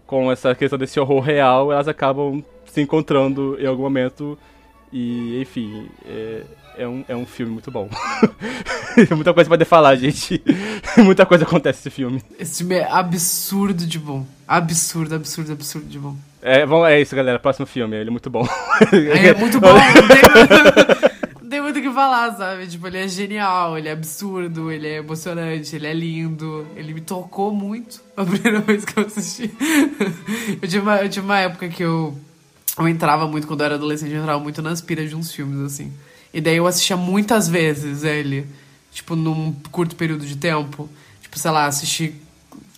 com 0.07 0.31
essa 0.31 0.55
questão 0.55 0.79
desse 0.79 1.01
horror 1.01 1.21
real, 1.21 1.73
elas 1.73 1.89
acabam 1.89 2.45
se 2.67 2.81
encontrando 2.81 3.57
em 3.59 3.67
algum 3.67 3.83
momento. 3.83 4.39
E, 4.93 5.41
enfim, 5.41 5.89
é, 6.07 6.43
é, 6.79 6.89
um, 6.89 7.05
é 7.09 7.17
um 7.17 7.27
filme 7.27 7.53
muito 7.53 7.71
bom. 7.71 7.89
Muita 9.11 9.35
coisa 9.35 9.49
pra 9.49 9.57
poder 9.57 9.65
falar, 9.65 9.97
gente. 9.97 10.41
Muita 10.99 11.27
coisa 11.27 11.45
acontece 11.45 11.81
nesse 11.81 11.91
filme. 11.91 12.23
Esse 12.39 12.59
filme 12.59 12.77
é 12.77 12.89
absurdo 12.89 13.87
de 13.87 13.99
bom. 13.99 14.25
Absurdo, 14.47 15.15
absurdo, 15.15 15.53
absurdo 15.53 15.87
de 15.89 15.99
bom. 15.99 16.15
É, 16.41 16.65
bom, 16.65 16.87
é 16.87 17.01
isso, 17.01 17.17
galera. 17.17 17.39
Próximo 17.39 17.67
filme. 17.67 17.97
Ele 17.97 18.09
é 18.09 18.13
muito 18.13 18.31
bom. 18.31 18.47
É, 18.93 19.29
é 19.29 19.35
muito 19.35 19.59
bom. 19.59 19.75
Tem 21.49 21.61
muito 21.61 21.79
o 21.79 21.83
que 21.83 21.91
falar, 21.91 22.35
sabe? 22.37 22.67
Tipo, 22.67 22.87
ele 22.87 22.99
é 22.99 23.09
genial, 23.09 23.77
ele 23.77 23.89
é 23.89 23.93
absurdo, 23.93 24.73
ele 24.73 24.87
é 24.89 24.97
emocionante, 24.97 25.77
ele 25.77 25.87
é 25.87 25.93
lindo. 25.93 26.67
Ele 26.75 26.95
me 26.95 27.01
tocou 27.01 27.55
muito 27.55 28.01
a 28.17 28.25
primeira 28.25 28.61
vez 28.61 28.85
que 28.85 28.99
eu 28.99 29.05
assisti. 29.05 29.51
eu, 30.63 30.69
tive 30.69 30.81
uma, 30.81 30.97
eu 31.05 31.23
uma 31.23 31.39
época 31.39 31.69
que 31.69 31.83
eu, 31.83 32.19
eu 32.79 32.89
entrava 32.89 33.29
muito, 33.29 33.47
quando 33.47 33.61
eu 33.61 33.67
era 33.67 33.75
adolescente, 33.75 34.13
eu 34.13 34.21
entrava 34.21 34.41
muito 34.41 34.63
nas 34.63 34.81
piras 34.81 35.11
de 35.11 35.17
uns 35.17 35.33
filmes, 35.33 35.61
assim. 35.61 35.93
E 36.33 36.41
daí 36.41 36.57
eu 36.57 36.67
assistia 36.67 36.97
muitas 36.97 37.47
vezes 37.47 38.05
ele, 38.05 38.47
tipo, 38.91 39.15
num 39.15 39.53
curto 39.71 39.97
período 39.97 40.25
de 40.25 40.37
tempo. 40.37 40.89
Tipo, 41.21 41.39
sei 41.39 41.51
lá, 41.51 41.67
assisti 41.67 42.15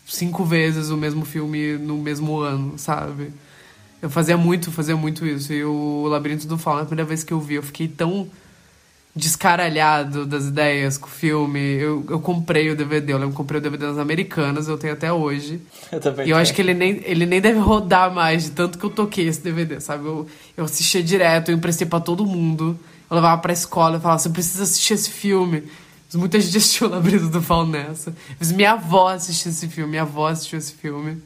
cinco 0.06 0.44
vezes 0.44 0.90
o 0.90 0.96
mesmo 0.96 1.24
filme 1.24 1.78
no 1.78 1.98
mesmo 1.98 2.40
ano, 2.40 2.76
sabe? 2.78 3.32
Eu 4.02 4.10
fazia 4.10 4.36
muito, 4.36 4.72
fazia 4.72 4.96
muito 4.96 5.24
isso. 5.24 5.52
E 5.52 5.64
o 5.64 6.06
Labirinto 6.08 6.46
do 6.48 6.58
Fauno, 6.58 6.82
a 6.82 6.84
primeira 6.84 7.08
vez 7.08 7.22
que 7.22 7.32
eu 7.32 7.40
vi, 7.40 7.54
eu 7.54 7.62
fiquei 7.62 7.86
tão 7.86 8.28
descaralhado 9.16 10.26
das 10.26 10.44
ideias 10.44 10.98
com 10.98 11.06
o 11.06 11.10
filme. 11.10 11.58
Eu, 11.58 12.04
eu 12.10 12.20
comprei 12.20 12.70
o 12.70 12.76
DVD, 12.76 13.14
eu 13.14 13.16
lembro 13.16 13.30
que 13.30 13.36
comprei 13.36 13.58
o 13.58 13.62
DVD 13.62 13.86
das 13.86 13.96
americanas, 13.96 14.68
eu 14.68 14.76
tenho 14.76 14.92
até 14.92 15.10
hoje. 15.10 15.58
Eu 15.90 16.00
também 16.00 16.26
e 16.26 16.30
eu 16.30 16.36
acho 16.36 16.52
que 16.52 16.60
ele 16.60 16.74
nem, 16.74 17.00
ele 17.04 17.24
nem 17.24 17.40
deve 17.40 17.60
rodar 17.60 18.12
mais 18.12 18.44
de 18.44 18.50
tanto 18.50 18.76
que 18.76 18.84
eu 18.84 18.90
toquei 18.90 19.28
esse 19.28 19.40
DVD, 19.40 19.80
sabe? 19.80 20.04
Eu, 20.04 20.26
eu 20.56 20.64
assistia 20.64 21.00
direto, 21.00 21.50
eu 21.50 21.56
emprestei 21.56 21.86
para 21.86 22.00
todo 22.00 22.26
mundo. 22.26 22.76
Eu 23.08 23.14
levava 23.14 23.40
pra 23.40 23.52
escola 23.52 23.96
e 23.96 24.00
falava, 24.00 24.18
você 24.18 24.28
precisa 24.28 24.64
assistir 24.64 24.94
esse 24.94 25.10
filme. 25.10 25.62
Muita 26.12 26.40
gente 26.40 26.56
assistiu 26.58 26.88
o 26.88 26.90
Labirinto 26.90 27.28
do 27.28 27.40
Fauno 27.40 27.70
nessa. 27.70 28.12
Minha 28.52 28.72
avó 28.72 29.10
assistir 29.10 29.50
esse 29.50 29.68
filme, 29.68 29.90
minha 29.90 30.02
avó 30.02 30.26
assistiu 30.26 30.58
esse 30.58 30.72
filme. 30.72 31.22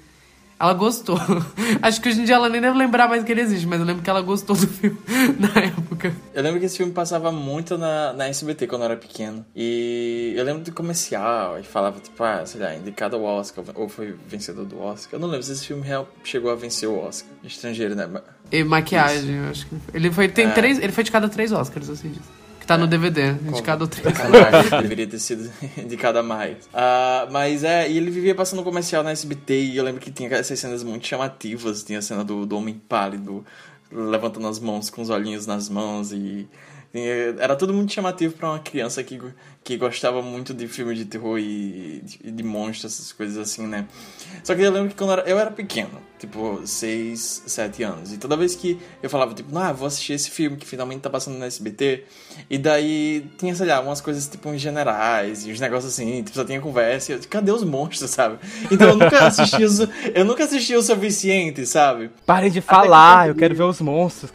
Ela 0.61 0.75
gostou. 0.75 1.19
Acho 1.81 2.03
que 2.03 2.11
hoje 2.11 2.21
em 2.21 2.25
dia 2.25 2.35
ela 2.35 2.51
nem 2.51 2.61
deve 2.61 2.77
lembrar 2.77 3.09
mais 3.09 3.25
que 3.25 3.33
ele 3.33 3.41
existe, 3.41 3.67
mas 3.67 3.81
eu 3.81 3.87
lembro 3.87 4.03
que 4.03 4.11
ela 4.11 4.21
gostou 4.21 4.55
do 4.55 4.67
filme 4.67 4.99
na 5.41 5.49
época. 5.59 6.15
Eu 6.35 6.43
lembro 6.43 6.61
que 6.61 6.67
esse 6.67 6.77
filme 6.77 6.93
passava 6.93 7.33
muito 7.33 7.79
na, 7.79 8.13
na 8.13 8.29
SBT 8.29 8.67
quando 8.67 8.83
eu 8.83 8.91
era 8.91 8.97
pequeno. 8.97 9.43
E 9.57 10.35
eu 10.37 10.45
lembro 10.45 10.63
do 10.63 10.71
comercial 10.71 11.59
e 11.59 11.63
falava, 11.63 11.99
tipo, 11.99 12.23
ah, 12.23 12.45
sei 12.45 12.61
lá, 12.61 12.75
indicado 12.75 13.17
ao 13.17 13.23
Oscar, 13.23 13.65
ou 13.75 13.89
foi 13.89 14.15
vencedor 14.29 14.67
do 14.67 14.79
Oscar. 14.79 15.15
Eu 15.15 15.21
não 15.21 15.29
lembro 15.29 15.45
se 15.45 15.53
esse 15.53 15.67
filme 15.67 15.83
real 15.83 16.07
chegou 16.23 16.51
a 16.51 16.55
vencer 16.55 16.91
o 16.91 16.99
Oscar. 16.99 17.31
Estrangeiro, 17.43 17.95
né? 17.95 18.07
E 18.53 18.63
maquiagem, 18.63 19.31
Isso. 19.31 19.31
eu 19.31 19.49
acho 19.49 19.67
que. 19.67 19.77
Ele 19.95 20.11
foi, 20.11 20.29
tem 20.29 20.47
é. 20.47 20.51
três, 20.51 20.79
ele 20.79 20.93
foi 20.93 21.03
indicado 21.03 21.25
a 21.25 21.29
três 21.31 21.53
Oscars, 21.53 21.89
assim 21.89 22.11
diz. 22.11 22.23
Tá 22.71 22.79
no 22.79 22.87
DVD, 22.87 23.33
indicado 23.33 23.89
três. 23.89 24.17
deveria 24.81 25.05
ter 25.05 25.19
sido 25.19 25.51
indicado 25.77 26.21
a 26.21 26.23
mais. 26.23 26.67
Uh, 26.67 27.27
mas 27.33 27.65
é, 27.65 27.91
e 27.91 27.97
ele 27.97 28.13
vivia 28.13 28.33
passando 28.33 28.63
comercial 28.63 29.03
na 29.03 29.11
SBT 29.11 29.61
e 29.61 29.77
eu 29.77 29.83
lembro 29.83 30.01
que 30.01 30.09
tinha 30.09 30.33
essas 30.37 30.57
cenas 30.57 30.85
muito 30.85 31.05
chamativas. 31.05 31.83
Tinha 31.83 31.99
a 31.99 32.03
cena 32.03 32.23
do, 32.23 32.47
do 32.47 32.57
homem 32.57 32.81
pálido 32.89 33.45
levantando 33.91 34.47
as 34.47 34.61
mãos 34.61 34.89
com 34.89 35.03
os 35.03 35.11
olhinhos 35.11 35.49
nas 35.49 35.69
mãos 35.69 36.13
e 36.13 36.49
era 37.41 37.57
tudo 37.57 37.75
muito 37.75 37.93
chamativo 37.93 38.35
para 38.35 38.51
uma 38.51 38.61
criança 38.61 39.03
que, 39.03 39.21
que 39.65 39.77
gostava 39.77 40.23
muito 40.23 40.55
de 40.55 40.69
filmes 40.69 40.97
de 40.97 41.07
terror 41.07 41.41
e 41.41 42.03
de, 42.05 42.31
de 42.31 42.43
monstros, 42.45 42.93
essas 42.93 43.13
coisas 43.13 43.37
assim, 43.37 43.67
né? 43.67 43.89
Só 44.45 44.55
que 44.55 44.63
eu 44.63 44.71
lembro 44.71 44.91
que 44.91 44.95
quando 44.95 45.11
eu 45.11 45.19
era, 45.19 45.29
eu 45.29 45.39
era 45.41 45.51
pequeno, 45.51 46.01
tipo, 46.21 46.61
6, 46.65 47.45
7 47.47 47.83
anos. 47.83 48.13
E 48.13 48.19
toda 48.19 48.37
vez 48.37 48.55
que 48.55 48.79
eu 49.03 49.09
falava, 49.09 49.33
tipo, 49.33 49.57
ah, 49.59 49.73
vou 49.73 49.87
assistir 49.87 50.13
esse 50.13 50.31
filme 50.31 50.59
que 50.59 50.67
finalmente 50.67 51.01
tá 51.01 51.09
passando 51.09 51.39
no 51.39 51.45
SBT. 51.45 52.05
E 52.49 52.59
daí 52.59 53.27
tinha, 53.39 53.55
sei 53.55 53.67
lá, 53.67 53.81
umas 53.81 54.01
coisas 54.03 54.29
tipo 54.29 54.49
uns 54.51 54.61
generais 54.61 55.47
e 55.47 55.51
uns 55.51 55.59
negócios 55.59 55.93
assim, 55.93 56.23
tipo, 56.23 56.37
só 56.37 56.45
tinha 56.45 56.61
conversa. 56.61 57.13
E 57.13 57.15
eu, 57.15 57.21
cadê 57.29 57.51
os 57.51 57.65
monstros, 57.65 58.11
sabe? 58.11 58.39
Então 58.71 58.89
eu 58.89 58.97
nunca 58.97 59.27
assisti 59.27 59.65
os, 59.65 59.81
eu 60.15 60.25
nunca 60.25 60.45
assisti 60.45 60.77
o 60.77 60.83
suficiente, 60.83 61.65
sabe? 61.65 62.11
Parem 62.27 62.51
de 62.51 62.61
falar, 62.61 63.29
eu 63.29 63.35
quero 63.35 63.55
ver 63.55 63.65
os 63.65 63.81
monstros. 63.81 64.31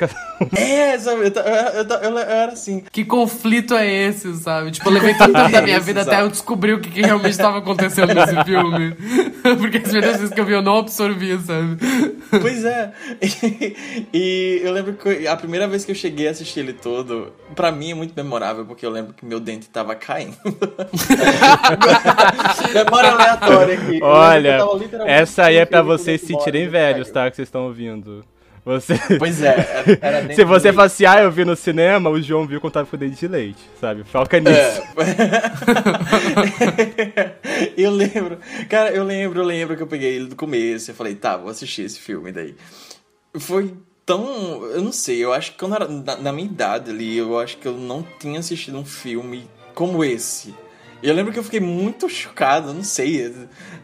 É, 0.57 0.97
sabe? 0.97 1.21
Eu, 1.21 1.43
eu, 1.43 1.83
eu, 1.83 2.11
eu, 2.11 2.17
era 2.17 2.51
assim. 2.51 2.83
Que 2.91 3.05
conflito 3.05 3.73
é 3.75 3.87
esse, 3.87 4.33
sabe? 4.35 4.71
Tipo, 4.71 4.89
eu 4.89 4.93
levei 4.93 5.13
tanto 5.13 5.33
tempo 5.33 5.51
da 5.51 5.61
minha 5.61 5.79
vida 5.79 6.01
até 6.01 6.21
eu 6.21 6.29
descobrir 6.29 6.73
o 6.73 6.81
que, 6.81 6.89
que 6.89 7.01
realmente 7.01 7.31
estava 7.31 7.59
acontecendo 7.59 8.13
nesse 8.13 8.43
filme. 8.43 8.95
Porque 9.57 9.77
as 9.77 9.83
primeiras 9.83 10.17
vezes 10.17 10.33
que 10.33 10.41
eu 10.41 10.45
vi 10.45 10.53
eu 10.53 10.61
não 10.61 10.79
absorvia, 10.79 11.39
sabe? 11.39 11.74
Pois 12.41 12.65
é. 12.65 12.91
E, 13.21 13.75
e, 14.13 14.61
eu 14.63 14.71
lembro 14.71 14.93
que 14.93 15.27
a 15.27 15.35
primeira 15.35 15.67
vez 15.67 15.85
que 15.85 15.91
eu 15.91 15.95
cheguei 15.95 16.27
a 16.27 16.31
assistir 16.31 16.61
ele 16.61 16.73
todo, 16.73 17.31
pra 17.55 17.71
mim 17.71 17.91
é 17.91 17.93
muito 17.93 18.13
memorável, 18.15 18.65
porque 18.65 18.85
eu 18.85 18.89
lembro 18.89 19.13
que 19.13 19.25
meu 19.25 19.39
dente 19.39 19.69
tava 19.69 19.95
caindo. 19.95 20.35
Memória 22.73 23.11
aleatória 23.11 23.75
aqui. 23.75 23.99
Olha, 24.01 24.59
essa 25.05 25.45
aí 25.45 25.57
é 25.57 25.65
pra 25.65 25.81
vocês 25.81 26.21
se 26.21 26.27
sentirem 26.27 26.67
velhos, 26.67 27.09
tá? 27.09 27.29
Que 27.29 27.35
vocês 27.35 27.47
estão 27.47 27.65
ouvindo. 27.65 28.25
Você... 28.65 28.95
Pois 29.19 29.43
é, 29.43 29.99
era 30.01 30.27
Se 30.33 30.43
você 30.43 30.73
fala 30.73 30.87
assim, 30.87 31.05
ah, 31.05 31.21
eu 31.21 31.31
vi 31.31 31.45
no 31.45 31.55
cinema, 31.55 32.09
o 32.09 32.19
João 32.19 32.47
viu 32.47 32.59
quando 32.59 32.73
tava 32.73 32.87
com 32.87 32.97
dente 32.97 33.15
de 33.15 33.27
leite, 33.27 33.59
sabe? 33.79 34.03
Foca 34.03 34.39
nisso. 34.39 34.55
É. 34.55 34.81
eu 37.77 37.91
lembro, 37.91 38.39
cara, 38.67 38.89
eu 38.89 39.03
lembro, 39.03 39.41
eu 39.41 39.45
lembro 39.45 39.77
que 39.77 39.83
eu 39.83 39.87
peguei 39.87 40.15
ele 40.15 40.25
do 40.25 40.35
começo 40.35 40.89
e 40.89 40.95
falei, 40.95 41.13
tá, 41.13 41.37
vou 41.37 41.51
assistir 41.51 41.83
esse 41.83 41.99
filme 41.99 42.31
daí. 42.31 42.55
Foi 43.37 43.71
tão. 44.03 44.65
Eu 44.65 44.81
não 44.81 44.91
sei, 44.91 45.23
eu 45.23 45.31
acho 45.31 45.51
que 45.51 45.59
quando 45.59 45.75
era 45.75 45.87
na, 45.87 46.15
na 46.15 46.31
minha 46.31 46.47
idade 46.47 46.89
ali, 46.89 47.17
eu 47.17 47.39
acho 47.39 47.57
que 47.57 47.67
eu 47.67 47.73
não 47.73 48.03
tinha 48.19 48.39
assistido 48.39 48.79
um 48.79 48.85
filme 48.85 49.47
como 49.75 50.03
esse. 50.03 50.55
Eu 51.03 51.13
lembro 51.13 51.31
que 51.31 51.37
eu 51.37 51.43
fiquei 51.43 51.59
muito 51.59 52.09
chocado, 52.09 52.73
não 52.73 52.83
sei. 52.83 53.31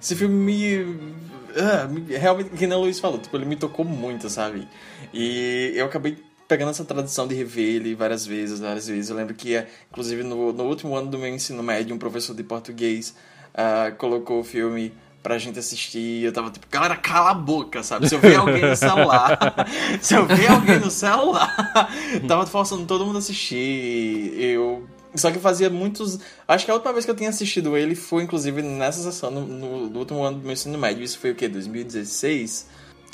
Esse 0.01 0.15
filme 0.15 0.33
me 0.33 1.21
ah, 1.57 1.89
realmente, 2.17 2.49
que 2.51 2.67
nem 2.67 2.77
o 2.77 2.81
Luiz 2.81 2.99
falou, 2.99 3.19
tipo, 3.19 3.35
ele 3.35 3.45
me 3.45 3.55
tocou 3.55 3.85
muito, 3.85 4.29
sabe? 4.29 4.67
E 5.13 5.71
eu 5.75 5.85
acabei 5.85 6.17
pegando 6.47 6.71
essa 6.71 6.83
tradição 6.83 7.27
de 7.27 7.33
rever 7.33 7.75
ele 7.75 7.95
várias 7.95 8.25
vezes, 8.25 8.59
várias 8.59 8.87
vezes. 8.87 9.09
Eu 9.09 9.15
lembro 9.15 9.33
que, 9.33 9.65
inclusive, 9.89 10.23
no, 10.23 10.51
no 10.51 10.63
último 10.65 10.95
ano 10.95 11.09
do 11.09 11.17
meu 11.17 11.29
ensino 11.33 11.63
médio, 11.63 11.95
um 11.95 11.99
professor 11.99 12.35
de 12.35 12.43
português 12.43 13.15
uh, 13.53 13.95
colocou 13.95 14.41
o 14.41 14.43
filme 14.43 14.93
pra 15.23 15.37
gente 15.37 15.59
assistir. 15.59 16.23
Eu 16.23 16.33
tava 16.33 16.49
tipo, 16.49 16.67
galera, 16.69 16.95
cala 16.95 17.31
a 17.31 17.33
boca, 17.33 17.83
sabe? 17.83 18.09
Se 18.09 18.15
eu 18.15 18.19
ver 18.19 18.35
alguém 18.35 18.61
no 18.61 18.75
celular, 18.75 19.37
se 20.01 20.13
eu 20.13 20.25
ver 20.25 20.51
alguém 20.51 20.79
no 20.79 20.91
celular, 20.91 21.55
tava 22.27 22.45
forçando 22.45 22.85
todo 22.85 23.05
mundo 23.05 23.15
a 23.15 23.19
assistir. 23.19 24.33
Eu 24.37 24.85
só 25.15 25.31
que 25.31 25.39
fazia 25.39 25.69
muitos. 25.69 26.19
Acho 26.47 26.65
que 26.65 26.71
a 26.71 26.73
última 26.73 26.93
vez 26.93 27.05
que 27.05 27.11
eu 27.11 27.15
tinha 27.15 27.29
assistido 27.29 27.75
ele 27.75 27.95
foi, 27.95 28.23
inclusive, 28.23 28.61
nessa 28.61 29.01
sessão, 29.01 29.29
no, 29.31 29.45
no, 29.45 29.89
no 29.89 29.99
último 29.99 30.23
ano 30.23 30.37
do 30.37 30.43
meu 30.43 30.53
ensino 30.53 30.77
médio. 30.77 31.03
Isso 31.03 31.19
foi 31.19 31.31
o 31.31 31.35
quê? 31.35 31.47
2016? 31.47 32.67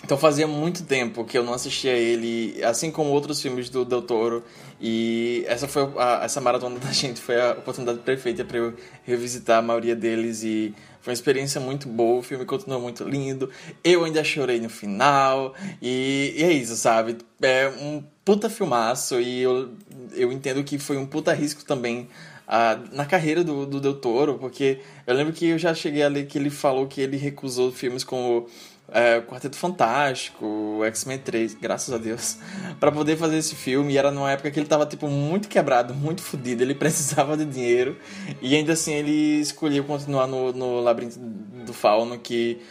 Então 0.04 0.18
fazia 0.18 0.48
muito 0.48 0.84
tempo 0.84 1.26
que 1.26 1.38
eu 1.38 1.44
não 1.44 1.54
assistia 1.54 1.94
ele, 1.94 2.64
assim 2.64 2.92
como 2.92 3.10
outros 3.10 3.42
filmes 3.42 3.70
do 3.70 3.84
Del 3.84 4.02
Toro. 4.02 4.44
E 4.80 5.44
essa 5.48 5.68
foi 5.68 5.92
a, 5.98 6.24
essa 6.24 6.40
maratona 6.40 6.78
da 6.80 6.92
gente 6.92 7.20
foi 7.20 7.42
a 7.42 7.52
oportunidade 7.54 8.00
perfeita 8.00 8.46
para 8.46 8.58
eu 8.58 8.74
revisitar 9.04 9.58
a 9.58 9.62
maioria 9.62 9.96
deles 9.96 10.44
e 10.44 10.74
foi 11.02 11.12
uma 11.12 11.16
experiência 11.16 11.60
muito 11.60 11.88
boa. 11.88 12.20
O 12.20 12.24
filme 12.24 12.46
continuou 12.46 12.82
muito 12.82 13.04
lindo. 13.04 13.50
Eu 13.84 14.06
ainda 14.06 14.24
chorei 14.24 14.60
no 14.60 14.70
final 14.70 15.56
e, 15.82 16.36
e 16.38 16.44
é 16.44 16.52
isso, 16.52 16.76
sabe? 16.76 17.18
É 17.42 17.68
um 17.68 18.04
puta 18.28 18.50
filmaço 18.50 19.22
e 19.22 19.42
eu, 19.42 19.70
eu 20.14 20.34
entendo 20.34 20.62
que 20.62 20.78
foi 20.78 20.98
um 20.98 21.06
puta 21.06 21.32
risco 21.32 21.64
também 21.64 22.10
uh, 22.46 22.94
na 22.94 23.06
carreira 23.06 23.42
do, 23.42 23.66
do 23.66 23.80
Del 23.80 23.94
Toro, 23.94 24.38
porque 24.38 24.82
eu 25.08 25.16
lembro 25.16 25.32
que 25.32 25.48
eu 25.48 25.58
já 25.58 25.74
cheguei 25.74 26.04
a 26.04 26.10
ler 26.10 26.28
que 26.28 26.38
ele 26.38 26.50
falou 26.50 26.88
que 26.88 27.00
ele 27.00 27.16
recusou 27.16 27.72
filmes 27.72 28.04
como 28.04 28.46
é, 28.90 29.22
Quarteto 29.22 29.56
Fantástico, 29.56 30.82
X-Men 30.84 31.20
3, 31.20 31.54
graças 31.54 31.94
a 31.94 31.98
Deus, 31.98 32.38
para 32.82 32.92
poder 32.92 33.16
fazer 33.16 33.38
esse 33.38 33.56
filme. 33.56 33.94
E 33.94 33.98
era 33.98 34.12
numa 34.12 34.30
época 34.30 34.52
que 34.52 34.60
ele 34.60 34.68
tava, 34.68 34.86
tipo, 34.86 35.08
muito 35.08 35.50
quebrado, 35.50 35.94
muito 35.94 36.22
fodido. 36.22 36.64
Ele 36.64 36.76
precisava 36.76 37.36
de 37.36 37.44
dinheiro. 37.44 37.98
E 38.42 38.56
ainda 38.56 38.74
assim 38.74 38.94
ele 38.94 39.40
escolheu 39.42 39.84
continuar 39.84 40.26
no, 40.26 40.54
no 40.54 40.80
Labirinto 40.80 41.20
do 41.20 41.74
Fauno, 41.74 42.18
que 42.18 42.62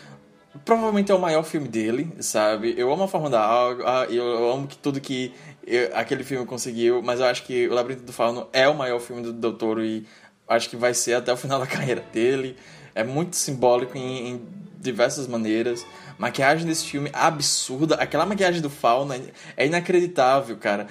provavelmente 0.65 1.11
é 1.11 1.15
o 1.15 1.19
maior 1.19 1.43
filme 1.43 1.69
dele, 1.69 2.13
sabe? 2.21 2.75
Eu 2.77 2.93
amo 2.93 3.05
a 3.05 3.09
forma 3.09 3.29
da 3.29 3.41
água, 3.41 4.07
eu 4.07 4.53
amo 4.53 4.67
que 4.67 4.77
tudo 4.77 5.01
que 5.01 5.33
eu, 5.67 5.91
aquele 5.95 6.23
filme 6.23 6.47
conseguiu, 6.47 7.03
mas 7.03 7.21
eu 7.21 7.27
acho 7.27 7.43
que 7.45 7.67
O 7.69 7.75
Labirinto 7.75 8.05
do 8.05 8.13
Fauno 8.13 8.49
é 8.53 8.69
o 8.69 8.75
maior 8.75 9.01
filme 9.01 9.23
do 9.23 9.33
Doutor 9.33 9.81
e 9.81 10.07
acho 10.49 10.71
que 10.71 10.77
vai 10.77 10.95
ser 10.95 11.15
até 11.15 11.33
o 11.33 11.37
final 11.37 11.59
da 11.59 11.67
carreira 11.69 12.05
dele. 12.13 12.57
É 12.95 13.03
muito 13.03 13.37
simbólico 13.37 13.99
em, 13.99 14.31
em 14.31 14.41
diversas 14.79 15.27
maneiras. 15.27 15.85
Maquiagem 16.19 16.67
desse 16.67 16.87
filme 16.87 17.11
absurda. 17.13 17.97
Aquela 17.97 18.25
maquiagem 18.25 18.63
do 18.63 18.71
Fauna 18.71 19.21
é 19.57 19.67
inacreditável, 19.67 20.57
cara. 20.57 20.87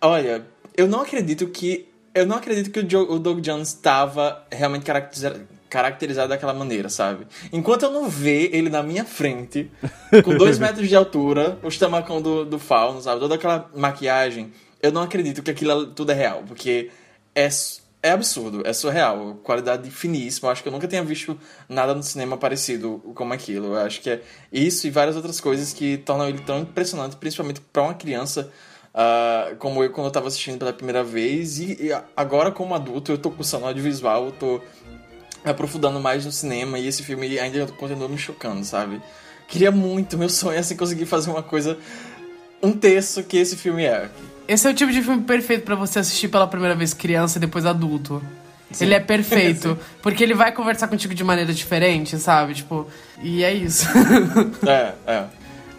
Olha, 0.00 0.46
eu 0.76 0.86
não 0.86 1.00
acredito 1.00 1.46
que. 1.48 1.88
Eu 2.14 2.26
não 2.26 2.36
acredito 2.36 2.70
que 2.70 2.78
o 2.78 3.18
Doug 3.18 3.40
Jones 3.40 3.68
estava 3.68 4.46
realmente 4.52 4.84
caracterizado, 4.84 5.48
caracterizado 5.74 6.28
daquela 6.28 6.54
maneira, 6.54 6.88
sabe? 6.88 7.26
Enquanto 7.52 7.82
eu 7.82 7.90
não 7.90 8.08
ver 8.08 8.54
ele 8.54 8.70
na 8.70 8.80
minha 8.80 9.04
frente, 9.04 9.68
com 10.22 10.36
dois 10.36 10.56
metros 10.60 10.88
de 10.88 10.94
altura, 10.94 11.58
o 11.64 11.68
estamacão 11.68 12.22
do, 12.22 12.44
do 12.44 12.60
Fauno, 12.60 13.02
sabe? 13.02 13.18
Toda 13.18 13.34
aquela 13.34 13.68
maquiagem, 13.74 14.52
eu 14.80 14.92
não 14.92 15.02
acredito 15.02 15.42
que 15.42 15.50
aquilo 15.50 15.86
tudo 15.86 16.12
é 16.12 16.14
real, 16.14 16.44
porque 16.46 16.92
é 17.34 17.48
é 18.00 18.10
absurdo, 18.10 18.62
é 18.66 18.72
surreal, 18.74 19.40
qualidade 19.42 19.90
finíssima. 19.90 20.48
Eu 20.48 20.52
acho 20.52 20.62
que 20.62 20.68
eu 20.68 20.72
nunca 20.72 20.86
tinha 20.86 21.02
visto 21.02 21.40
nada 21.66 21.94
no 21.94 22.02
cinema 22.02 22.36
parecido 22.36 23.02
como 23.14 23.32
aquilo. 23.32 23.68
Eu 23.68 23.78
acho 23.78 24.00
que 24.02 24.10
é 24.10 24.20
isso 24.52 24.86
e 24.86 24.90
várias 24.90 25.16
outras 25.16 25.40
coisas 25.40 25.72
que 25.72 25.96
tornam 25.96 26.28
ele 26.28 26.40
tão 26.40 26.60
impressionante, 26.60 27.16
principalmente 27.16 27.62
para 27.62 27.82
uma 27.82 27.94
criança 27.94 28.52
uh, 28.94 29.56
como 29.56 29.82
eu 29.82 29.90
quando 29.90 30.04
eu 30.04 30.08
estava 30.08 30.28
assistindo 30.28 30.58
pela 30.58 30.72
primeira 30.72 31.02
vez. 31.02 31.58
E, 31.58 31.86
e, 31.86 32.02
agora, 32.14 32.52
como 32.52 32.74
adulto, 32.74 33.10
eu 33.10 33.16
tô 33.16 33.30
cursando 33.30 33.64
audiovisual, 33.64 34.26
eu 34.26 34.32
tô 34.32 34.60
aprofundando 35.44 36.00
mais 36.00 36.24
no 36.24 36.32
cinema 36.32 36.78
e 36.78 36.86
esse 36.86 37.02
filme 37.02 37.38
ainda 37.38 37.66
continua 37.66 38.08
me 38.08 38.18
chocando, 38.18 38.64
sabe? 38.64 39.00
Queria 39.46 39.70
muito, 39.70 40.16
meu 40.16 40.28
sonho 40.28 40.56
é 40.56 40.58
assim 40.60 40.76
conseguir 40.76 41.06
fazer 41.06 41.30
uma 41.30 41.42
coisa 41.42 41.78
um 42.62 42.72
terço 42.72 43.22
que 43.22 43.36
esse 43.36 43.56
filme 43.56 43.84
é. 43.84 44.08
Esse 44.48 44.66
é 44.66 44.70
o 44.70 44.74
tipo 44.74 44.90
de 44.90 45.02
filme 45.02 45.22
perfeito 45.22 45.64
para 45.64 45.74
você 45.74 45.98
assistir 45.98 46.28
pela 46.28 46.46
primeira 46.46 46.74
vez 46.74 46.94
criança 46.94 47.38
e 47.38 47.40
depois 47.40 47.66
adulto. 47.66 48.22
Sim. 48.70 48.86
Ele 48.86 48.94
é 48.94 49.00
perfeito. 49.00 49.78
porque 50.02 50.22
ele 50.22 50.34
vai 50.34 50.50
conversar 50.52 50.88
contigo 50.88 51.14
de 51.14 51.22
maneira 51.22 51.52
diferente, 51.52 52.18
sabe? 52.18 52.54
Tipo, 52.54 52.86
e 53.22 53.44
é 53.44 53.52
isso. 53.52 53.86
é, 54.66 54.94
é. 55.06 55.24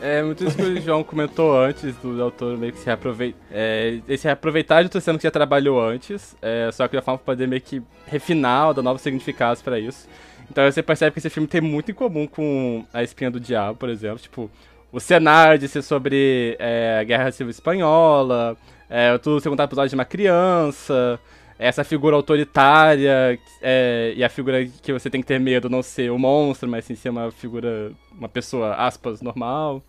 É 0.02 0.22
muito 0.22 0.44
isso 0.44 0.56
que 0.56 0.62
o 0.62 0.82
João 0.82 1.04
comentou 1.04 1.58
antes 1.58 1.96
do 1.98 2.22
autor 2.22 2.58
meio 2.58 2.74
que 2.74 2.80
se 2.80 2.86
reaproveitar. 2.86 3.40
É, 3.52 4.00
esse 4.08 4.26
reaproveitar 4.26 4.84
de 4.84 4.90
torcendo 4.90 5.18
que 5.18 5.24
já 5.24 5.32
trabalhou 5.32 5.82
antes, 5.82 6.36
é, 6.42 6.70
só 6.72 6.88
que 6.88 6.98
a 6.98 7.02
forma 7.02 7.18
poder 7.18 7.48
meio 7.48 7.62
que 7.62 7.82
refinar, 8.06 8.74
dar 8.74 8.82
novos 8.82 9.02
significados 9.02 9.62
para 9.62 9.80
isso. 9.80 10.08
Então 10.50 10.70
você 10.70 10.84
percebe 10.84 11.14
que 11.14 11.20
esse 11.20 11.30
filme 11.30 11.48
tem 11.48 11.62
muito 11.62 11.92
em 11.92 11.94
comum 11.94 12.28
com 12.28 12.86
A 12.94 13.04
Espinha 13.04 13.32
do 13.32 13.40
Diabo, 13.40 13.78
por 13.78 13.90
exemplo. 13.90 14.20
Tipo, 14.20 14.50
o 14.92 15.00
cenário 15.00 15.58
de 15.58 15.68
ser 15.68 15.82
sobre 15.82 16.56
é, 16.60 17.00
a 17.00 17.04
Guerra 17.04 17.32
Civil 17.32 17.52
Espanhola, 17.52 18.56
é, 18.90 19.18
tudo 19.18 19.40
ser 19.40 19.50
contado 19.50 19.68
episódio 19.68 19.90
de 19.90 19.96
uma 19.96 20.06
criança, 20.06 21.20
essa 21.58 21.84
figura 21.84 22.16
autoritária 22.16 23.40
é, 23.62 24.14
e 24.16 24.24
a 24.24 24.30
figura 24.30 24.66
que 24.66 24.92
você 24.92 25.10
tem 25.10 25.22
que 25.22 25.28
ter 25.28 25.40
medo 25.40 25.70
não 25.70 25.82
ser 25.82 26.12
o 26.12 26.16
um 26.16 26.20
monstro, 26.20 26.70
mas 26.70 26.86
sim 26.86 26.96
ser 26.96 27.10
uma 27.10 27.32
figura, 27.32 27.92
uma 28.12 28.28
pessoa, 28.28 28.76
aspas, 28.76 29.22
normal. 29.22 29.82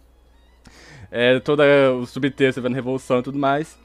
É, 1.11 1.39
todo 1.41 1.63
o 2.01 2.07
subtexto 2.07 2.63
vendo 2.63 2.75
revolução 2.75 3.19
e 3.19 3.23
tudo 3.23 3.39
mais. 3.39 3.79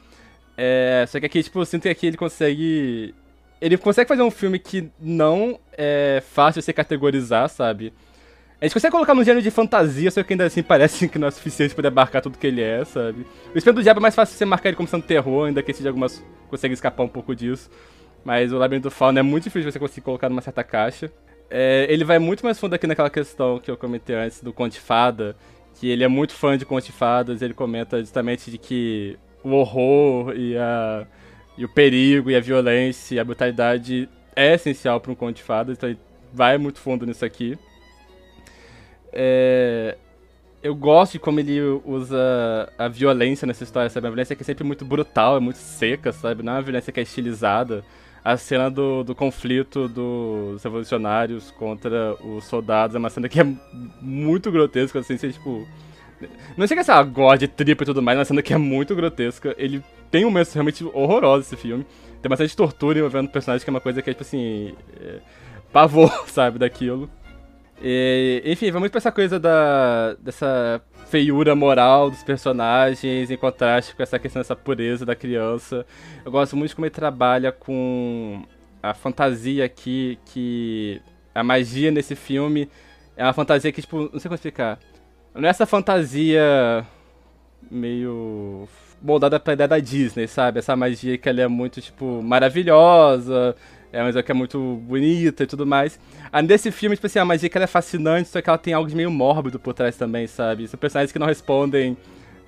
É, 0.57 1.05
só 1.07 1.19
que 1.19 1.25
aqui, 1.25 1.41
tipo, 1.41 1.59
eu 1.59 1.65
sinto 1.65 1.83
que 1.83 1.89
aqui 1.89 2.07
ele 2.07 2.17
consegue. 2.17 3.15
Ele 3.59 3.77
consegue 3.77 4.07
fazer 4.07 4.23
um 4.23 4.31
filme 4.31 4.57
que 4.59 4.89
não 4.99 5.59
é 5.73 6.21
fácil 6.31 6.61
de 6.61 6.65
se 6.65 6.73
categorizar, 6.73 7.47
sabe? 7.49 7.93
A 8.61 8.65
gente 8.65 8.73
consegue 8.75 8.91
colocar 8.91 9.15
no 9.15 9.23
gênero 9.23 9.41
de 9.41 9.49
fantasia, 9.49 10.11
só 10.11 10.21
que 10.21 10.33
ainda 10.33 10.45
assim 10.45 10.61
parece 10.61 11.09
que 11.09 11.17
não 11.17 11.27
é 11.27 11.31
suficiente 11.31 11.73
para 11.73 11.87
abarcar 11.87 12.21
tudo 12.21 12.37
que 12.37 12.45
ele 12.45 12.61
é, 12.61 12.85
sabe? 12.85 13.25
O 13.55 13.57
Espelho 13.57 13.77
do 13.77 13.81
Diabo 13.81 13.99
é 13.99 14.03
mais 14.03 14.13
fácil 14.13 14.37
você 14.37 14.45
marcar 14.45 14.69
ele 14.69 14.75
como 14.75 14.87
sendo 14.87 15.01
terror, 15.01 15.47
ainda 15.47 15.63
que 15.63 15.71
esse 15.71 15.81
de 15.81 15.87
algumas 15.87 16.23
consegue 16.47 16.75
escapar 16.75 17.01
um 17.01 17.07
pouco 17.07 17.35
disso. 17.35 17.71
Mas 18.23 18.53
o 18.53 18.59
Labirinto 18.59 18.87
do 18.87 18.91
Fauno 18.91 19.17
é 19.17 19.23
muito 19.23 19.45
difícil 19.45 19.71
você 19.71 19.79
conseguir 19.79 20.01
colocar 20.01 20.29
numa 20.29 20.43
certa 20.43 20.63
caixa. 20.63 21.11
É, 21.49 21.87
ele 21.89 22.03
vai 22.03 22.19
muito 22.19 22.45
mais 22.45 22.59
fundo 22.59 22.75
aqui 22.75 22.85
naquela 22.85 23.09
questão 23.09 23.57
que 23.57 23.71
eu 23.71 23.75
comentei 23.75 24.15
antes 24.15 24.43
do 24.43 24.53
Conte 24.53 24.79
Fada, 24.79 25.35
que 25.73 25.89
ele 25.89 26.03
é 26.03 26.07
muito 26.07 26.33
fã 26.33 26.55
de 26.55 26.63
Conte 26.63 26.91
Fadas, 26.91 27.41
ele 27.41 27.55
comenta 27.55 27.99
justamente 27.99 28.51
de 28.51 28.59
que 28.59 29.17
o 29.43 29.53
horror 29.53 30.35
e, 30.35 30.55
a, 30.55 31.07
e 31.57 31.65
o 31.65 31.69
perigo 31.69 32.29
e 32.29 32.35
a 32.35 32.39
violência 32.39 33.15
e 33.15 33.19
a 33.19 33.23
brutalidade 33.23 34.07
é 34.35 34.53
essencial 34.53 35.01
para 35.01 35.11
um 35.11 35.15
Conte 35.15 35.41
Fadas, 35.41 35.77
então 35.77 35.89
ele 35.89 35.99
vai 36.31 36.59
muito 36.59 36.79
fundo 36.79 37.07
nisso 37.07 37.25
aqui. 37.25 37.57
É, 39.13 39.97
eu 40.63 40.75
gosto 40.75 41.13
de 41.13 41.19
como 41.19 41.39
ele 41.39 41.59
usa 41.85 42.71
a 42.77 42.87
violência 42.87 43.47
nessa 43.47 43.63
história, 43.63 43.89
sabe? 43.89 44.07
A 44.07 44.09
violência 44.09 44.35
que 44.35 44.43
é 44.43 44.45
sempre 44.45 44.63
muito 44.63 44.85
brutal, 44.85 45.37
é 45.37 45.39
muito 45.39 45.57
seca, 45.57 46.11
sabe? 46.11 46.43
Não 46.43 46.53
é 46.53 46.55
uma 46.57 46.61
violência 46.61 46.93
que 46.93 46.99
é 46.99 47.03
estilizada. 47.03 47.83
A 48.23 48.37
cena 48.37 48.69
do, 48.69 49.03
do 49.03 49.15
conflito 49.15 49.87
dos 49.87 50.63
revolucionários 50.63 51.49
contra 51.49 52.13
os 52.23 52.43
soldados 52.45 52.95
é 52.95 52.99
uma 52.99 53.09
cena 53.09 53.27
que 53.27 53.39
é 53.39 53.47
muito 53.99 54.51
grotesca, 54.51 54.99
assim, 54.99 55.15
assim 55.15 55.31
tipo... 55.31 55.67
Não 56.55 56.67
chega 56.67 56.81
a 56.81 56.83
ser 56.83 56.91
uma 56.91 57.37
tripa 57.47 57.81
e 57.81 57.85
tudo 57.85 57.99
mais, 57.99 58.15
é 58.15 58.19
uma 58.19 58.25
cena 58.25 58.43
que 58.43 58.53
é 58.53 58.57
muito 58.57 58.95
grotesca. 58.95 59.55
Ele 59.57 59.83
tem 60.11 60.23
um 60.23 60.29
momento 60.29 60.53
realmente 60.53 60.83
horroroso 60.93 61.47
esse 61.47 61.57
filme. 61.57 61.83
Tem 62.21 62.29
bastante 62.29 62.55
tortura 62.55 62.99
envolvendo 62.99 63.25
o 63.25 63.31
personagem, 63.31 63.63
que 63.63 63.69
é 63.69 63.73
uma 63.73 63.81
coisa 63.81 63.99
que 64.03 64.11
é, 64.11 64.13
tipo 64.13 64.21
assim... 64.21 64.75
É, 64.99 65.19
pavor, 65.73 66.11
sabe, 66.29 66.59
daquilo. 66.59 67.09
E, 67.83 68.43
enfim, 68.45 68.71
muito 68.71 68.91
pra 68.91 68.99
essa 68.99 69.11
coisa 69.11 69.39
da, 69.39 70.13
dessa 70.19 70.81
feiura 71.07 71.55
moral 71.55 72.11
dos 72.11 72.23
personagens 72.23 73.31
em 73.31 73.37
contraste 73.37 73.95
com 73.95 74.03
essa 74.03 74.19
questão 74.19 74.39
dessa 74.39 74.55
pureza 74.55 75.05
da 75.05 75.15
criança. 75.15 75.85
Eu 76.23 76.31
gosto 76.31 76.55
muito 76.55 76.75
como 76.75 76.85
ele 76.85 76.91
trabalha 76.91 77.51
com 77.51 78.43
a 78.83 78.93
fantasia 78.93 79.65
aqui, 79.65 80.19
que 80.25 81.01
a 81.33 81.43
magia 81.43 81.89
nesse 81.91 82.15
filme 82.15 82.69
é 83.17 83.23
uma 83.23 83.33
fantasia 83.33 83.71
que, 83.71 83.81
tipo, 83.81 84.09
não 84.13 84.19
sei 84.19 84.29
como 84.29 84.35
explicar. 84.35 84.79
Não 85.33 85.47
é 85.47 85.49
essa 85.49 85.65
fantasia 85.65 86.85
meio 87.69 88.67
moldada 89.01 89.39
pra 89.39 89.53
ideia 89.53 89.67
da 89.67 89.79
Disney, 89.79 90.27
sabe? 90.27 90.59
Essa 90.59 90.75
magia 90.75 91.17
que 91.17 91.27
ela 91.27 91.41
é 91.41 91.47
muito, 91.47 91.81
tipo, 91.81 92.21
maravilhosa, 92.21 93.55
é 93.91 94.01
uma 94.01 94.23
que 94.23 94.31
é 94.31 94.33
muito 94.33 94.75
bonita 94.83 95.43
e 95.43 95.47
tudo 95.47 95.65
mais. 95.65 95.99
Ah, 96.31 96.41
nesse 96.41 96.71
filme, 96.71 96.95
tipo 96.95 97.07
assim, 97.07 97.19
a 97.19 97.25
magia 97.25 97.49
que 97.49 97.57
ela 97.57 97.65
é 97.65 97.67
fascinante, 97.67 98.29
só 98.29 98.41
que 98.41 98.49
ela 98.49 98.57
tem 98.57 98.73
algo 98.73 98.89
de 98.89 98.95
meio 98.95 99.11
mórbido 99.11 99.59
por 99.59 99.73
trás 99.73 99.97
também, 99.97 100.27
sabe? 100.27 100.67
São 100.67 100.79
personagens 100.79 101.11
que 101.11 101.19
não 101.19 101.27
respondem 101.27 101.97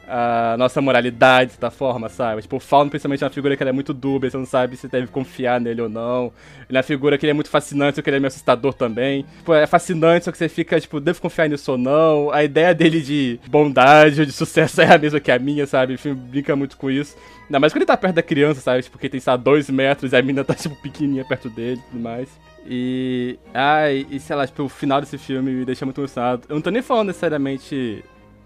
a 0.07 0.55
nossa 0.57 0.81
moralidade 0.81 1.53
da 1.59 1.71
forma, 1.71 2.09
sabe? 2.09 2.41
Tipo, 2.41 2.57
o 2.57 2.59
Fauno, 2.59 2.89
principalmente, 2.89 3.23
é 3.23 3.27
uma 3.27 3.33
figura 3.33 3.55
que 3.55 3.63
é 3.63 3.71
muito 3.71 3.93
dúbia, 3.93 4.29
você 4.29 4.37
não 4.37 4.45
sabe 4.45 4.75
se 4.75 4.87
deve 4.87 5.07
confiar 5.07 5.59
nele 5.61 5.81
ou 5.81 5.89
não. 5.89 6.31
Ele 6.69 6.77
é 6.77 6.79
uma 6.79 6.83
figura 6.83 7.17
que 7.17 7.25
é 7.27 7.33
muito 7.33 7.49
fascinante, 7.49 7.95
só 7.95 8.01
que 8.01 8.09
ele 8.09 8.17
é 8.17 8.19
meio 8.19 8.27
assustador 8.27 8.73
também. 8.73 9.23
Tipo, 9.37 9.53
é 9.53 9.65
fascinante, 9.65 10.25
só 10.25 10.31
que 10.31 10.37
você 10.37 10.49
fica, 10.49 10.79
tipo, 10.79 10.99
devo 10.99 11.21
confiar 11.21 11.47
nisso 11.47 11.71
ou 11.71 11.77
não. 11.77 12.31
A 12.31 12.43
ideia 12.43 12.73
dele 12.73 13.01
de 13.01 13.39
bondade 13.47 14.19
ou 14.19 14.25
de 14.25 14.31
sucesso 14.31 14.79
é 14.81 14.93
a 14.93 14.97
mesma 14.97 15.19
que 15.19 15.31
a 15.31 15.39
minha, 15.39 15.65
sabe? 15.65 15.93
O 15.93 15.97
filme 15.97 16.19
brinca 16.19 16.55
muito 16.55 16.77
com 16.77 16.91
isso. 16.91 17.15
Ainda 17.45 17.59
mais 17.59 17.71
quando 17.71 17.83
ele 17.83 17.87
tá 17.87 17.97
perto 17.97 18.15
da 18.15 18.23
criança, 18.23 18.61
sabe? 18.61 18.83
Tipo, 18.83 18.93
porque 18.93 19.09
tem, 19.09 19.19
sei 19.19 19.37
dois 19.37 19.69
metros 19.69 20.11
e 20.11 20.15
a 20.15 20.21
mina 20.21 20.43
tá, 20.43 20.53
tipo, 20.55 20.75
pequenininha 20.81 21.25
perto 21.25 21.49
dele 21.49 21.79
e 21.79 21.89
tudo 21.91 22.01
mais. 22.01 22.29
E. 22.65 23.37
Ai, 23.53 24.07
e 24.09 24.19
sei 24.19 24.35
lá, 24.35 24.47
tipo, 24.47 24.63
o 24.63 24.69
final 24.69 25.01
desse 25.01 25.17
filme 25.17 25.51
me 25.51 25.65
deixa 25.65 25.85
muito 25.85 25.99
emocionado. 25.99 26.43
Eu 26.47 26.55
não 26.55 26.61
tô 26.61 26.69
nem 26.69 26.81
falando 26.81 27.07
necessariamente 27.07 28.03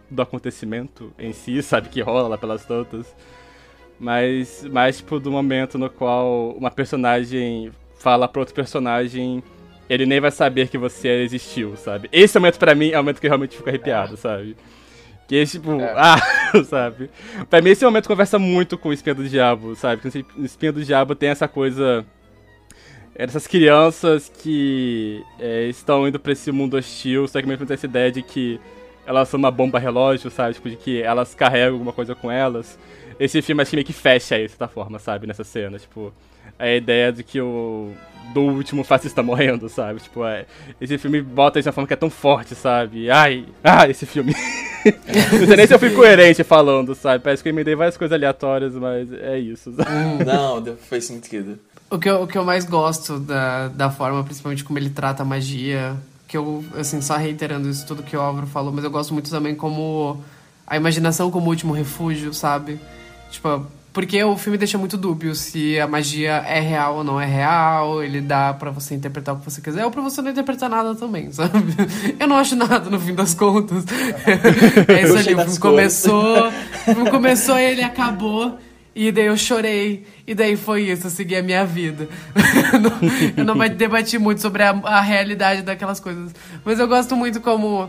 do 0.09 0.21
acontecimento 0.21 1.13
em 1.17 1.33
si, 1.33 1.61
sabe, 1.63 1.89
que 1.89 2.01
rola 2.01 2.27
lá 2.27 2.37
pelas 2.37 2.65
tantas. 2.65 3.15
Mas, 3.99 4.63
mais 4.65 4.97
tipo, 4.97 5.19
do 5.19 5.31
momento 5.31 5.77
no 5.77 5.89
qual 5.89 6.51
uma 6.51 6.69
personagem 6.69 7.71
fala 7.99 8.27
pra 8.27 8.41
outro 8.41 8.53
personagem, 8.53 9.43
ele 9.89 10.05
nem 10.05 10.19
vai 10.19 10.29
saber 10.29 10.67
que 10.67 10.77
você 10.77 11.07
existiu, 11.23 11.75
sabe? 11.75 12.07
Esse 12.11 12.37
momento 12.37 12.59
para 12.59 12.75
mim 12.75 12.91
é 12.91 12.95
o 12.95 13.03
momento 13.03 13.19
que 13.19 13.25
eu 13.25 13.31
realmente 13.31 13.57
fico 13.57 13.67
arrepiado, 13.67 14.15
sabe? 14.15 14.55
Que 15.27 15.37
é 15.37 15.45
tipo, 15.45 15.71
é. 15.81 15.93
ah, 15.97 16.19
sabe? 16.63 17.09
Pra 17.49 17.61
mim 17.61 17.71
esse 17.71 17.83
momento 17.83 18.07
conversa 18.07 18.37
muito 18.37 18.77
com 18.77 18.89
o 18.89 18.93
Espinha 18.93 19.15
do 19.15 19.27
Diabo, 19.27 19.75
sabe? 19.75 20.01
Porque 20.01 20.25
o 20.37 20.45
Espinha 20.45 20.71
do 20.71 20.85
Diabo 20.85 21.15
tem 21.15 21.29
essa 21.29 21.47
coisa 21.47 22.05
essas 23.17 23.47
crianças 23.47 24.31
que 24.43 25.23
é, 25.39 25.63
estão 25.63 26.07
indo 26.07 26.19
pra 26.19 26.33
esse 26.33 26.51
mundo 26.51 26.77
hostil, 26.77 27.27
só 27.27 27.41
que 27.41 27.47
mesmo 27.47 27.65
tem 27.65 27.73
essa 27.73 27.87
ideia 27.87 28.11
de 28.11 28.21
que 28.21 28.59
elas 29.07 29.29
são 29.29 29.39
uma 29.39 29.49
bomba 29.49 29.79
relógio, 29.79 30.29
sabe? 30.29 30.55
Tipo, 30.55 30.69
de 30.69 30.75
que 30.75 31.01
elas 31.01 31.33
carregam 31.33 31.73
alguma 31.73 31.93
coisa 31.93 32.13
com 32.13 32.29
elas. 32.29 32.77
Esse 33.17 33.41
filme 33.41 33.61
acho 33.61 33.71
que 33.71 33.77
meio 33.77 33.85
que 33.85 33.93
fecha 33.93 34.37
isso 34.37 34.59
da 34.59 34.67
forma, 34.67 34.99
sabe? 34.99 35.25
Nessa 35.25 35.45
cena, 35.45 35.79
tipo, 35.79 36.13
a 36.59 36.69
ideia 36.69 37.11
de 37.11 37.23
que 37.23 37.39
o 37.39 37.93
do 38.33 38.41
último 38.41 38.83
fascista 38.83 39.23
morrendo, 39.23 39.69
sabe? 39.69 40.01
Tipo, 40.01 40.25
é, 40.25 40.45
esse 40.81 40.97
filme 40.97 41.21
bota 41.21 41.57
isso 41.57 41.65
de 41.65 41.69
uma 41.69 41.73
forma 41.73 41.87
que 41.87 41.93
é 41.93 41.97
tão 41.97 42.09
forte, 42.09 42.53
sabe? 42.53 43.09
Ai, 43.09 43.45
ah, 43.63 43.87
esse 43.89 44.05
filme. 44.05 44.35
não 45.39 45.47
sei 45.47 45.55
nem 45.55 45.65
se 45.65 45.73
eu 45.73 45.79
fui 45.79 45.91
coerente 45.91 46.43
falando, 46.43 46.93
sabe? 46.93 47.23
Parece 47.23 47.41
que 47.41 47.47
eu 47.47 47.53
emendei 47.53 47.75
várias 47.75 47.95
coisas 47.95 48.13
aleatórias, 48.13 48.75
mas 48.75 49.11
é 49.13 49.39
isso. 49.39 49.69
Hum, 49.69 50.25
não, 50.25 50.75
fez 50.75 51.05
sentido. 51.05 51.57
O 51.89 51.97
que, 51.97 52.09
eu, 52.09 52.23
o 52.23 52.27
que 52.27 52.37
eu 52.37 52.43
mais 52.43 52.65
gosto 52.65 53.17
da, 53.17 53.69
da 53.69 53.89
forma, 53.89 54.21
principalmente 54.21 54.65
como 54.65 54.77
ele 54.77 54.89
trata 54.89 55.23
a 55.23 55.25
magia, 55.25 55.95
que 56.27 56.35
eu, 56.35 56.63
assim, 56.75 57.01
só 57.01 57.15
reiterando 57.15 57.69
isso 57.69 57.85
tudo 57.85 58.03
que 58.03 58.15
o 58.15 58.21
Álvaro 58.21 58.47
falou, 58.47 58.71
mas 58.71 58.83
eu 58.83 58.91
gosto 58.91 59.13
muito 59.13 59.29
também 59.29 59.55
como 59.55 60.21
a 60.65 60.75
imaginação 60.75 61.31
como 61.31 61.49
último 61.49 61.73
refúgio, 61.73 62.33
sabe? 62.33 62.79
Tipo, 63.31 63.65
Porque 63.93 64.21
o 64.23 64.37
filme 64.37 64.57
deixa 64.57 64.77
muito 64.77 64.97
dúbio 64.97 65.33
se 65.33 65.79
a 65.79 65.87
magia 65.87 66.43
é 66.45 66.59
real 66.59 66.97
ou 66.97 67.03
não 67.03 67.19
é 67.19 67.25
real, 67.25 68.03
ele 68.03 68.19
dá 68.21 68.53
para 68.53 68.69
você 68.69 68.93
interpretar 68.93 69.33
o 69.33 69.39
que 69.39 69.45
você 69.45 69.61
quiser, 69.61 69.85
ou 69.85 69.89
pra 69.89 70.01
você 70.01 70.21
não 70.21 70.29
interpretar 70.29 70.69
nada 70.69 70.93
também, 70.93 71.31
sabe? 71.33 71.75
Eu 72.19 72.27
não 72.27 72.37
acho 72.37 72.55
nada 72.55 72.89
no 72.89 72.99
fim 72.99 73.15
das 73.15 73.33
contas. 73.33 73.85
é 74.87 75.03
isso 75.03 75.17
ali, 75.17 75.33
o 75.33 75.39
filme 75.39 75.59
começou, 75.59 76.47
o 76.47 76.93
filme 76.93 77.09
começou 77.09 77.57
e 77.57 77.63
ele 77.63 77.81
acabou. 77.81 78.59
E 78.97 79.11
daí 79.11 79.27
eu 79.27 79.37
chorei. 79.37 80.07
E 80.25 80.33
daí 80.33 80.57
foi 80.57 80.89
isso, 80.89 81.05
eu 81.05 81.11
segui 81.11 81.35
a 81.35 81.43
minha 81.43 81.63
vida. 81.63 82.09
eu 83.37 83.45
não 83.45 83.55
debati 83.69 84.17
muito 84.17 84.41
sobre 84.41 84.63
a, 84.63 84.71
a, 84.71 85.01
realidade 85.01 85.61
daquelas 85.61 85.99
coisas. 85.99 86.31
Mas 86.65 86.79
eu 86.79 86.87
gosto 86.87 87.15
muito 87.15 87.39
como 87.39 87.87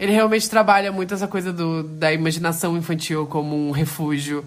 ele 0.00 0.10
realmente 0.10 0.50
trabalha 0.50 0.90
muito 0.90 1.14
essa 1.14 1.28
coisa 1.28 1.52
do, 1.52 1.84
da 1.84 2.12
imaginação 2.12 2.76
infantil 2.76 3.24
como 3.24 3.68
um 3.68 3.70
refúgio 3.70 4.44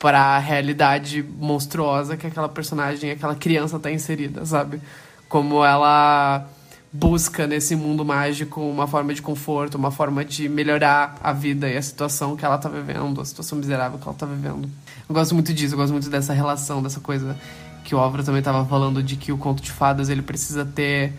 para 0.00 0.18
a 0.18 0.38
realidade 0.38 1.24
monstruosa 1.38 2.16
que 2.16 2.26
aquela 2.26 2.48
personagem, 2.48 3.12
aquela 3.12 3.36
criança 3.36 3.76
está 3.76 3.88
inserida, 3.88 4.44
sabe? 4.44 4.80
Como 5.28 5.64
ela 5.64 6.44
busca 6.92 7.46
nesse 7.46 7.76
mundo 7.76 8.04
mágico 8.04 8.60
uma 8.60 8.88
forma 8.88 9.14
de 9.14 9.22
conforto, 9.22 9.76
uma 9.76 9.92
forma 9.92 10.24
de 10.24 10.48
melhorar 10.48 11.16
a 11.22 11.32
vida 11.32 11.68
e 11.68 11.76
a 11.76 11.82
situação 11.82 12.36
que 12.36 12.44
ela 12.44 12.56
está 12.56 12.68
vivendo, 12.68 13.20
a 13.20 13.24
situação 13.24 13.58
miserável 13.58 13.96
que 13.96 14.04
ela 14.04 14.12
está 14.12 14.26
vivendo. 14.26 14.68
Eu 15.12 15.14
gosto 15.14 15.34
muito 15.34 15.52
disso, 15.52 15.74
eu 15.74 15.78
gosto 15.78 15.92
muito 15.92 16.08
dessa 16.08 16.32
relação, 16.32 16.82
dessa 16.82 16.98
coisa 16.98 17.36
que 17.84 17.94
o 17.94 17.98
Álvaro 17.98 18.24
também 18.24 18.38
estava 18.38 18.64
falando 18.64 19.02
de 19.02 19.14
que 19.14 19.30
o 19.30 19.36
conto 19.36 19.62
de 19.62 19.70
fadas 19.70 20.08
ele 20.08 20.22
precisa 20.22 20.64
ter 20.64 21.12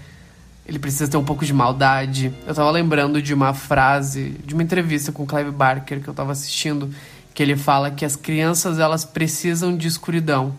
ele 0.66 0.80
precisa 0.80 1.08
ter 1.08 1.16
um 1.16 1.24
pouco 1.24 1.46
de 1.46 1.54
maldade. 1.54 2.34
Eu 2.44 2.50
estava 2.50 2.72
lembrando 2.72 3.22
de 3.22 3.36
uma 3.36 3.54
frase, 3.54 4.32
de 4.44 4.56
uma 4.56 4.64
entrevista 4.64 5.12
com 5.12 5.22
o 5.22 5.28
Clive 5.28 5.52
Barker 5.52 6.02
que 6.02 6.08
eu 6.08 6.12
estava 6.12 6.32
assistindo, 6.32 6.90
que 7.36 7.44
ele 7.44 7.56
fala 7.56 7.92
que 7.92 8.04
as 8.04 8.16
crianças 8.16 8.80
elas 8.80 9.06
precisam 9.06 9.78
de 9.78 9.88
escuridão, 9.88 10.58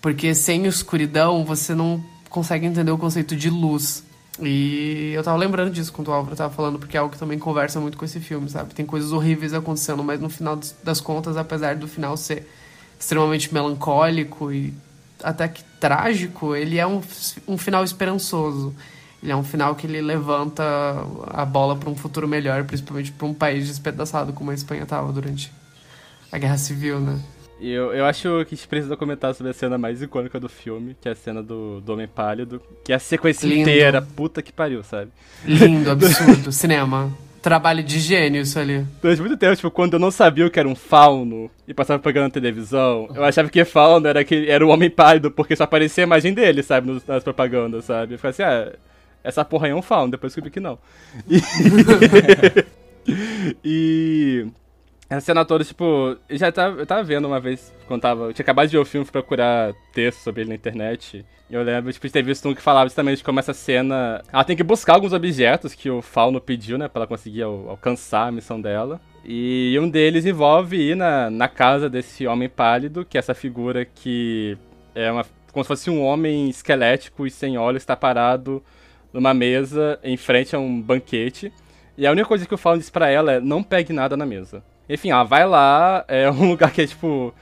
porque 0.00 0.32
sem 0.32 0.64
escuridão 0.66 1.44
você 1.44 1.74
não 1.74 2.00
consegue 2.28 2.66
entender 2.66 2.92
o 2.92 2.98
conceito 2.98 3.34
de 3.34 3.50
luz. 3.50 4.04
E 4.40 5.10
eu 5.12 5.24
tava 5.24 5.36
lembrando 5.36 5.72
disso 5.72 5.92
quando 5.92 6.06
o 6.06 6.12
Álvaro 6.12 6.36
tava 6.36 6.54
falando, 6.54 6.78
porque 6.78 6.96
é 6.96 7.00
algo 7.00 7.12
que 7.12 7.18
também 7.18 7.36
conversa 7.36 7.80
muito 7.80 7.98
com 7.98 8.04
esse 8.04 8.20
filme, 8.20 8.48
sabe? 8.48 8.74
Tem 8.74 8.86
coisas 8.86 9.10
horríveis 9.10 9.52
acontecendo, 9.54 10.04
mas 10.04 10.20
no 10.20 10.30
final 10.30 10.56
das 10.84 11.00
contas, 11.00 11.36
apesar 11.36 11.74
do 11.74 11.88
final 11.88 12.16
ser 12.16 12.46
extremamente 13.00 13.52
melancólico 13.52 14.52
e 14.52 14.74
até 15.22 15.48
que 15.48 15.64
trágico, 15.80 16.54
ele 16.54 16.78
é 16.78 16.86
um, 16.86 17.00
um 17.48 17.56
final 17.56 17.82
esperançoso. 17.82 18.74
Ele 19.22 19.32
é 19.32 19.36
um 19.36 19.42
final 19.42 19.74
que 19.74 19.86
ele 19.86 20.00
levanta 20.00 20.62
a 21.26 21.44
bola 21.44 21.76
para 21.76 21.90
um 21.90 21.96
futuro 21.96 22.28
melhor, 22.28 22.64
principalmente 22.64 23.12
para 23.12 23.26
um 23.26 23.34
país 23.34 23.66
despedaçado 23.66 24.32
como 24.32 24.50
a 24.50 24.54
Espanha 24.54 24.82
estava 24.82 25.12
durante 25.12 25.50
a 26.30 26.38
Guerra 26.38 26.56
Civil, 26.56 27.00
né? 27.00 27.20
Eu, 27.60 27.92
eu 27.92 28.06
acho 28.06 28.22
que 28.46 28.54
a 28.54 28.56
gente 28.56 28.68
precisa 28.68 28.96
comentar 28.96 29.34
sobre 29.34 29.50
a 29.50 29.52
cena 29.52 29.76
mais 29.76 30.00
icônica 30.00 30.40
do 30.40 30.48
filme, 30.48 30.96
que 30.98 31.06
é 31.06 31.12
a 31.12 31.14
cena 31.14 31.42
do, 31.42 31.82
do 31.82 31.92
Homem 31.92 32.08
Pálido, 32.08 32.62
que 32.82 32.92
é 32.92 32.96
a 32.96 32.98
sequência 32.98 33.46
Lindo. 33.46 33.68
inteira, 33.68 34.00
puta 34.00 34.40
que 34.40 34.50
pariu, 34.50 34.82
sabe? 34.82 35.10
Lindo, 35.44 35.90
absurdo, 35.92 36.50
cinema. 36.50 37.12
Trabalho 37.42 37.82
de 37.82 37.98
gênio 37.98 38.42
isso 38.42 38.58
ali. 38.58 38.86
Durante 39.00 39.20
muito 39.20 39.36
tempo, 39.36 39.56
tipo, 39.56 39.70
quando 39.70 39.94
eu 39.94 39.98
não 39.98 40.10
sabia 40.10 40.46
o 40.46 40.50
que 40.50 40.58
era 40.58 40.68
um 40.68 40.74
fauno 40.74 41.50
e 41.66 41.72
passava 41.72 42.02
pegando 42.02 42.24
na 42.24 42.30
televisão, 42.30 43.08
eu 43.14 43.24
achava 43.24 43.48
que 43.48 43.64
fauno 43.64 44.06
era, 44.06 44.22
que, 44.22 44.48
era 44.48 44.64
o 44.64 44.68
Homem 44.68 44.90
Pálido, 44.90 45.30
porque 45.30 45.56
só 45.56 45.64
aparecia 45.64 46.04
a 46.04 46.06
imagem 46.06 46.34
dele, 46.34 46.62
sabe, 46.62 47.00
nas 47.06 47.24
propagandas, 47.24 47.86
sabe? 47.86 48.14
Eu 48.14 48.18
falei 48.18 48.30
assim, 48.32 48.42
ah, 48.42 48.72
essa 49.24 49.44
porra 49.44 49.66
aí 49.66 49.72
é 49.72 49.74
um 49.74 49.80
fauno, 49.82 50.10
depois 50.10 50.32
descobri 50.32 50.50
que 50.50 50.60
não. 50.60 50.78
E... 53.64 54.44
e 54.44 54.46
essa 55.10 55.26
cena 55.26 55.44
toda, 55.44 55.64
tipo, 55.64 56.16
eu 56.28 56.38
já 56.38 56.52
tava, 56.52 56.80
eu 56.80 56.86
tava 56.86 57.02
vendo 57.02 57.26
uma 57.26 57.40
vez, 57.40 57.74
quando 57.88 58.00
tava. 58.00 58.26
Eu 58.26 58.32
tinha 58.32 58.44
acabado 58.44 58.68
de 58.68 58.76
ver 58.76 58.78
o 58.78 58.84
filme, 58.84 59.04
procurar 59.04 59.74
texto 59.92 60.20
sobre 60.20 60.42
ele 60.42 60.50
na 60.50 60.54
internet. 60.54 61.26
E 61.50 61.54
eu 61.54 61.64
lembro, 61.64 61.92
tipo, 61.92 62.06
de 62.06 62.12
ter 62.12 62.22
visto 62.22 62.48
um 62.48 62.54
que 62.54 62.62
falava 62.62 62.88
justamente 62.88 63.24
como 63.24 63.40
essa 63.40 63.52
cena. 63.52 64.22
Ela 64.32 64.44
tem 64.44 64.56
que 64.56 64.62
buscar 64.62 64.94
alguns 64.94 65.12
objetos 65.12 65.74
que 65.74 65.90
o 65.90 66.00
Fauno 66.00 66.40
pediu, 66.40 66.78
né, 66.78 66.86
pra 66.86 67.00
ela 67.00 67.06
conseguir 67.08 67.42
al 67.42 67.70
alcançar 67.70 68.28
a 68.28 68.30
missão 68.30 68.60
dela. 68.60 69.00
E 69.24 69.76
um 69.80 69.88
deles 69.88 70.24
envolve 70.24 70.76
ir 70.76 70.94
na, 70.94 71.28
na 71.28 71.48
casa 71.48 71.90
desse 71.90 72.24
homem 72.28 72.48
pálido, 72.48 73.04
que 73.04 73.18
é 73.18 73.20
essa 73.20 73.34
figura 73.34 73.84
que 73.84 74.56
é 74.94 75.10
uma. 75.10 75.26
como 75.50 75.64
se 75.64 75.68
fosse 75.68 75.90
um 75.90 76.04
homem 76.04 76.48
esquelético 76.48 77.26
e 77.26 77.30
sem 77.32 77.58
olhos, 77.58 77.82
está 77.82 77.96
parado 77.96 78.62
numa 79.12 79.34
mesa 79.34 79.98
em 80.04 80.16
frente 80.16 80.54
a 80.54 80.60
um 80.60 80.80
banquete. 80.80 81.52
E 81.98 82.06
a 82.06 82.12
única 82.12 82.28
coisa 82.28 82.46
que 82.46 82.54
o 82.54 82.58
Fauno 82.58 82.78
diz 82.78 82.90
pra 82.90 83.08
ela 83.10 83.32
é: 83.32 83.40
não 83.40 83.60
pegue 83.60 83.92
nada 83.92 84.16
na 84.16 84.24
mesa. 84.24 84.62
Enfim, 84.90 85.10
ela 85.10 85.22
vai 85.22 85.46
lá, 85.46 86.04
é 86.08 86.28
um 86.30 86.50
lugar 86.50 86.72
que 86.72 86.82
é 86.82 86.86
tipo. 86.86 87.32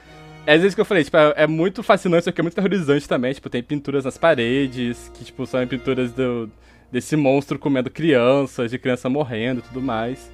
É 0.45 0.53
às 0.53 0.61
vezes 0.61 0.75
que 0.75 0.81
eu 0.81 0.85
falei, 0.85 1.03
tipo, 1.03 1.17
é, 1.17 1.33
é 1.35 1.47
muito 1.47 1.83
fascinante, 1.83 2.25
só 2.25 2.31
que 2.31 2.39
é 2.39 2.43
muito 2.43 2.55
terrorizante 2.55 3.07
também. 3.07 3.33
Tipo, 3.33 3.49
tem 3.49 3.61
pinturas 3.61 4.05
nas 4.05 4.17
paredes, 4.17 5.11
que, 5.13 5.25
tipo, 5.25 5.45
são 5.45 5.65
pinturas 5.67 6.11
do, 6.11 6.49
desse 6.91 7.15
monstro 7.15 7.59
comendo 7.59 7.89
crianças, 7.89 8.71
de 8.71 8.79
criança 8.79 9.09
morrendo 9.09 9.59
e 9.59 9.63
tudo 9.63 9.81
mais. 9.81 10.31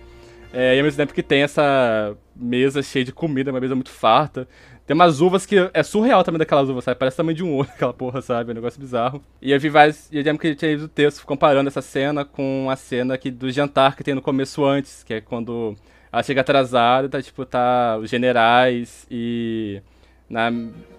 É, 0.53 0.75
e 0.75 0.79
ao 0.79 0.85
mesmo 0.85 0.97
tempo 0.97 1.13
que 1.13 1.23
tem 1.23 1.41
essa 1.41 2.15
mesa 2.35 2.81
cheia 2.81 3.03
de 3.03 3.11
comida, 3.11 3.51
uma 3.51 3.59
mesa 3.59 3.75
muito 3.75 3.89
farta. 3.89 4.47
Tem 4.85 4.93
umas 4.93 5.19
uvas 5.19 5.45
que 5.45 5.55
é 5.73 5.83
surreal 5.83 6.23
também 6.23 6.39
daquelas 6.39 6.69
uvas, 6.69 6.83
sabe? 6.83 6.99
Parece 6.99 7.17
tamanho 7.17 7.35
de 7.35 7.43
um 7.43 7.53
olho 7.55 7.69
aquela 7.73 7.93
porra, 7.93 8.21
sabe? 8.21 8.51
É 8.51 8.53
um 8.53 8.55
negócio 8.55 8.79
bizarro. 8.79 9.21
E 9.41 9.51
eu 9.51 9.59
vi 9.59 9.67
vários. 9.67 10.09
E 10.11 10.17
eu 10.17 10.23
lembro 10.23 10.39
que 10.39 10.47
eu 10.49 10.55
tinha 10.55 10.71
lido 10.71 10.85
o 10.85 10.89
texto 10.89 11.25
comparando 11.25 11.67
essa 11.67 11.81
cena 11.81 12.23
com 12.23 12.69
a 12.69 12.75
cena 12.75 13.17
que, 13.17 13.31
do 13.31 13.51
jantar 13.51 13.95
que 13.95 14.03
tem 14.03 14.13
no 14.13 14.21
começo 14.21 14.63
antes, 14.63 15.03
que 15.03 15.15
é 15.15 15.21
quando 15.21 15.75
ela 16.15 16.23
chega 16.23 16.39
atrasada, 16.39 17.09
tá, 17.09 17.21
tipo, 17.21 17.45
tá 17.45 17.97
os 17.97 18.09
generais 18.09 19.05
e 19.11 19.81
na 20.29 20.49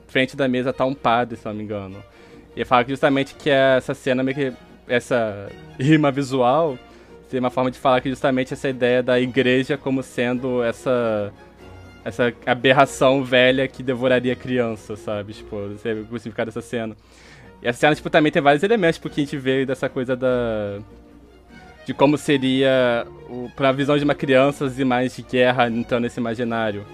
frente 0.09 0.37
da 0.37 0.47
mesa 0.47 0.75
tá 0.75 0.85
um 0.85 0.93
padre, 0.93 1.39
se 1.39 1.47
não 1.47 1.55
me 1.55 1.63
engano. 1.63 2.05
E 2.55 2.63
fala 2.67 2.85
que 2.85 2.91
justamente 2.91 3.35
que 3.35 3.49
essa 3.49 3.95
cena, 3.95 4.23
meio 4.23 4.37
que 4.37 4.53
essa 4.87 5.49
rima 5.81 6.11
visual, 6.11 6.79
tem 7.31 7.41
uma 7.41 7.49
forma 7.49 7.71
de 7.71 7.79
falar 7.79 8.03
que 8.03 8.11
justamente 8.11 8.53
essa 8.53 8.69
ideia 8.69 9.03
da 9.03 9.19
igreja 9.19 9.79
como 9.79 10.03
sendo 10.03 10.63
essa 10.63 11.33
essa 12.05 12.33
aberração 12.45 13.25
velha 13.25 13.67
que 13.67 13.83
devoraria 13.83 14.37
criança, 14.37 14.97
sabe? 14.97 15.33
Tipo, 15.33 15.57
o 15.57 16.19
significado 16.19 16.51
dessa 16.51 16.61
cena. 16.61 16.95
E 17.63 17.67
essa 17.67 17.81
cena, 17.81 17.95
tipo, 17.95 18.11
também 18.11 18.31
tem 18.31 18.43
vários 18.43 18.63
elementos, 18.63 18.99
porque 18.99 19.23
a 19.23 19.25
gente 19.25 19.39
vê 19.39 19.65
dessa 19.65 19.89
coisa 19.89 20.15
da 20.15 20.79
de 21.87 21.95
como 21.95 22.19
seria 22.19 23.07
para 23.55 23.69
a 23.69 23.73
visão 23.73 23.97
de 23.97 24.03
uma 24.03 24.15
criança 24.15 24.67
as 24.67 24.79
imagens 24.79 25.17
de 25.17 25.23
guerra 25.23 25.69
entrando 25.69 26.03
nesse 26.03 26.19
imaginário. 26.19 26.85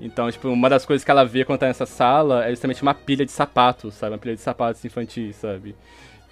Então, 0.00 0.28
tipo, 0.32 0.48
uma 0.48 0.68
das 0.68 0.84
coisas 0.84 1.04
que 1.04 1.10
ela 1.12 1.24
vê 1.24 1.44
quando 1.44 1.60
tá 1.60 1.66
nessa 1.68 1.86
sala 1.86 2.44
é 2.44 2.50
justamente 2.50 2.82
uma 2.82 2.92
pilha 2.92 3.24
de 3.24 3.30
sapatos, 3.30 3.94
sabe? 3.94 4.12
Uma 4.12 4.18
pilha 4.18 4.34
de 4.34 4.40
sapatos 4.40 4.84
infantis, 4.84 5.36
sabe? 5.36 5.76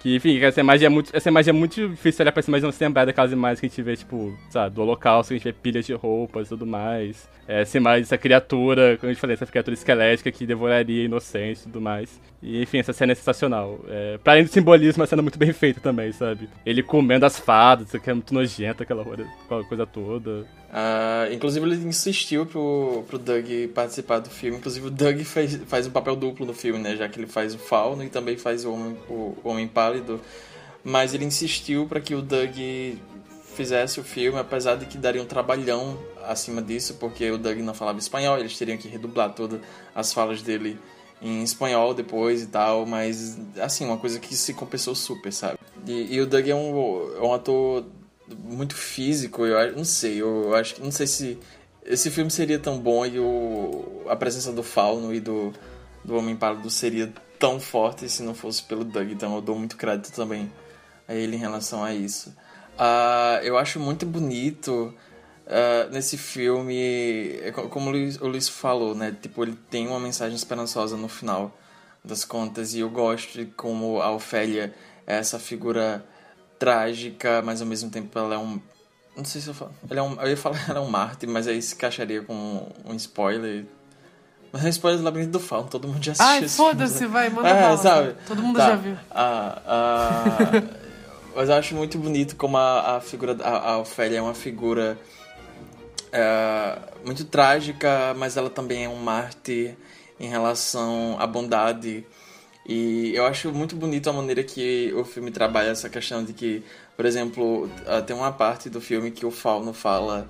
Que, 0.01 0.15
enfim, 0.15 0.39
essa 0.39 0.59
imagem 0.59 0.87
é 0.87 0.89
muito, 0.89 1.15
essa 1.15 1.29
imagem 1.29 1.51
é 1.51 1.53
muito 1.53 1.89
difícil 1.89 2.23
olhar 2.23 2.31
pra 2.31 2.39
essa 2.39 2.49
imagem 2.49 2.63
não 2.63 2.71
se 2.71 2.83
lembrar 2.83 3.05
daquelas 3.05 3.31
imagens 3.31 3.59
que 3.59 3.67
a 3.67 3.69
gente 3.69 3.81
vê, 3.83 3.95
tipo, 3.95 4.35
sabe, 4.49 4.73
do 4.73 4.81
holocausto, 4.81 5.31
a 5.31 5.37
gente 5.37 5.43
vê 5.43 5.53
pilhas 5.53 5.85
de 5.85 5.93
roupas 5.93 6.47
e 6.47 6.49
tudo 6.49 6.65
mais. 6.65 7.29
É, 7.47 7.61
essa 7.61 7.77
imagem, 7.77 8.01
essa 8.01 8.17
criatura, 8.17 8.97
como 8.97 9.09
a 9.09 9.13
gente 9.13 9.21
falei, 9.21 9.35
essa 9.35 9.45
criatura 9.45 9.75
esquelética 9.75 10.31
que 10.31 10.45
devoraria 10.45 11.05
inocentes 11.05 11.61
e 11.61 11.65
tudo 11.65 11.79
mais. 11.79 12.19
E, 12.41 12.63
enfim, 12.63 12.79
essa 12.79 12.93
cena 12.93 13.11
é 13.11 13.15
sensacional. 13.15 13.79
É, 13.87 14.17
pra 14.17 14.33
além 14.33 14.43
do 14.43 14.49
simbolismo, 14.49 15.01
é 15.01 15.03
uma 15.03 15.07
cena 15.07 15.21
muito 15.21 15.37
bem 15.37 15.53
feita 15.53 15.79
também, 15.79 16.11
sabe? 16.11 16.49
Ele 16.65 16.81
comendo 16.81 17.25
as 17.25 17.39
fadas, 17.39 17.91
que 17.91 18.09
é 18.09 18.13
muito 18.13 18.33
nojento, 18.33 18.81
aquela 18.81 19.05
coisa 19.67 19.85
toda. 19.85 20.47
Uh, 20.71 21.33
inclusive, 21.33 21.65
ele 21.65 21.75
insistiu 21.85 22.45
pro, 22.45 23.03
pro 23.05 23.17
Doug 23.17 23.45
participar 23.75 24.19
do 24.19 24.29
filme. 24.29 24.57
Inclusive, 24.57 24.87
o 24.87 24.89
Doug 24.89 25.19
faz, 25.23 25.55
faz 25.67 25.85
um 25.85 25.91
papel 25.91 26.15
duplo 26.15 26.45
no 26.45 26.53
filme, 26.53 26.79
né? 26.79 26.95
Já 26.95 27.09
que 27.09 27.19
ele 27.19 27.27
faz 27.27 27.53
o 27.53 27.57
Fauno 27.57 28.03
e 28.03 28.09
também 28.09 28.37
faz 28.37 28.63
o 28.63 28.71
Homem, 28.71 28.97
o, 29.09 29.37
o 29.43 29.49
Homem 29.49 29.67
Pálido. 29.67 30.21
Mas 30.81 31.13
ele 31.13 31.25
insistiu 31.25 31.85
para 31.87 31.99
que 31.99 32.15
o 32.15 32.21
Doug 32.21 32.55
fizesse 33.53 33.99
o 33.99 34.03
filme, 34.03 34.39
apesar 34.39 34.75
de 34.75 34.85
que 34.85 34.97
daria 34.97 35.21
um 35.21 35.25
trabalhão 35.25 35.99
acima 36.25 36.61
disso, 36.61 36.95
porque 36.95 37.29
o 37.29 37.37
Doug 37.37 37.57
não 37.59 37.73
falava 37.73 37.99
espanhol, 37.99 38.39
eles 38.39 38.57
teriam 38.57 38.77
que 38.77 38.87
redublar 38.87 39.33
todas 39.33 39.59
as 39.93 40.13
falas 40.13 40.41
dele 40.41 40.79
em 41.21 41.43
espanhol 41.43 41.93
depois 41.93 42.41
e 42.41 42.47
tal, 42.47 42.85
mas 42.85 43.37
assim, 43.59 43.85
uma 43.85 43.97
coisa 43.97 44.19
que 44.19 44.35
se 44.35 44.53
compensou 44.53 44.95
super, 44.95 45.31
sabe? 45.31 45.59
E, 45.85 46.15
e 46.15 46.21
o 46.21 46.25
Doug 46.25 46.47
é 46.47 46.55
um, 46.55 47.15
é 47.17 47.21
um 47.21 47.33
ator 47.33 47.85
muito 48.37 48.75
físico, 48.75 49.45
eu 49.45 49.75
não 49.75 49.85
sei, 49.85 50.21
eu 50.21 50.55
acho 50.55 50.75
que 50.75 50.81
não 50.81 50.91
sei 50.91 51.07
se 51.07 51.39
esse 51.83 52.09
filme 52.11 52.29
seria 52.29 52.59
tão 52.59 52.79
bom 52.79 53.05
e 53.05 53.19
o, 53.19 54.03
a 54.07 54.15
presença 54.15 54.51
do 54.51 54.63
Fauno 54.63 55.13
e 55.13 55.19
do, 55.19 55.53
do 56.03 56.15
Homem 56.15 56.35
Pálido 56.35 56.69
seria 56.69 57.11
tão 57.39 57.59
forte 57.59 58.07
se 58.07 58.21
não 58.21 58.35
fosse 58.35 58.61
pelo 58.63 58.83
Doug, 58.83 59.11
então 59.11 59.35
eu 59.35 59.41
dou 59.41 59.57
muito 59.57 59.75
crédito 59.75 60.13
também 60.13 60.51
a 61.07 61.13
ele 61.13 61.35
em 61.35 61.39
relação 61.39 61.83
a 61.83 61.93
isso. 61.93 62.29
Uh, 62.77 63.43
eu 63.43 63.57
acho 63.57 63.79
muito 63.79 64.05
bonito 64.05 64.93
uh, 65.47 65.91
nesse 65.91 66.17
filme, 66.17 67.39
é 67.41 67.51
como 67.51 67.89
o 67.89 67.91
Luiz, 67.91 68.19
o 68.21 68.27
Luiz 68.27 68.47
falou, 68.47 68.95
né? 68.95 69.15
Tipo, 69.21 69.43
ele 69.43 69.57
tem 69.69 69.87
uma 69.87 69.99
mensagem 69.99 70.35
esperançosa 70.35 70.95
no 70.95 71.07
final 71.07 71.57
das 72.03 72.23
contas 72.23 72.73
e 72.73 72.79
eu 72.79 72.89
gosto 72.89 73.33
de 73.33 73.45
como 73.45 74.01
a 74.01 74.11
Ofélia 74.11 74.73
é 75.05 75.17
essa 75.17 75.37
figura 75.37 76.03
trágica, 76.61 77.41
mas 77.43 77.59
ao 77.59 77.65
mesmo 77.67 77.89
tempo 77.89 78.17
ela 78.19 78.35
é 78.35 78.37
um. 78.37 78.61
Não 79.17 79.25
sei 79.25 79.41
se 79.41 79.47
eu 79.47 79.53
falo. 79.55 79.71
Ela 79.89 79.99
é 79.99 80.03
um, 80.03 80.21
eu 80.21 80.29
ia 80.29 80.37
falar 80.37 80.63
ela 80.69 80.77
é 80.77 80.81
um 80.81 80.89
mártir, 80.89 81.27
mas 81.27 81.47
aí 81.47 81.59
se 81.59 81.73
encaixaria 81.73 82.21
com 82.21 82.67
um 82.85 82.93
spoiler. 82.95 83.65
Mas 84.53 84.63
é 84.65 84.69
spoiler 84.69 84.99
do 84.99 85.05
Labirinto 85.05 85.31
do 85.31 85.39
Fauno, 85.39 85.67
todo 85.69 85.87
mundo 85.87 86.03
já 86.03 86.11
assistiu. 86.11 86.33
Ai, 86.43 86.47
foda-se, 86.47 87.01
né? 87.01 87.07
vai, 87.07 87.29
manda 87.29 87.49
é, 87.49 87.61
bala. 87.61 87.77
sabe? 87.77 88.15
Todo 88.27 88.43
mundo 88.43 88.57
Tá. 88.57 88.67
já 88.67 88.75
viu. 88.75 88.97
Ah, 89.09 89.61
ah, 89.65 90.27
mas 91.35 91.49
eu 91.49 91.55
acho 91.55 91.73
muito 91.75 91.97
bonito 91.97 92.35
como 92.35 92.57
a, 92.57 92.97
a 92.97 93.01
figura. 93.01 93.35
A, 93.43 93.71
a 93.71 93.77
Ofélia 93.79 94.19
é 94.19 94.21
uma 94.21 94.33
figura 94.35 94.99
é, 96.11 96.77
muito 97.05 97.25
trágica, 97.25 98.13
mas 98.17 98.37
ela 98.37 98.49
também 98.49 98.83
é 98.85 98.89
um 98.89 98.97
mártir 98.97 99.75
em 100.19 100.27
relação 100.27 101.15
à 101.19 101.25
bondade. 101.25 102.05
E 102.65 103.13
eu 103.15 103.25
acho 103.25 103.51
muito 103.51 103.75
bonito 103.75 104.09
a 104.09 104.13
maneira 104.13 104.43
que 104.43 104.93
o 104.95 105.03
filme 105.03 105.31
trabalha 105.31 105.69
essa 105.69 105.89
questão 105.89 106.23
de 106.23 106.31
que, 106.33 106.63
por 106.95 107.05
exemplo, 107.05 107.69
ah, 107.87 108.01
tem 108.01 108.15
uma 108.15 108.31
parte 108.31 108.69
do 108.69 108.79
filme 108.79 109.09
que 109.11 109.25
o 109.25 109.31
Fauno 109.31 109.73
fala 109.73 110.29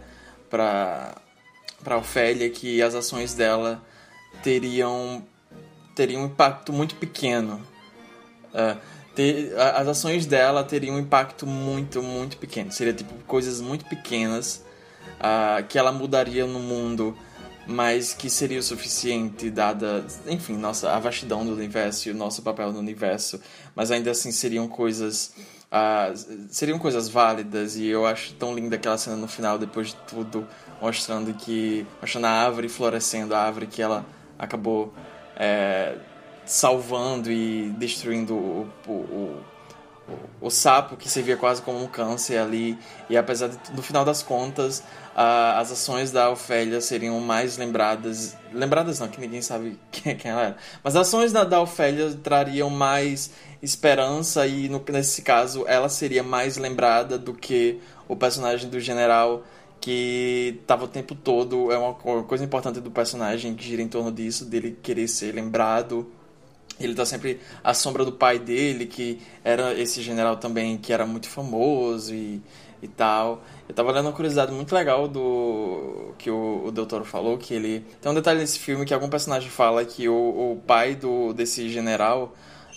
pra, 0.50 1.16
pra 1.84 1.98
Ofélia 1.98 2.50
que 2.50 2.82
as 2.82 2.96
ações 2.96 3.34
dela 3.34 3.82
teriam, 4.42 5.24
teriam 5.94 6.22
um 6.24 6.26
impacto 6.28 6.72
muito 6.72 6.96
pequeno. 6.96 7.62
É, 8.54 8.78
ter- 9.14 9.54
a- 9.60 9.80
as 9.82 9.88
ações 9.90 10.26
dela 10.26 10.64
teriam 10.64 10.96
um 10.96 11.00
impacto 11.00 11.46
muito, 11.46 12.02
muito 12.02 12.38
pequeno. 12.38 12.72
Seria 12.72 12.94
tipo 12.94 13.14
coisas 13.26 13.60
muito 13.60 13.86
pequenas 13.86 14.64
ah, 15.20 15.62
que 15.68 15.78
ela 15.78 15.92
mudaria 15.92 16.46
no 16.46 16.60
mundo, 16.60 17.16
mas 17.68 18.14
que 18.14 18.30
seria 18.30 18.60
o 18.60 18.64
suficiente 18.64 19.50
dada, 19.50 20.06
enfim, 20.28 20.58
nossa 20.58 20.92
a 20.92 21.00
vastidão 21.00 21.46
do 21.46 21.54
universo 21.54 22.10
e 22.10 22.12
o 22.12 22.16
nosso 22.16 22.42
papel 22.42 22.72
no 22.72 22.80
universo. 22.80 23.40
Mas 23.76 23.92
ainda 23.92 24.12
assim 24.12 24.32
seriam 24.32 24.68
coisas 24.68 25.34
ah, 25.72 26.12
seriam 26.50 26.78
coisas 26.78 27.08
válidas 27.08 27.78
e 27.78 27.88
eu 27.88 28.06
acho 28.06 28.34
tão 28.34 28.54
linda 28.54 28.76
aquela 28.76 28.98
cena 28.98 29.16
no 29.16 29.28
final 29.28 29.58
depois 29.58 29.88
de 29.88 29.96
tudo 30.06 30.46
mostrando 30.82 31.34
que 31.34 31.88
mostrando 32.02 32.26
a 32.26 32.30
árvore 32.30 32.68
florescendo 32.68 33.34
a 33.34 33.40
árvore 33.40 33.68
que 33.68 33.82
ela 33.82 34.06
acabou 34.38 34.94
é, 35.38 35.96
salvando 36.46 37.32
e 37.32 37.70
destruindo 37.78 38.36
o, 38.36 38.70
o, 38.86 38.92
o, 38.92 39.44
o 40.42 40.50
sapo 40.50 40.98
que 40.98 41.08
servia 41.08 41.38
quase 41.38 41.62
como 41.62 41.82
um 41.82 41.88
câncer 41.88 42.38
ali 42.38 42.78
e 43.10 43.16
apesar 43.16 43.48
de 43.48 43.72
no 43.72 43.82
final 43.82 44.04
das 44.04 44.22
contas 44.22 44.84
as 45.16 45.72
ações 45.72 46.12
da 46.12 46.30
Ofélia 46.30 46.80
seriam 46.82 47.20
mais 47.20 47.58
lembradas 47.58 48.36
lembradas 48.54 49.00
não 49.00 49.08
que 49.08 49.20
ninguém 49.20 49.42
sabe 49.42 49.78
quem, 49.92 50.16
quem 50.16 50.32
ela 50.32 50.42
era 50.44 50.58
mas 50.84 50.96
as 50.96 51.08
ações 51.08 51.32
da, 51.32 51.44
da 51.44 51.62
Ofélia 51.62 52.14
trariam 52.24 52.70
mais 52.70 53.32
esperança 53.62 54.48
e 54.48 54.70
no, 54.70 54.84
nesse 54.90 55.22
caso 55.22 55.66
ela 55.68 55.90
seria 55.90 56.24
mais 56.24 56.58
lembrada 56.58 57.18
do 57.18 57.34
que 57.34 57.80
o 58.08 58.16
personagem 58.16 58.70
do 58.70 58.80
general 58.80 59.44
que 59.80 60.60
tava 60.68 60.86
o 60.86 60.88
tempo 60.88 61.16
todo 61.16 61.72
é 61.72 61.78
uma 61.78 61.94
co- 61.94 62.24
coisa 62.24 62.44
importante 62.44 62.80
do 62.80 62.92
personagem 62.92 63.56
que 63.56 63.64
gira 63.64 63.82
em 63.82 63.88
torno 63.88 64.12
disso 64.12 64.46
dele 64.46 64.78
querer 64.82 65.08
ser 65.08 65.34
lembrado 65.34 66.08
ele 66.80 66.96
tá 66.96 67.06
sempre 67.06 67.40
à 67.64 67.74
sombra 67.74 68.04
do 68.04 68.12
pai 68.12 68.40
dele, 68.40 68.86
que 68.88 69.22
era 69.44 69.74
esse 69.80 70.02
general 70.02 70.38
também 70.38 70.78
que 70.78 70.92
era 70.92 71.06
muito 71.06 71.30
famoso 71.30 72.14
e, 72.14 72.42
e 72.82 72.88
tal. 72.88 73.44
Eu 73.72 73.76
tava 73.76 73.94
lendo 73.94 74.08
uma 74.08 74.12
curiosidade 74.12 74.52
muito 74.52 74.76
legal 74.76 75.08
do 75.08 76.14
que 76.18 76.30
o, 76.30 76.66
o 76.66 76.72
Doutor 76.74 77.06
falou, 77.06 77.38
que 77.38 77.54
ele... 77.54 77.86
Tem 78.02 78.12
um 78.12 78.14
detalhe 78.14 78.42
nesse 78.42 78.60
filme 78.60 78.86
que 78.86 78.94
algum 78.94 79.08
personagem 79.08 79.50
fala 79.50 79.86
que 79.86 80.10
o, 80.10 80.14
o 80.14 80.62
pai 80.68 80.94
do, 80.94 81.32
desse 81.32 81.70
general, 81.70 82.36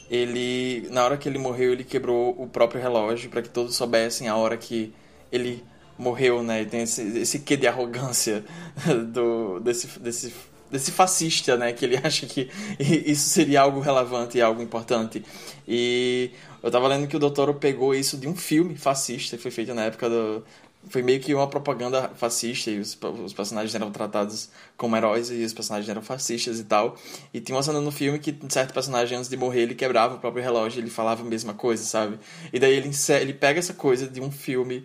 ele... 0.09 0.87
Na 0.93 1.05
hora 1.05 1.17
que 1.17 1.29
ele 1.29 1.37
morreu, 1.37 1.73
ele 1.73 1.83
quebrou 1.83 2.41
o 2.41 2.47
próprio 2.47 2.81
relógio 2.81 3.29
para 3.29 3.43
que 3.43 3.49
todos 3.49 3.75
soubessem 3.75 4.29
a 4.29 4.37
hora 4.37 4.57
que 4.57 4.95
ele 5.33 5.65
morreu, 5.99 6.45
né? 6.45 6.63
E 6.63 6.67
tem 6.67 6.83
esse, 6.83 7.03
esse 7.19 7.41
quê 7.41 7.57
de 7.57 7.67
arrogância 7.67 8.45
do, 9.13 9.59
desse, 9.59 9.99
desse 9.99 10.33
desse 10.71 10.91
fascista, 10.91 11.57
né, 11.57 11.73
que 11.73 11.85
ele 11.85 11.97
acha 12.03 12.27
que 12.27 12.51
isso 12.81 13.29
seria 13.29 13.61
algo 13.61 13.79
relevante 13.79 14.39
e 14.39 14.43
algo 14.43 14.61
importante. 14.61 15.25
E 15.69 16.33
eu 16.63 16.71
tava 16.71 16.89
lendo 16.89 17.07
que 17.07 17.17
o 17.17 17.19
Doutor 17.19 17.55
pegou 17.55 17.95
isso 17.95 18.17
de 18.17 18.27
um 18.27 18.35
filme 18.35 18.75
fascista 18.75 19.37
que 19.37 19.43
foi 19.43 19.53
feito 19.53 19.73
na 19.73 19.85
época 19.85 20.09
do 20.09 20.43
foi 20.89 21.03
meio 21.03 21.21
que 21.21 21.35
uma 21.35 21.47
propaganda 21.49 22.11
fascista 22.17 22.71
e 22.71 22.79
os, 22.79 22.97
os 23.25 23.33
personagens 23.33 23.75
eram 23.75 23.91
tratados 23.91 24.51
como 24.77 24.97
heróis 24.97 25.31
e 25.31 25.45
os 25.45 25.53
personagens 25.53 25.89
eram 25.89 26.03
fascistas 26.03 26.59
e 26.61 26.65
tal. 26.65 26.97
E 27.33 27.41
tinha 27.41 27.57
uma 27.57 27.63
cena 27.63 27.81
no 27.81 27.91
filme 27.91 28.19
que 28.19 28.37
um 28.43 28.51
certo 28.51 28.73
personagem 28.75 29.17
antes 29.19 29.29
de 29.31 29.37
morrer 29.37 29.63
ele 29.63 29.75
quebrava 29.75 30.15
o 30.15 30.19
próprio 30.19 30.43
relógio 30.43 30.79
e 30.79 30.83
ele 30.83 30.91
falava 30.91 31.23
a 31.23 31.25
mesma 31.25 31.55
coisa, 31.55 31.83
sabe? 31.85 32.19
E 32.53 32.59
daí 32.59 32.75
ele, 32.75 32.91
ele 33.21 33.35
pega 33.35 33.59
essa 33.59 33.75
coisa 33.75 34.07
de 34.09 34.21
um 34.21 34.31
filme 34.31 34.85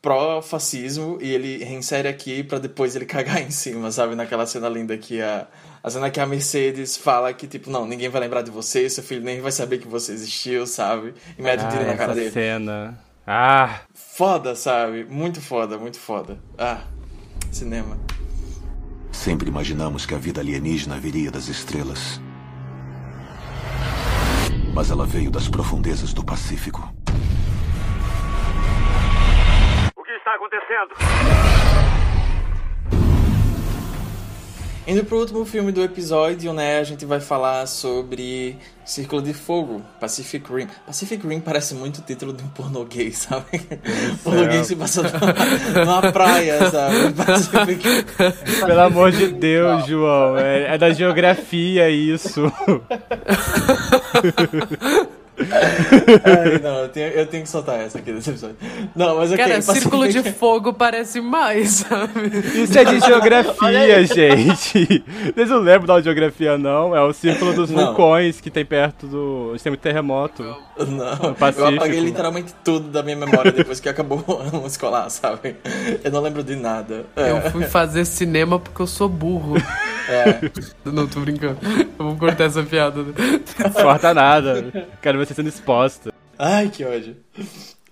pró-fascismo 0.00 1.18
e 1.20 1.32
ele 1.32 1.62
reinsere 1.64 2.08
aqui 2.08 2.42
pra 2.42 2.58
depois 2.58 2.96
ele 2.96 3.06
cagar 3.06 3.40
em 3.40 3.50
cima, 3.50 3.90
sabe? 3.90 4.14
Naquela 4.14 4.46
cena 4.46 4.68
linda 4.68 4.96
que 4.98 5.20
a, 5.22 5.46
a 5.82 5.90
cena 5.90 6.10
que 6.10 6.20
a 6.20 6.26
Mercedes 6.26 6.96
fala 6.96 7.32
que, 7.32 7.46
tipo, 7.46 7.70
não, 7.70 7.86
ninguém 7.86 8.08
vai 8.08 8.20
lembrar 8.20 8.42
de 8.42 8.50
você, 8.50 8.88
seu 8.90 9.02
filho 9.04 9.22
nem 9.22 9.40
vai 9.40 9.52
saber 9.52 9.78
que 9.78 9.88
você 9.88 10.12
existiu, 10.12 10.66
sabe? 10.66 11.14
E 11.38 11.42
mete 11.42 11.64
o 11.64 11.68
tiro 11.68 11.84
Ah, 11.84 11.86
na 11.86 11.94
cara 11.94 12.14
dele. 12.14 12.30
cena. 12.32 12.98
Ah, 13.26 13.82
Foda, 14.14 14.54
sabe? 14.54 15.04
Muito 15.04 15.40
foda, 15.40 15.78
muito 15.78 15.98
foda. 15.98 16.38
Ah, 16.58 16.82
cinema. 17.50 17.96
Sempre 19.10 19.48
imaginamos 19.48 20.04
que 20.04 20.14
a 20.14 20.18
vida 20.18 20.38
alienígena 20.38 20.98
viria 20.98 21.30
das 21.30 21.48
estrelas. 21.48 22.20
Mas 24.74 24.90
ela 24.90 25.06
veio 25.06 25.30
das 25.30 25.48
profundezas 25.48 26.12
do 26.12 26.22
Pacífico. 26.22 26.92
O 29.96 30.02
que 30.02 30.12
está 30.12 30.34
acontecendo? 30.34 31.51
Indo 34.86 35.04
pro 35.04 35.18
último 35.18 35.44
filme 35.44 35.70
do 35.70 35.82
episódio, 35.82 36.52
né, 36.52 36.80
a 36.80 36.84
gente 36.84 37.06
vai 37.06 37.20
falar 37.20 37.66
sobre 37.66 38.56
Círculo 38.84 39.22
de 39.22 39.32
Fogo, 39.32 39.80
Pacific 40.00 40.52
Rim. 40.52 40.66
Pacific 40.84 41.24
Rim 41.24 41.38
parece 41.38 41.72
muito 41.74 41.98
o 41.98 42.02
título 42.02 42.32
de 42.32 42.42
um 42.42 42.48
pornô 42.48 42.84
gay, 42.84 43.10
sabe? 43.14 43.60
pornô 44.24 44.44
gay 44.46 44.64
se 44.64 44.74
passa 44.74 45.02
numa, 45.02 45.84
numa 45.84 46.12
praia, 46.12 46.68
sabe? 46.68 47.12
Pacific 47.14 48.06
pelo 48.66 48.80
amor 48.80 49.12
de 49.12 49.28
Deus, 49.28 49.86
João. 49.86 50.36
É, 50.36 50.74
é 50.74 50.78
da 50.78 50.90
geografia 50.90 51.88
isso. 51.88 52.42
Ai, 56.24 56.58
não, 56.62 56.78
eu 56.82 56.88
tenho, 56.88 57.06
eu 57.08 57.26
tenho 57.26 57.42
que 57.42 57.48
soltar 57.48 57.80
essa 57.80 57.98
aqui 57.98 58.12
desse 58.12 58.30
episódio. 58.30 58.56
Não, 58.94 59.16
mas 59.16 59.32
ok, 59.32 59.44
Cara, 59.44 59.62
círculo 59.62 60.08
de 60.08 60.22
fogo 60.32 60.72
parece 60.72 61.20
mais, 61.20 61.70
sabe? 61.70 62.12
Isso 62.54 62.78
é 62.78 62.84
de 62.84 63.00
geografia, 63.00 64.04
gente. 64.06 65.04
Vocês 65.34 65.48
não 65.48 65.58
lembram 65.60 65.94
da 65.96 66.02
geografia, 66.02 66.56
não? 66.58 66.94
É 66.96 67.02
o 67.02 67.12
círculo 67.12 67.52
dos 67.52 67.70
Não. 67.70 67.86
vulcões 67.86 68.40
que 68.40 68.50
tem 68.50 68.64
perto 68.64 69.06
do. 69.06 69.50
onde 69.52 69.62
tem 69.62 69.70
muito 69.70 69.80
terremoto. 69.82 70.42
Não, 70.78 71.34
Pacífico. 71.34 71.70
eu 71.70 71.76
apaguei 71.76 72.00
literalmente 72.00 72.54
tudo 72.64 72.88
da 72.88 73.02
minha 73.02 73.16
memória 73.16 73.52
depois 73.52 73.78
que 73.80 73.88
acabou 73.88 74.22
o 74.26 74.38
ano 74.38 74.66
escolar, 74.66 75.08
sabe? 75.10 75.56
Eu 76.02 76.10
não 76.10 76.20
lembro 76.20 76.42
de 76.42 76.56
nada. 76.56 77.06
É. 77.16 77.30
Eu 77.30 77.50
fui 77.50 77.64
fazer 77.64 78.04
cinema 78.04 78.58
porque 78.58 78.80
eu 78.82 78.86
sou 78.86 79.08
burro. 79.08 79.54
É. 80.08 80.40
Não, 80.84 81.06
tô 81.06 81.20
brincando. 81.20 81.58
Eu 81.98 82.04
vou 82.06 82.16
cortar 82.16 82.44
essa 82.44 82.62
piada. 82.62 83.02
Não 83.02 83.70
corta 83.82 84.12
nada. 84.14 84.88
Quero 85.00 85.18
ver 85.18 85.26
você 85.26 85.34
sendo 85.34 85.48
exposta. 85.48 86.12
Ai, 86.38 86.68
que 86.68 86.84
ódio. 86.84 87.16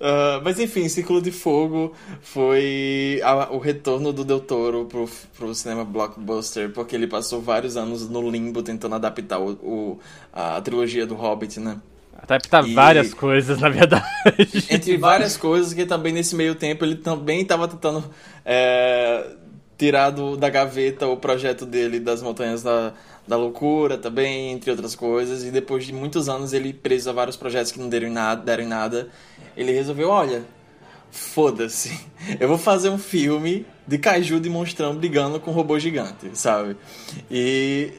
Ah, 0.00 0.40
mas 0.42 0.58
enfim, 0.58 0.88
Círculo 0.88 1.20
de 1.20 1.30
Fogo 1.30 1.92
foi 2.22 3.20
a- 3.22 3.50
o 3.52 3.58
retorno 3.58 4.12
do 4.12 4.24
Del 4.24 4.40
Toro 4.40 4.86
pro, 4.86 5.08
pro 5.36 5.54
cinema 5.54 5.84
blockbuster, 5.84 6.70
porque 6.70 6.96
ele 6.96 7.06
passou 7.06 7.40
vários 7.42 7.76
anos 7.76 8.08
no 8.08 8.28
limbo 8.30 8.62
tentando 8.62 8.94
adaptar 8.94 9.38
o, 9.38 9.50
o- 9.62 10.00
a 10.32 10.60
trilogia 10.62 11.06
do 11.06 11.14
Hobbit, 11.14 11.60
né? 11.60 11.76
Adaptar 12.22 12.66
E- 12.66 12.74
várias 12.74 13.12
coisas, 13.14 13.60
na 13.60 13.68
verdade. 13.68 14.04
Entre 14.70 14.96
várias 14.96 15.36
coisas 15.36 15.72
que 15.74 15.84
também 15.86 16.12
nesse 16.12 16.34
meio 16.34 16.54
tempo 16.54 16.84
ele 16.84 16.96
também 16.96 17.40
estava 17.42 17.66
tentando 17.68 18.04
é, 18.44 19.26
tirar 19.80 20.10
do- 20.10 20.36
da 20.36 20.50
gaveta 20.50 21.06
o 21.06 21.16
projeto 21.16 21.64
dele 21.64 21.98
das 21.98 22.20
Montanhas 22.20 22.62
da, 22.62 22.92
da 23.26 23.34
Loucura 23.34 23.96
também, 23.96 24.52
entre 24.52 24.70
outras 24.70 24.94
coisas. 24.94 25.42
E 25.42 25.50
depois 25.50 25.86
de 25.86 25.92
muitos 25.94 26.28
anos 26.28 26.52
ele 26.52 26.74
preso 26.74 27.08
a 27.08 27.14
vários 27.14 27.34
projetos 27.34 27.72
que 27.72 27.78
não 27.80 27.88
deram 27.88 28.08
em 28.08 28.12
nada, 28.12 28.42
deram 28.42 28.66
nada 28.68 29.08
ele 29.56 29.72
resolveu, 29.72 30.10
olha, 30.10 30.44
foda-se, 31.10 31.98
eu 32.38 32.46
vou 32.46 32.58
fazer 32.58 32.90
um 32.90 32.98
filme 32.98 33.64
de 33.86 33.96
Kaiju 33.96 34.38
de 34.38 34.50
monstrão 34.50 34.94
brigando 34.94 35.40
com 35.40 35.50
um 35.50 35.54
robô 35.54 35.78
gigante, 35.78 36.28
sabe? 36.34 36.76
E 37.30 37.90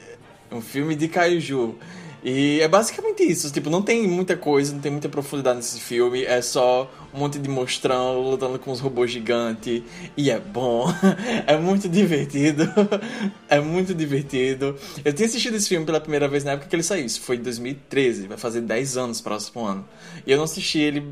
um 0.51 0.61
filme 0.61 0.95
de 0.95 1.07
Kaiju. 1.07 1.75
E 2.23 2.59
é 2.61 2.67
basicamente 2.67 3.23
isso, 3.23 3.51
tipo, 3.51 3.71
não 3.71 3.81
tem 3.81 4.07
muita 4.07 4.37
coisa, 4.37 4.71
não 4.73 4.79
tem 4.79 4.91
muita 4.91 5.09
profundidade 5.09 5.57
nesse 5.57 5.79
filme, 5.79 6.23
é 6.23 6.39
só 6.43 6.87
um 7.13 7.19
monte 7.19 7.39
de 7.39 7.49
monstrão 7.49 8.21
lutando 8.21 8.57
com 8.57 8.71
os 8.71 8.79
robôs 8.79 9.11
gigantes, 9.11 9.83
e 10.15 10.29
é 10.29 10.39
bom, 10.39 10.85
é 11.45 11.57
muito 11.57 11.89
divertido, 11.89 12.63
é 13.49 13.59
muito 13.59 13.93
divertido. 13.93 14.75
Eu 15.03 15.13
tinha 15.13 15.27
assistido 15.27 15.55
esse 15.55 15.69
filme 15.69 15.85
pela 15.85 15.99
primeira 15.99 16.27
vez 16.27 16.43
na 16.43 16.51
época 16.51 16.67
que 16.67 16.75
ele 16.75 16.83
saiu, 16.83 17.05
isso 17.05 17.21
foi 17.21 17.38
em 17.38 17.41
2013, 17.41 18.27
vai 18.27 18.38
fazer 18.38 18.61
10 18.61 18.97
anos 18.97 19.21
próximo 19.21 19.65
ano. 19.65 19.85
E 20.25 20.31
eu 20.31 20.38
não 20.38 20.45
assisti 20.45 20.79
ele 20.79 21.05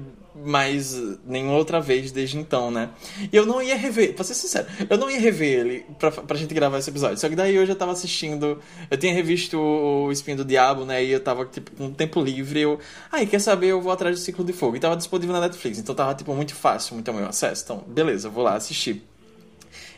mais 0.45 0.95
nenhuma 1.25 1.53
outra 1.55 1.79
vez 1.79 2.11
desde 2.11 2.37
então, 2.37 2.71
né? 2.71 2.89
E 3.31 3.35
eu 3.35 3.45
não 3.45 3.61
ia 3.61 3.75
rever, 3.75 4.13
pra 4.13 4.23
ser 4.23 4.33
sincero, 4.33 4.67
eu 4.89 4.97
não 4.97 5.09
ia 5.09 5.19
rever 5.19 5.59
ele 5.59 5.85
pra, 5.97 6.11
pra 6.11 6.37
gente 6.37 6.53
gravar 6.53 6.79
esse 6.79 6.89
episódio. 6.89 7.17
Só 7.17 7.27
que 7.29 7.35
daí 7.35 7.55
eu 7.55 7.65
já 7.65 7.75
tava 7.75 7.91
assistindo, 7.91 8.59
eu 8.89 8.97
tinha 8.97 9.13
revisto 9.13 9.57
o 9.59 10.11
Espinho 10.11 10.37
do 10.37 10.45
Diabo, 10.45 10.85
né? 10.85 11.03
E 11.03 11.11
eu 11.11 11.19
tava, 11.19 11.45
tipo, 11.45 11.71
com 11.71 11.91
tempo 11.91 12.21
livre. 12.21 12.61
Eu, 12.61 12.79
ai, 13.11 13.23
ah, 13.23 13.25
quer 13.25 13.39
saber? 13.39 13.67
Eu 13.67 13.81
vou 13.81 13.91
atrás 13.91 14.15
do 14.17 14.21
Ciclo 14.21 14.43
de 14.43 14.53
Fogo. 14.53 14.77
E 14.77 14.79
tava 14.79 14.95
disponível 14.95 15.33
na 15.33 15.41
Netflix, 15.41 15.77
então 15.77 15.93
tava, 15.93 16.13
tipo, 16.15 16.33
muito 16.33 16.55
fácil, 16.55 16.95
muito 16.95 17.09
ao 17.09 17.15
meu 17.15 17.27
acesso. 17.27 17.63
Então, 17.63 17.83
beleza, 17.87 18.29
vou 18.29 18.43
lá 18.43 18.55
assistir. 18.55 19.03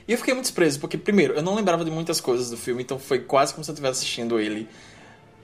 E 0.08 0.12
eu 0.12 0.18
fiquei 0.18 0.34
muito 0.34 0.48
surpreso, 0.48 0.80
porque, 0.80 0.98
primeiro, 0.98 1.34
eu 1.36 1.42
não 1.42 1.56
lembrava 1.56 1.86
de 1.86 1.92
muitas 1.92 2.20
coisas 2.20 2.50
do 2.50 2.58
filme, 2.58 2.82
então 2.82 2.98
foi 2.98 3.20
quase 3.20 3.54
como 3.54 3.64
se 3.64 3.70
eu 3.70 3.74
estivesse 3.74 4.00
assistindo 4.00 4.40
ele 4.40 4.68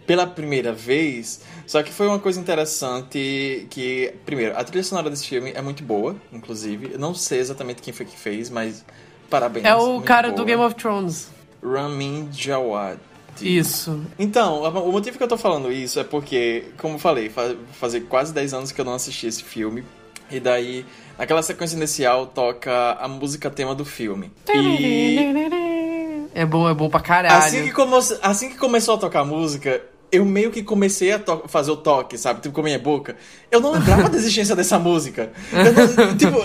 pela 0.07 0.25
primeira 0.25 0.71
vez. 0.71 1.41
Só 1.67 1.83
que 1.83 1.91
foi 1.91 2.07
uma 2.07 2.17
coisa 2.17 2.39
interessante 2.39 3.67
que, 3.69 4.13
primeiro, 4.25 4.57
a 4.57 4.63
trilha 4.63 4.83
sonora 4.83 5.09
desse 5.09 5.27
filme 5.27 5.51
é 5.53 5.61
muito 5.61 5.83
boa, 5.83 6.15
inclusive. 6.31 6.93
Eu 6.93 6.99
não 6.99 7.13
sei 7.13 7.39
exatamente 7.39 7.81
quem 7.81 7.93
foi 7.93 8.05
que 8.05 8.17
fez, 8.17 8.49
mas 8.49 8.85
parabéns. 9.29 9.65
É 9.65 9.75
o 9.75 10.01
cara 10.01 10.29
boa. 10.29 10.37
do 10.37 10.45
Game 10.45 10.63
of 10.63 10.73
Thrones. 10.75 11.29
Ramin 11.61 12.29
Djawadi. 12.31 13.01
Isso. 13.41 14.01
Então, 14.17 14.63
o 14.63 14.91
motivo 14.91 15.17
que 15.17 15.23
eu 15.23 15.27
tô 15.27 15.37
falando 15.37 15.71
isso 15.71 15.99
é 15.99 16.03
porque, 16.03 16.65
como 16.77 16.95
eu 16.95 16.99
falei, 16.99 17.29
faz, 17.29 17.55
fazer 17.73 18.01
quase 18.01 18.33
10 18.33 18.53
anos 18.53 18.71
que 18.71 18.81
eu 18.81 18.85
não 18.85 18.93
assisti 18.93 19.27
esse 19.27 19.43
filme. 19.43 19.83
E 20.31 20.39
daí, 20.39 20.85
naquela 21.17 21.43
sequência 21.43 21.75
inicial, 21.75 22.25
toca 22.27 22.93
a 22.93 23.07
música 23.07 23.49
tema 23.49 23.75
do 23.75 23.85
filme. 23.85 24.31
E... 24.53 26.27
É 26.33 26.45
bom, 26.45 26.69
é 26.69 26.73
bom 26.73 26.89
pra 26.89 26.99
caralho. 26.99 27.35
Assim 27.35 27.63
que, 27.63 27.71
come... 27.71 27.93
assim 28.21 28.49
que 28.49 28.57
começou 28.57 28.95
a 28.95 28.97
tocar 28.97 29.21
a 29.21 29.25
música, 29.25 29.81
eu 30.11 30.23
meio 30.23 30.51
que 30.51 30.63
comecei 30.63 31.11
a 31.11 31.21
fazer 31.47 31.71
o 31.71 31.77
toque, 31.77 32.17
sabe? 32.17 32.41
Tipo, 32.41 32.55
com 32.55 32.61
a 32.61 32.63
minha 32.63 32.79
boca. 32.79 33.15
Eu 33.51 33.59
não 33.59 33.71
lembrava 33.71 34.09
da 34.09 34.17
existência 34.17 34.55
dessa 34.55 34.79
música. 34.79 35.31
Eu 35.51 35.73
não, 35.73 36.15
tipo, 36.17 36.37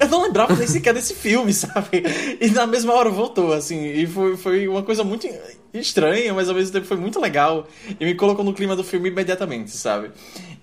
eu 0.00 0.08
não 0.08 0.22
lembrava 0.22 0.54
nem 0.54 0.66
sequer 0.66 0.94
desse 0.94 1.14
filme, 1.14 1.52
sabe? 1.52 2.04
E 2.40 2.48
na 2.50 2.66
mesma 2.66 2.92
hora 2.92 3.10
voltou, 3.10 3.52
assim. 3.52 3.84
E 3.84 4.06
foi, 4.06 4.36
foi 4.36 4.68
uma 4.68 4.82
coisa 4.82 5.02
muito 5.02 5.28
estranha, 5.74 6.32
mas 6.32 6.48
ao 6.48 6.54
mesmo 6.54 6.72
tempo 6.72 6.86
foi 6.86 6.96
muito 6.96 7.20
legal. 7.20 7.66
E 7.98 8.04
me 8.04 8.14
colocou 8.14 8.44
no 8.44 8.54
clima 8.54 8.76
do 8.76 8.84
filme 8.84 9.08
imediatamente, 9.08 9.70
sabe? 9.72 10.10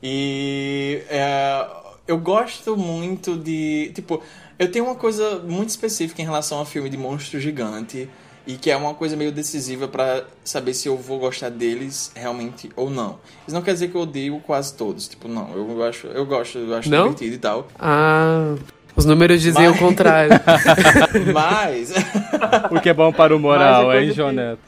E. 0.02 1.02
É, 1.10 1.68
eu 2.08 2.18
gosto 2.18 2.78
muito 2.78 3.36
de. 3.36 3.92
Tipo, 3.94 4.22
eu 4.58 4.72
tenho 4.72 4.86
uma 4.86 4.96
coisa 4.96 5.40
muito 5.40 5.70
específica 5.70 6.22
em 6.22 6.26
relação 6.26 6.62
a 6.62 6.66
filme 6.66 6.90
de 6.90 6.98
monstro 6.98 7.40
gigante 7.40 8.10
e 8.48 8.56
que 8.56 8.72
é 8.72 8.78
uma 8.78 8.94
coisa 8.94 9.16
meio 9.18 9.32
decisiva 9.32 9.90
para 9.90 10.26
saber 10.44 10.74
se 10.74 10.88
eu 10.88 10.96
vou 10.96 11.20
gostar 11.20 11.50
deles 11.50 12.12
realmente 12.16 12.72
ou 12.78 12.90
não. 12.90 13.20
Isso 13.46 13.54
não 13.54 13.62
quer 13.62 13.74
dizer 13.74 13.90
que 13.90 13.96
eu 13.96 14.02
odeio 14.02 14.40
quase 14.40 14.74
todos, 14.74 15.08
tipo, 15.08 15.28
não, 15.28 15.54
eu 15.54 15.84
acho, 15.84 16.08
eu 16.08 16.26
gosto, 16.26 16.58
eu 16.58 16.74
acho 16.74 16.90
não? 16.90 17.04
divertido 17.04 17.36
e 17.36 17.38
tal. 17.38 17.68
Ah, 17.78 18.56
os 18.96 19.04
números 19.04 19.42
dizem 19.42 19.68
Mas... 19.68 19.76
o 19.76 19.80
contrário. 19.80 20.32
Mas 21.34 21.92
o 22.72 22.80
que 22.80 22.90
é 22.90 22.94
bom 22.94 23.12
para 23.12 23.36
o 23.36 23.40
moral, 23.40 23.94
hein, 23.94 24.12
João 24.12 24.32
Neto? 24.32 24.62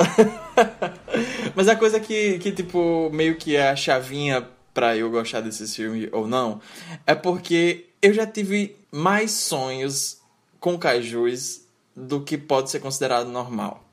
Mas 1.55 1.69
a 1.69 1.75
coisa 1.75 2.01
que, 2.01 2.37
que 2.37 2.51
tipo, 2.51 3.09
meio 3.13 3.37
que 3.37 3.55
é 3.55 3.69
a 3.69 3.75
chavinha 3.77 4.45
para 4.73 4.95
eu 4.95 5.09
gostar 5.09 5.39
desse 5.39 5.65
filme 5.73 6.09
ou 6.11 6.27
não, 6.27 6.59
é 7.07 7.15
porque 7.15 7.85
eu 8.01 8.13
já 8.13 8.27
tive 8.27 8.75
mais 8.91 9.31
sonhos 9.31 10.19
com 10.59 10.77
cajus 10.77 11.61
do 11.99 12.21
que 12.21 12.37
pode 12.37 12.69
ser 12.69 12.79
considerado 12.79 13.27
normal. 13.27 13.83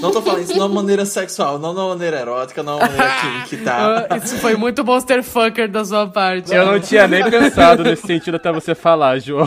Não 0.00 0.10
tô 0.10 0.22
falando 0.22 0.42
isso 0.42 0.54
de 0.54 0.58
uma 0.58 0.68
maneira 0.68 1.04
sexual, 1.04 1.58
não 1.58 1.74
de 1.74 1.80
uma 1.80 1.90
maneira 1.90 2.20
erótica, 2.20 2.62
não 2.62 2.78
de 2.78 2.84
uma 2.84 2.90
maneira 2.90 3.16
química, 3.20 3.64
tá? 3.64 4.16
Isso 4.24 4.38
foi 4.38 4.56
muito 4.56 4.82
monster 4.82 5.22
fucker 5.22 5.70
da 5.70 5.84
sua 5.84 6.06
parte. 6.06 6.54
Eu 6.54 6.64
não 6.64 6.80
tinha 6.80 7.06
nem 7.06 7.28
pensado 7.28 7.84
nesse 7.84 8.06
sentido 8.06 8.36
até 8.36 8.50
você 8.50 8.74
falar, 8.74 9.18
João. 9.18 9.46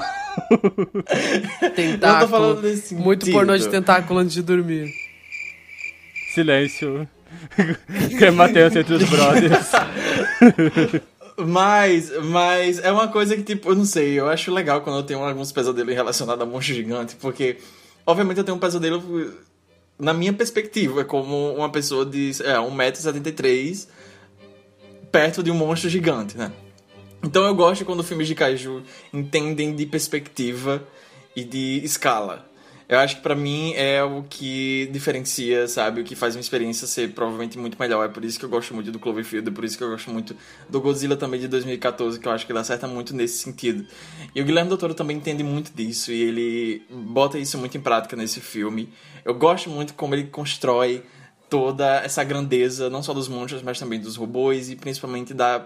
Tentáculo. 1.75 1.99
Não 1.99 2.19
tô 2.19 2.27
falando 2.27 2.61
nesse 2.61 2.89
sentido. 2.89 3.03
Muito 3.03 3.31
pornô 3.31 3.57
de 3.57 3.67
tentáculo 3.67 4.19
antes 4.19 4.33
de 4.33 4.43
dormir. 4.43 4.91
Silêncio. 6.35 7.07
Clima 8.17 8.47
tenso 8.49 8.77
entre 8.77 8.93
os 8.93 9.09
brothers. 9.09 9.71
Mas, 11.37 12.11
mas 12.25 12.77
é 12.79 12.91
uma 12.91 13.07
coisa 13.07 13.35
que, 13.35 13.41
tipo, 13.41 13.69
eu 13.69 13.75
não 13.75 13.85
sei, 13.85 14.19
eu 14.19 14.29
acho 14.29 14.53
legal 14.53 14.81
quando 14.81 14.97
eu 14.97 15.03
tenho 15.03 15.23
alguns 15.23 15.51
pesadelos 15.51 15.95
relacionados 15.95 16.41
a 16.43 16.45
monstro 16.45 16.75
gigante, 16.75 17.15
porque 17.15 17.57
Obviamente 18.11 18.39
eu 18.39 18.43
tenho 18.43 18.57
um 18.57 18.59
pesadelo 18.59 19.01
na 19.97 20.13
minha 20.13 20.33
perspectiva, 20.33 21.05
como 21.05 21.53
uma 21.53 21.71
pessoa 21.71 22.05
de 22.05 22.31
é, 22.43 22.55
1,73m 22.57 23.87
perto 25.09 25.41
de 25.41 25.49
um 25.49 25.55
monstro 25.55 25.89
gigante, 25.89 26.37
né? 26.37 26.51
Então 27.23 27.45
eu 27.45 27.55
gosto 27.55 27.85
quando 27.85 28.03
filmes 28.03 28.27
de 28.27 28.35
kaiju 28.35 28.83
entendem 29.13 29.73
de 29.73 29.85
perspectiva 29.85 30.85
e 31.33 31.45
de 31.45 31.79
escala. 31.85 32.45
Eu 32.91 32.99
acho 32.99 33.15
que 33.15 33.21
para 33.21 33.33
mim 33.33 33.71
é 33.75 34.03
o 34.03 34.21
que 34.23 34.89
diferencia, 34.91 35.65
sabe? 35.65 36.01
O 36.01 36.03
que 36.03 36.13
faz 36.13 36.35
uma 36.35 36.41
experiência 36.41 36.85
ser 36.85 37.13
provavelmente 37.13 37.57
muito 37.57 37.79
melhor. 37.79 38.03
É 38.03 38.09
por 38.09 38.25
isso 38.25 38.37
que 38.37 38.43
eu 38.43 38.49
gosto 38.49 38.73
muito 38.73 38.91
do 38.91 38.99
Cloverfield, 38.99 39.47
é 39.47 39.51
por 39.53 39.63
isso 39.63 39.77
que 39.77 39.83
eu 39.85 39.89
gosto 39.89 40.11
muito 40.11 40.35
do 40.67 40.81
Godzilla 40.81 41.15
também 41.15 41.39
de 41.39 41.47
2014, 41.47 42.19
que 42.19 42.27
eu 42.27 42.33
acho 42.33 42.45
que 42.45 42.51
ele 42.51 42.59
acerta 42.59 42.89
muito 42.89 43.15
nesse 43.15 43.37
sentido. 43.37 43.87
E 44.35 44.41
o 44.41 44.43
Guilherme 44.43 44.67
Doutor 44.67 44.93
também 44.93 45.15
entende 45.15 45.41
muito 45.41 45.71
disso 45.73 46.11
e 46.11 46.21
ele 46.21 46.83
bota 46.89 47.39
isso 47.39 47.57
muito 47.57 47.77
em 47.77 47.79
prática 47.79 48.13
nesse 48.17 48.41
filme. 48.41 48.89
Eu 49.23 49.35
gosto 49.35 49.69
muito 49.69 49.93
como 49.93 50.13
ele 50.13 50.25
constrói 50.25 51.01
toda 51.49 52.01
essa 52.01 52.25
grandeza, 52.25 52.89
não 52.89 53.01
só 53.01 53.13
dos 53.13 53.29
monstros, 53.29 53.61
mas 53.61 53.79
também 53.79 54.01
dos 54.01 54.17
robôs 54.17 54.69
e 54.69 54.75
principalmente 54.75 55.33
da 55.33 55.65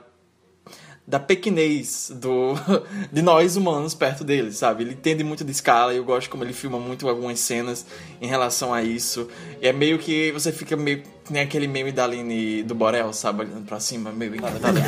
da 1.08 1.20
pequenez 1.20 2.12
do, 2.16 2.54
de 3.12 3.22
nós 3.22 3.56
humanos 3.56 3.94
perto 3.94 4.24
dele, 4.24 4.52
sabe? 4.52 4.84
Ele 4.84 4.94
entende 4.94 5.24
muito 5.24 5.44
de 5.44 5.52
escala 5.52 5.94
e 5.94 5.98
eu 5.98 6.04
gosto 6.04 6.30
como 6.30 6.44
ele 6.44 6.54
filma 6.54 6.80
muito 6.80 7.08
algumas 7.08 7.40
cenas 7.40 7.86
em 8.20 8.28
relação 8.28 8.74
a 8.74 8.82
isso. 8.82 9.30
E 9.62 9.68
é 9.68 9.74
meio 9.74 10.00
que 10.00 10.32
você 10.32 10.52
fica 10.52 10.76
meio 10.76 11.04
nem 11.30 11.42
aquele 11.42 11.68
meme 11.68 11.92
da 11.92 12.04
Aline 12.04 12.64
do 12.64 12.76
Borel, 12.76 13.12
sabe? 13.12 13.42
Olhando 13.42 13.66
pra 13.66 13.80
cima, 13.80 14.12
meio 14.12 14.36
encantado. 14.36 14.78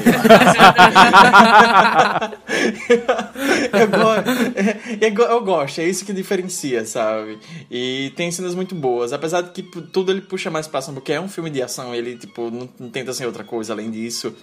eu, 5.02 5.12
go 5.12 5.24
eu 5.24 5.44
gosto, 5.44 5.82
é 5.82 5.86
isso 5.86 6.06
que 6.06 6.14
diferencia, 6.14 6.86
sabe? 6.86 7.40
E 7.72 8.14
tem 8.16 8.32
cenas 8.32 8.54
muito 8.54 8.76
boas, 8.76 9.14
apesar 9.14 9.42
de 9.42 9.50
que 9.52 9.64
tudo 9.64 10.12
ele 10.12 10.22
puxa 10.22 10.52
mais 10.52 10.68
pra 10.68 10.78
ação, 10.80 10.94
porque 10.94 11.12
é 11.14 11.20
um 11.20 11.30
filme 11.30 11.50
de 11.50 11.62
ação, 11.62 11.96
ele, 11.96 12.16
tipo, 12.16 12.52
não, 12.52 12.70
não 12.80 12.90
tenta 12.90 13.14
ser 13.14 13.26
outra 13.26 13.44
coisa 13.44 13.74
além 13.74 13.90
disso. 13.90 14.36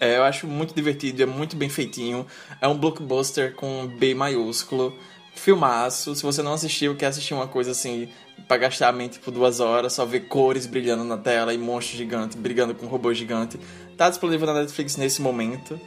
É, 0.00 0.16
eu 0.16 0.24
acho 0.24 0.46
muito 0.46 0.74
divertido, 0.74 1.22
é 1.22 1.26
muito 1.26 1.56
bem 1.56 1.68
feitinho. 1.68 2.26
É 2.60 2.68
um 2.68 2.76
blockbuster 2.76 3.54
com 3.54 3.86
B 3.86 4.14
maiúsculo. 4.14 4.96
Filmaço. 5.34 6.14
Se 6.14 6.22
você 6.22 6.42
não 6.42 6.52
assistiu, 6.52 6.96
quer 6.96 7.06
assistir 7.06 7.34
uma 7.34 7.48
coisa 7.48 7.72
assim, 7.72 8.08
pra 8.46 8.56
gastar 8.56 8.88
a 8.88 8.92
mente 8.92 9.18
por 9.18 9.30
duas 9.32 9.60
horas, 9.60 9.92
só 9.92 10.04
ver 10.04 10.20
cores 10.20 10.66
brilhando 10.66 11.04
na 11.04 11.16
tela 11.16 11.52
e 11.52 11.58
monstro 11.58 11.96
gigante 11.96 12.36
brigando 12.36 12.74
com 12.74 12.86
um 12.86 12.88
robô 12.88 13.12
gigante. 13.12 13.58
Tá 13.96 14.08
disponível 14.08 14.46
na 14.46 14.54
Netflix 14.54 14.96
nesse 14.96 15.20
momento 15.22 15.80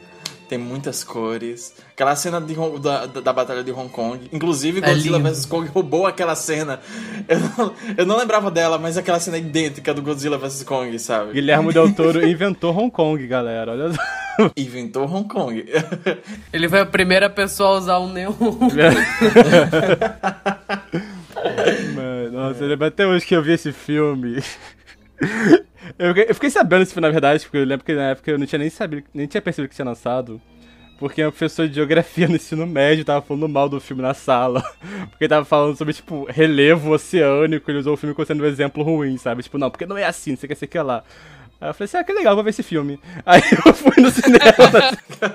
tem 0.48 0.58
muitas 0.58 1.04
cores. 1.04 1.74
Aquela 1.92 2.16
cena 2.16 2.40
de, 2.40 2.54
da, 2.80 3.06
da 3.06 3.32
batalha 3.32 3.62
de 3.62 3.70
Hong 3.70 3.88
Kong. 3.88 4.28
Inclusive, 4.32 4.80
é 4.80 4.82
Godzilla 4.82 5.18
vs 5.18 5.46
Kong 5.46 5.68
roubou 5.68 6.06
aquela 6.06 6.34
cena. 6.34 6.80
Eu 7.28 7.38
não, 7.38 7.74
eu 7.98 8.06
não 8.06 8.16
lembrava 8.16 8.50
dela, 8.50 8.78
mas 8.78 8.96
aquela 8.96 9.20
cena 9.20 9.36
é 9.36 9.40
idêntica 9.40 9.92
do 9.92 10.00
Godzilla 10.00 10.38
vs 10.38 10.62
Kong, 10.62 10.98
sabe? 10.98 11.32
Guilherme 11.32 11.72
Del 11.72 11.92
Toro 11.94 12.26
inventou 12.26 12.74
Hong 12.74 12.90
Kong, 12.90 13.26
galera. 13.26 13.72
Olha 13.72 13.92
só. 13.92 14.00
Inventou 14.56 15.04
Hong 15.04 15.28
Kong. 15.28 15.64
Ele 16.52 16.68
foi 16.68 16.80
a 16.80 16.86
primeira 16.86 17.28
pessoa 17.28 17.70
a 17.70 17.78
usar 17.78 17.98
um 17.98 18.12
neon. 18.12 18.32
Mano, 21.94 22.32
nossa, 22.32 22.64
lembro 22.64 22.86
até 22.86 23.06
hoje 23.06 23.26
que 23.26 23.34
eu 23.34 23.42
vi 23.42 23.52
esse 23.52 23.72
filme. 23.72 24.42
Eu, 25.98 26.14
eu 26.14 26.34
fiquei 26.34 26.50
sabendo 26.50 26.82
isso, 26.82 27.00
na 27.00 27.10
verdade, 27.10 27.44
porque 27.44 27.58
eu 27.58 27.64
lembro 27.64 27.84
que 27.84 27.94
na 27.94 28.10
época 28.10 28.30
eu 28.30 28.38
não 28.38 28.46
tinha 28.46 28.58
nem 28.58 28.70
sabido, 28.70 29.04
nem 29.14 29.26
tinha 29.26 29.40
percebido 29.40 29.70
que 29.70 29.76
tinha 29.76 29.84
lançado. 29.84 30.40
Porque 30.98 31.24
um 31.24 31.30
professor 31.30 31.68
de 31.68 31.76
geografia 31.76 32.26
no 32.26 32.34
ensino 32.34 32.66
médio 32.66 33.04
tava 33.04 33.22
falando 33.22 33.48
mal 33.48 33.68
do 33.68 33.80
filme 33.80 34.02
na 34.02 34.14
sala. 34.14 34.60
Porque 35.10 35.28
tava 35.28 35.44
falando 35.44 35.76
sobre, 35.76 35.94
tipo, 35.94 36.26
relevo 36.28 36.90
oceânico, 36.90 37.70
ele 37.70 37.78
usou 37.78 37.94
o 37.94 37.96
filme 37.96 38.14
como 38.14 38.26
sendo 38.26 38.42
um 38.42 38.46
exemplo 38.46 38.82
ruim, 38.82 39.16
sabe? 39.16 39.44
Tipo, 39.44 39.58
não, 39.58 39.70
porque 39.70 39.86
não 39.86 39.96
é 39.96 40.04
assim, 40.04 40.34
você 40.34 40.48
quer 40.48 40.56
ser 40.56 40.66
que 40.66 40.78
lá. 40.80 41.04
Aí 41.60 41.70
eu 41.70 41.74
falei 41.74 41.86
assim, 41.86 41.96
ah, 41.96 42.04
que 42.04 42.12
legal, 42.12 42.34
vou 42.34 42.42
ver 42.42 42.50
esse 42.50 42.62
filme. 42.62 43.00
Aí 43.24 43.42
eu 43.64 43.74
fui 43.74 44.02
no 44.02 44.10
cinema. 44.10 44.42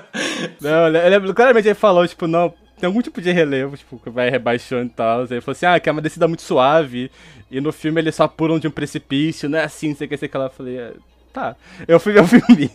não, 0.60 0.88
eu 0.88 1.10
lembro, 1.10 1.34
claramente 1.34 1.68
ele 1.68 1.74
falou, 1.74 2.06
tipo, 2.06 2.26
não, 2.26 2.52
tem 2.84 2.86
algum 2.86 3.00
tipo 3.00 3.20
de 3.22 3.32
relevo, 3.32 3.78
tipo, 3.78 3.98
que 3.98 4.10
vai 4.10 4.28
rebaixando 4.28 4.86
e 4.86 4.90
tal. 4.90 5.20
Aí 5.20 5.26
ele 5.30 5.40
falou 5.40 5.52
assim, 5.52 5.64
ah, 5.64 5.80
que 5.80 5.88
é 5.88 5.92
uma 5.92 6.02
descida 6.02 6.28
muito 6.28 6.42
suave. 6.42 7.10
E 7.50 7.60
no 7.60 7.72
filme 7.72 7.98
eles 7.98 8.14
só 8.14 8.28
pulam 8.28 8.58
de 8.58 8.68
um 8.68 8.70
precipício, 8.70 9.48
não 9.48 9.58
é 9.58 9.64
assim, 9.64 9.94
sei 9.94 10.06
que, 10.06 10.16
sei 10.18 10.28
que 10.28 10.36
lá. 10.36 10.46
Eu 10.46 10.50
falei, 10.50 10.76
é, 10.76 10.92
tá. 11.32 11.56
Eu 11.88 11.98
fui 11.98 12.12
ver 12.12 12.20
o 12.20 12.26
filme. 12.26 12.70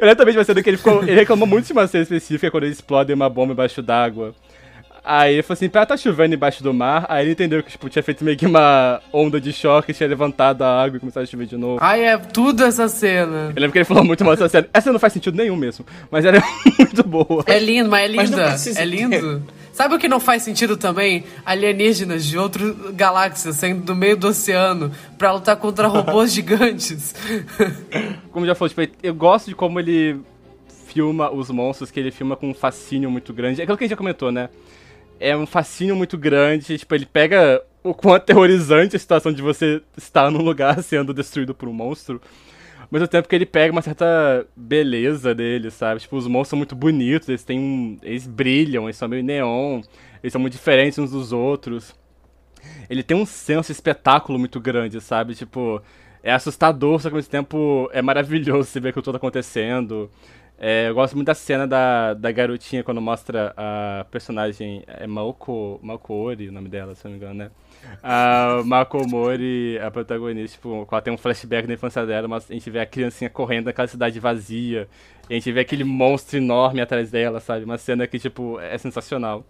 eu 0.00 0.16
também 0.16 0.32
de 0.32 0.38
uma 0.38 0.44
cena 0.44 0.62
que 0.62 0.68
ele, 0.68 0.76
ficou, 0.76 1.02
ele 1.02 1.14
reclamou 1.14 1.46
muito 1.46 1.66
de 1.66 1.72
uma 1.72 1.86
cena 1.86 2.02
específica 2.02 2.50
quando 2.50 2.64
eles 2.64 2.76
explodem 2.76 3.16
uma 3.16 3.30
bomba 3.30 3.54
embaixo 3.54 3.80
d'água. 3.80 4.34
Aí 5.06 5.34
ele 5.34 5.42
falou 5.42 5.52
assim, 5.54 5.68
pera, 5.68 5.84
tá 5.84 5.96
chovendo 5.98 6.34
embaixo 6.34 6.62
do 6.62 6.72
mar. 6.72 7.04
Aí 7.10 7.24
ele 7.26 7.32
entendeu 7.32 7.62
que, 7.62 7.70
tipo, 7.70 7.90
tinha 7.90 8.02
feito 8.02 8.24
meio 8.24 8.38
que 8.38 8.46
uma 8.46 9.02
onda 9.12 9.38
de 9.38 9.52
choque, 9.52 9.92
tinha 9.92 10.08
levantado 10.08 10.62
a 10.62 10.82
água 10.82 10.96
e 10.96 11.00
começado 11.00 11.24
a 11.24 11.26
chover 11.26 11.46
de 11.46 11.58
novo. 11.58 11.78
Ai, 11.82 12.04
é 12.04 12.16
tudo 12.16 12.64
essa 12.64 12.88
cena. 12.88 13.52
Eu 13.54 13.60
lembro 13.60 13.72
que 13.72 13.78
ele 13.78 13.84
falou 13.84 14.02
muito 14.02 14.24
mal 14.24 14.34
dessa 14.34 14.48
cena. 14.48 14.66
Essa 14.72 14.90
não 14.90 14.98
faz 14.98 15.12
sentido 15.12 15.36
nenhum 15.36 15.56
mesmo, 15.56 15.84
mas 16.10 16.24
ela 16.24 16.38
é 16.38 16.42
muito 16.78 17.04
boa. 17.04 17.44
É 17.46 17.58
lindo, 17.58 17.90
mas 17.90 18.10
é 18.10 18.16
Mas 18.16 18.30
não 18.30 18.38
linda. 18.38 18.50
precisa 18.50 18.80
é 18.80 18.84
lindo. 18.86 19.42
Sabe 19.74 19.94
o 19.94 19.98
que 19.98 20.08
não 20.08 20.20
faz 20.20 20.42
sentido 20.42 20.76
também? 20.76 21.24
Alienígenas 21.44 22.24
de 22.24 22.38
outras 22.38 22.74
galáxias 22.94 23.56
saindo 23.56 23.82
do 23.82 23.94
meio 23.94 24.16
do 24.16 24.28
oceano 24.28 24.90
pra 25.18 25.32
lutar 25.32 25.56
contra 25.56 25.86
robôs 25.86 26.32
gigantes. 26.32 27.14
Como 28.30 28.46
já 28.46 28.54
falou, 28.54 28.68
tipo, 28.70 28.96
eu 29.02 29.14
gosto 29.14 29.48
de 29.48 29.54
como 29.54 29.78
ele 29.80 30.18
filma 30.86 31.30
os 31.30 31.50
monstros, 31.50 31.90
que 31.90 31.98
ele 32.00 32.10
filma 32.10 32.36
com 32.36 32.50
um 32.50 32.54
fascínio 32.54 33.10
muito 33.10 33.32
grande. 33.34 33.60
É 33.60 33.64
aquilo 33.64 33.76
que 33.76 33.84
a 33.84 33.86
gente 33.86 33.90
já 33.90 33.96
comentou, 33.96 34.30
né? 34.30 34.48
É 35.18 35.36
um 35.36 35.46
fascínio 35.46 35.96
muito 35.96 36.18
grande, 36.18 36.76
tipo, 36.78 36.94
ele 36.94 37.06
pega 37.06 37.62
o 37.82 37.94
quão 37.94 38.14
aterrorizante 38.14 38.96
a 38.96 38.98
situação 38.98 39.32
de 39.32 39.42
você 39.42 39.82
estar 39.96 40.30
num 40.30 40.42
lugar 40.42 40.80
sendo 40.82 41.14
destruído 41.14 41.54
por 41.54 41.68
um 41.68 41.72
monstro, 41.72 42.20
ao 42.80 42.88
mesmo 42.90 43.08
tempo 43.08 43.28
que 43.28 43.34
ele 43.34 43.46
pega 43.46 43.72
uma 43.72 43.82
certa 43.82 44.46
beleza 44.56 45.34
dele, 45.34 45.70
sabe? 45.70 46.00
Tipo, 46.00 46.16
os 46.16 46.26
monstros 46.26 46.50
são 46.50 46.56
muito 46.58 46.74
bonitos, 46.74 47.28
eles 47.28 47.44
têm 47.44 47.58
um... 47.58 47.98
eles 48.02 48.26
brilham, 48.26 48.84
eles 48.84 48.96
são 48.96 49.08
meio 49.08 49.22
neon, 49.22 49.82
eles 50.22 50.32
são 50.32 50.40
muito 50.40 50.54
diferentes 50.54 50.98
uns 50.98 51.10
dos 51.10 51.32
outros. 51.32 51.94
Ele 52.88 53.02
tem 53.02 53.16
um 53.16 53.26
senso 53.26 53.66
de 53.66 53.72
espetáculo 53.72 54.38
muito 54.38 54.60
grande, 54.60 55.00
sabe? 55.00 55.34
Tipo, 55.34 55.82
é 56.22 56.32
assustador, 56.32 56.98
só 57.00 57.08
que 57.08 57.14
ao 57.14 57.16
mesmo 57.16 57.30
tempo 57.30 57.88
é 57.92 58.00
maravilhoso 58.00 58.64
você 58.70 58.80
ver 58.80 58.92
que 58.92 59.02
tudo 59.02 59.16
acontecendo. 59.16 60.10
É, 60.56 60.88
eu 60.88 60.94
gosto 60.94 61.14
muito 61.14 61.26
da 61.26 61.34
cena 61.34 61.66
da, 61.66 62.14
da 62.14 62.30
garotinha 62.30 62.84
quando 62.84 63.00
mostra 63.00 63.52
a 63.56 64.06
personagem. 64.10 64.84
É 64.86 65.06
Maoko, 65.06 65.80
Maoko 65.82 66.14
Ori, 66.14 66.48
o 66.48 66.52
nome 66.52 66.68
dela, 66.68 66.94
se 66.94 67.04
não 67.04 67.12
me 67.12 67.16
engano, 67.16 67.34
né? 67.34 67.50
A 68.02 68.62
Mako 68.64 69.06
Mori, 69.06 69.78
a 69.78 69.90
protagonista, 69.90 70.56
tipo, 70.56 70.86
ela 70.90 71.02
tem 71.02 71.12
um 71.12 71.18
flashback 71.18 71.66
da 71.66 71.74
infância 71.74 72.04
dela, 72.06 72.28
mas 72.28 72.50
a 72.50 72.54
gente 72.54 72.70
vê 72.70 72.80
a 72.80 72.86
criancinha 72.86 73.28
correndo 73.28 73.66
naquela 73.66 73.88
cidade 73.88 74.18
vazia. 74.20 74.88
E 75.28 75.34
a 75.34 75.36
gente 75.36 75.50
vê 75.52 75.60
aquele 75.60 75.84
monstro 75.84 76.38
enorme 76.38 76.80
atrás 76.80 77.10
dela, 77.10 77.40
sabe? 77.40 77.64
Uma 77.64 77.78
cena 77.78 78.06
que, 78.06 78.18
tipo, 78.18 78.60
é 78.60 78.76
sensacional. 78.78 79.44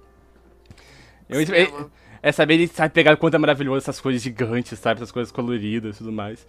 Eu, 1.28 1.40
é, 1.40 1.88
é 2.22 2.32
saber 2.32 2.54
ele 2.54 2.68
sabe 2.68 2.92
pegar 2.92 3.14
o 3.14 3.16
quanto 3.16 3.34
é 3.34 3.38
maravilhoso 3.38 3.78
essas 3.78 4.00
coisas 4.00 4.22
gigantes, 4.22 4.78
sabe? 4.78 4.98
Essas 4.98 5.12
coisas 5.12 5.32
coloridas 5.32 5.96
e 5.96 5.98
tudo 5.98 6.12
mais. 6.12 6.46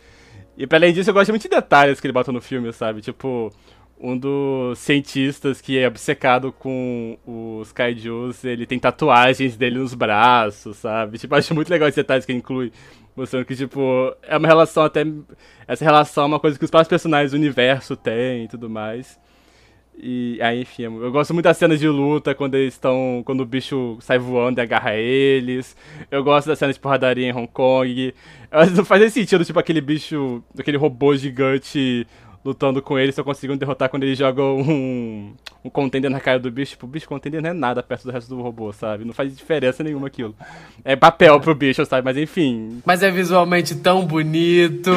E 0.57 0.65
pra 0.65 0.77
além 0.77 0.93
disso, 0.93 1.09
eu 1.09 1.13
gosto 1.13 1.29
muito 1.29 1.41
de 1.41 1.49
detalhes 1.49 1.99
que 1.99 2.07
ele 2.07 2.13
bota 2.13 2.31
no 2.31 2.41
filme, 2.41 2.71
sabe? 2.71 3.01
Tipo, 3.01 3.51
um 4.05 4.15
dos 4.15 4.77
cientistas 4.77 5.59
que 5.59 5.79
é 5.79 5.87
obcecado 5.87 6.51
com 6.51 7.17
os 7.25 7.71
kaijus, 7.71 8.43
ele 8.43 8.67
tem 8.67 8.77
tatuagens 8.77 9.57
dele 9.57 9.79
nos 9.79 9.95
braços, 9.95 10.77
sabe? 10.77 11.17
Tipo, 11.17 11.33
acho 11.33 11.55
muito 11.55 11.69
legal 11.69 11.87
esses 11.87 11.95
detalhes 11.95 12.23
que 12.23 12.31
ele 12.31 12.39
inclui. 12.39 12.71
Mostrando 13.15 13.45
que, 13.45 13.55
tipo, 13.55 14.15
é 14.21 14.37
uma 14.37 14.47
relação 14.47 14.83
até. 14.83 15.03
Essa 15.67 15.83
relação 15.83 16.25
é 16.25 16.27
uma 16.27 16.39
coisa 16.39 16.59
que 16.59 16.65
os 16.65 16.69
próprios 16.69 16.89
personagens 16.89 17.31
do 17.31 17.37
universo 17.37 17.95
têm 17.95 18.43
e 18.43 18.47
tudo 18.47 18.69
mais. 18.69 19.17
E 19.97 20.37
aí, 20.41 20.61
enfim, 20.61 20.83
eu 20.83 21.11
gosto 21.11 21.33
muito 21.33 21.45
das 21.45 21.57
cenas 21.57 21.79
de 21.79 21.87
luta 21.87 22.35
quando 22.35 22.55
eles 22.55 22.73
estão. 22.73 23.23
Quando 23.25 23.41
o 23.41 23.45
bicho 23.45 23.97
sai 24.01 24.19
voando 24.19 24.59
e 24.59 24.61
agarra 24.61 24.93
eles. 24.95 25.75
Eu 26.11 26.23
gosto 26.23 26.47
das 26.47 26.59
cenas 26.59 26.75
de 26.75 26.81
porradaria 26.81 27.27
em 27.27 27.33
Hong 27.33 27.47
Kong. 27.47 28.13
Não 28.75 28.85
faz 28.85 29.01
nem 29.01 29.09
sentido, 29.09 29.45
tipo, 29.45 29.57
aquele 29.57 29.81
bicho. 29.81 30.43
aquele 30.59 30.77
robô 30.77 31.15
gigante 31.15 32.05
lutando 32.45 32.79
com 32.79 32.99
ele, 32.99 33.11
só 33.11 33.23
conseguiam 33.23 33.57
derrotar 33.57 33.89
quando 33.89 34.03
eles 34.03 34.19
jogam 34.19 34.57
um, 34.59 35.33
um 35.63 35.69
contender 35.69 36.11
na 36.11 36.19
cara 36.19 36.37
do 36.39 36.51
bicho. 36.51 36.71
Tipo, 36.73 36.85
o 36.85 36.89
bicho 36.89 37.07
contender 37.09 37.41
não 37.41 37.49
é 37.49 37.53
nada 37.53 37.81
perto 37.81 38.03
do 38.03 38.11
resto 38.11 38.29
do 38.29 38.39
robô, 38.41 38.71
sabe? 38.71 39.03
Não 39.03 39.13
faz 39.13 39.35
diferença 39.35 39.83
nenhuma 39.83 40.07
aquilo. 40.07 40.35
É 40.83 40.95
papel 40.95 41.39
pro 41.39 41.55
bicho, 41.55 41.83
sabe? 41.85 42.05
Mas 42.05 42.17
enfim. 42.17 42.81
Mas 42.85 43.01
é 43.01 43.09
visualmente 43.09 43.73
tão 43.75 44.05
bonito. 44.05 44.91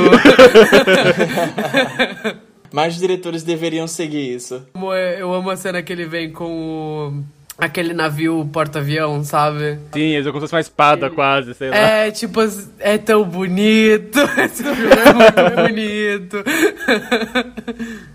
Mais 2.70 2.96
diretores 2.98 3.42
deveriam 3.42 3.88
seguir 3.88 4.34
isso. 4.34 4.62
É- 4.94 5.22
Eu 5.22 5.32
amo 5.32 5.48
a 5.48 5.56
cena 5.56 5.82
que 5.82 5.90
ele 5.92 6.04
vem 6.04 6.30
com 6.30 7.22
o... 7.24 7.37
Aquele 7.60 7.92
navio 7.92 8.48
porta-avião, 8.52 9.24
sabe? 9.24 9.80
Sim, 9.92 10.00
eles 10.14 10.26
como 10.26 10.36
se 10.36 10.42
fosse 10.42 10.54
uma 10.54 10.60
espada 10.60 11.10
quase, 11.10 11.54
sei 11.54 11.70
lá. 11.70 11.76
É, 11.76 12.10
tipo, 12.12 12.38
é 12.78 12.96
tão 12.98 13.24
bonito. 13.24 14.16
Esse 14.44 14.62
filme 14.62 14.86
é 14.92 15.12
muito 15.12 15.56
bonito. 15.66 16.36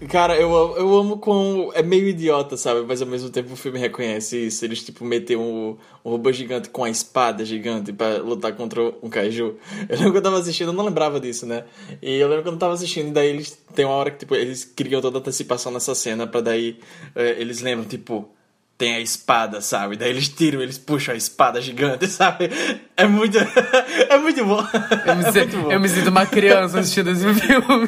Cara, 0.09 0.37
eu, 0.37 0.55
amo- 0.55 0.75
eu 0.77 0.95
amo 0.97 1.17
com. 1.17 1.71
É 1.73 1.83
meio 1.83 2.07
idiota, 2.07 2.55
sabe? 2.55 2.85
Mas 2.87 3.01
ao 3.01 3.07
mesmo 3.07 3.29
tempo 3.29 3.51
o 3.53 3.57
filme 3.57 3.77
reconhece 3.77 4.37
isso. 4.47 4.63
Eles, 4.63 4.81
tipo, 4.81 5.03
meteram 5.03 5.41
um, 5.41 5.77
um 6.05 6.11
robô 6.11 6.31
gigante 6.31 6.69
com 6.69 6.85
a 6.85 6.89
espada 6.89 7.43
gigante 7.43 7.91
pra 7.91 8.19
lutar 8.19 8.53
contra 8.53 8.81
um 9.01 9.09
kaiju. 9.09 9.55
Eu 9.89 9.97
lembro 9.97 10.11
que 10.13 10.17
eu 10.19 10.23
tava 10.23 10.37
assistindo, 10.39 10.67
eu 10.69 10.73
não 10.73 10.85
lembrava 10.85 11.19
disso, 11.19 11.45
né? 11.45 11.65
E 12.01 12.15
eu 12.15 12.29
lembro 12.29 12.43
quando 12.43 12.55
eu 12.55 12.59
tava 12.59 12.73
assistindo, 12.75 13.11
daí 13.11 13.27
eles. 13.27 13.57
Tem 13.75 13.83
uma 13.83 13.95
hora 13.95 14.09
que, 14.11 14.19
tipo, 14.19 14.35
eles 14.35 14.63
criam 14.63 15.01
toda 15.01 15.17
a 15.17 15.19
antecipação 15.19 15.69
nessa 15.71 15.93
cena 15.93 16.25
pra 16.27 16.39
daí. 16.39 16.77
eh, 17.13 17.35
eles 17.39 17.61
lembram, 17.61 17.85
tipo. 17.85 18.29
Tem 18.75 18.95
a 18.95 18.99
espada, 18.99 19.61
sabe? 19.61 19.95
Daí 19.95 20.09
eles 20.09 20.27
tiram, 20.27 20.59
eles 20.61 20.77
puxam 20.79 21.13
a 21.13 21.17
espada 21.17 21.61
gigante, 21.61 22.07
sabe? 22.09 22.49
É 22.97 23.05
muito. 23.05 23.37
é 24.09 24.17
muito 24.17 24.43
bom. 24.45 24.61
Eu 25.05 25.15
me, 25.15 25.23
sinto, 25.31 25.71
eu 25.71 25.79
me 25.79 25.87
sinto 25.89 26.09
uma 26.09 26.25
criança 26.25 26.79
assistindo 26.79 27.11
esse 27.11 27.33
filme. 27.35 27.87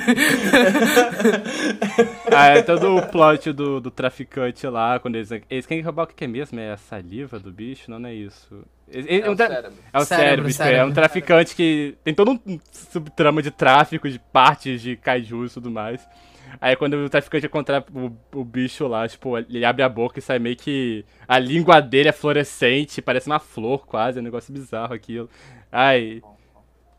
Ah, 2.32 2.48
é 2.49 2.62
todo 2.62 2.95
o 2.98 3.02
plot 3.07 3.52
do, 3.52 3.80
do 3.80 3.91
traficante 3.91 4.66
lá, 4.68 4.99
quando 4.99 5.16
eles. 5.16 5.30
Eles 5.49 5.66
querem 5.66 5.84
roubar 5.84 6.03
o 6.03 6.07
que 6.07 6.24
é 6.24 6.28
mesmo? 6.28 6.60
É 6.60 6.72
a 6.74 6.78
saliva 6.78 7.40
do 7.40 7.52
bicho? 7.52 7.90
Não, 7.90 7.99
não 7.99 8.10
é 8.10 8.14
isso. 8.14 8.64
Ele- 8.88 9.22
É 9.22 9.30
o 9.30 9.34
um 9.34 9.36
tra- 9.36 9.48
cérebro. 9.48 9.72
É 9.94 9.98
o 9.99 10.06
Cérebro, 10.06 10.06
cérebro, 10.06 10.49
isso 10.49 10.62
aí. 10.64 10.68
É 10.68 10.72
cérebro. 10.74 10.91
um 10.91 10.94
traficante 10.94 11.56
que 11.56 11.95
tem 12.03 12.14
todo 12.14 12.32
um 12.45 12.60
subtrama 12.72 13.41
de 13.41 13.49
tráfico 13.52 14.07
de 14.10 14.20
partes 14.20 14.82
de 14.82 14.95
kaijus 14.95 15.52
e 15.52 15.53
tudo 15.56 15.72
mais. 15.72 16.07
Aí 16.60 16.76
quando 16.76 16.94
o 16.95 17.10
traficante 17.10 17.45
encontrar 17.45 17.84
o, 17.94 18.11
o 18.40 18.44
bicho 18.44 18.88
lá, 18.88 19.07
tipo, 19.07 19.38
ele 19.38 19.65
abre 19.65 19.84
a 19.84 19.90
boca 19.90 20.19
e 20.19 20.22
sai 20.22 20.40
meio 20.40 20.56
que. 20.56 21.06
A 21.27 21.40
língua 21.40 21.82
dele 21.82 22.10
é 22.10 22.11
fluorescente, 22.11 23.02
parece 23.02 23.27
uma 23.27 23.40
flor 23.40 23.86
quase, 23.86 24.18
é 24.18 24.22
um 24.22 24.23
negócio 24.26 24.53
bizarro 24.53 24.94
aquilo. 24.94 25.30
Ai. 25.72 26.22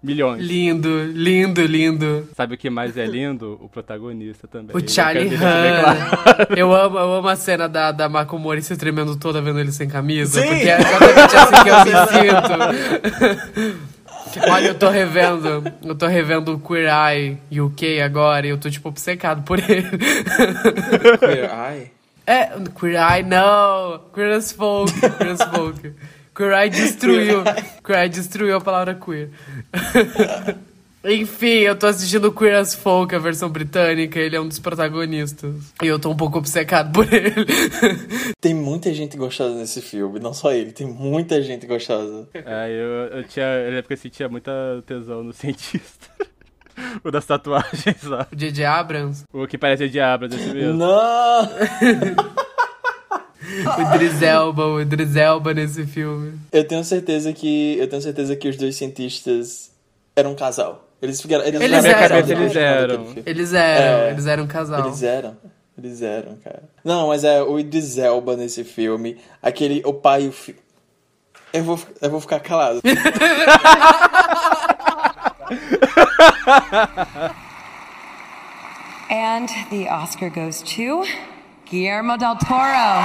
Milhões. 0.03 0.41
lindo, 0.41 1.05
lindo, 1.05 1.63
lindo. 1.63 2.29
Sabe 2.35 2.55
o 2.55 2.59
que 2.59 2.71
mais 2.71 2.97
é 2.97 3.07
lindo? 3.07 3.59
O 3.61 3.69
protagonista 3.69 4.47
também. 4.47 4.77
O 4.77 4.89
Charlie 4.89 5.29
bem 5.31 5.39
claro. 5.39 5.99
Han. 5.99 6.47
Eu 6.57 6.73
amo, 6.73 6.99
eu 6.99 7.15
amo 7.15 7.29
a 7.29 7.35
cena 7.35 7.69
da, 7.69 7.91
da 7.91 8.09
Makomori 8.09 8.63
se 8.63 8.77
tremendo 8.77 9.17
toda 9.17 9.43
vendo 9.43 9.59
ele 9.59 9.73
sem 9.73 9.89
camisa. 9.89 10.41
Sim. 10.41 10.49
Porque 10.49 10.69
é 10.69 10.79
exatamente 10.79 11.37
assim 11.37 11.63
que 11.65 11.71
eu 11.71 11.77
me 11.85 13.73
sinto. 13.73 13.96
Olha, 14.49 14.69
eu 14.69 14.75
tô 14.75 14.89
revendo. 14.89 15.65
Eu 15.83 15.95
tô 15.95 16.07
revendo 16.07 16.55
o 16.55 16.61
Queer 16.61 16.89
Eye 16.89 17.39
UK 17.61 18.01
agora 18.01 18.47
e 18.47 18.51
eu 18.51 18.59
tô, 18.59 18.71
tipo, 18.71 18.89
obcecado 18.89 19.43
por 19.43 19.59
ele. 19.59 19.89
Ai. 21.51 21.91
É, 22.27 22.51
Queer 22.79 22.97
Eye 22.97 23.23
não. 23.23 24.01
Queer 24.13 24.33
as 24.33 24.53
Folk. 24.53 24.93
Queer 24.93 25.31
as 25.33 25.43
Folk. 25.43 25.95
Queer 26.35 26.53
Eye 26.53 26.71
destruiu. 26.71 27.43
Queer 27.85 28.01
Eye 28.01 28.09
destruiu 28.09 28.57
a 28.57 28.61
palavra 28.61 28.95
queer. 28.95 29.31
Enfim, 31.07 31.61
eu 31.61 31.79
tô 31.79 31.87
assistindo 31.87 32.33
Queer 32.33 32.57
as 32.57 32.75
Folk, 32.75 33.15
a 33.15 33.19
versão 33.19 33.49
britânica. 33.49 34.19
Ele 34.19 34.35
é 34.35 34.41
um 34.41 34.49
dos 34.49 34.59
protagonistas. 34.59 35.55
E 35.81 35.87
eu 35.87 36.01
tô 36.01 36.11
um 36.11 36.17
pouco 36.17 36.39
obcecado 36.39 36.93
por 36.93 37.07
ele. 37.13 37.47
Tem 38.41 38.53
muita 38.53 38.93
gente 38.93 39.17
gostosa 39.17 39.55
nesse 39.55 39.81
filme, 39.81 40.19
não 40.19 40.35
só 40.35 40.53
ele, 40.53 40.73
tem 40.73 40.87
muita 40.87 41.41
gente 41.43 41.67
gostosa. 41.67 42.29
É, 42.35 42.71
eu, 42.71 43.19
eu 43.19 43.25
tinha. 43.25 43.47
Lembro 43.69 43.85
que 43.85 43.93
eu 43.93 43.97
sentia 43.97 44.29
muita 44.29 44.51
tesão 44.87 45.23
no 45.23 45.33
cientista. 45.35 46.09
o 47.05 47.11
das 47.11 47.25
tatuagens 47.25 48.03
lá. 48.05 48.27
O 48.33 48.37
J.J. 48.37 48.65
Abrams. 48.65 49.25
O 49.33 49.47
que 49.47 49.57
parece 49.57 49.89
Diabras, 49.89 50.33
esse 50.35 50.49
mesmo. 50.53 50.75
Não! 50.75 51.49
O 53.79 53.95
Idris 53.95 54.21
Elba, 54.23 54.67
o 54.67 54.81
Idris 54.81 55.15
Elba 55.15 55.55
nesse 55.55 55.87
filme. 55.87 56.37
Eu 56.51 56.67
tenho 56.67 56.83
certeza 56.83 57.33
que. 57.33 57.77
Eu 57.79 57.89
tenho 57.89 58.03
certeza 58.03 58.35
que 58.35 58.49
os 58.49 58.57
dois 58.57 58.75
cientistas 58.75 59.71
eram 60.17 60.33
um 60.33 60.35
casal. 60.35 60.86
Eles 61.03 61.21
ficaram. 61.21 61.45
Eles, 61.45 61.61
Eles 61.61 61.85
eram. 61.85 61.99
casados 61.99 62.31
Eles 62.31 62.57
eram. 62.57 63.07
Eles 63.27 63.53
eram, 63.53 63.99
É. 64.07 64.11
eles 64.11 64.27
eram 64.27 64.45
um 64.45 64.47
casal. 64.47 64.87
Eles 64.87 65.03
eram. 65.03 65.37
Eles 65.79 66.01
eram, 66.03 66.37
cara. 66.43 66.63
Não, 66.83 67.09
mas 67.09 67.23
é 67.23 67.43
o 67.43 67.59
Idris 67.59 67.99
Elba 67.99 68.35
nesse 68.37 68.65
filme. 68.65 69.19
Aquele. 69.43 69.83
O 69.85 69.93
pai 69.93 70.23
e 70.25 70.29
o 70.29 70.33
filho. 70.33 70.59
Eu 71.53 71.63
vou, 71.65 71.79
eu 72.01 72.11
vou 72.11 72.21
ficar 72.21 72.41
calado. 72.41 72.81
And 79.09 79.49
the 79.71 79.89
Oscar 79.89 80.31
goes 80.31 80.63
to 80.63 81.05
Guillermo 81.67 82.17
del 82.19 82.37
Toro. 82.37 83.03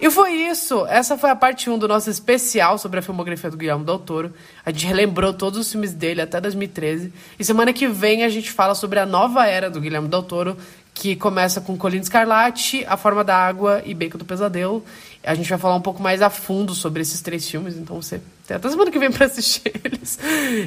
E 0.00 0.10
foi 0.10 0.32
isso. 0.32 0.86
Essa 0.86 1.16
foi 1.16 1.30
a 1.30 1.36
parte 1.36 1.70
1 1.70 1.78
do 1.78 1.88
nosso 1.88 2.10
especial 2.10 2.78
sobre 2.78 2.98
a 2.98 3.02
filmografia 3.02 3.50
do 3.50 3.56
Guilherme 3.56 3.84
Del 3.84 3.98
Toro. 3.98 4.32
A 4.64 4.70
gente 4.70 4.86
relembrou 4.86 5.32
todos 5.32 5.58
os 5.58 5.70
filmes 5.70 5.92
dele 5.92 6.20
até 6.20 6.40
2013. 6.40 7.12
E 7.38 7.44
semana 7.44 7.72
que 7.72 7.86
vem 7.86 8.24
a 8.24 8.28
gente 8.28 8.50
fala 8.50 8.74
sobre 8.74 8.98
a 8.98 9.06
nova 9.06 9.46
era 9.46 9.70
do 9.70 9.80
Guilherme 9.80 10.08
Del 10.08 10.22
Toro, 10.22 10.56
que 10.92 11.16
começa 11.16 11.60
com 11.60 11.76
Colina 11.76 12.02
Escarlate, 12.02 12.84
A 12.86 12.96
Forma 12.96 13.24
da 13.24 13.36
Água 13.36 13.82
e 13.84 13.92
Beco 13.92 14.16
do 14.16 14.24
Pesadelo. 14.24 14.84
A 15.22 15.34
gente 15.34 15.48
vai 15.48 15.58
falar 15.58 15.74
um 15.74 15.80
pouco 15.80 16.02
mais 16.02 16.22
a 16.22 16.30
fundo 16.30 16.74
sobre 16.74 17.02
esses 17.02 17.20
três 17.20 17.48
filmes, 17.48 17.76
então 17.76 18.00
você 18.00 18.20
tem 18.46 18.56
até 18.56 18.68
semana 18.68 18.90
que 18.90 18.98
vem 18.98 19.10
pra 19.10 19.26
assistir 19.26 19.72
eles. 19.82 20.18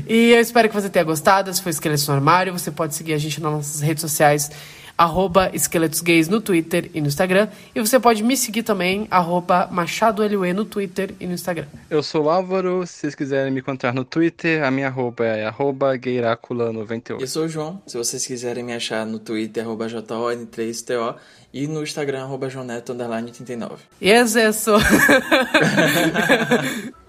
E 0.07 0.31
eu 0.31 0.41
espero 0.41 0.67
que 0.67 0.75
você 0.75 0.89
tenha 0.89 1.05
gostado. 1.05 1.49
Esse 1.49 1.61
foi 1.61 1.69
Esqueletos 1.69 2.07
no 2.07 2.15
Armário. 2.15 2.51
Você 2.51 2.71
pode 2.71 2.95
seguir 2.95 3.13
a 3.13 3.17
gente 3.17 3.39
nas 3.39 3.51
nossas 3.51 3.81
redes 3.81 4.01
sociais, 4.01 4.51
arroba 4.97 5.51
Esqueletos 5.53 6.01
Gays 6.01 6.27
no 6.27 6.41
Twitter 6.41 6.89
e 6.93 6.99
no 6.99 7.07
Instagram. 7.07 7.47
E 7.75 7.79
você 7.79 7.99
pode 7.99 8.23
me 8.23 8.35
seguir 8.35 8.63
também, 8.63 9.07
arroba 9.11 9.67
Machado 9.71 10.27
LUE 10.27 10.53
no 10.53 10.65
Twitter 10.65 11.13
e 11.19 11.27
no 11.27 11.33
Instagram. 11.33 11.67
Eu 11.89 12.01
sou 12.01 12.25
o 12.25 12.29
Álvaro, 12.29 12.85
se 12.87 13.01
vocês 13.01 13.15
quiserem 13.15 13.51
me 13.51 13.59
encontrar 13.59 13.93
no 13.93 14.03
Twitter, 14.03 14.63
a 14.63 14.71
minha 14.71 14.87
arroba 14.87 15.25
é 15.25 15.45
arroba 15.45 15.95
Gueiracula98. 15.95 17.21
Eu 17.21 17.27
sou 17.27 17.45
o 17.45 17.49
João, 17.49 17.81
se 17.85 17.97
vocês 17.97 18.25
quiserem 18.25 18.63
me 18.63 18.73
achar 18.73 19.05
no 19.05 19.19
Twitter, 19.19 19.63
arroba 19.63 19.85
JON3TO 19.87 21.15
e 21.53 21.67
no 21.67 21.83
Instagram, 21.83 22.23
arroba 22.23 22.49
Joneto, 22.49 22.93
underline 22.93 23.31
39. 23.31 23.75
E 24.01 24.11
es 24.11 24.35
eso. 24.35 24.77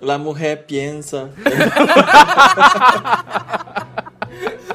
La 0.00 0.16
mujer 0.18 0.64
piensa. 0.66 1.30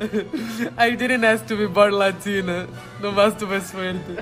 I 0.78 0.92
didn't 0.96 1.24
ask 1.24 1.44
to 1.46 1.56
be 1.56 1.66
born 1.66 1.92
Latina. 1.92 2.66
No 3.02 3.12
más 3.12 3.36
tuve 3.36 3.60
suerte. 3.60 4.16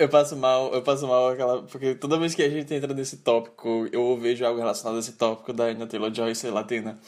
Eu 0.00 0.08
passo 0.08 0.34
mal, 0.34 0.72
eu 0.72 0.80
passo 0.80 1.06
mal 1.06 1.28
aquela. 1.28 1.62
Porque 1.62 1.94
toda 1.94 2.18
vez 2.18 2.34
que 2.34 2.42
a 2.42 2.48
gente 2.48 2.72
entra 2.72 2.94
nesse 2.94 3.18
tópico, 3.18 3.86
eu 3.92 4.16
vejo 4.16 4.46
algo 4.46 4.58
relacionado 4.58 4.96
a 4.96 4.98
esse 4.98 5.12
tópico 5.12 5.52
da 5.52 5.64
Anya 5.64 5.86
Taylor 5.86 6.12
Joy 6.12 6.34
ser 6.34 6.50
latina. 6.50 6.98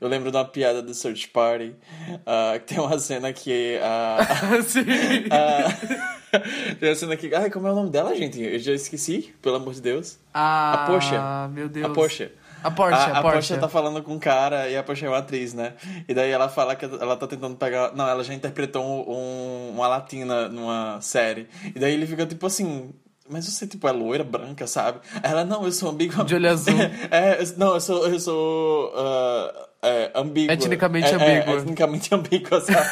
Eu 0.00 0.08
lembro 0.08 0.30
de 0.30 0.36
uma 0.38 0.44
piada 0.46 0.80
do 0.80 0.94
Search 0.94 1.28
Party, 1.28 1.74
uh, 2.10 2.58
que 2.60 2.74
tem 2.74 2.80
uma 2.80 2.98
cena 2.98 3.30
que. 3.34 3.78
Uh, 3.78 4.62
Sim. 4.64 4.80
Uh, 4.80 6.76
tem 6.80 6.88
uma 6.88 6.94
cena 6.94 7.16
que. 7.18 7.34
Ai, 7.34 7.50
como 7.50 7.66
é 7.66 7.72
o 7.72 7.74
nome 7.74 7.90
dela, 7.90 8.16
gente? 8.16 8.40
Eu 8.42 8.58
já 8.58 8.72
esqueci, 8.72 9.34
pelo 9.42 9.56
amor 9.56 9.74
de 9.74 9.82
Deus. 9.82 10.18
Ah, 10.32 10.84
a 10.84 10.86
Porsche. 10.86 11.14
meu 11.52 11.68
Deus. 11.68 11.84
A 11.84 11.90
Porsche. 11.90 12.30
A 12.62 12.70
Porsche, 12.70 12.94
a, 12.94 13.04
a, 13.04 13.18
a 13.18 13.22
Porsche. 13.22 13.36
Porsche 13.38 13.56
tá 13.58 13.68
falando 13.68 14.02
com 14.02 14.14
um 14.14 14.18
cara 14.18 14.68
e 14.68 14.76
a 14.76 14.82
Porsche 14.82 15.04
é 15.04 15.08
uma 15.08 15.18
atriz, 15.18 15.52
né? 15.54 15.74
E 16.08 16.14
daí 16.14 16.30
ela 16.30 16.48
fala 16.48 16.76
que 16.76 16.84
ela 16.84 17.16
tá 17.16 17.26
tentando 17.26 17.56
pegar. 17.56 17.92
Não, 17.94 18.08
ela 18.08 18.22
já 18.24 18.32
interpretou 18.34 18.84
um, 18.84 19.70
uma 19.74 19.88
latina 19.88 20.48
numa 20.48 21.00
série. 21.00 21.48
E 21.74 21.78
daí 21.78 21.92
ele 21.94 22.06
fica 22.06 22.26
tipo 22.26 22.46
assim. 22.46 22.90
Mas 23.28 23.46
você, 23.46 23.66
tipo, 23.66 23.86
é 23.88 23.92
loira, 23.92 24.24
branca, 24.24 24.66
sabe? 24.66 24.98
Ela, 25.22 25.44
não, 25.44 25.64
eu 25.64 25.72
sou 25.72 25.90
ambígua. 25.90 26.24
De 26.24 26.34
olho 26.34 26.50
azul. 26.50 26.74
é, 27.10 27.40
eu- 27.40 27.54
não, 27.56 27.74
eu 27.74 27.80
sou. 27.80 28.06
Eu 28.06 28.20
sou 28.20 28.88
uh, 28.88 29.66
é, 29.80 30.10
ambígua. 30.14 30.52
Etnicamente 30.52 31.08
É, 31.08 31.14
ambígua. 31.14 31.54
É, 31.54 31.56
etnicamente 31.58 32.14
ambígua, 32.14 32.60
sabe? 32.60 32.88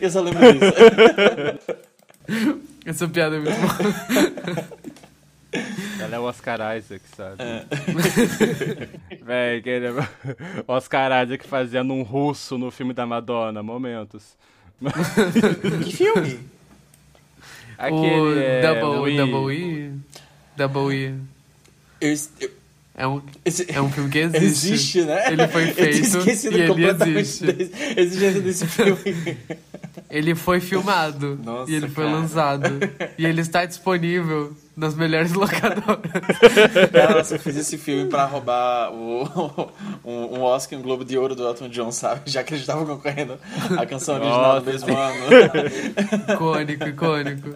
eu 0.00 0.10
só 0.10 0.20
lembro 0.20 0.40
disso. 0.52 0.72
Essa 2.84 3.08
piada 3.08 3.36
é 3.36 3.40
muito 3.40 3.56
boa. 3.60 4.98
Ela 6.00 6.16
é 6.16 6.18
o 6.18 6.22
Oscar 6.24 6.76
Isaac, 6.76 7.02
sabe? 7.16 7.36
Véi, 9.22 9.62
que 9.62 9.68
ele 9.68 9.86
é... 9.86 9.90
o 10.66 10.72
Oscar 10.72 11.24
Isaac 11.24 11.46
fazendo 11.46 11.92
um 11.92 12.02
russo 12.02 12.56
no 12.58 12.70
filme 12.70 12.92
da 12.92 13.06
Madonna, 13.06 13.62
momentos. 13.62 14.36
que 15.84 15.96
filme? 15.96 16.40
Aquele 17.76 18.20
o 18.20 18.38
é, 18.38 18.60
Double, 18.60 19.16
do 19.16 19.26
Double 19.26 19.56
E. 19.56 19.92
Double 20.56 20.96
E. 20.96 21.14
Eu, 22.00 22.14
eu, 22.40 22.50
É 23.00 23.06
um, 23.06 23.22
esse- 23.44 23.64
é 23.70 23.80
um 23.80 23.88
filme 23.92 24.10
que 24.10 24.18
existe. 24.18 24.44
Existe, 24.72 25.02
né? 25.02 25.30
Ele 25.32 25.46
foi 25.46 25.68
Eu 25.70 25.74
feito 25.74 25.98
esquecido 26.00 26.56
e 26.58 26.60
ele 26.62 26.68
completamente 26.68 27.20
existe. 27.20 27.44
da 27.46 28.00
existência 28.02 28.40
desse 28.40 28.66
filme. 28.66 29.36
Ele 30.10 30.34
foi 30.34 30.58
filmado 30.58 31.38
Nossa, 31.44 31.70
e 31.70 31.74
ele 31.76 31.88
foi 31.88 32.04
cara. 32.06 32.16
lançado. 32.16 32.64
E 33.16 33.24
ele 33.24 33.40
está 33.40 33.64
disponível 33.64 34.52
nas 34.76 34.94
melhores 34.96 35.32
locadoras. 35.34 36.00
Nossa, 37.16 37.34
eu 37.36 37.38
fiz 37.38 37.56
esse 37.56 37.78
filme 37.78 38.08
pra 38.08 38.24
roubar 38.24 38.90
o, 38.92 39.70
um, 40.04 40.38
um 40.38 40.42
Oscar 40.42 40.76
e 40.76 40.80
um 40.80 40.84
Globo 40.84 41.04
de 41.04 41.16
Ouro 41.16 41.36
do 41.36 41.46
Elton 41.46 41.68
John, 41.68 41.92
sabe? 41.92 42.22
Já 42.26 42.42
que 42.42 42.52
eles 42.52 42.62
estavam 42.62 42.84
concorrendo 42.86 43.38
a 43.78 43.86
canção 43.86 44.16
original 44.16 44.60
do 44.60 44.70
Nossa. 44.72 44.86
mesmo 44.86 44.96
ano. 44.96 46.32
icônico, 46.34 46.88
icônico. 46.88 47.54